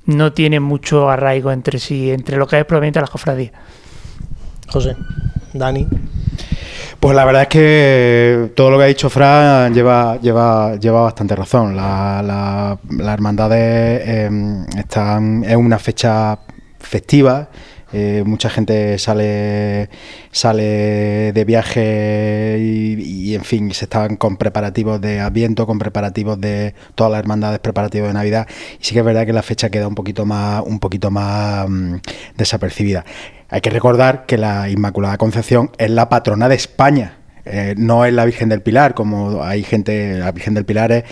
no 0.05 0.33
tiene 0.33 0.59
mucho 0.59 1.07
arraigo 1.07 1.51
entre 1.51 1.77
sí, 1.77 2.11
entre 2.11 2.37
lo 2.37 2.47
que 2.47 2.57
es 2.57 2.65
probablemente 2.65 2.99
las 2.99 3.11
cofradías. 3.11 3.51
José, 4.71 4.95
Dani. 5.53 5.87
Pues 6.99 7.15
la 7.15 7.23
verdad 7.23 7.43
es 7.43 7.47
que 7.47 8.51
todo 8.55 8.71
lo 8.71 8.77
que 8.77 8.83
ha 8.83 8.87
dicho 8.87 9.09
Fran 9.09 9.73
lleva, 9.73 10.17
lleva, 10.21 10.75
lleva 10.75 11.01
bastante 11.03 11.35
razón. 11.35 11.75
La, 11.75 12.21
la, 12.21 12.77
las 12.89 13.13
hermandades 13.13 14.01
eh, 14.05 14.29
están, 14.77 15.43
es 15.45 15.55
una 15.55 15.79
fecha 15.79 16.39
festiva. 16.79 17.49
eh, 17.93 18.23
mucha 18.25 18.49
gente 18.49 18.97
sale 18.99 19.89
sale 20.31 21.31
de 21.33 21.45
viaje 21.45 22.57
y, 22.59 23.31
y, 23.31 23.35
en 23.35 23.43
fin 23.43 23.73
se 23.73 23.85
están 23.85 24.15
con 24.17 24.37
preparativos 24.37 25.01
de 25.01 25.19
Adviento, 25.21 25.65
con 25.65 25.79
preparativos 25.79 26.39
de 26.39 26.75
todas 26.95 27.11
las 27.11 27.19
hermandades 27.19 27.59
preparativos 27.59 28.09
de 28.09 28.13
Navidad 28.13 28.47
y 28.79 28.83
sí 28.83 28.93
que 28.93 28.99
es 28.99 29.05
verdad 29.05 29.25
que 29.25 29.33
la 29.33 29.41
fecha 29.41 29.69
queda 29.69 29.87
un 29.87 29.95
poquito 29.95 30.25
más 30.25 30.61
un 30.65 30.79
poquito 30.79 31.09
más 31.11 31.67
mm, 31.69 31.95
desapercibida. 32.37 33.05
Hay 33.49 33.61
que 33.61 33.71
recordar 33.71 34.25
que 34.27 34.37
la 34.37 34.69
Inmaculada 34.69 35.17
Concepción 35.17 35.71
es 35.77 35.89
la 35.89 36.07
patrona 36.07 36.47
de 36.47 36.55
España. 36.55 37.17
Eh, 37.45 37.73
no 37.77 38.05
es 38.05 38.13
la 38.13 38.25
Virgen 38.25 38.47
del 38.49 38.61
Pilar, 38.61 38.93
como 38.93 39.43
hay 39.43 39.63
gente, 39.63 40.19
la 40.19 40.31
Virgen 40.31 40.53
del 40.53 40.65
Pilar 40.65 40.91
es, 40.91 41.03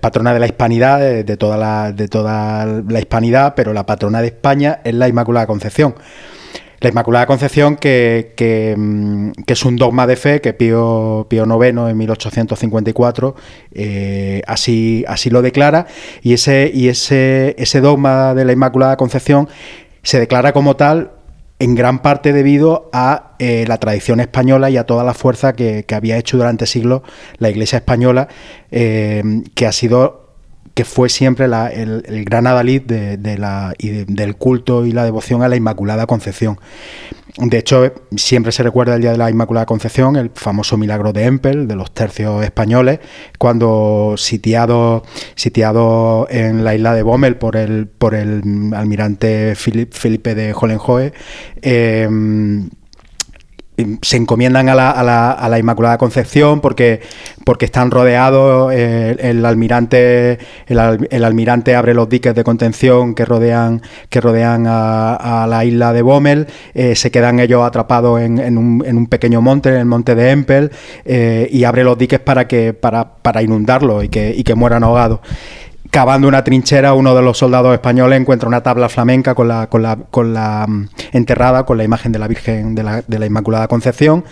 patrona 0.00 0.34
de 0.34 0.40
la 0.40 0.46
hispanidad, 0.46 0.98
de, 0.98 1.36
toda 1.36 1.56
la, 1.56 2.98
hispanidad, 2.98 3.54
pero 3.54 3.72
la 3.72 3.86
patrona 3.86 4.20
de 4.20 4.28
España 4.28 4.80
es 4.82 4.94
la 4.94 5.06
Inmaculada 5.06 5.46
Concepción. 5.46 5.94
La 6.80 6.88
Inmaculada 6.88 7.26
Concepción, 7.26 7.76
que, 7.76 8.74
mm, 8.76 9.30
es 9.46 9.64
un 9.64 9.76
dogma 9.76 10.08
de 10.08 10.16
fe 10.16 10.40
que 10.40 10.52
Pío, 10.52 11.28
Pío 11.30 11.44
IX 11.44 11.90
en 11.90 11.96
1854 11.96 13.36
eh, 13.72 14.42
así, 14.48 15.04
así 15.06 15.30
lo 15.30 15.42
declara, 15.42 15.86
y, 16.22 16.32
ese, 16.32 16.72
y 16.74 16.88
ese, 16.88 17.54
ese 17.56 17.80
dogma 17.80 18.34
de 18.34 18.44
la 18.44 18.52
Inmaculada 18.52 18.96
Concepción 18.96 19.48
se 20.02 20.18
declara 20.18 20.52
como 20.52 20.74
tal 20.74 21.12
en 21.58 21.74
gran 21.74 22.00
parte 22.00 22.32
debido 22.32 22.90
a 22.92 23.34
eh, 23.38 23.64
la 23.68 23.78
tradición 23.78 24.20
española 24.20 24.70
y 24.70 24.76
a 24.76 24.84
toda 24.84 25.04
la 25.04 25.14
fuerza 25.14 25.54
que, 25.54 25.84
había 25.94 26.16
hecho 26.18 26.36
durante 26.36 26.66
siglos 26.66 27.02
la 27.38 27.50
Iglesia 27.50 27.78
española, 27.78 28.28
eh, 28.70 29.22
que 29.54 29.66
ha 29.66 29.72
sido 29.72 30.24
que 30.74 30.84
fue 30.84 31.08
siempre 31.08 31.44
el, 31.46 32.24
gran 32.24 32.48
adalid 32.48 32.82
del 32.82 34.36
culto 34.36 34.84
y 34.84 34.92
la 34.92 35.04
devoción 35.04 35.42
a 35.42 35.48
la 35.48 35.54
Inmaculada 35.54 36.06
Concepción. 36.06 36.58
De 37.36 37.58
hecho, 37.58 37.92
siempre 38.16 38.52
se 38.52 38.62
recuerda 38.62 38.94
el 38.94 39.00
Día 39.00 39.10
de 39.10 39.18
la 39.18 39.28
Inmaculada 39.28 39.66
Concepción, 39.66 40.14
el 40.14 40.30
famoso 40.34 40.76
milagro 40.76 41.12
de 41.12 41.24
Empel, 41.24 41.66
de 41.66 41.74
los 41.74 41.92
tercios 41.92 42.44
españoles, 42.44 43.00
cuando 43.38 44.14
sitiado, 44.16 45.02
en 46.30 46.62
la 46.62 46.74
isla 46.76 46.94
de 46.94 47.02
Bommel 47.02 47.36
por 47.36 47.56
el, 47.56 47.88
por 47.88 48.14
el 48.14 48.72
almirante 48.72 49.56
Felipe 49.56 50.36
de 50.36 50.54
Hohenlohe, 50.54 51.12
eh, 51.60 52.08
se 54.02 54.16
encomiendan 54.16 54.68
a 54.68 54.74
la, 54.74 54.90
a, 54.90 55.02
la, 55.02 55.32
a 55.32 55.48
la, 55.48 55.58
Inmaculada 55.58 55.98
Concepción 55.98 56.60
porque, 56.60 57.00
porque 57.44 57.64
están 57.64 57.90
rodeados, 57.90 58.72
eh, 58.72 59.16
el 59.18 59.44
almirante 59.44 60.38
el, 60.66 61.24
almirante 61.24 61.74
abre 61.74 61.92
los 61.92 62.08
diques 62.08 62.34
de 62.34 62.44
contención 62.44 63.14
que 63.14 63.24
rodean, 63.24 63.82
que 64.08 64.20
rodean 64.20 64.66
a, 64.68 65.42
a 65.42 65.46
la 65.48 65.64
isla 65.64 65.92
de 65.92 66.02
Bommel, 66.02 66.46
eh, 66.74 66.94
se 66.94 67.10
quedan 67.10 67.40
ellos 67.40 67.64
atrapados 67.64 68.20
en, 68.20 68.38
en, 68.38 68.58
un, 68.58 68.84
en, 68.86 68.96
un, 68.96 69.06
pequeño 69.08 69.40
monte, 69.40 69.70
en 69.70 69.76
el 69.76 69.86
monte 69.86 70.14
de 70.14 70.30
Empel, 70.30 70.70
eh, 71.04 71.48
y 71.50 71.64
abre 71.64 71.82
los 71.82 71.98
diques 71.98 72.20
para, 72.20 72.46
que, 72.46 72.74
para, 72.74 73.16
para 73.16 73.42
inundarlo 73.42 74.02
y 74.02 74.08
que, 74.08 74.32
y 74.36 74.44
que 74.44 74.54
mueran 74.54 74.84
ahogados 74.84 75.20
cavando 75.94 76.26
una 76.26 76.42
trinchera, 76.42 76.92
uno 76.92 77.14
de 77.14 77.22
los 77.22 77.38
soldados 77.38 77.72
españoles 77.72 78.20
encuentra 78.20 78.48
una 78.48 78.64
tabla 78.64 78.88
flamenca 78.88 79.36
con 79.36 79.46
la, 79.46 79.68
con 79.68 79.80
la, 79.80 79.96
con 80.10 80.34
la 80.34 80.66
enterrada 81.12 81.64
con 81.64 81.78
la 81.78 81.84
imagen 81.84 82.10
de 82.10 82.18
la 82.18 82.26
Virgen 82.26 82.74
de 82.74 82.82
la, 82.82 83.02
de 83.06 83.18
la 83.20 83.26
Inmaculada 83.26 83.68
Concepción. 83.68 84.24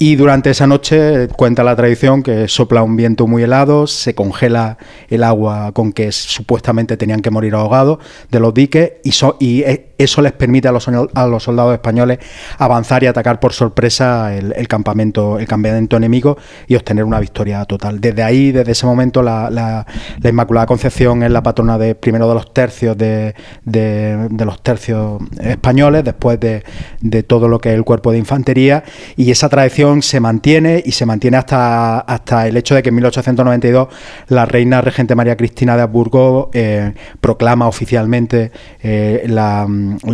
Y 0.00 0.14
durante 0.14 0.50
esa 0.50 0.68
noche 0.68 1.26
cuenta 1.26 1.64
la 1.64 1.74
tradición 1.74 2.22
que 2.22 2.46
sopla 2.46 2.84
un 2.84 2.94
viento 2.94 3.26
muy 3.26 3.42
helado, 3.42 3.88
se 3.88 4.14
congela 4.14 4.78
el 5.08 5.24
agua 5.24 5.72
con 5.72 5.92
que 5.92 6.12
supuestamente 6.12 6.96
tenían 6.96 7.20
que 7.20 7.32
morir 7.32 7.54
ahogados 7.54 7.98
de 8.30 8.38
los 8.38 8.54
diques 8.54 8.92
y, 9.02 9.10
so, 9.10 9.36
y 9.40 9.64
eso 9.98 10.22
les 10.22 10.30
permite 10.32 10.68
a 10.68 10.72
los, 10.72 10.84
soldados 10.84 11.74
españoles 11.74 12.20
avanzar 12.58 13.02
y 13.02 13.06
atacar 13.06 13.40
por 13.40 13.52
sorpresa 13.52 14.36
el, 14.36 14.52
el, 14.56 14.68
campamento, 14.68 15.40
el 15.40 15.48
campamento 15.48 15.96
enemigo 15.96 16.38
y 16.68 16.76
obtener 16.76 17.02
una 17.02 17.18
victoria 17.18 17.64
total. 17.64 18.00
Desde 18.00 18.22
ahí, 18.22 18.52
desde 18.52 18.70
ese 18.70 18.86
momento, 18.86 19.20
la, 19.20 19.50
la, 19.50 19.84
la 20.20 20.28
Inmaculada 20.30 20.66
Concepción 20.66 21.24
es 21.24 21.32
la 21.32 21.42
patrona 21.42 21.76
de 21.76 21.96
primero 21.96 22.28
de 22.28 22.34
los 22.34 22.54
tercios 22.54 22.96
de, 22.96 23.34
de, 23.64 24.28
de 24.30 24.44
los 24.44 24.62
tercios 24.62 25.20
españoles, 25.40 26.04
después 26.04 26.38
de, 26.38 26.62
de, 27.00 27.24
todo 27.24 27.48
lo 27.48 27.58
que 27.58 27.70
es 27.70 27.74
el 27.74 27.82
cuerpo 27.82 28.12
de 28.12 28.18
infantería, 28.18 28.84
y 29.16 29.32
esa 29.32 29.48
tradición 29.48 29.87
se 30.00 30.20
mantiene 30.20 30.82
y 30.84 30.92
se 30.92 31.06
mantiene 31.06 31.36
hasta, 31.36 32.00
hasta 32.00 32.46
el 32.46 32.56
hecho 32.56 32.74
de 32.74 32.82
que 32.82 32.90
en 32.90 32.96
1892 32.96 33.88
la 34.28 34.46
reina 34.46 34.80
regente 34.80 35.14
María 35.14 35.36
Cristina 35.36 35.76
de 35.76 35.82
Habsburgo 35.82 36.50
eh, 36.52 36.92
proclama 37.20 37.66
oficialmente 37.66 38.52
eh, 38.82 39.24
la 39.26 39.66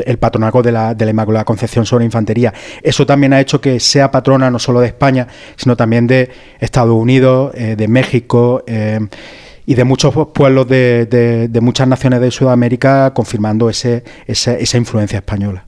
el 0.05 0.19
patronato 0.19 0.63
de 0.63 0.73
la, 0.73 0.95
de 0.95 1.05
la 1.05 1.11
Inmaculada 1.11 1.45
Concepción 1.45 1.87
sobre 1.87 2.05
Infantería. 2.05 2.53
Eso 2.83 3.07
también 3.07 3.33
ha 3.33 3.41
hecho 3.41 3.61
que 3.61 3.81
sea 3.81 4.11
patrona 4.11 4.51
no 4.51 4.59
solo 4.59 4.81
de 4.81 4.89
España, 4.89 5.27
sino 5.57 5.77
también 5.77 6.07
de 6.07 6.31
Estados 6.61 6.95
Unidos, 6.95 7.53
eh, 7.55 7.77
de 7.77 7.89
México 7.89 8.63
y 9.67 9.75
de 9.75 9.85
muchos 9.85 10.15
pueblos 10.35 10.69
de, 10.69 11.07
de, 11.07 11.61
muchas 11.61 11.89
naciones 11.89 12.21
de 12.21 12.31
Sudamérica, 12.31 13.13
confirmando 13.15 13.71
ese, 13.71 14.05
esa 14.27 14.77
influencia 14.77 15.19
española. 15.19 15.65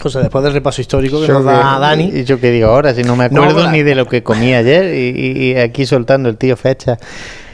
José, 0.00 0.20
después 0.20 0.44
del 0.44 0.52
repaso 0.52 0.80
histórico 0.80 1.20
que 1.20 1.26
yo 1.26 1.34
nos 1.34 1.44
da 1.44 1.74
que, 1.74 1.80
Dani. 1.80 2.10
¿Y 2.14 2.24
yo 2.24 2.40
qué 2.40 2.50
digo 2.50 2.68
ahora? 2.68 2.94
Si 2.94 3.02
no 3.02 3.16
me 3.16 3.24
acuerdo 3.24 3.64
no, 3.64 3.70
ni 3.70 3.82
de 3.82 3.94
lo 3.94 4.06
que 4.06 4.22
comí 4.22 4.54
ayer 4.54 4.94
y, 4.94 5.50
y, 5.50 5.56
aquí 5.56 5.86
soltando 5.86 6.28
el 6.28 6.36
tío 6.36 6.56
fecha. 6.56 6.98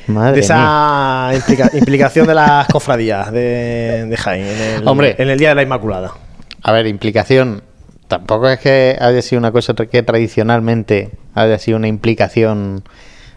Madre 0.06 0.34
de 0.34 0.40
esa 0.40 1.30
implica, 1.34 1.70
implicación 1.74 2.26
de 2.26 2.34
las 2.34 2.68
cofradías 2.68 3.32
de, 3.32 4.06
de 4.06 4.16
Jaén 4.18 4.46
en 4.46 4.60
el, 4.82 4.88
Hombre, 4.88 5.16
en 5.18 5.30
el 5.30 5.38
Día 5.38 5.50
de 5.50 5.54
la 5.54 5.62
Inmaculada. 5.62 6.12
A 6.62 6.72
ver, 6.72 6.86
implicación. 6.86 7.62
Tampoco 8.08 8.48
es 8.48 8.58
que 8.58 8.98
haya 9.00 9.22
sido 9.22 9.38
una 9.38 9.50
cosa 9.50 9.74
que 9.74 10.02
tradicionalmente 10.02 11.12
haya 11.34 11.58
sido 11.58 11.78
una 11.78 11.88
implicación 11.88 12.84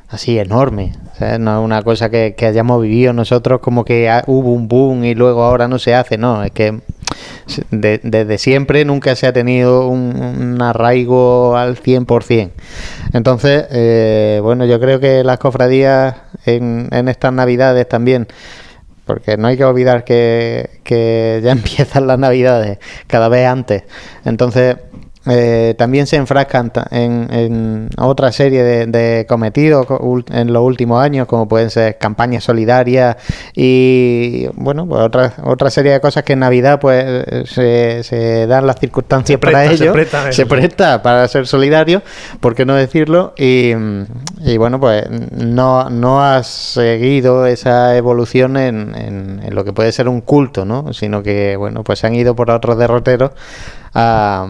así 0.10 0.38
enorme. 0.40 0.92
O 1.14 1.16
sea, 1.18 1.40
no 1.40 1.58
es 1.58 1.64
una 1.64 1.82
cosa 1.84 2.10
que, 2.10 2.36
que, 2.38 2.46
hayamos 2.46 2.82
vivido 2.82 3.14
nosotros 3.14 3.62
como 3.62 3.86
que 3.86 4.12
hubo 4.28 4.52
un 4.52 4.68
boom 4.68 5.06
y 5.06 5.16
luego 5.16 5.44
ahora 5.44 5.70
no 5.70 5.80
se 5.80 5.96
hace. 5.96 6.18
No, 6.18 6.44
es 6.44 6.52
que 6.52 6.82
de, 7.72 8.00
desde 8.04 8.38
siempre 8.38 8.86
nunca 8.86 9.16
se 9.16 9.28
ha 9.28 9.34
tenido 9.34 9.88
un, 9.88 10.62
arraigo 10.62 11.56
al 11.56 11.78
100%. 11.78 12.52
Entonces, 13.14 13.66
eh, 13.72 14.40
bueno, 14.42 14.66
yo 14.66 14.80
creo 14.80 15.00
que 15.00 15.24
las 15.24 15.40
cofradías 15.40 16.16
en, 16.46 16.90
en 16.92 17.08
estas 17.08 17.34
navidades 17.34 17.88
también 17.88 18.28
porque 19.06 19.38
no 19.38 19.48
hay 19.48 19.58
que 19.58 19.64
olvidar 19.64 20.04
que, 20.04 20.82
que, 20.84 21.40
ya 21.44 21.52
empiezan 21.54 22.06
las 22.06 22.20
navidades 22.20 22.78
cada 23.08 23.30
vez 23.30 23.48
antes. 23.48 23.84
Entonces, 24.26 24.76
eh, 25.30 25.76
también 25.78 26.08
se 26.08 26.16
enfrascan 26.16 26.72
en, 26.92 27.28
en 27.32 27.90
otra 27.98 28.32
serie 28.32 28.64
de, 28.64 28.86
de, 28.88 29.26
cometidos 29.28 29.88
en 30.32 30.54
los 30.54 30.64
últimos 30.64 31.04
años, 31.04 31.28
como 31.28 31.48
pueden 31.48 31.70
ser 31.70 31.98
campañas 31.98 32.44
solidarias 32.44 33.18
y, 33.56 34.48
bueno, 34.54 34.88
pues 34.88 35.02
otra, 35.02 35.34
otra 35.44 35.70
serie 35.70 35.94
de 35.94 36.00
cosas 36.00 36.24
que 36.24 36.34
en 36.34 36.40
Navidad 36.40 36.80
pues 36.80 37.06
se, 37.50 38.04
se 38.04 38.48
dan 38.48 38.68
las 38.68 38.80
circunstancias 38.80 39.36
se 39.36 39.38
presta, 39.38 39.60
para 39.60 39.72
ello. 39.72 39.86
Se 39.86 39.92
presta, 39.92 40.32
se 40.32 40.46
presta, 40.46 41.02
para 41.02 41.28
ser 41.28 41.48
solidario, 41.48 42.02
¿por 42.40 42.56
qué 42.56 42.66
no 42.66 42.76
decirlo? 42.76 43.34
Y, 43.38 43.72
y 44.46 44.58
bueno, 44.58 44.80
pues 44.80 45.06
no, 45.32 45.90
no 45.90 46.24
ha 46.24 46.44
seguido 46.44 47.46
esa 47.46 47.96
evolución 47.96 48.58
en, 48.58 48.96
en, 48.96 49.42
en, 49.44 49.56
lo 49.56 49.64
que 49.64 49.74
puede 49.74 49.92
ser 49.92 50.08
un 50.08 50.22
culto, 50.22 50.66
¿no? 50.66 50.94
Sino 50.94 51.24
que, 51.24 51.56
bueno, 51.58 51.84
pues 51.84 52.00
se 52.00 52.08
han 52.08 52.16
ido 52.16 52.36
por 52.36 52.52
otros 52.52 52.78
derroteros 52.78 53.32
a, 54.00 54.48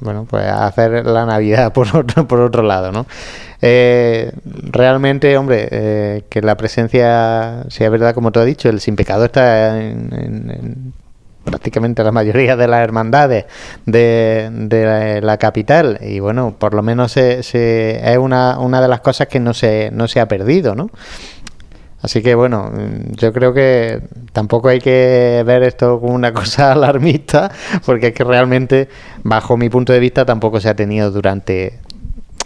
bueno, 0.00 0.24
pues 0.30 0.44
a 0.44 0.66
hacer 0.66 1.04
la 1.04 1.26
Navidad 1.26 1.72
por 1.72 1.88
otro, 1.96 2.28
por 2.28 2.40
otro 2.40 2.62
lado, 2.62 2.92
¿no? 2.92 3.06
Eh, 3.60 4.32
realmente, 4.44 5.36
hombre, 5.36 5.68
eh, 5.70 6.22
que 6.28 6.42
la 6.42 6.56
presencia 6.56 7.64
sea 7.68 7.90
verdad, 7.90 8.14
como 8.14 8.30
tú 8.30 8.40
has 8.40 8.46
dicho, 8.46 8.68
el 8.68 8.80
sin 8.80 8.94
pecado 8.94 9.24
está 9.24 9.80
en, 9.80 10.10
en, 10.12 10.50
en 10.50 10.92
prácticamente 11.44 12.04
la 12.04 12.12
mayoría 12.12 12.56
de 12.56 12.68
las 12.68 12.82
hermandades 12.82 13.46
de, 13.84 14.48
de, 14.52 15.20
la 15.22 15.38
capital 15.38 15.98
y 16.00 16.20
bueno, 16.20 16.54
por 16.58 16.74
lo 16.74 16.82
menos 16.82 17.12
se, 17.12 17.42
se, 17.42 18.12
es 18.12 18.18
una, 18.18 18.58
una 18.58 18.80
de 18.80 18.88
las 18.88 19.00
cosas 19.00 19.28
que 19.28 19.40
no 19.40 19.54
se, 19.54 19.90
no 19.92 20.08
se 20.08 20.20
ha 20.20 20.28
perdido, 20.28 20.74
¿no? 20.74 20.90
Así 22.04 22.20
que 22.22 22.34
bueno, 22.34 22.70
yo 23.16 23.32
creo 23.32 23.54
que 23.54 24.02
tampoco 24.34 24.68
hay 24.68 24.78
que 24.78 25.42
ver 25.46 25.62
esto 25.62 25.98
como 25.98 26.12
una 26.12 26.32
cosa 26.34 26.72
alarmista, 26.72 27.50
porque 27.86 28.08
es 28.08 28.14
que 28.14 28.24
realmente, 28.24 28.90
bajo 29.22 29.56
mi 29.56 29.70
punto 29.70 29.94
de 29.94 30.00
vista, 30.00 30.26
tampoco 30.26 30.60
se 30.60 30.68
ha 30.68 30.76
tenido 30.76 31.10
durante 31.10 31.78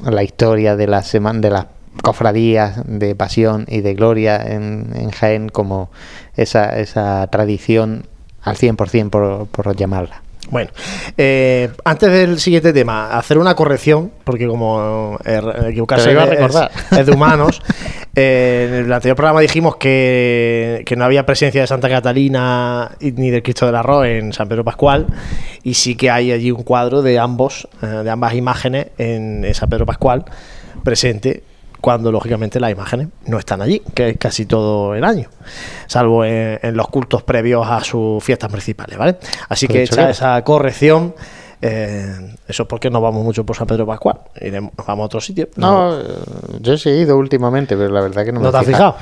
la 0.09 0.23
historia 0.23 0.77
de 0.77 0.87
la 0.87 1.03
semana 1.03 1.41
de 1.41 1.51
las 1.51 1.67
cofradías 2.05 2.83
de 2.87 3.17
pasión 3.17 3.65
y 3.67 3.81
de 3.81 3.95
gloria 3.95 4.41
en, 4.41 4.93
en 4.95 5.11
Jaén 5.11 5.49
como 5.49 5.91
esa, 6.37 6.79
esa 6.79 7.27
tradición 7.27 8.07
al 8.43 8.55
100% 8.55 9.11
por, 9.11 9.49
por 9.49 9.75
llamarla. 9.75 10.23
Bueno, 10.51 10.71
eh, 11.17 11.69
antes 11.85 12.11
del 12.11 12.41
siguiente 12.41 12.73
tema, 12.73 13.11
hacer 13.11 13.39
una 13.39 13.55
corrección, 13.55 14.11
porque 14.25 14.47
como 14.47 15.19
eh, 15.25 15.41
equivocarse 15.69 16.11
iba 16.11 16.23
a 16.23 16.27
recordar. 16.27 16.71
Es, 16.91 17.07
de 17.07 17.13
humanos. 17.13 17.63
Eh, 18.21 18.67
en 18.69 18.75
el 18.87 18.93
anterior 18.93 19.15
programa 19.15 19.41
dijimos 19.41 19.77
que, 19.77 20.83
que 20.85 20.97
no 20.97 21.05
había 21.05 21.25
presencia 21.25 21.61
de 21.61 21.69
Santa 21.69 21.89
Catalina 21.89 22.91
ni 23.01 23.31
del 23.31 23.45
Cristo 23.45 23.65
del 23.65 23.77
Arroz 23.77 24.07
en 24.07 24.33
San 24.33 24.49
Pedro 24.49 24.65
Pascual, 24.65 25.07
y 25.63 25.75
sí 25.75 25.95
que 25.95 26.11
hay 26.11 26.33
allí 26.33 26.51
un 26.51 26.65
cuadro 26.65 27.03
de 27.03 27.21
ambos, 27.21 27.69
eh, 27.81 27.87
de 27.87 28.11
ambas 28.11 28.35
imágenes 28.35 28.89
en, 28.99 29.45
en 29.45 29.55
San 29.55 29.69
Pedro 29.69 29.87
Pascual 29.87 30.25
presente 30.83 31.43
cuando 31.81 32.11
lógicamente 32.13 32.59
las 32.61 32.71
imágenes 32.73 33.09
no 33.27 33.39
están 33.39 33.63
allí, 33.63 33.83
que 33.95 34.11
es 34.11 34.17
casi 34.19 34.47
todo 34.47 34.95
el 34.95 35.05
año, 35.05 35.29
salvo 35.87 36.25
en, 36.25 36.59
en 36.63 36.77
los 36.77 36.89
cultos 36.89 37.23
previos 37.23 37.67
a 37.69 37.83
sus 37.85 38.23
fiestas 38.23 38.51
principales, 38.51 38.99
¿vale? 38.99 39.17
Así 39.49 39.69
que 39.69 39.81
Dicho 39.81 39.95
hecha 39.95 40.05
que- 40.07 40.11
esa 40.11 40.43
corrección, 40.45 41.15
eh, 41.61 42.35
eso 42.47 42.63
es 42.63 42.69
porque 42.69 42.89
no 42.91 43.01
vamos 43.01 43.25
mucho 43.25 43.45
por 43.45 43.57
San 43.57 43.67
Pedro 43.67 43.87
Pascual, 43.87 44.17
iremos, 44.41 44.73
vamos 44.87 45.03
a 45.03 45.07
otro 45.07 45.21
sitio. 45.21 45.49
No, 45.57 45.99
eh, 45.99 46.05
yo 46.61 46.77
sí 46.79 46.89
he 46.91 46.97
ido 46.99 47.17
últimamente, 47.17 47.77
pero 47.77 47.91
la 47.91 48.01
verdad 48.01 48.25
que 48.25 48.33
no, 48.33 48.41
¿No 48.41 48.47
me 48.47 48.51
te 48.53 48.57
he 48.57 48.61
has 48.61 48.67
fijado? 48.67 48.97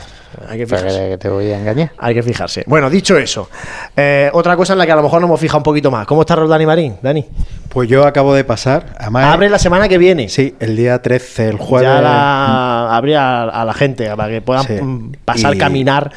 Hay 0.49 0.59
que 0.59 0.67
fijarse. 0.67 1.09
que 1.11 1.19
te 1.19 1.29
voy 1.29 1.51
a 1.51 1.59
engañar. 1.59 1.93
Hay 1.99 2.15
que 2.15 2.23
fijarse. 2.23 2.65
Bueno, 2.67 2.91
dicho 2.91 3.17
eso, 3.17 3.49
eh, 3.97 4.31
otra 4.33 4.57
cosa 4.57 4.73
en 4.75 4.79
la 4.81 4.87
que 4.87 4.93
a 4.93 4.97
lo 4.97 5.03
mejor 5.03 5.21
nos 5.21 5.29
hemos 5.29 5.41
fijado 5.41 5.59
un 5.59 5.65
poquito 5.65 5.91
más. 5.91 6.07
¿Cómo 6.07 6.23
está 6.23 6.37
Roldán 6.37 6.61
y 6.63 6.67
Marín, 6.67 6.97
Dani? 7.03 7.25
Pues 7.69 7.89
yo 7.89 8.07
acabo 8.07 8.35
de 8.35 8.45
pasar. 8.45 8.95
Además, 8.99 9.33
Abre 9.35 9.49
la 9.49 9.59
semana 9.59 9.89
que 9.89 9.99
viene. 9.99 10.29
Sí, 10.29 10.55
el 10.61 10.77
día 10.77 11.01
13, 11.01 11.49
el 11.49 11.57
jueves. 11.59 11.89
Ya 11.89 12.01
la, 12.03 12.97
abre 12.97 13.17
a, 13.17 13.45
a 13.45 13.65
la 13.65 13.75
gente, 13.75 14.09
para 14.17 14.29
que 14.29 14.41
puedan 14.43 14.65
Sí. 14.67 14.79
pasar, 15.25 15.55
Y- 15.55 15.59
caminar 15.59 16.11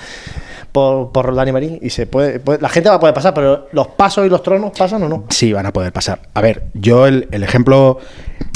por, 0.72 1.12
por 1.12 1.48
y 1.48 1.52
Marín. 1.52 1.80
Y 1.82 1.90
se 1.90 2.06
puede, 2.08 2.40
puede- 2.40 2.62
la 2.62 2.70
gente 2.70 2.90
va 2.90 2.96
a 2.96 3.00
poder 3.00 3.14
pasar, 3.14 3.34
pero 3.34 3.68
los 3.72 3.88
pasos 3.90 4.26
y 4.26 4.30
los 4.30 4.44
tronos 4.44 4.72
pasan 4.78 5.04
o 5.04 5.10
no. 5.10 5.26
Sí, 5.30 5.54
van 5.54 5.66
a 5.66 5.74
poder 5.74 5.92
pasar. 5.94 6.22
A 6.34 6.42
ver, 6.42 6.64
yo 6.74 7.08
el, 7.08 7.28
el 7.32 7.44
ejemplo 7.44 8.00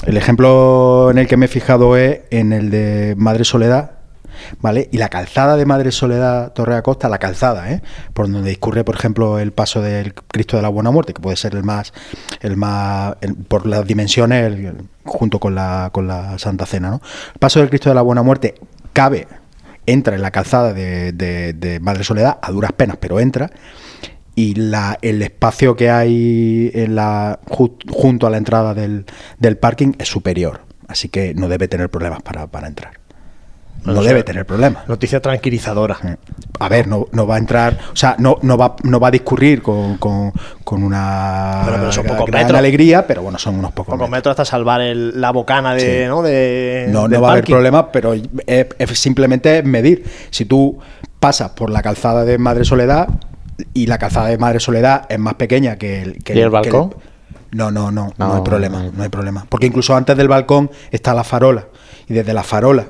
el 0.05 0.17
ejemplo 0.17 1.09
en 1.11 1.17
el 1.17 1.27
que 1.27 1.37
me 1.37 1.45
he 1.45 1.49
fijado 1.49 1.95
es 1.97 2.21
en 2.29 2.51
el 2.53 2.69
de 2.69 3.15
Madre 3.17 3.45
Soledad, 3.45 3.91
¿vale? 4.59 4.89
Y 4.91 4.97
la 4.97 5.07
calzada 5.09 5.55
de 5.55 5.65
Madre 5.65 5.91
Soledad 5.91 6.51
Torre 6.53 6.75
Acosta, 6.75 7.07
la 7.07 7.19
calzada, 7.19 7.71
¿eh? 7.71 7.81
Por 8.13 8.29
donde 8.29 8.49
discurre, 8.49 8.83
por 8.83 8.95
ejemplo, 8.95 9.39
el 9.39 9.51
paso 9.53 9.81
del 9.81 10.13
Cristo 10.13 10.57
de 10.57 10.63
la 10.63 10.69
Buena 10.69 10.91
Muerte, 10.91 11.13
que 11.13 11.21
puede 11.21 11.37
ser 11.37 11.55
el 11.55 11.63
más 11.63 11.93
el 12.41 12.57
más 12.57 13.15
por 13.47 13.65
las 13.65 13.85
dimensiones 13.85 14.73
junto 15.05 15.39
con 15.39 15.55
la 15.55 15.89
con 15.93 16.07
la 16.07 16.37
Santa 16.37 16.65
Cena, 16.65 16.89
¿no? 16.89 17.01
El 17.33 17.39
paso 17.39 17.59
del 17.59 17.69
Cristo 17.69 17.89
de 17.89 17.95
la 17.95 18.01
Buena 18.01 18.23
Muerte 18.23 18.55
cabe 18.91 19.27
entra 19.85 20.15
en 20.15 20.21
la 20.21 20.31
calzada 20.31 20.73
de, 20.73 21.79
Madre 21.81 22.03
Soledad 22.03 22.39
a 22.41 22.51
duras 22.51 22.71
penas, 22.73 22.97
pero 22.99 23.19
entra 23.19 23.51
y 24.35 24.55
la, 24.55 24.97
el 25.01 25.21
espacio 25.21 25.75
que 25.75 25.89
hay 25.91 26.71
en 26.73 26.95
la, 26.95 27.39
ju- 27.45 27.75
junto 27.91 28.25
a 28.27 28.29
la 28.29 28.37
entrada 28.37 28.73
del, 28.73 29.05
del 29.39 29.57
parking 29.57 29.93
es 29.99 30.07
superior. 30.07 30.61
Así 30.87 31.07
que 31.09 31.33
no 31.33 31.47
debe 31.47 31.67
tener 31.67 31.89
problemas 31.89 32.21
para, 32.23 32.47
para 32.47 32.67
entrar. 32.67 33.02
No 33.83 33.87
Bueno, 33.91 33.99
o 33.99 34.03
sea, 34.03 34.11
debe 34.13 34.23
tener 34.23 34.45
problemas. 34.45 34.87
Noticia 34.87 35.21
tranquilizadora. 35.21 35.97
A 36.59 36.69
ver, 36.69 36.87
no, 36.87 37.07
no 37.11 37.27
va 37.27 37.35
a 37.35 37.37
entrar, 37.37 37.77
o 37.91 37.95
sea, 37.95 38.15
no, 38.17 38.37
no, 38.41 38.57
va, 38.57 38.75
no 38.83 38.99
va 38.99 39.09
a 39.09 39.11
discurrir 39.11 39.61
con, 39.61 39.97
con, 39.97 40.31
con 40.63 40.83
una 40.83 41.61
Bueno, 41.63 41.77
pero 41.79 41.91
son 41.91 42.05
pocos 42.05 42.25
gran 42.27 42.43
metros. 42.43 42.59
alegría, 42.59 43.05
pero 43.05 43.23
bueno, 43.23 43.37
son 43.37 43.55
unos 43.55 43.71
pocos 43.71 43.87
Pocos 43.93 43.99
metros. 44.09 44.09
metros 44.11 44.31
hasta 44.31 44.45
salvar 44.45 44.79
el- 44.81 45.19
la 45.19 45.31
bocana 45.31 45.73
de, 45.73 46.03
Sí. 46.03 46.07
¿no? 46.07 46.21
de 46.21 46.87
No, 46.91 47.07
no 47.09 47.19
va 47.21 47.27
a 47.27 47.31
haber 47.31 47.41
parking. 47.43 47.53
problemas, 47.55 47.85
pero 47.91 48.13
es, 48.13 48.23
es 48.77 48.99
simplemente 48.99 49.63
medir. 49.63 50.05
Si 50.29 50.45
tú 50.45 50.79
pasas 51.19 51.49
por 51.51 51.69
la 51.69 51.81
calzada 51.81 52.23
de 52.23 52.37
Madre 52.37 52.63
Soledad 52.63 53.07
y 53.73 53.87
la 53.87 53.97
calzada 53.97 54.27
de 54.27 54.37
Madre 54.37 54.59
Soledad 54.61 55.05
es 55.09 55.19
más 55.19 55.33
pequeña 55.33 55.75
que 55.77 56.01
el... 56.03 56.23
Que 56.23 56.33
¿Y 56.35 56.39
el 56.39 56.43
que 56.45 56.49
balcón? 56.49 56.95
no, 57.51 57.69
no, 57.69 57.91
no, 57.91 58.13
no, 58.17 58.27
No, 58.27 58.35
hay 58.35 58.41
problema, 58.43 58.83
no 58.95 59.03
hay 59.03 59.09
problema. 59.09 59.45
Porque 59.49 59.67
incluso 59.67 59.93
antes 59.95 60.15
del 60.15 60.27
balcón 60.29 60.71
está 60.91 61.13
la 61.13 61.23
farola. 61.25 61.65
Y 62.07 62.13
desde 62.13 62.33
la 62.33 62.43
farola 62.43 62.85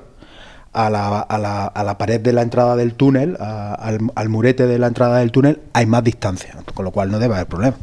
a 0.74 0.90
la, 0.90 1.20
a 1.20 1.38
la, 1.38 1.66
a 1.68 1.84
la 1.84 1.98
pared 1.98 2.20
de 2.20 2.34
la 2.34 2.42
entrada 2.42 2.76
del 2.76 2.94
túnel, 2.96 3.38
a- 3.40 3.74
al, 3.76 4.00
al 4.16 4.30
murete 4.30 4.66
de 4.68 4.80
la 4.80 4.88
entrada 4.88 5.20
del 5.20 5.32
túnel, 5.32 5.60
hay 5.74 5.86
más 5.86 6.04
distancia. 6.04 6.56
Con 6.74 6.84
lo 6.86 6.92
cual 6.92 7.12
no 7.12 7.20
debe 7.20 7.36
haber 7.36 7.48
problema. 7.48 7.76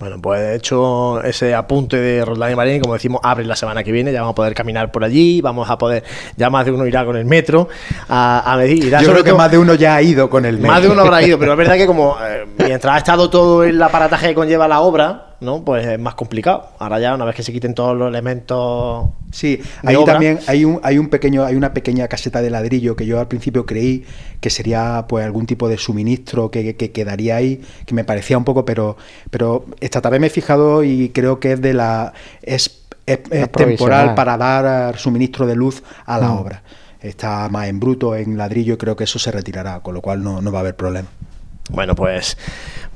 Bueno, 0.00 0.16
pues 0.22 0.40
de 0.40 0.54
hecho 0.54 1.20
ese 1.24 1.56
apunte 1.56 1.96
de 1.96 2.24
Roldán 2.24 2.52
y 2.52 2.54
Marín, 2.54 2.80
como 2.80 2.94
decimos, 2.94 3.20
abre 3.24 3.44
la 3.44 3.56
semana 3.56 3.82
que 3.82 3.90
viene, 3.90 4.12
ya 4.12 4.20
vamos 4.20 4.32
a 4.32 4.36
poder 4.36 4.54
caminar 4.54 4.92
por 4.92 5.02
allí, 5.02 5.40
vamos 5.40 5.68
a 5.68 5.76
poder, 5.76 6.04
ya 6.36 6.50
más 6.50 6.64
de 6.64 6.70
uno 6.70 6.86
irá 6.86 7.04
con 7.04 7.16
el 7.16 7.24
metro 7.24 7.68
a, 8.08 8.54
medir. 8.56 8.84
irá 8.84 9.00
Yo 9.02 9.10
creo 9.10 9.24
que 9.24 9.30
todo- 9.30 9.38
más 9.38 9.50
de 9.50 9.58
uno 9.58 9.74
ya 9.74 9.96
ha 9.96 10.02
ido 10.02 10.30
con 10.30 10.44
el 10.46 10.60
Más 10.60 10.76
de 10.82 10.88
metro. 10.88 10.92
uno 10.92 11.02
habrá 11.02 11.20
ido, 11.26 11.36
pero 11.40 11.50
es 11.52 11.58
verdad 11.58 11.74
que 11.74 11.86
como 11.88 12.16
eh, 12.22 12.46
mientras 12.64 12.94
ha 12.94 12.98
estado 12.98 13.28
todo 13.28 13.64
el 13.64 13.82
aparataje 13.82 14.28
que 14.28 14.34
conlleva 14.36 14.68
la 14.68 14.80
obra, 14.82 15.27
¿no? 15.40 15.64
Pues 15.64 15.86
es 15.86 15.98
más 15.98 16.14
complicado. 16.14 16.68
Ahora 16.78 16.98
ya, 16.98 17.14
una 17.14 17.24
vez 17.24 17.34
que 17.34 17.42
se 17.42 17.52
quiten 17.52 17.74
todos 17.74 17.96
los 17.96 18.08
elementos. 18.08 19.06
Sí, 19.30 19.60
ahí 19.84 19.94
obra, 19.94 20.14
también 20.14 20.38
hay 20.46 20.64
un, 20.64 20.80
hay 20.82 20.98
un 20.98 21.08
pequeño, 21.08 21.44
hay 21.44 21.54
una 21.54 21.72
pequeña 21.72 22.08
caseta 22.08 22.40
de 22.42 22.50
ladrillo 22.50 22.96
que 22.96 23.06
yo 23.06 23.20
al 23.20 23.28
principio 23.28 23.66
creí 23.66 24.04
que 24.40 24.50
sería 24.50 25.04
pues 25.08 25.24
algún 25.24 25.46
tipo 25.46 25.68
de 25.68 25.76
suministro 25.78 26.50
que, 26.50 26.74
que 26.76 26.90
quedaría 26.92 27.36
ahí, 27.36 27.60
que 27.86 27.94
me 27.94 28.04
parecía 28.04 28.38
un 28.38 28.44
poco, 28.44 28.64
pero, 28.64 28.96
pero 29.30 29.66
esta 29.80 30.00
tarde 30.00 30.18
me 30.18 30.28
he 30.28 30.30
fijado 30.30 30.82
y 30.84 31.10
creo 31.10 31.38
que 31.40 31.52
es 31.52 31.60
de 31.60 31.74
la 31.74 32.12
es, 32.42 32.84
es- 33.06 33.18
es 33.30 33.42
Es 33.42 33.52
temporal 33.52 34.14
para 34.14 34.36
dar 34.36 34.98
suministro 34.98 35.46
de 35.46 35.54
luz 35.56 35.82
a 36.06 36.18
la 36.18 36.28
Mm. 36.28 36.38
obra. 36.38 36.62
Está 37.00 37.48
más 37.48 37.68
en 37.68 37.78
bruto, 37.78 38.16
en 38.16 38.36
ladrillo, 38.36 38.74
y 38.74 38.76
creo 38.76 38.96
que 38.96 39.04
eso 39.04 39.18
se 39.20 39.30
retirará, 39.30 39.80
con 39.80 39.94
lo 39.94 40.00
cual 40.02 40.22
no, 40.22 40.42
no 40.42 40.50
va 40.50 40.58
a 40.58 40.60
haber 40.62 40.74
problema. 40.74 41.06
Bueno, 41.70 41.94
pues 41.94 42.36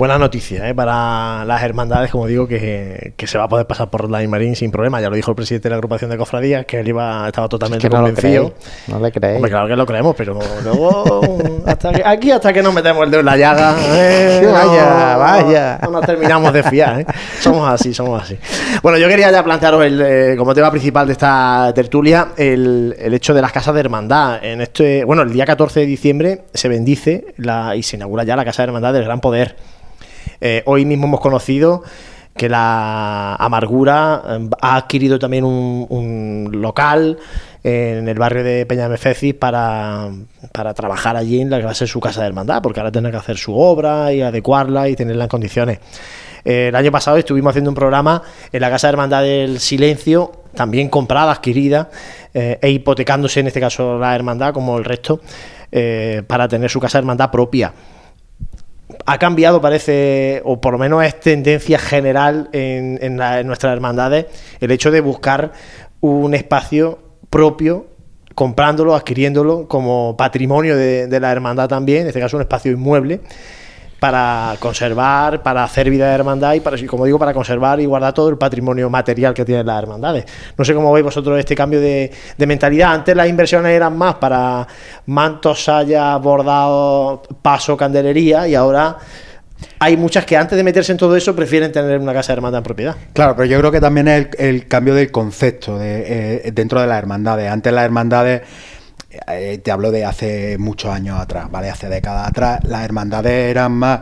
buena 0.03 0.19
noticia 0.19 0.69
¿eh? 0.69 0.75
para 0.75 1.45
las 1.45 1.63
hermandades, 1.63 2.11
como 2.11 2.27
digo, 2.27 2.49
que, 2.49 3.13
que 3.17 3.27
se 3.29 3.39
va 3.39 3.45
a 3.45 3.49
poder 3.49 3.69
pasar 3.69 3.89
por 3.89 4.01
Roldán 4.01 4.25
y 4.25 4.27
Marín 4.27 4.57
sin 4.57 4.73
problema. 4.73 5.01
Ya 5.01 5.09
lo 5.09 5.15
dijo 5.15 5.31
el 5.31 5.37
presidente 5.37 5.69
de 5.69 5.71
la 5.71 5.77
agrupación 5.77 6.11
de 6.11 6.17
cofradías, 6.19 6.67
que 6.67 6.81
él 6.81 6.89
iba, 6.89 7.29
estaba 7.29 7.49
totalmente 7.49 7.89
que 7.89 7.95
no 7.95 8.01
lo 8.03 8.07
convencido. 8.09 8.53
no 8.89 8.99
le 8.99 9.13
creéis. 9.13 9.37
Hombre, 9.37 9.51
claro 9.53 9.69
que 9.69 9.77
lo 9.77 9.87
creemos, 9.87 10.17
pero 10.19 10.41
luego 10.65 11.39
hasta 11.67 11.93
que- 11.93 12.03
aquí 12.05 12.33
hasta 12.33 12.53
que 12.53 12.65
nos 12.65 12.75
metemos 12.75 13.05
el 13.05 13.13
dedo 13.13 13.21
en 13.21 13.27
la 13.27 13.37
llaga, 13.37 13.77
¿eh? 13.79 14.41
Vaya, 14.53 15.13
no- 15.15 15.19
vaya. 15.21 15.79
no 15.85 15.91
nos 15.93 16.05
terminamos 16.05 16.53
de 16.53 16.63
fiar, 16.65 17.01
¿eh? 17.03 17.07
Somos 17.41 17.71
así, 17.71 17.95
somos 17.95 18.21
así. 18.25 18.37
Bueno, 18.83 18.99
yo 18.99 19.07
quería 19.07 19.31
ya 19.31 19.45
plantearos 19.45 19.85
el, 19.85 20.01
eh, 20.05 20.35
como 20.37 20.53
tema 20.53 20.73
principal 20.73 21.07
de 21.07 21.13
esta 21.13 21.71
tertulia 21.77 22.31
el, 22.37 22.97
el 22.99 23.15
hecho 23.15 23.35
de 23.35 23.41
las 23.41 23.53
casas 23.53 23.73
de 23.73 23.79
hermandad. 23.79 24.45
En 24.45 24.63
este, 24.63 25.05
bueno, 25.05 25.23
el 25.23 25.33
día 25.33 25.47
14 25.47 25.79
de 25.79 25.87
diciembre 25.87 26.43
se 26.53 26.69
bendice 26.69 27.27
la, 27.37 27.77
y 27.77 27.85
se 27.85 27.95
inaugura 27.95 28.25
ya 28.25 28.35
la 28.35 28.45
casa 28.45 28.63
de 28.63 28.67
hermandad 28.67 28.93
del 28.93 29.05
Gran 29.05 29.21
Poder. 29.21 29.55
Eh, 30.45 30.65
hoy 30.67 30.85
mismo 30.85 31.07
hemos 31.07 31.21
conocido 31.21 31.85
que 32.37 32.49
la 32.49 33.37
Amargura 33.37 34.23
eh, 34.27 34.49
ha 34.61 34.75
adquirido 34.75 35.17
también 35.17 35.45
un, 35.45 35.87
un 35.89 36.51
local 36.61 37.17
en 37.63 38.09
el 38.09 38.19
barrio 38.19 38.43
de 38.43 38.67
Peñamefecis 38.67 39.35
para, 39.35 40.11
para 40.51 40.75
trabajar 40.75 41.17
allí 41.17 41.41
en 41.41 41.49
la 41.49 41.59
que 41.59 41.65
va 41.65 41.71
a 41.71 41.75
ser 41.75 41.87
su 41.87 42.01
casa 42.01 42.23
de 42.23 42.27
hermandad, 42.27 42.61
porque 42.61 42.81
ahora 42.81 42.91
tendrá 42.91 43.13
que 43.13 43.19
hacer 43.19 43.37
su 43.37 43.57
obra 43.57 44.13
y 44.13 44.21
adecuarla 44.21 44.89
y 44.89 44.97
tenerla 44.97 45.25
en 45.25 45.29
condiciones. 45.29 45.79
Eh, 46.45 46.69
el 46.71 46.75
año 46.75 46.91
pasado 46.91 47.19
estuvimos 47.19 47.51
haciendo 47.51 47.71
un 47.71 47.77
programa 47.77 48.21
en 48.53 48.61
la 48.61 48.69
Casa 48.69 48.89
de 48.89 48.95
Hermandad 48.95 49.23
del 49.23 49.61
Silencio, 49.61 50.33
también 50.57 50.89
comprada, 50.89 51.31
adquirida, 51.31 51.89
eh, 52.35 52.59
e 52.61 52.69
hipotecándose 52.71 53.39
en 53.39 53.47
este 53.47 53.61
caso 53.61 53.97
la 53.97 54.13
hermandad, 54.17 54.53
como 54.53 54.77
el 54.77 54.85
resto, 54.85 55.21
para 56.27 56.49
tener 56.49 56.69
su 56.69 56.81
casa 56.81 56.99
de 56.99 57.03
hermandad 57.03 57.31
propia 57.31 57.73
ha 59.07 59.19
cambiado, 59.19 59.61
parece, 59.61 60.43
o 60.45 60.61
por 60.61 60.73
lo 60.73 60.79
menos 60.79 61.05
es 61.05 61.19
tendencia 61.21 61.79
general 61.79 62.49
en, 62.53 62.99
en 63.03 63.47
nuestras 63.47 63.73
hermandades, 63.73 64.27
el 64.61 64.71
hecho 64.71 64.91
de 64.91 65.01
buscar 65.01 65.53
un 66.01 66.35
espacio 66.35 66.99
propio, 67.31 67.87
comprándolo, 68.35 68.95
adquiriéndolo 68.95 69.69
como 69.69 70.17
patrimonio 70.17 70.77
de, 70.77 71.07
de 71.07 71.21
la 71.21 71.33
hermandad 71.33 71.69
también, 71.69 72.03
en 72.03 72.07
este 72.09 72.21
caso 72.21 72.37
un 72.37 72.43
espacio 72.43 72.73
inmueble, 72.73 73.21
para 74.03 74.57
conservar, 74.59 75.45
para 75.45 75.63
hacer 75.63 75.89
vida 75.89 76.09
de 76.09 76.15
hermandad 76.17 76.55
y 76.55 76.61
para, 76.61 76.77
como 76.89 77.05
digo, 77.05 77.21
para 77.21 77.33
conservar 77.33 77.79
y 77.79 77.87
guardar 77.87 78.13
todo 78.13 78.31
el 78.31 78.37
patrimonio 78.37 78.91
material 78.91 79.33
que 79.33 79.45
tienen 79.45 79.65
las 79.65 79.81
hermandades. 79.81 80.25
No 80.59 80.65
sé 80.65 80.75
cómo 80.75 80.93
veis 80.93 81.05
vosotros 81.05 81.39
este 81.39 81.55
cambio 81.55 81.81
de, 81.81 82.11
de 82.37 82.47
mentalidad. 82.49 82.95
Antes 82.95 83.15
las 83.15 83.29
inversiones 83.29 83.71
eran 83.71 83.97
más 83.97 84.17
para 84.17 84.67
mantos, 85.07 85.63
sayas, 85.63 86.21
bordados, 86.21 87.21
paso, 87.43 87.77
candelería 87.77 88.49
y 88.49 88.57
ahora 88.57 88.97
hay 89.79 89.97
muchas 89.97 90.27
que 90.27 90.37
antes 90.37 90.57
de 90.57 90.65
meterse 90.65 90.91
en 90.91 90.99
todo 90.99 91.15
eso 91.15 91.37
prefieren 91.37 91.71
tener 91.71 92.01
una 92.01 92.13
casa 92.13 92.33
de 92.33 92.39
hermandad 92.39 92.59
en 92.59 92.65
propiedad. 92.65 92.97
Claro, 93.13 93.37
pero 93.37 93.47
yo 93.47 93.57
creo 93.61 93.71
que 93.71 93.81
también 93.81 94.09
es 94.09 94.29
el, 94.37 94.67
cambio 94.67 94.97
del 94.97 95.13
concepto 95.13 95.79
eh, 95.81 96.51
dentro 96.53 96.81
de 96.81 96.89
las 96.89 96.99
hermandades. 96.99 97.49
Antes 97.49 97.73
las 97.73 97.85
hermandades, 97.85 98.43
eh, 99.29 99.59
te 99.63 99.71
hablo 99.71 99.91
de 99.91 100.05
hace 100.05 100.59
muchos 100.59 100.91
años 100.91 101.21
atrás, 101.21 101.51
¿vale? 101.51 101.71
Hace 101.71 101.89
décadas 101.89 102.29
atrás, 102.29 102.61
las 102.65 102.85
hermandades 102.85 103.51
eran 103.51 103.73
más 103.73 104.01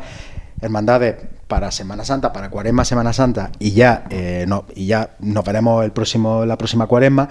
hermandades 0.61 1.17
para 1.49 1.71
Semana 1.71 2.05
Santa, 2.05 2.33
para 2.33 2.49
Cuaresma, 2.49 2.85
Semana 2.85 3.13
Santa, 3.13 3.51
y 3.59 3.73
ya, 3.73 4.05
eh, 4.11 4.45
no, 4.47 4.67
y 4.75 4.87
ya 4.87 5.11
nos 5.19 5.45
veremos 5.45 5.85
el 5.85 5.91
próximo, 5.91 6.47
la 6.47 6.57
próxima 6.57 6.87
Cuaresma. 6.87 7.29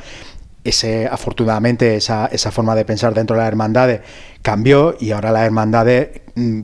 Ese, 0.70 1.08
afortunadamente 1.08 1.96
esa, 1.96 2.28
esa 2.28 2.52
forma 2.52 2.76
de 2.76 2.86
pensar 2.86 3.14
dentro 3.14 3.36
de 3.36 3.42
las 3.42 3.48
hermandades 3.48 4.02
cambió 4.42 4.96
y 5.00 5.12
ahora 5.12 5.32
las 5.32 5.44
hermandades 5.44 6.22
mm, 6.36 6.62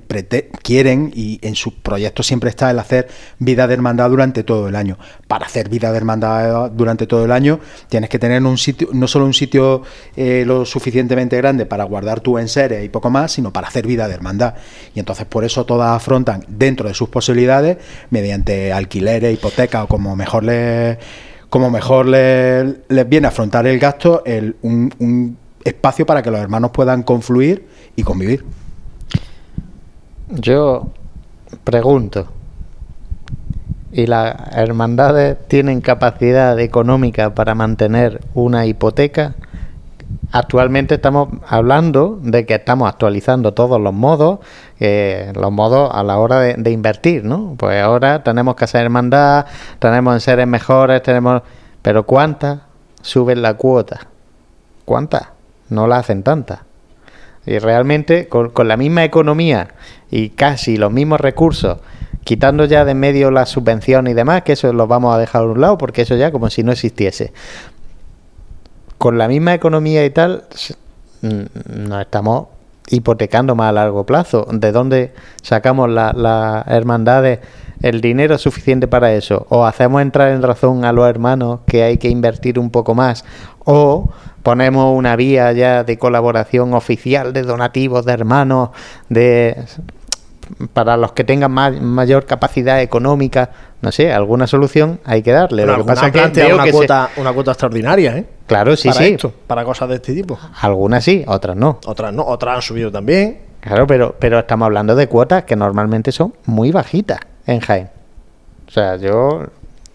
quieren 0.61 1.11
y 1.13 1.39
en 1.41 1.55
sus 1.55 1.73
proyectos 1.73 2.25
siempre 2.25 2.49
está 2.49 2.71
el 2.71 2.79
hacer 2.79 3.09
vida 3.39 3.67
de 3.67 3.73
hermandad 3.73 4.09
durante 4.09 4.43
todo 4.43 4.69
el 4.69 4.75
año. 4.75 4.97
Para 5.27 5.45
hacer 5.45 5.69
vida 5.69 5.91
de 5.91 5.97
hermandad 5.97 6.71
durante 6.71 7.05
todo 7.05 7.25
el 7.25 7.31
año 7.31 7.59
tienes 7.89 8.09
que 8.09 8.17
tener 8.17 8.41
un 8.43 8.57
sitio, 8.57 8.89
no 8.93 9.07
solo 9.07 9.25
un 9.25 9.33
sitio 9.33 9.83
eh, 10.15 10.43
lo 10.45 10.65
suficientemente 10.65 11.37
grande 11.37 11.65
para 11.65 11.83
guardar 11.83 12.21
tu 12.21 12.37
enseres 12.37 12.83
y 12.85 12.89
poco 12.89 13.09
más, 13.09 13.33
sino 13.33 13.51
para 13.51 13.67
hacer 13.67 13.85
vida 13.85 14.07
de 14.07 14.13
hermandad. 14.13 14.55
Y 14.93 14.99
entonces 14.99 15.25
por 15.25 15.43
eso 15.43 15.65
todas 15.65 15.95
afrontan 15.95 16.45
dentro 16.47 16.87
de 16.87 16.93
sus 16.93 17.09
posibilidades 17.09 17.77
mediante 18.09 18.71
alquileres, 18.71 19.33
hipotecas 19.33 19.83
o 19.83 19.87
como 19.87 20.15
mejor 20.15 20.43
les 20.43 20.97
como 21.49 21.69
mejor 21.69 22.05
les, 22.05 22.75
les 22.89 23.09
viene 23.09 23.27
afrontar 23.27 23.67
el 23.67 23.79
gasto, 23.79 24.23
el, 24.25 24.55
un, 24.61 24.93
un 24.99 25.37
espacio 25.63 26.05
para 26.05 26.21
que 26.21 26.31
los 26.31 26.39
hermanos 26.39 26.71
puedan 26.71 27.03
confluir 27.03 27.67
y 27.95 28.03
convivir. 28.03 28.45
Yo 30.29 30.89
pregunto, 31.63 32.27
¿y 33.91 34.07
las 34.07 34.35
hermandades 34.55 35.37
tienen 35.47 35.81
capacidad 35.81 36.59
económica 36.59 37.33
para 37.33 37.55
mantener 37.55 38.21
una 38.33 38.65
hipoteca? 38.65 39.35
Actualmente 40.31 40.95
estamos 40.95 41.29
hablando 41.47 42.19
de 42.21 42.45
que 42.45 42.55
estamos 42.55 42.89
actualizando 42.89 43.53
todos 43.53 43.79
los 43.79 43.93
modos, 43.93 44.39
eh, 44.79 45.31
los 45.35 45.51
modos 45.51 45.89
a 45.93 46.03
la 46.03 46.17
hora 46.17 46.39
de, 46.39 46.71
invertir, 46.71 47.23
¿no? 47.23 47.55
Pues 47.57 47.81
ahora 47.81 48.23
tenemos 48.23 48.55
que 48.55 48.65
hacer 48.65 48.83
hermandad, 48.83 49.45
tenemos 49.79 50.13
en 50.13 50.19
seres 50.19 50.47
mejores, 50.47 51.01
tenemos... 51.01 51.41
Pero 51.81 52.05
¿cuántas 52.05 52.59
suben 53.01 53.41
la 53.41 53.53
cuota? 53.53 54.07
¿Cuántas? 54.83 55.29
No 55.69 55.87
la 55.87 55.97
hacen 55.97 56.23
tantas. 56.23 56.59
Y 57.45 57.59
realmente 57.59 58.27
con, 58.27 58.51
la 58.67 58.75
misma 58.75 59.03
economía 59.03 59.69
y 60.09 60.29
casi 60.29 60.77
los 60.77 60.91
mismos 60.91 61.21
recursos, 61.21 61.77
quitando 62.23 62.65
ya 62.65 62.85
de 62.85 62.95
medio 62.95 63.29
las 63.29 63.49
subvenciones 63.49 64.11
y 64.11 64.15
demás, 64.15 64.41
que 64.41 64.53
eso 64.53 64.73
lo 64.73 64.87
vamos 64.87 65.15
a 65.15 65.19
dejar 65.19 65.43
a 65.43 65.45
un 65.45 65.61
lado 65.61 65.77
porque 65.77 66.01
eso 66.01 66.15
ya 66.15 66.31
como 66.31 66.49
si 66.49 66.63
no 66.63 66.71
existiese. 66.71 67.33
Con 68.97 69.17
la 69.17 69.27
misma 69.27 69.53
economía 69.53 70.03
y 70.05 70.09
tal, 70.09 70.45
mm, 71.21 71.87
nos 71.87 72.01
estamos 72.01 72.47
hipotecando 72.89 73.55
más 73.55 73.69
a 73.69 73.73
largo 73.73 74.05
plazo. 74.05 74.45
¿De 74.51 74.71
dónde 74.71 75.13
sacamos 75.41 75.89
la- 75.89 76.13
las 76.13 76.67
hermandades 76.67 77.39
el 77.81 78.01
dinero 78.01 78.37
suficiente 78.37 78.87
para 78.87 79.13
eso? 79.13 79.45
¿O 79.49 79.65
hacemos 79.65 80.01
entrar 80.01 80.29
en 80.31 80.41
razón 80.41 80.85
a 80.85 80.91
los 80.93 81.07
hermanos 81.09 81.61
que 81.67 81.83
hay 81.83 81.97
que 81.97 82.09
invertir 82.09 82.59
un 82.59 82.69
poco 82.69 82.93
más? 82.95 83.25
¿O 83.65 84.09
ponemos 84.43 84.95
una 84.95 85.15
vía 85.15 85.51
ya 85.53 85.83
de 85.83 85.97
colaboración 85.97 86.73
oficial 86.75 87.33
de 87.33 87.41
donativos 87.43 88.05
de 88.05 88.13
hermanos, 88.13 88.69
de 89.09 89.65
para 90.73 90.95
los 90.97 91.13
que 91.13 91.23
tengan 91.23 91.51
ma- 91.51 91.71
mayor 91.71 92.25
capacidad 92.25 92.79
económica, 92.79 93.49
no 93.85 93.91
sé, 93.91 94.11
alguna 94.11 94.47
solución 94.47 94.99
hay 95.05 95.21
que 95.21 95.31
darle. 95.31 95.61
Pero 95.63 95.77
Lo 95.77 95.83
que 95.83 95.87
pasa 95.87 96.07
es 96.07 96.11
que 96.11 96.41
veo 96.41 96.55
una, 96.55 96.63
que 96.63 96.71
se- 96.71 96.77
cuota, 96.77 97.09
una 97.17 97.31
cuota 97.33 97.51
extraordinaria, 97.51 98.17
¿eh? 98.17 98.25
Claro, 98.47 98.75
sí, 98.75 98.89
para 98.89 98.99
sí. 98.99 99.13
esto, 99.13 99.31
para 99.45 99.63
cosas 99.63 99.87
de 99.89 99.95
este 99.95 100.13
tipo. 100.13 100.37
Algunas 100.61 101.03
sí, 101.03 101.23
otras 101.27 101.55
no. 101.55 101.79
Otras 101.85 102.11
no, 102.11 102.25
otras 102.25 102.55
han 102.55 102.61
subido 102.63 102.91
también. 102.91 103.39
Claro, 103.61 103.85
pero, 103.87 104.15
pero 104.19 104.39
estamos 104.39 104.65
hablando 104.65 104.95
de 104.95 105.07
cuotas 105.07 105.43
que 105.43 105.55
normalmente 105.55 106.11
son 106.11 106.33
muy 106.45 106.71
bajitas 106.71 107.19
en 107.45 107.59
Jaén. 107.59 107.89
O 108.67 108.71
sea, 108.71 108.95
yo 108.97 109.43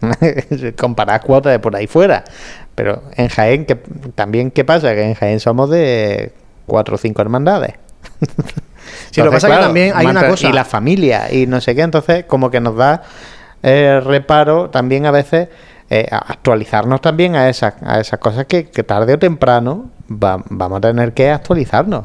comparar 0.79 1.21
cuotas 1.23 1.53
de 1.53 1.59
por 1.59 1.75
ahí 1.77 1.87
fuera. 1.87 2.25
Pero 2.75 3.03
en 3.17 3.29
Jaén, 3.29 3.67
que 3.67 3.75
también, 4.15 4.51
¿qué 4.51 4.65
pasa? 4.65 4.95
Que 4.95 5.03
en 5.03 5.15
Jaén 5.15 5.41
somos 5.41 5.69
de 5.71 6.33
cuatro 6.67 6.95
o 6.95 6.99
cinco 6.99 7.23
hermandades. 7.23 7.75
Sí, 9.11 9.21
lo 9.21 9.27
que 9.27 9.33
pasa 9.33 9.49
es 9.49 9.55
que 9.57 9.61
también 9.62 9.93
hay 9.95 10.07
una 10.07 10.27
cosa- 10.29 10.49
Y 10.49 10.53
la 10.53 10.65
familia 10.65 11.33
y 11.33 11.47
no 11.47 11.61
sé 11.61 11.75
qué, 11.75 11.83
entonces 11.83 12.25
como 12.25 12.51
que 12.51 12.61
nos 12.61 12.77
da 12.77 13.03
eh, 13.62 14.01
reparo 14.05 14.70
también 14.70 15.07
a 15.07 15.11
veces 15.11 15.49
eh, 15.91 16.07
actualizarnos 16.11 17.01
también 17.01 17.35
a 17.35 17.49
esas, 17.49 17.74
a 17.82 17.99
esas 18.01 18.19
cosas 18.20 18.47
que, 18.47 18.62
tarde 18.65 19.15
o 19.15 19.19
temprano 19.19 19.91
va- 20.11 20.43
vamos 20.49 20.78
a 20.78 20.81
tener 20.81 21.12
que 21.12 21.31
actualizarnos. 21.31 22.05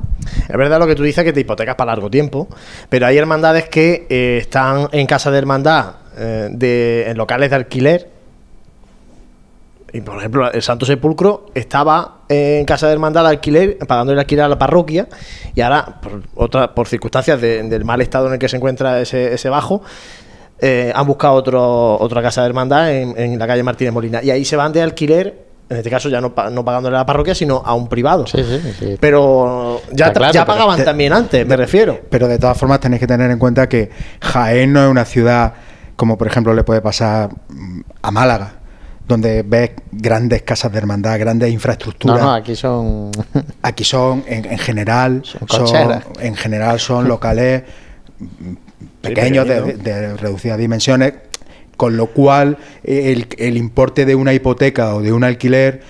Es 0.49 0.57
verdad 0.57 0.79
lo 0.79 0.87
que 0.87 0.95
tú 0.95 1.03
dices 1.03 1.23
que 1.23 1.31
te 1.33 1.41
hipotecas 1.41 1.75
para 1.75 1.91
largo 1.91 2.09
tiempo, 2.09 2.47
pero 2.89 3.05
hay 3.05 3.17
hermandades 3.17 3.69
que 3.69 4.07
eh, 4.09 4.37
están 4.41 4.89
en 4.91 5.05
casa 5.05 5.29
de 5.31 5.37
hermandad, 5.37 5.95
de, 6.17 7.05
en 7.09 7.17
locales 7.17 7.49
de 7.49 7.55
alquiler. 7.57 8.09
Y 9.93 10.01
por 10.01 10.17
ejemplo, 10.17 10.51
el 10.51 10.61
Santo 10.61 10.85
Sepulcro 10.85 11.47
estaba 11.53 12.19
en 12.27 12.65
casa 12.65 12.87
de 12.87 12.93
hermandad 12.93 13.27
alquiler, 13.27 13.77
pagando 13.87 14.11
el 14.13 14.19
alquiler 14.19 14.45
a 14.45 14.49
la 14.49 14.57
parroquia, 14.57 15.07
y 15.53 15.61
ahora, 15.61 15.99
por, 16.01 16.23
otra, 16.35 16.73
por 16.73 16.87
circunstancias 16.87 17.39
de- 17.39 17.63
del 17.63 17.85
mal 17.85 18.01
estado 18.01 18.27
en 18.27 18.33
el 18.33 18.39
que 18.39 18.49
se 18.49 18.57
encuentra 18.57 18.99
ese 18.99 19.49
bajo, 19.49 19.83
eh, 20.59 20.91
han 20.95 21.05
buscado 21.07 21.33
otro, 21.33 21.99
otra 21.99 22.21
casa 22.21 22.41
de 22.41 22.47
hermandad 22.47 22.91
en, 22.93 23.13
en 23.17 23.37
la 23.39 23.47
calle 23.47 23.63
Martínez 23.63 23.93
Molina. 23.93 24.23
Y 24.23 24.31
ahí 24.31 24.45
se 24.45 24.55
van 24.55 24.71
de 24.71 24.81
alquiler, 24.81 25.45
en 25.69 25.77
este 25.77 25.89
caso 25.89 26.09
ya 26.09 26.21
no, 26.21 26.33
no 26.51 26.63
pagándole 26.65 26.95
a 26.95 26.99
la 26.99 27.05
parroquia, 27.05 27.33
sino 27.35 27.61
a 27.65 27.73
un 27.73 27.87
privado. 27.87 28.25
Sí, 28.27 28.43
sí, 28.43 28.73
sí. 28.79 28.97
Pero 28.99 29.81
ya, 29.91 30.13
claro, 30.13 30.33
ya 30.33 30.45
pagaban 30.45 30.77
te- 30.77 30.83
también 30.85 31.11
antes, 31.13 31.45
me 31.45 31.57
refiero. 31.57 31.99
Pero 32.09 32.27
de 32.27 32.37
todas 32.39 32.57
formas 32.57 32.79
tenéis 32.79 32.99
que 32.99 33.07
tener 33.07 33.29
en 33.31 33.39
cuenta 33.39 33.67
que 33.67 33.89
Jaén 34.21 34.71
no 34.73 34.83
es 34.85 34.89
una 34.91 35.05
ciudad 35.05 35.53
como 35.95 36.17
por 36.17 36.27
ejemplo 36.27 36.53
le 36.53 36.63
puede 36.65 36.81
pasar 36.81 37.29
a 38.01 38.11
Málaga, 38.11 38.59
donde 39.07 39.43
ves 39.43 39.71
grandes 39.91 40.41
casas 40.41 40.71
de 40.71 40.77
hermandad, 40.77 41.17
grandes 41.19 41.47
No, 41.49 41.53
infraestructuras. 41.53 42.21
no, 42.21 42.33
aquí 42.33 42.55
son... 42.55 43.11
Aquí 43.61 43.83
son, 43.85 44.23
en, 44.27 44.45
en 44.45 44.57
general, 44.57 45.21
Son 45.23 45.67
son, 45.67 46.03
en 46.19 46.35
general 46.35 46.79
son 46.79 47.07
locales 47.07 47.63
pequeños, 49.07 49.47
de, 49.47 50.17
reducidas 50.17 50.57
dimensiones, 50.57 51.13
con 51.77 51.97
lo 51.97 52.07
cual 52.07 52.57
el, 52.83 53.27
el 53.37 53.57
importe 53.57 54.05
de 54.05 54.15
una 54.15 54.33
hipoteca 54.33 54.95
o 54.95 55.01
de 55.01 55.11
un 55.11 55.23
alquiler, 55.23 55.81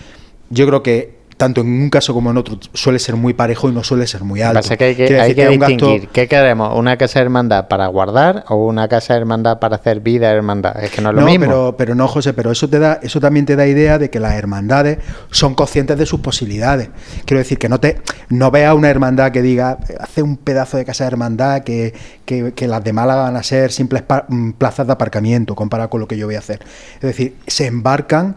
yo 0.49 0.67
creo 0.67 0.83
que 0.83 1.15
tanto 1.37 1.61
en 1.61 1.67
un 1.67 1.89
caso 1.89 2.13
como 2.13 2.31
en 2.31 2.37
otro 2.37 2.57
suele 2.73 2.97
ser 2.97 3.15
muy 3.17 3.33
parejo 3.33 3.67
y 3.67 3.73
no 3.73 3.83
suele 3.83 4.07
ser 4.07 4.23
muy 4.23 4.41
alto. 4.41 4.61
pasa 4.61 4.77
que 4.77 4.85
hay 4.85 4.95
que, 4.95 5.19
hay 5.19 5.33
gasto- 5.33 5.67
distinguir. 5.67 6.07
¿Qué 6.09 6.27
queremos? 6.29 6.77
¿Una 6.77 6.97
casa 6.97 7.19
de 7.19 7.25
hermandad 7.25 7.67
para 7.67 7.87
guardar 7.87 8.45
o 8.47 8.55
una 8.67 8.87
casa 8.87 9.13
de 9.15 9.19
hermandad 9.19 9.59
para 9.59 9.75
hacer 9.75 9.99
vida 9.99 10.29
de 10.29 10.35
hermandad? 10.35 10.81
Es 10.81 10.91
que 10.91 11.01
no 11.01 11.09
es 11.09 11.15
lo 11.15 11.21
no, 11.21 11.27
mismo. 11.27 11.45
Pero, 11.45 11.75
pero 11.77 11.95
no, 11.95 12.07
José, 12.07 12.33
pero 12.33 12.51
eso 12.51 12.69
te 12.69 12.79
da, 12.79 12.99
eso 13.03 13.19
también 13.19 13.45
te 13.45 13.55
da 13.57 13.67
idea 13.67 13.97
de 13.99 14.09
que 14.09 14.19
las 14.21 14.33
hermandades 14.35 14.99
son 15.29 15.55
conscientes 15.55 15.97
de 15.97 16.05
sus 16.05 16.21
posibilidades. 16.21 16.89
Quiero 17.25 17.39
decir 17.39 17.57
que 17.57 17.67
no 17.67 17.79
te, 17.81 18.01
no 18.29 18.49
veas 18.49 18.73
una 18.73 18.89
hermandad 18.89 19.31
que 19.31 19.41
diga, 19.41 19.77
hace 19.99 20.21
un 20.23 20.37
pedazo 20.37 20.77
de 20.77 20.85
casa 20.85 21.03
de 21.03 21.09
hermandad 21.09 21.63
que, 21.63 21.93
que- 22.25 22.53
que 22.53 22.67
las 22.67 22.83
de 22.83 22.93
Málaga 22.93 23.23
van 23.23 23.35
a 23.35 23.43
ser 23.43 23.71
simples 23.73 24.03
mm, 24.29 24.51
plazas 24.51 24.87
de 24.87 24.93
aparcamiento 24.93 25.53
comparado 25.55 25.89
con 25.89 25.99
lo 25.99 26.07
que 26.07 26.15
yo 26.17 26.27
voy 26.27 26.35
a 26.35 26.39
hacer. 26.39 26.59
Es 26.95 27.01
decir, 27.01 27.35
se 27.45 27.65
embarcan, 27.65 28.35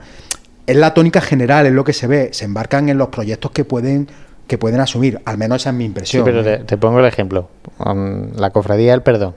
es 0.69 0.77
la 0.77 0.95
tónica 0.95 1.21
general, 1.21 1.67
es 1.67 1.73
lo 1.73 1.83
que 1.85 1.93
se 1.93 2.07
ve, 2.07 2.29
se 2.33 2.45
embarcan 2.45 2.89
en 2.89 2.99
los 2.99 3.09
proyectos 3.09 3.51
que 3.51 3.65
pueden, 3.65 4.09
que 4.47 4.59
pueden 4.59 4.81
asumir. 4.81 5.21
Al 5.25 5.39
menos 5.39 5.63
esa 5.63 5.71
es 5.71 5.77
mi 5.77 5.85
Sí, 5.85 5.87
impresión. 5.89 6.25
pero 6.25 6.41
¿eh? 6.41 6.59
te, 6.59 6.65
te 6.65 6.77
pongo 6.77 7.01
el 7.01 7.07
ejemplo. 7.07 7.49
Um, 7.79 8.33
la 8.37 8.51
cofradía 8.51 8.93
del 8.93 9.03
perdón 9.03 9.35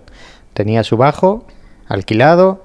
tenía 0.53 0.83
su 0.83 0.97
bajo 0.97 1.45
alquilado 1.87 2.63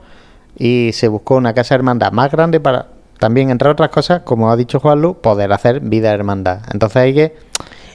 y 0.59 0.91
se 0.93 1.09
buscó 1.09 1.37
una 1.37 1.55
casa 1.55 1.75
de 1.75 1.77
hermandad 1.81 2.13
más 2.13 2.31
grande 2.31 2.61
para 2.61 2.87
también, 3.19 3.49
entre 3.51 3.69
otras 3.71 3.89
cosas, 3.91 4.23
como 4.23 4.51
ha 4.51 4.57
dicho 4.57 4.79
Juanlu, 4.79 5.15
poder 5.21 5.53
hacer 5.53 5.81
vida 5.81 6.09
de 6.11 6.15
hermandad. 6.17 6.61
Entonces 6.73 6.97
hay 6.99 7.15
que, 7.15 7.37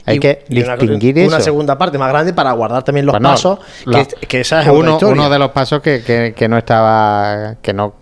hay 0.04 0.16
Y- 0.16 0.20
que 0.20 0.44
y 0.48 0.62
una- 0.62 0.76
distinguir 0.76 1.16
una, 1.28 1.36
eso. 1.36 1.44
segunda 1.44 1.78
parte 1.78 1.96
más 1.96 2.08
grande 2.10 2.32
para 2.32 2.50
guardar 2.52 2.82
también 2.82 3.06
los 3.06 3.12
Bueno, 3.12 3.28
pasos, 3.28 3.58
la- 3.84 4.04
que, 4.04 4.26
que 4.26 4.40
esa 4.40 4.62
es 4.62 4.68
uno, 4.68 4.98
uno 5.00 5.30
de 5.30 5.38
los 5.38 5.50
pasos 5.52 5.80
que, 5.80 6.02
que- 6.02 6.34
que 6.36 6.48
no 6.48 6.58
estaba, 6.58 7.54
que 7.62 7.72
no 7.72 7.94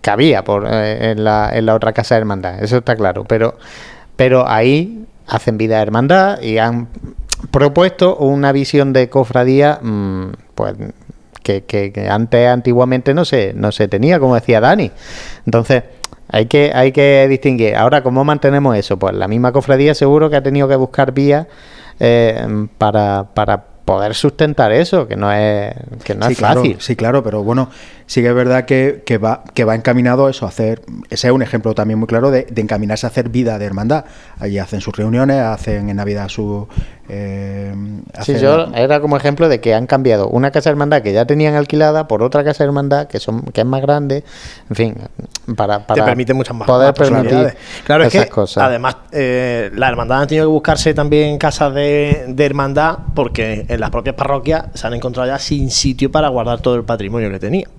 cabía 0.00 0.44
por, 0.44 0.66
eh, 0.70 1.10
en, 1.12 1.24
la, 1.24 1.50
en 1.56 1.66
la 1.66 1.74
otra 1.74 1.92
casa 1.92 2.14
de 2.14 2.20
hermandad, 2.20 2.62
eso 2.62 2.78
está 2.78 2.96
claro. 2.96 3.24
Pero, 3.24 3.56
pero 4.16 4.48
ahí 4.48 5.04
hacen 5.26 5.56
vida 5.58 5.76
de 5.76 5.82
hermandad 5.82 6.40
y 6.42 6.58
han 6.58 6.88
propuesto 7.50 8.16
una 8.16 8.52
visión 8.52 8.92
de 8.92 9.08
cofradía, 9.08 9.78
mm, 9.82 10.24
pues 10.54 10.74
que, 11.42 11.64
que- 11.64 11.92
que 11.92 12.08
antes, 12.08 12.48
antiguamente 12.48 13.12
no 13.14 13.24
se, 13.24 13.52
no 13.54 13.70
se 13.72 13.88
tenía, 13.88 14.18
como 14.18 14.34
decía 14.34 14.60
Dani. 14.60 14.90
Entonces, 15.44 15.82
hay 16.28 16.46
que, 16.46 16.72
hay 16.74 16.90
que 16.92 17.26
distinguir. 17.28 17.76
Ahora, 17.76 18.02
¿cómo 18.02 18.24
mantenemos 18.24 18.76
eso? 18.76 18.98
Pues 18.98 19.14
la 19.14 19.28
misma 19.28 19.52
cofradía 19.52 19.94
seguro 19.94 20.30
que 20.30 20.36
ha 20.36 20.42
tenido 20.42 20.66
que 20.68 20.76
buscar 20.76 21.12
vías 21.12 21.46
eh, 22.00 22.66
para, 22.78 23.26
para 23.34 23.64
poder 23.84 24.14
sustentar 24.14 24.72
eso, 24.72 25.06
que 25.06 25.16
no 25.16 25.32
es, 25.32 25.74
que 26.04 26.14
no 26.14 26.26
sí, 26.26 26.32
es 26.32 26.38
claro, 26.38 26.60
fácil. 26.60 26.76
sí, 26.80 26.96
claro, 26.96 27.22
pero 27.22 27.42
bueno, 27.42 27.70
sí 28.06 28.22
que 28.22 28.28
es 28.28 28.34
verdad 28.34 28.64
que, 28.64 29.02
que 29.04 29.18
va, 29.18 29.44
que 29.52 29.64
va 29.64 29.74
encaminado 29.74 30.26
a 30.26 30.30
eso, 30.30 30.46
a 30.46 30.48
hacer, 30.48 30.82
ese 31.10 31.28
es 31.28 31.32
un 31.32 31.42
ejemplo 31.42 31.74
también 31.74 31.98
muy 31.98 32.08
claro 32.08 32.30
de, 32.30 32.46
de 32.50 32.62
encaminarse 32.62 33.06
a 33.06 33.10
hacer 33.10 33.28
vida 33.28 33.58
de 33.58 33.66
hermandad. 33.66 34.06
Allí 34.38 34.58
hacen 34.58 34.80
sus 34.80 34.96
reuniones, 34.96 35.40
hacen 35.40 35.90
en 35.90 35.96
Navidad 35.96 36.28
su, 36.28 36.66
eh, 37.08 37.74
Sí, 38.22 38.38
yo 38.38 38.66
era 38.74 39.00
como 39.00 39.16
ejemplo 39.16 39.48
de 39.48 39.60
que 39.60 39.74
han 39.74 39.86
cambiado 39.86 40.28
una 40.28 40.50
casa 40.50 40.70
hermandad 40.70 41.02
que 41.02 41.12
ya 41.12 41.26
tenían 41.26 41.54
alquilada 41.54 42.08
por 42.08 42.22
otra 42.22 42.42
casa 42.44 42.64
hermandad 42.64 43.06
que 43.08 43.20
son 43.20 43.42
que 43.42 43.60
es 43.60 43.66
más 43.66 43.82
grande, 43.82 44.24
en 44.70 44.76
fin, 44.76 44.94
para, 45.56 45.86
para 45.86 46.02
te 46.02 46.08
permite 46.08 46.32
muchas 46.32 46.56
más, 46.56 46.66
poder 46.66 46.94
más 46.98 47.08
permitir 47.08 47.54
Claro, 47.84 48.04
es 48.04 48.14
esas 48.14 48.26
que 48.26 48.30
cosas. 48.30 48.62
además 48.64 48.96
eh, 49.12 49.70
las 49.74 49.90
hermandades 49.90 50.22
han 50.22 50.28
tenido 50.28 50.46
que 50.46 50.52
buscarse 50.52 50.94
también 50.94 51.36
casas 51.38 51.74
de, 51.74 52.24
de 52.28 52.46
hermandad 52.46 52.98
porque 53.14 53.66
en 53.68 53.80
las 53.80 53.90
propias 53.90 54.14
parroquias 54.14 54.66
se 54.74 54.86
han 54.86 54.94
encontrado 54.94 55.28
ya 55.28 55.38
sin 55.38 55.70
sitio 55.70 56.10
para 56.10 56.28
guardar 56.28 56.60
todo 56.60 56.76
el 56.76 56.84
patrimonio 56.84 57.30
que 57.30 57.38
tenían, 57.38 57.70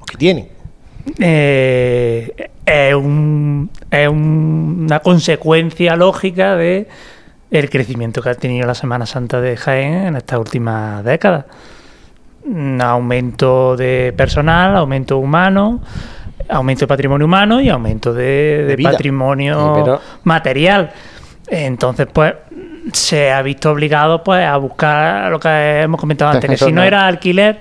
o 0.00 0.04
que 0.06 0.16
tienen. 0.16 0.48
eh, 1.20 2.50
es, 2.64 2.94
un- 2.94 3.70
es 3.90 4.08
un- 4.08 4.82
una 4.86 5.00
consecuencia 5.00 5.94
lógica 5.96 6.56
de 6.56 6.88
el 7.50 7.70
crecimiento 7.70 8.20
que 8.22 8.30
ha 8.30 8.34
tenido 8.34 8.66
la 8.66 8.74
Semana 8.74 9.06
Santa 9.06 9.40
de 9.40 9.56
Jaén 9.56 10.06
en 10.06 10.16
estas 10.16 10.38
últimas 10.38 11.04
décadas. 11.04 11.44
Un 12.44 12.80
aumento 12.80 13.76
de 13.76 14.14
personal, 14.16 14.76
aumento 14.76 15.18
humano, 15.18 15.80
aumento 16.48 16.80
de 16.80 16.86
patrimonio 16.88 17.24
humano 17.26 17.60
y 17.60 17.68
aumento 17.68 18.12
de, 18.12 18.76
patrimonio 18.82 19.72
pero- 19.76 20.00
material. 20.24 20.90
Entonces, 21.48 22.06
pues 22.12 22.34
se 22.92 23.32
ha 23.32 23.42
visto 23.42 23.70
obligado 23.72 24.22
pues 24.22 24.44
a 24.46 24.56
buscar 24.56 25.30
lo 25.30 25.40
que 25.40 25.82
hemos 25.82 26.00
comentado 26.00 26.32
antes, 26.32 26.48
que 26.50 26.56
si 26.56 26.66
no 26.72 26.80
no- 26.80 26.82
era 26.84 27.06
alquiler, 27.06 27.58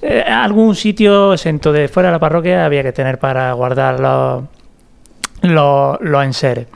eh, 0.00 0.22
algún 0.26 0.74
sitio 0.74 1.32
exento 1.34 1.72
de 1.72 1.88
fuera 1.88 2.08
de 2.10 2.12
la 2.14 2.18
parroquia 2.18 2.64
había 2.64 2.82
que 2.82 2.92
tener 2.92 3.18
para 3.18 3.52
guardar 3.52 4.00
los, 4.00 4.44
los, 5.42 5.98
los 6.00 6.24
enseres. 6.24 6.66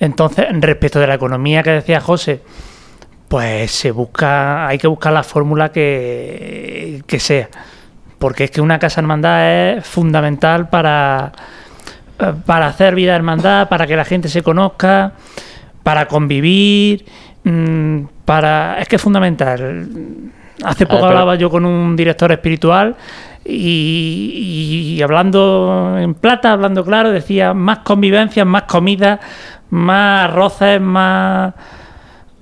Entonces, 0.00 0.46
respecto 0.60 0.98
de 0.98 1.06
la 1.06 1.14
economía 1.14 1.62
que 1.62 1.70
decía 1.70 2.00
José, 2.00 2.40
pues 3.28 3.70
se 3.70 3.92
busca, 3.92 4.66
hay 4.66 4.78
que 4.78 4.88
buscar 4.88 5.12
la 5.12 5.22
fórmula 5.22 5.70
que, 5.70 7.02
que 7.06 7.20
sea. 7.20 7.48
Porque 8.18 8.44
es 8.44 8.50
que 8.50 8.60
una 8.60 8.78
casa 8.78 9.00
hermandad 9.00 9.76
es 9.76 9.86
fundamental 9.86 10.68
para, 10.68 11.32
para 12.44 12.66
hacer 12.66 12.94
vida 12.94 13.14
hermandad, 13.14 13.68
para 13.68 13.86
que 13.86 13.94
la 13.94 14.04
gente 14.04 14.28
se 14.28 14.42
conozca, 14.42 15.12
para 15.82 16.06
convivir, 16.06 17.04
mm, 17.44 18.00
para 18.24 18.78
es 18.80 18.88
que 18.88 18.96
es 18.96 19.02
fundamental. 19.02 19.86
Hace 20.64 20.86
poco 20.86 20.96
ver, 20.96 21.02
pero- 21.02 21.06
hablaba 21.08 21.34
yo 21.36 21.50
con 21.50 21.64
un 21.64 21.94
director 21.96 22.32
espiritual 22.32 22.96
y, 23.44 24.96
y 24.96 25.02
hablando 25.02 25.96
en 25.98 26.14
plata, 26.14 26.52
hablando 26.52 26.84
claro, 26.84 27.10
decía 27.10 27.54
más 27.54 27.78
convivencia, 27.78 28.44
más 28.44 28.64
comida, 28.64 29.20
más 29.70 30.32
roces, 30.32 30.80
más 30.80 31.54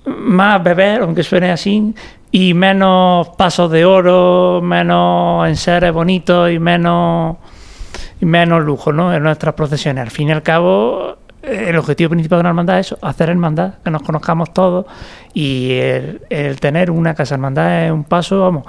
más 0.09 0.63
beber, 0.63 1.03
aunque 1.03 1.23
suene 1.23 1.51
así, 1.51 1.95
y 2.31 2.55
menos 2.55 3.29
pasos 3.31 3.71
de 3.71 3.85
oro, 3.85 4.61
menos 4.63 5.49
enseres 5.49 5.93
bonitos 5.93 6.51
y 6.51 6.59
menos 6.59 7.37
menos 8.21 8.65
lujo, 8.65 8.93
¿no? 8.93 9.15
En 9.15 9.23
nuestras 9.23 9.55
procesiones. 9.55 10.03
Al 10.03 10.11
fin 10.11 10.29
y 10.29 10.33
al 10.33 10.43
cabo, 10.43 11.17
el 11.43 11.77
objetivo 11.77 12.11
principal 12.11 12.39
de 12.39 12.41
una 12.41 12.49
hermandad 12.51 12.81
es 12.81 12.87
eso, 12.87 12.99
hacer 13.01 13.31
hermandad, 13.31 13.75
que 13.85 13.91
nos 13.91 14.03
conozcamos 14.03 14.53
todos 14.53 14.87
y 15.33 15.73
el, 15.73 16.23
el 16.29 16.59
tener 16.59 16.91
una 16.91 17.15
casa 17.15 17.37
hermandad 17.37 17.87
es 17.87 17.93
un 17.93 18.05
paso, 18.05 18.41
vamos, 18.41 18.65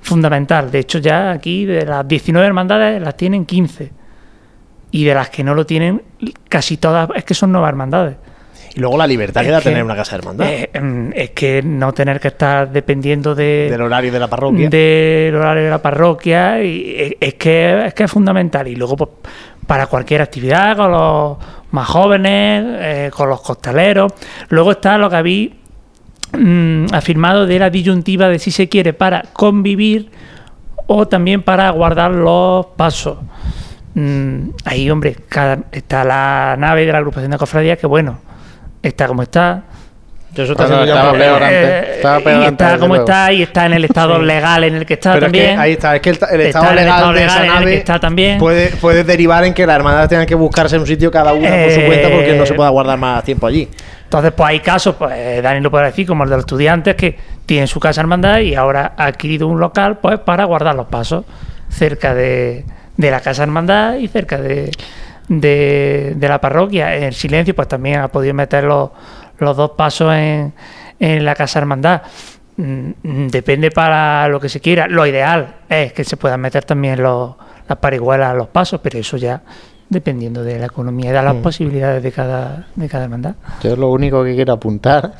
fundamental. 0.00 0.70
De 0.70 0.80
hecho, 0.80 0.98
ya 0.98 1.30
aquí 1.30 1.64
de 1.64 1.86
las 1.86 2.06
19 2.06 2.46
hermandades 2.46 3.00
las 3.00 3.16
tienen 3.16 3.46
15 3.46 3.97
y 4.90 5.04
de 5.04 5.14
las 5.14 5.30
que 5.30 5.44
no 5.44 5.54
lo 5.54 5.66
tienen, 5.66 6.02
casi 6.48 6.76
todas 6.76 7.08
es 7.14 7.24
que 7.24 7.34
son 7.34 7.52
nuevas 7.52 7.68
hermandades. 7.68 8.16
Y 8.74 8.80
luego 8.80 8.96
la 8.98 9.06
libertad 9.06 9.42
Es 9.42 9.48
que 9.48 9.52
da 9.52 9.60
tener 9.60 9.82
una 9.82 9.96
casa 9.96 10.12
de 10.16 10.18
hermandad. 10.20 10.46
Eh, 10.50 10.70
mm, 10.80 11.10
es 11.14 11.30
que 11.30 11.62
no 11.62 11.92
tener 11.92 12.20
que 12.20 12.28
estar 12.28 12.70
dependiendo 12.70 13.34
de, 13.34 13.68
del 13.70 13.80
horario 13.80 14.12
de 14.12 14.20
la 14.20 14.28
parroquia. 14.28 14.68
del 14.68 15.34
horario 15.34 15.64
de 15.64 15.70
la 15.70 15.82
parroquia 15.82 16.62
y 16.62 16.94
es- 16.96 17.14
es 17.20 17.34
que 17.34 17.86
es 17.86 17.94
que 17.94 18.04
es 18.04 18.10
fundamental 18.10 18.68
y 18.68 18.76
luego 18.76 18.96
pues, 18.96 19.10
para 19.66 19.86
cualquier 19.86 20.22
actividad 20.22 20.76
con 20.76 20.92
los 20.92 21.38
más 21.72 21.88
jóvenes 21.88 22.64
eh, 22.80 23.10
con 23.14 23.28
los 23.28 23.40
costaleros 23.40 24.12
luego 24.48 24.70
está 24.72 24.96
lo 24.96 25.10
que 25.10 25.16
habéis 25.16 25.50
mm, 26.32 26.86
afirmado 26.92 27.46
de 27.46 27.58
la 27.58 27.70
disyuntiva 27.70 28.28
de 28.28 28.38
si 28.38 28.50
se 28.50 28.68
quiere 28.68 28.92
para 28.92 29.22
convivir 29.32 30.10
o 30.86 31.06
también 31.08 31.42
para 31.42 31.68
guardar 31.70 32.10
los 32.12 32.66
pasos 32.76 33.18
Mm, 33.94 34.50
ahí 34.64 34.88
hombre 34.90 35.16
cada- 35.28 35.58
está 35.72 36.04
la 36.04 36.56
nave 36.58 36.84
de 36.86 36.92
la 36.92 36.98
agrupación 36.98 37.30
de 37.30 37.38
cofradías 37.38 37.78
que 37.78 37.86
bueno 37.86 38.18
está 38.82 39.06
como 39.08 39.22
está 39.22 39.62
Eso 40.34 40.52
está 40.52 40.66
Bueno, 40.66 40.84
siendo 40.84 40.86
ya 40.86 40.92
un 40.92 40.98
estaba 40.98 41.10
problema. 41.10 41.38
peor 41.38 41.42
antes, 41.42 41.68
eh, 41.88 41.92
estaba 41.96 42.18
peor 42.20 42.30
y 42.42 42.44
antes, 42.46 42.66
está 42.66 42.78
como 42.78 42.94
luego. 42.94 43.04
está 43.10 43.32
y 43.32 43.42
está 43.42 43.66
en 43.66 43.72
el 43.72 43.84
estado 43.86 44.18
legal 44.22 44.64
en 44.64 44.74
el 44.76 44.86
que 44.86 44.94
está 44.94 45.14
Pero 45.14 45.26
es 45.26 45.32
que 45.32 45.38
también. 45.40 45.58
ahí 45.58 45.72
está, 45.72 45.96
es 45.96 46.02
que 46.02 46.10
el, 46.10 46.16
el 46.16 46.40
Está 46.42 46.46
estado 46.46 46.64
en 46.64 46.70
el 46.70 46.76
legal 46.84 46.94
estado 46.96 47.12
de 47.12 47.18
legal 47.20 47.44
esa 47.44 47.56
en 47.56 47.62
el 47.62 47.68
que 47.68 47.74
está 47.76 47.98
también. 47.98 48.38
Puede, 48.38 48.68
puede 48.76 49.04
derivar 49.04 49.44
en 49.44 49.54
que 49.54 49.66
las 49.66 49.74
hermandades 49.76 50.10
tengan 50.10 50.26
que 50.26 50.34
buscarse 50.36 50.78
un 50.78 50.86
sitio 50.86 51.10
cada 51.10 51.32
una 51.32 51.48
por 51.48 51.70
su 51.72 51.80
Eh, 51.80 51.86
cuenta 51.86 52.08
porque 52.10 52.34
no 52.36 52.46
se 52.46 52.54
pueda 52.54 52.68
guardar 52.68 52.98
más 52.98 53.24
tiempo 53.24 53.46
allí. 53.48 53.68
Entonces, 54.04 54.32
pues 54.36 54.48
hay 54.50 54.60
casos, 54.60 54.94
pues 54.96 55.42
Dani 55.42 55.60
lo 55.60 55.70
puede 55.72 55.86
decir, 55.86 56.06
como 56.06 56.22
el 56.24 56.30
de 56.30 56.36
los 56.36 56.42
estudiantes 56.42 56.94
que 56.94 57.18
tienen 57.46 57.66
su 57.66 57.80
casa 57.80 58.00
hermandad 58.02 58.38
y 58.40 58.54
ahora 58.54 58.92
ha 58.96 59.06
adquirido 59.06 59.48
un 59.48 59.58
local 59.58 59.98
pues 59.98 60.20
para 60.20 60.44
guardar 60.44 60.76
los 60.76 60.86
pasos 60.86 61.24
cerca 61.70 62.14
de, 62.14 62.64
de 62.98 63.10
la 63.10 63.20
casa 63.20 63.44
hermandad 63.44 63.94
y 63.96 64.08
cerca 64.08 64.36
de, 64.38 64.70
de, 65.28 66.12
de 66.16 66.28
la 66.28 66.38
parroquia. 66.40 66.94
En 66.96 67.04
el 67.04 67.14
silencio, 67.14 67.54
pues 67.54 67.68
también 67.68 68.00
ha 68.00 68.08
podido 68.08 68.34
meter 68.34 68.64
los, 68.64 68.90
los 69.38 69.56
dos 69.56 69.70
pasos 69.70 70.12
en, 70.14 70.52
en 71.00 71.24
la 71.24 71.34
casa 71.34 71.58
hermandad. 71.60 72.02
Mm, 72.56 73.28
Depende 73.28 73.70
para 73.70 74.28
lo 74.28 74.40
que 74.40 74.48
se 74.48 74.60
quiera. 74.60 74.86
Lo 74.88 75.06
ideal 75.06 75.54
es 75.68 75.92
que 75.92 76.04
se 76.04 76.16
puedan 76.16 76.40
meter 76.40 76.64
también 76.64 77.00
los, 77.02 77.34
las 77.68 77.78
parihuelas 77.78 78.30
a 78.30 78.34
los 78.34 78.48
pasos, 78.48 78.80
pero 78.82 78.98
eso 78.98 79.16
ya 79.16 79.40
dependiendo 79.88 80.42
de 80.44 80.58
la 80.58 80.66
economía 80.66 81.10
y 81.10 81.12
de 81.14 81.22
las 81.22 81.34
Mm. 81.36 81.42
posibilidades 81.42 82.02
de 82.02 82.12
cada, 82.12 82.66
de 82.74 82.88
cada 82.88 83.04
hermandad. 83.04 83.34
Yo 83.62 83.74
lo 83.76 83.88
único 83.90 84.22
que 84.24 84.34
quiero 84.34 84.52
apuntar 84.54 85.12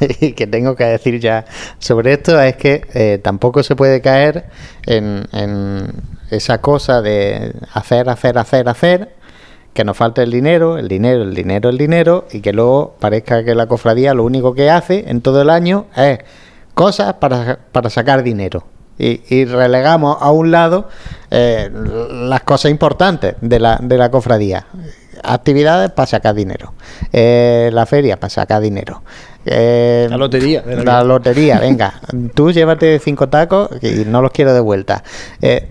que 0.36 0.46
tengo 0.46 0.76
que 0.76 0.84
decir 0.84 1.20
ya 1.20 1.44
sobre 1.78 2.14
esto 2.14 2.40
es 2.40 2.56
que 2.56 2.86
eh, 2.94 3.18
tampoco 3.22 3.62
se 3.62 3.76
puede 3.76 4.00
caer 4.00 4.46
en, 4.86 5.26
en 5.32 5.92
esa 6.30 6.58
cosa 6.58 7.02
de 7.02 7.52
hacer, 7.72 8.08
hacer, 8.08 8.38
hacer, 8.38 8.68
hacer, 8.68 9.14
que 9.74 9.84
nos 9.84 9.96
falta 9.96 10.22
el 10.22 10.30
dinero, 10.30 10.78
el 10.78 10.88
dinero, 10.88 11.22
el 11.22 11.34
dinero, 11.34 11.68
el 11.70 11.78
dinero, 11.78 12.26
y 12.30 12.40
que 12.40 12.52
luego 12.52 12.96
parezca 12.98 13.44
que 13.44 13.54
la 13.54 13.66
cofradía 13.66 14.14
lo 14.14 14.24
único 14.24 14.54
que 14.54 14.70
hace 14.70 15.04
en 15.08 15.20
todo 15.20 15.42
el 15.42 15.50
año 15.50 15.86
es 15.96 16.20
cosas 16.74 17.14
para, 17.14 17.58
para 17.72 17.90
sacar 17.90 18.22
dinero. 18.22 18.64
Y, 18.98 19.22
y 19.28 19.46
relegamos 19.46 20.18
a 20.20 20.30
un 20.30 20.50
lado 20.50 20.88
eh, 21.30 21.70
las 21.72 22.42
cosas 22.42 22.70
importantes 22.70 23.36
de 23.40 23.58
la, 23.58 23.78
de 23.82 23.96
la 23.96 24.10
cofradía. 24.10 24.66
Actividades 25.24 25.90
para 25.90 26.06
sacar 26.06 26.34
dinero. 26.34 26.74
Eh, 27.12 27.70
la 27.72 27.86
feria 27.86 28.18
para 28.18 28.30
sacar 28.30 28.60
dinero. 28.60 29.02
Eh, 29.44 30.06
La 30.10 30.16
lotería, 30.16 30.62
La 30.66 31.02
lotería, 31.04 31.58
venga. 31.60 31.94
Tú 32.34 32.50
llévate 32.52 32.98
cinco 32.98 33.28
tacos 33.28 33.68
y 33.82 34.04
no 34.06 34.22
los 34.22 34.30
quiero 34.30 34.52
de 34.54 34.60
vuelta. 34.60 35.02
Eh, 35.40 35.68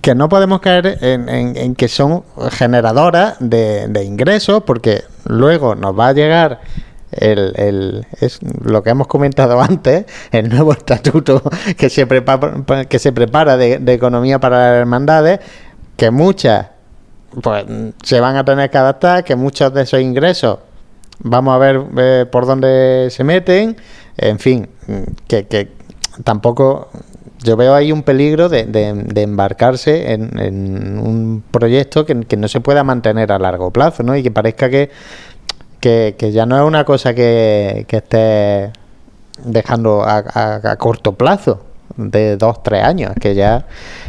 que 0.00 0.14
no 0.14 0.28
podemos 0.28 0.60
caer 0.60 0.98
en, 1.02 1.28
en- 1.28 1.56
en 1.56 1.74
que 1.74 1.88
son 1.88 2.22
generadoras 2.50 3.36
de, 3.40 3.88
de 3.88 4.04
ingresos, 4.04 4.62
porque 4.64 5.02
luego 5.26 5.74
nos 5.74 5.98
va 5.98 6.08
a 6.08 6.12
llegar 6.12 6.60
el, 7.10 7.52
el- 7.56 8.06
es 8.20 8.38
lo 8.64 8.82
que 8.82 8.90
hemos 8.90 9.06
comentado 9.08 9.60
antes, 9.62 10.04
el 10.30 10.48
nuevo 10.48 10.72
estatuto 10.72 11.42
que 11.76 11.90
se 11.90 12.06
prepara, 12.06 12.64
que 12.88 12.98
se 12.98 13.12
prepara 13.12 13.56
de, 13.56 13.78
de 13.78 13.92
economía 13.92 14.38
para 14.38 14.58
las 14.70 14.80
hermandades, 14.80 15.40
que 15.96 16.10
muchas 16.10 16.66
pues 17.42 17.64
se 18.02 18.20
van 18.20 18.36
a 18.36 18.44
tener 18.44 18.70
que 18.70 18.78
adaptar, 18.78 19.24
que 19.24 19.36
muchos 19.36 19.74
de 19.74 19.82
esos 19.82 20.00
ingresos 20.00 20.58
vamos 21.20 21.54
a 21.54 21.58
ver 21.58 22.30
por 22.30 22.46
dónde 22.46 23.08
se 23.10 23.24
meten, 23.24 23.76
en 24.16 24.38
fin, 24.38 24.68
que, 25.26 25.46
que 25.46 25.68
tampoco 26.24 26.88
yo 27.44 27.56
veo 27.56 27.74
ahí 27.74 27.92
un 27.92 28.02
peligro 28.02 28.48
de, 28.48 28.64
de- 28.64 29.22
embarcarse 29.22 30.12
en, 30.12 30.38
en 30.38 30.98
un 30.98 31.42
proyecto 31.50 32.04
que, 32.04 32.14
no 32.36 32.48
se 32.48 32.60
pueda 32.60 32.82
mantener 32.82 33.30
a 33.32 33.38
largo 33.38 33.70
plazo, 33.70 34.02
¿no? 34.02 34.16
Y 34.16 34.22
que 34.24 34.30
parezca 34.32 34.68
que, 34.70 34.90
que, 35.80 36.16
que 36.18 36.32
ya 36.32 36.46
no 36.46 36.56
es 36.58 36.64
una 36.66 36.84
cosa 36.84 37.14
que, 37.14 37.84
que 37.88 37.98
esté 37.98 38.72
dejando 39.44 40.02
a, 40.02 40.18
a- 40.18 40.70
a 40.72 40.76
corto 40.76 41.12
plazo 41.14 41.60
de 41.96 42.36
dos, 42.36 42.62
tres 42.62 42.82
años, 42.84 43.12
que 43.20 43.34
ya 43.34 43.66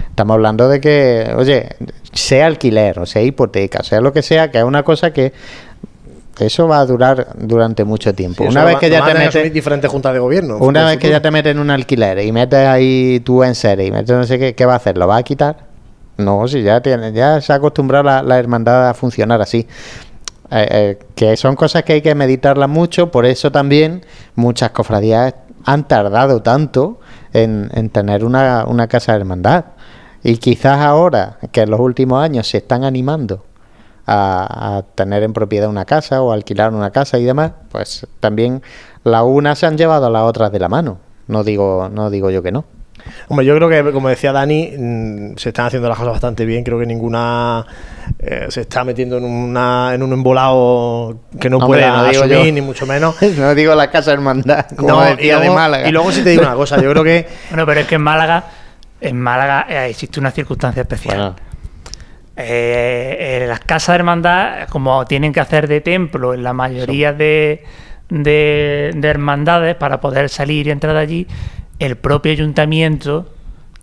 estamos 0.09 0.35
hablando 0.35 0.67
de 0.69 0.79
que, 0.81 1.31
oye, 1.37 1.69
sea 2.13 2.47
alquiler 2.47 2.99
o 2.99 3.05
sea 3.05 3.21
hipoteca, 3.21 3.83
sea 3.83 4.01
lo 4.01 4.11
que 4.13 4.21
sea, 4.21 4.51
que 4.51 4.59
es 4.59 4.63
una 4.63 4.83
cosa 4.83 5.11
que 5.13 5.33
eso 6.45 6.67
va 6.67 6.79
a 6.79 6.85
durar 6.85 7.27
durante 7.37 7.83
mucho 7.83 8.13
tiempo. 8.13 8.43
Sí, 8.43 8.49
una 8.49 8.63
vez 8.63 8.77
que 8.77 8.89
ya 8.89 9.05
te 9.05 9.13
metes 9.13 9.53
diferentes 9.53 9.89
juntas 9.89 10.13
de 10.13 10.19
gobierno. 10.19 10.57
una 10.57 10.81
en 10.81 10.87
vez 10.87 10.97
que 10.97 11.09
ya 11.09 11.21
te 11.21 11.31
metes 11.31 11.51
en 11.51 11.59
un 11.59 11.69
alquiler 11.69 12.19
y 12.19 12.31
metes 12.31 12.67
ahí 12.67 13.19
tu 13.21 13.43
enseres 13.43 13.87
y 13.87 13.91
metes 13.91 14.15
no 14.15 14.23
sé 14.23 14.39
qué, 14.39 14.55
¿qué 14.55 14.65
va 14.65 14.73
a 14.73 14.77
hacer? 14.77 14.97
¿Lo 14.97 15.07
va 15.07 15.17
a 15.17 15.23
quitar? 15.23 15.67
No, 16.17 16.47
si 16.47 16.61
ya 16.61 16.81
tiene, 16.81 17.13
ya 17.13 17.39
se 17.39 17.53
ha 17.53 17.55
acostumbrado 17.55 18.03
la, 18.03 18.21
la 18.21 18.37
hermandad 18.37 18.89
a 18.89 18.93
funcionar 18.93 19.41
así. 19.41 19.67
Eh, 20.51 20.67
eh, 20.71 20.99
que 21.15 21.37
son 21.37 21.55
cosas 21.55 21.83
que 21.83 21.93
hay 21.93 22.01
que 22.01 22.15
meditarlas 22.15 22.67
mucho, 22.67 23.11
por 23.11 23.25
eso 23.25 23.51
también 23.51 24.03
muchas 24.35 24.71
cofradías 24.71 25.35
han 25.63 25.87
tardado 25.87 26.41
tanto 26.41 26.99
en, 27.33 27.69
en 27.73 27.89
tener 27.89 28.25
una, 28.25 28.65
una 28.65 28.87
casa 28.87 29.13
de 29.13 29.19
hermandad. 29.19 29.65
Y 30.23 30.37
quizás 30.37 30.79
ahora, 30.79 31.37
que 31.51 31.61
en 31.61 31.69
los 31.69 31.79
últimos 31.79 32.21
años 32.23 32.47
se 32.47 32.57
están 32.57 32.83
animando 32.83 33.45
a, 34.09 34.77
a 34.77 34.81
tener 34.95 35.23
en 35.23 35.33
propiedad 35.33 35.69
una 35.69 35.85
casa 35.85 36.21
o 36.21 36.31
alquilar 36.31 36.73
una 36.73 36.91
casa 36.91 37.17
y 37.19 37.23
demás, 37.25 37.51
pues 37.71 38.07
también 38.19 38.61
las 39.03 39.23
unas 39.23 39.59
se 39.59 39.65
han 39.67 39.77
llevado 39.77 40.07
a 40.07 40.09
las 40.09 40.23
otras 40.23 40.51
de 40.51 40.59
la 40.59 40.69
mano. 40.69 40.97
No 41.27 41.43
digo, 41.43 41.89
no 41.93 42.09
digo 42.09 42.31
yo 42.31 42.41
que 42.41 42.51
no. 42.51 42.65
Hombre, 43.29 43.45
yo 43.45 43.55
creo 43.55 43.69
que, 43.69 43.91
como 43.93 44.09
decía 44.09 44.31
Dani, 44.33 44.73
mm, 44.77 45.37
se 45.37 45.49
están 45.49 45.67
haciendo 45.67 45.87
las 45.87 45.97
cosas 45.97 46.11
bastante 46.13 46.45
bien. 46.45 46.63
Creo 46.63 46.77
que 46.79 46.85
ninguna 46.85 47.65
eh, 48.19 48.47
se 48.49 48.61
está 48.61 48.83
metiendo 48.83 49.17
en, 49.17 49.23
una, 49.23 49.91
en 49.93 50.03
un 50.03 50.11
embolado 50.11 51.17
que 51.39 51.49
no 51.49 51.57
Hombre, 51.57 51.79
pueda 51.81 51.97
no 51.97 52.09
digo 52.09 52.23
asumir, 52.23 52.45
yo. 52.47 52.51
ni 52.53 52.61
mucho 52.61 52.85
menos. 52.85 53.15
no 53.37 53.55
digo 53.55 53.73
la 53.75 53.89
casa 53.89 54.11
hermandad, 54.11 54.65
como 54.75 54.89
No, 54.89 55.07
y 55.07 55.15
decía 55.15 55.35
de 55.35 55.45
luego, 55.45 55.55
Málaga. 55.55 55.87
y 55.87 55.91
luego 55.91 56.11
sí 56.11 56.23
te 56.23 56.31
digo 56.31 56.41
una 56.43 56.55
cosa, 56.55 56.81
yo 56.81 56.89
creo 56.91 57.03
que 57.03 57.27
Bueno, 57.51 57.65
pero 57.65 57.79
es 57.79 57.87
que 57.87 57.95
en 57.95 58.01
Málaga, 58.01 58.43
en 58.99 59.19
Málaga 59.19 59.65
eh, 59.69 59.89
existe 59.89 60.19
una 60.19 60.31
circunstancia 60.31 60.81
especial. 60.81 61.15
Bueno, 61.17 61.35
Eh, 62.41 63.41
eh, 63.43 63.45
las 63.47 63.59
casas 63.59 63.93
de 63.93 63.95
hermandad, 63.97 64.69
como 64.69 65.03
tienen 65.05 65.33
que 65.33 65.41
hacer 65.41 65.67
de 65.67 65.81
templo 65.81 66.33
en 66.33 66.41
la 66.41 66.53
mayoría 66.53 67.11
de, 67.11 67.65
de, 68.07 68.91
de 68.95 69.07
hermandades 69.09 69.75
para 69.75 69.99
poder 69.99 70.29
salir 70.29 70.67
y 70.67 70.71
entrar 70.71 70.93
de 70.93 70.99
allí, 71.01 71.27
el 71.79 71.97
propio 71.97 72.31
ayuntamiento 72.31 73.27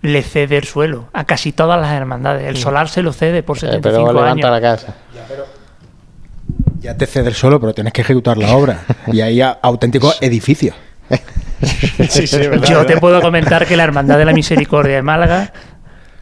le 0.00 0.22
cede 0.22 0.56
el 0.56 0.64
suelo 0.64 1.08
a 1.12 1.24
casi 1.24 1.52
todas 1.52 1.78
las 1.80 1.92
hermandades. 1.92 2.48
El 2.48 2.56
solar 2.56 2.88
se 2.88 3.02
lo 3.02 3.12
cede 3.12 3.42
por 3.42 3.58
eh, 3.58 3.60
75 3.60 4.06
pero 4.06 4.20
levanta 4.22 4.48
años. 4.48 4.62
la 4.62 4.76
casa. 4.76 4.94
Ya 6.80 6.96
te 6.96 7.06
cede 7.06 7.28
el 7.28 7.34
suelo, 7.34 7.60
pero 7.60 7.74
tienes 7.74 7.92
que 7.92 8.00
ejecutar 8.02 8.38
la 8.38 8.54
obra. 8.56 8.80
Y 9.12 9.20
hay 9.20 9.40
a- 9.42 9.58
auténticos 9.62 10.16
edificios. 10.22 10.74
sí, 12.08 12.26
sí, 12.26 12.36
es 12.36 12.50
verdad, 12.50 12.66
Yo 12.68 12.86
te 12.86 12.96
puedo 12.98 13.20
comentar 13.20 13.66
que 13.66 13.76
la 13.76 13.84
Hermandad 13.84 14.18
de 14.18 14.24
la 14.24 14.32
Misericordia 14.32 14.96
de 14.96 15.02
Málaga 15.02 15.52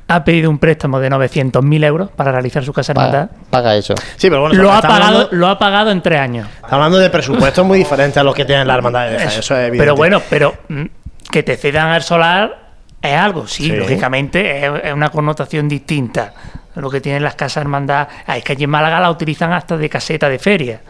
ha 0.07 0.23
pedido 0.25 0.51
un 0.51 0.59
préstamo 0.59 1.01
de 1.01 1.09
900.000 1.11 1.85
euros 1.85 2.11
para 2.11 2.31
realizar 2.33 2.63
su 2.65 2.73
casa 2.73 2.93
hermandad. 2.93 3.29
Paga, 3.31 3.51
paga 3.51 3.77
eso. 3.77 3.95
Sí, 4.17 4.29
pero 4.29 4.43
bueno, 4.43 4.63
Lo 4.63 4.71
ha, 4.73 4.83
pagado, 4.83 5.05
hablando- 5.05 5.29
lo 5.33 5.49
ha 5.49 5.59
pagado 5.59 5.91
en 5.91 6.03
tres 6.03 6.21
años. 6.21 6.47
estamos 6.49 6.73
hablando 6.73 6.99
de 6.99 7.11
presupuestos 7.11 7.65
muy 7.67 7.79
diferentes 7.79 8.17
a 8.19 8.23
los 8.23 8.35
que 8.35 8.45
tienen 8.45 8.67
las 8.67 8.77
hermandades 8.77 9.13
de 9.13 9.19
Jaén, 9.19 9.29
eso 9.31 9.41
es 9.41 9.51
evidente. 9.51 9.79
Pero 9.79 9.97
bueno, 9.97 10.21
pero 10.29 10.55
mm, 10.69 10.83
que 11.31 11.43
te 11.43 11.57
cedan 11.57 11.95
el 11.95 12.03
solar 12.03 12.65
es 13.01 13.15
algo, 13.17 13.47
sí, 13.47 13.65
Sí. 13.65 13.73
lógicamente 13.77 14.67
es, 14.67 14.73
es 14.85 14.93
una 14.93 15.09
connotación 15.11 15.69
distinta. 15.69 16.33
Lo 16.77 16.91
que 16.91 17.01
tienen 17.01 17.23
las 17.23 17.35
casas 17.37 17.63
hermandad, 17.63 18.09
ah, 18.27 18.37
es 18.37 18.43
que 18.45 18.53
allí 18.53 18.65
en 18.65 18.71
Málaga 18.71 18.99
la 19.01 19.11
utilizan 19.11 19.53
hasta 19.53 19.77
de 19.77 19.89
caseta 19.89 20.29
de 20.29 20.39
feria. 20.39 20.81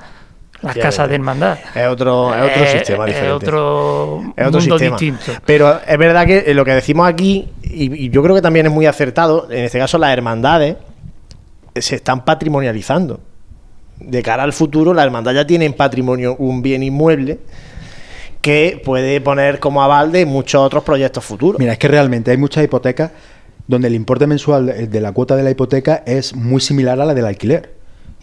Las 0.62 0.76
casas 0.76 1.08
de 1.08 1.16
hermandad. 1.16 1.58
Es 1.74 1.86
otro, 1.88 2.34
es 2.34 2.42
otro 2.42 2.62
Eh, 2.64 2.66
sistema 2.78 3.04
es 3.04 3.14
diferente. 3.14 3.32
otro 3.32 4.22
es 4.36 4.46
otro 4.46 4.60
mundo 4.60 4.78
sistema. 4.78 4.96
distinto. 4.98 5.40
Pero 5.44 5.80
es 5.86 5.98
verdad 5.98 6.26
que 6.26 6.38
eh, 6.46 6.54
lo 6.54 6.64
que 6.64 6.72
decimos 6.72 7.06
aquí, 7.08 7.50
y, 7.62 8.04
y 8.06 8.08
yo 8.10 8.22
creo 8.22 8.34
que 8.34 8.40
también 8.42 8.64
es 8.66 8.72
muy 8.72 8.86
acertado, 8.86 9.46
en 9.50 9.64
este 9.64 9.78
caso 9.78 9.98
las 9.98 10.10
hermandades 10.12 10.76
eh, 11.74 11.82
se 11.82 11.96
están 11.96 12.24
patrimonializando. 12.24 13.20
De 14.00 14.22
cara 14.22 14.42
al 14.42 14.52
futuro, 14.52 14.94
la 14.94 15.04
hermandad 15.04 15.34
ya 15.34 15.46
tiene 15.46 15.66
en 15.66 15.74
patrimonio 15.74 16.34
un 16.38 16.62
bien 16.62 16.82
inmueble 16.82 17.38
que 18.40 18.80
puede 18.84 19.20
poner 19.20 19.58
como 19.60 19.82
aval 19.82 20.12
de 20.12 20.26
muchos 20.26 20.60
otros 20.62 20.82
proyectos 20.82 21.24
futuros. 21.24 21.58
Mira, 21.58 21.72
es 21.72 21.78
que 21.78 21.88
realmente 21.88 22.30
hay 22.30 22.36
muchas 22.36 22.64
hipotecas 22.64 23.10
donde 23.66 23.88
el 23.88 23.94
importe 23.94 24.26
mensual 24.26 24.90
de 24.90 25.00
la 25.00 25.12
cuota 25.12 25.36
de 25.36 25.42
la 25.42 25.50
hipoteca 25.50 26.02
es 26.06 26.34
muy 26.34 26.60
similar 26.60 27.00
a 27.00 27.04
la 27.06 27.14
del 27.14 27.24
alquiler. 27.24 27.72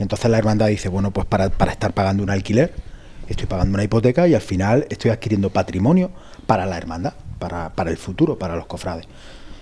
Y 0.01 0.03
entonces 0.03 0.31
la 0.31 0.39
hermandad 0.39 0.65
dice, 0.65 0.89
bueno, 0.89 1.11
pues 1.11 1.27
para, 1.27 1.51
para 1.51 1.71
estar 1.73 1.93
pagando 1.93 2.23
un 2.23 2.31
alquiler, 2.31 2.73
estoy 3.27 3.45
pagando 3.45 3.75
una 3.75 3.83
hipoteca 3.83 4.27
y 4.27 4.33
al 4.33 4.41
final 4.41 4.87
estoy 4.89 5.11
adquiriendo 5.11 5.51
patrimonio 5.51 6.09
para 6.47 6.65
la 6.65 6.75
hermandad, 6.75 7.13
para, 7.37 7.69
para 7.69 7.91
el 7.91 7.97
futuro, 7.97 8.35
para 8.35 8.55
los 8.55 8.65
cofrades. 8.65 9.05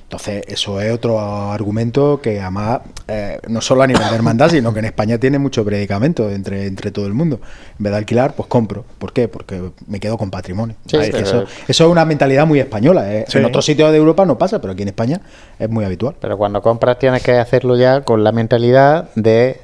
Entonces, 0.03 0.43
eso 0.47 0.79
es 0.79 0.93
otro 0.93 1.19
argumento 1.19 2.21
que 2.21 2.39
además, 2.39 2.79
eh, 3.09 3.37
no 3.49 3.59
solo 3.59 3.83
a 3.83 3.87
nivel 3.87 4.07
de 4.09 4.15
hermandad, 4.15 4.49
sino 4.51 4.73
que 4.73 4.79
en 4.79 4.85
España 4.85 5.17
tiene 5.17 5.39
mucho 5.39 5.65
predicamento 5.65 6.29
entre, 6.29 6.67
entre 6.67 6.91
todo 6.91 7.05
el 7.05 7.13
mundo. 7.13 7.41
En 7.77 7.83
vez 7.83 7.91
de 7.91 7.97
alquilar, 7.97 8.33
pues 8.33 8.47
compro. 8.47 8.85
¿Por 8.97 9.11
qué? 9.11 9.27
Porque 9.27 9.71
me 9.87 9.99
quedo 9.99 10.17
con 10.17 10.31
patrimonio. 10.31 10.77
Sí, 10.85 10.95
Ahí, 10.95 11.09
pero- 11.11 11.23
eso, 11.25 11.43
eso 11.67 11.85
es 11.85 11.91
una 11.91 12.05
mentalidad 12.05 12.47
muy 12.47 12.61
española. 12.61 13.13
¿eh? 13.13 13.25
Sí. 13.27 13.39
En 13.39 13.45
otros 13.45 13.65
sitios 13.65 13.91
de 13.91 13.97
Europa 13.97 14.25
no 14.25 14.37
pasa, 14.37 14.61
pero 14.61 14.71
aquí 14.71 14.83
en 14.83 14.87
España 14.87 15.19
es 15.59 15.69
muy 15.69 15.83
habitual. 15.83 16.15
Pero 16.21 16.37
cuando 16.37 16.61
compras 16.61 16.97
tienes 16.97 17.21
que 17.21 17.33
hacerlo 17.33 17.75
ya 17.75 18.01
con 18.01 18.23
la 18.23 18.31
mentalidad 18.31 19.09
de 19.15 19.59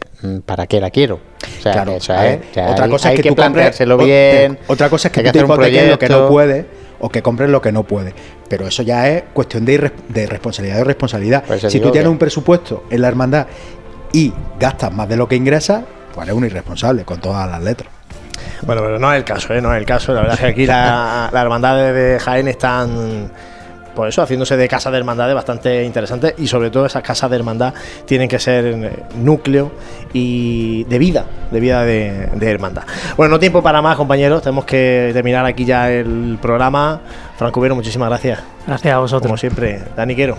¿para 0.46 0.68
qué 0.68 0.80
la 0.82 0.90
quiero? 0.90 1.16
O 1.16 1.62
sea, 1.62 1.72
Claro, 1.74 1.92
eso 1.94 2.14
es, 2.14 2.40
o 2.52 2.54
sea, 2.54 2.70
otra 2.72 2.86
hay- 2.86 2.92
cosa 2.92 3.10
hay 3.10 3.16
es 3.16 3.18
que, 3.20 3.24
que 3.24 3.30
tú 3.30 3.36
compres- 3.36 3.52
planteárselo 3.54 3.96
o- 3.96 3.98
bien. 4.06 4.60
otra 4.68 4.90
cosa 4.90 5.08
es 5.08 5.12
que, 5.14 5.24
tú 5.24 5.32
te 5.32 5.40
hipoteques 5.40 5.90
lo 5.90 6.00
que 6.00 6.10
no 6.10 6.28
puedes 6.28 6.66
o 7.00 7.10
que 7.10 7.22
compres 7.22 7.50
lo 7.50 7.62
que 7.62 7.72
no 7.72 7.84
puedes. 7.84 8.14
Pero 8.50 8.68
eso 8.68 8.82
ya 8.84 9.10
es 9.10 9.24
cuestión 9.34 9.66
de, 9.66 9.80
irre- 9.80 9.92
de 10.10 10.28
responsabilidad 10.28 10.80
y 10.80 10.84
responsabilidad. 10.84 11.44
Si 11.70 11.80
tú 11.80 11.92
tienes 11.92 12.04
que- 12.04 12.10
un 12.10 12.18
presupuesto 12.18 12.84
en 12.90 13.02
la 13.02 13.08
hermandad 13.08 13.48
y 14.14 14.34
gastas 14.60 14.94
más 14.94 15.08
de 15.10 15.18
lo 15.18 15.28
que 15.28 15.36
ingresas, 15.36 15.84
pues 16.14 16.26
eres 16.28 16.38
un 16.38 16.46
irresponsable 16.46 17.04
con 17.04 17.20
todas 17.20 17.50
las 17.50 17.62
letras. 17.62 17.90
Bueno, 18.62 18.82
pero 18.84 18.98
no 19.00 19.12
es 19.12 19.18
el 19.18 19.24
caso, 19.26 19.54
¿eh? 19.54 19.62
no 19.62 19.74
es 19.74 19.80
el 19.80 19.86
caso. 19.86 20.14
La 20.14 20.22
verdad 20.22 20.36
es 20.36 20.40
que 20.42 20.48
aquí 20.48 20.66
la- 20.66 21.30
las 21.32 21.44
hermandades 21.44 21.94
de 21.94 22.20
Jaén 22.20 22.48
están, 22.48 23.32
por 23.96 24.08
eso, 24.08 24.22
haciéndose 24.22 24.58
de 24.58 24.68
casas 24.68 24.92
de 24.92 25.00
hermandades 25.00 25.34
bastante 25.34 25.84
interesantes 25.84 26.36
y 26.38 26.48
sobre 26.48 26.70
todo 26.70 26.86
esas 26.86 27.02
casas 27.02 27.30
de 27.30 27.38
hermandad 27.38 27.74
tienen 28.06 28.28
que 28.28 28.38
ser 28.40 28.66
eh, 28.66 29.04
núcleo 29.18 29.72
y 30.14 30.84
de 30.84 31.00
vida, 31.00 31.26
de 31.52 31.60
vida 31.60 31.84
de, 31.84 32.30
de 32.34 32.52
hermandad. 32.52 32.84
Bueno, 33.18 33.32
no 33.32 33.40
tiempo 33.40 33.64
para 33.64 33.82
más, 33.82 33.96
compañeros. 33.96 34.42
Tenemos 34.42 34.66
que 34.66 35.10
terminar 35.14 35.46
aquí 35.46 35.66
ya 35.66 35.90
el 35.92 36.38
programa. 36.42 37.02
Franco 37.38 37.60
Vero, 37.62 37.76
muchísimas 37.76 38.10
gracias. 38.10 38.40
Gracias 38.68 38.94
a 38.94 39.00
vosotros. 39.00 39.28
Como 39.28 39.38
siempre, 39.38 39.82
Dani 39.96 40.16
Quero. 40.16 40.38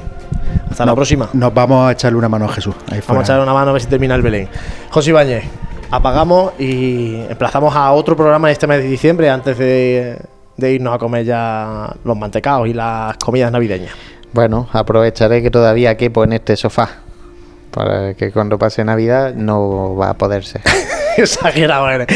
Hasta 0.71 0.85
la 0.87 0.95
próxima. 0.95 1.29
Nos 1.33 1.53
vamos 1.53 1.89
a 1.89 1.93
echarle 1.93 2.19
una 2.19 2.29
mano 2.29 2.45
a 2.45 2.49
Jesús. 2.49 2.75
Ahí 2.91 3.01
Vamos 3.01 3.03
a 3.03 3.07
fuera. 3.07 3.23
echar 3.23 3.41
una 3.41 3.53
mano 3.55 3.71
a 3.71 3.73
ver 3.73 3.83
si 3.83 3.89
termina 3.89 4.15
el 4.15 4.23
Belén. 4.23 4.49
José 4.91 5.11
Ibáñez, 5.11 5.45
apagamos 5.91 6.53
y 6.59 7.17
emplazamos 7.29 7.75
a 7.75 7.93
otro 7.93 8.17
programa 8.17 8.51
este 8.51 8.67
mes 8.67 8.83
de 8.83 8.89
diciembre 8.89 9.31
antes 9.31 9.57
de, 9.59 10.19
de 10.57 10.73
irnos 10.73 10.95
a 10.95 10.99
comer 10.99 11.25
ya 11.25 11.95
los 12.05 12.17
mantecaos 12.17 12.69
y 12.69 12.73
las 12.73 13.17
comidas 13.19 13.53
navideñas. 13.53 13.93
Bueno, 14.33 14.69
aprovecharé 14.73 15.43
que 15.43 15.51
todavía 15.51 15.97
quepo 15.97 16.25
en 16.25 16.33
este 16.33 16.57
sofá. 16.57 16.89
Para 17.71 18.15
que 18.15 18.33
cuando 18.33 18.59
pase 18.59 18.85
Navidad 18.85 19.35
no 19.35 19.97
va 19.97 20.11
a 20.11 20.15
poderse. 20.15 20.61
Exagerado 21.23 21.89
eres. 21.91 22.07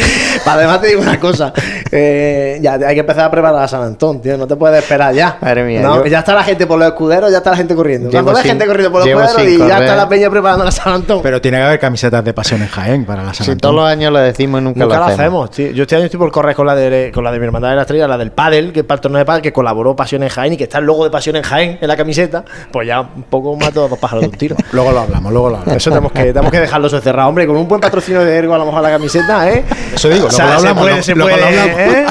Además 0.47 0.81
te 0.81 0.89
digo 0.89 1.03
una 1.03 1.19
cosa, 1.21 1.53
eh, 1.91 2.59
ya 2.61 2.75
hay 2.75 2.95
que 2.95 3.01
empezar 3.01 3.25
a 3.25 3.31
preparar 3.31 3.63
a 3.63 3.69
San 3.69 3.83
Antón, 3.83 4.21
tío, 4.21 4.37
no 4.37 4.47
te 4.47 4.57
puedes 4.57 4.83
esperar 4.83 5.15
ya. 5.15 5.39
Madre 5.41 5.65
mía, 5.65 5.81
No, 5.83 5.97
yo- 5.97 6.03
que 6.05 6.11
ya 6.11 6.21
está 6.21 6.35
la 6.35 6.45
gente 6.45 6.67
por 6.67 6.79
los 6.79 6.89
escuderos, 6.89 7.31
ya 7.31 7.39
está 7.39 7.51
la 7.51 7.57
gente 7.57 7.75
corriendo. 7.75 8.11
Cuando 8.11 8.35
sin- 8.37 8.45
gente 8.51 8.67
corriendo 8.67 8.93
por 8.93 9.01
los 9.01 9.09
escuderos 9.09 9.43
y 9.53 9.59
ya 9.59 9.79
está 9.81 9.97
la 9.97 10.09
peña 10.09 10.31
preparando 10.31 10.65
la 10.65 10.71
San 10.73 10.93
Antón. 10.95 11.21
Pero 11.23 11.41
tiene 11.41 11.59
que 11.59 11.65
haber 11.65 11.79
camisetas 11.81 12.25
de 12.25 12.33
pasión 12.35 12.63
en 12.63 12.69
Jaén 12.69 13.05
para 13.05 13.23
la 13.23 13.35
San 13.35 13.45
Si 13.47 13.53
Antón. 13.53 13.71
todos 13.73 13.75
los 13.85 13.91
años 13.93 14.13
lo 14.13 14.19
decimos 14.21 14.61
y 14.61 14.65
nunca, 14.65 14.81
Nunca 14.81 14.95
lo 14.97 15.01
lo 15.01 15.07
hacemos. 15.07 15.21
hacemos, 15.21 15.51
tío. 15.51 15.71
Yo 15.73 15.83
este 15.83 15.97
año 15.97 16.05
estoy 16.07 16.19
por 16.19 16.31
correr 16.31 16.55
con 16.55 16.67
la 16.67 16.75
de 16.75 17.11
con 17.15 17.25
la 17.25 17.33
de 17.33 17.39
mi 17.39 17.45
hermandad 17.47 17.71
de 17.71 17.77
la 17.77 17.83
estrella, 17.83 18.07
la 18.09 18.19
del 18.19 18.31
pádel, 18.33 18.73
que 18.73 18.81
es 18.81 18.87
para 18.87 18.97
el 18.97 19.01
torneo 19.01 19.19
de 19.19 19.25
pádel, 19.25 19.43
que 19.43 19.53
colaboró 19.53 19.95
Pasión 19.97 20.23
en 20.23 20.29
Jaén 20.29 20.53
y 20.53 20.57
que 20.57 20.65
está 20.65 20.79
el 20.79 20.85
logo 20.85 21.05
de 21.05 21.11
Pasión 21.11 21.37
en 21.37 21.43
Jaén 21.43 21.79
en 21.81 21.89
la 21.89 21.97
camiseta, 21.97 22.45
pues 22.73 22.87
ya 22.87 23.01
un 23.01 23.23
poco 23.25 23.57
mato 23.57 23.85
a 23.85 23.89
dos 23.89 23.99
pájaros 23.99 24.23
de 24.23 24.29
un 24.29 24.37
tiro. 24.37 24.57
Luego 24.73 24.93
lo 24.93 25.01
hablamos, 25.01 25.33
luego 25.33 25.51
lo 25.51 25.57
hablamos. 25.57 25.77
Eso 25.77 25.91
tenemos 25.91 26.13
que, 26.13 26.25
tenemos 26.25 26.51
que 26.51 26.61
dejarlo 26.61 26.89
cerrado, 26.89 27.29
hombre, 27.29 27.47
con 27.47 27.57
un 27.57 27.69
buen 27.69 27.81
patrocinio 27.81 28.25
de 28.25 28.37
Ergo 28.37 28.55
a 28.55 28.59
lo 28.59 28.67
mejor 28.67 28.83
la 28.83 28.90
camiseta, 28.91 29.51
¿eh? 29.51 29.65
Eso 29.95 30.09
digo, 30.09 30.27
O 30.27 30.31
sea, 30.31 30.47
lo 30.47 30.51
se 30.53 30.57
hablamos, 30.69 30.83
puede, 30.83 31.03
se 31.03 31.15
puede, 31.17 31.45
hablamos. 31.45 31.79
¿eh? 31.81 32.07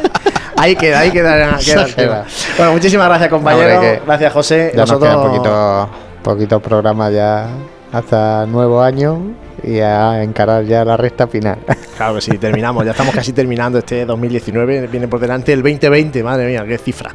Ahí 0.57 0.76
queda, 0.76 0.99
ahí 0.99 1.11
queda, 1.11 1.57
queda 1.57 1.81
el 1.84 1.88
Se 1.89 1.93
tema. 1.95 2.11
va. 2.14 2.26
Bueno, 2.57 2.73
muchísimas 2.73 3.07
gracias, 3.07 3.30
compañero. 3.30 3.76
Hombre, 3.76 4.01
gracias, 4.06 4.34
José. 4.34 4.72
Ya 4.76 4.85
nos 4.85 4.99
queda 4.99 5.22
poquito, 5.22 5.89
poquito 6.22 6.60
programa 6.60 7.10
ya 7.10 7.47
hasta 7.91 8.45
nuevo 8.45 8.82
año 8.82 9.20
y 9.64 9.80
a 9.80 10.24
encarar 10.24 10.64
ya 10.66 10.86
la 10.86 10.98
recta 10.98 11.28
final. 11.28 11.60
Claro 11.99 12.16
que 12.16 12.22
sí, 12.22 12.38
terminamos, 12.38 12.86
ya 12.86 12.91
estamos 12.91 13.14
casi 13.14 13.34
terminando 13.34 13.78
este 13.78 14.06
2019, 14.06 14.88
viene 14.88 15.10
por 15.10 15.20
delante 15.20 15.52
el 15.52 15.61
2020, 15.61 16.24
madre 16.24 16.48
mía, 16.48 16.64
qué 16.66 16.78
cifra. 16.78 17.14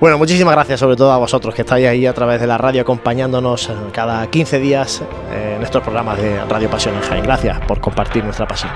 Bueno, 0.00 0.18
muchísimas 0.18 0.56
gracias 0.56 0.80
sobre 0.80 0.96
todo 0.96 1.12
a 1.12 1.18
vosotros 1.18 1.54
que 1.54 1.62
estáis 1.62 1.86
ahí 1.86 2.04
a 2.04 2.12
través 2.12 2.40
de 2.40 2.48
la 2.48 2.58
radio 2.58 2.82
acompañándonos 2.82 3.70
cada 3.92 4.26
15 4.26 4.58
días 4.58 5.04
en 5.32 5.62
estos 5.62 5.84
programas 5.84 6.18
de 6.18 6.44
Radio 6.46 6.68
Pasión 6.68 6.96
en 6.96 7.02
Jaén. 7.02 7.22
Gracias 7.22 7.60
por 7.60 7.80
compartir 7.80 8.24
nuestra 8.24 8.44
pasión. 8.44 8.72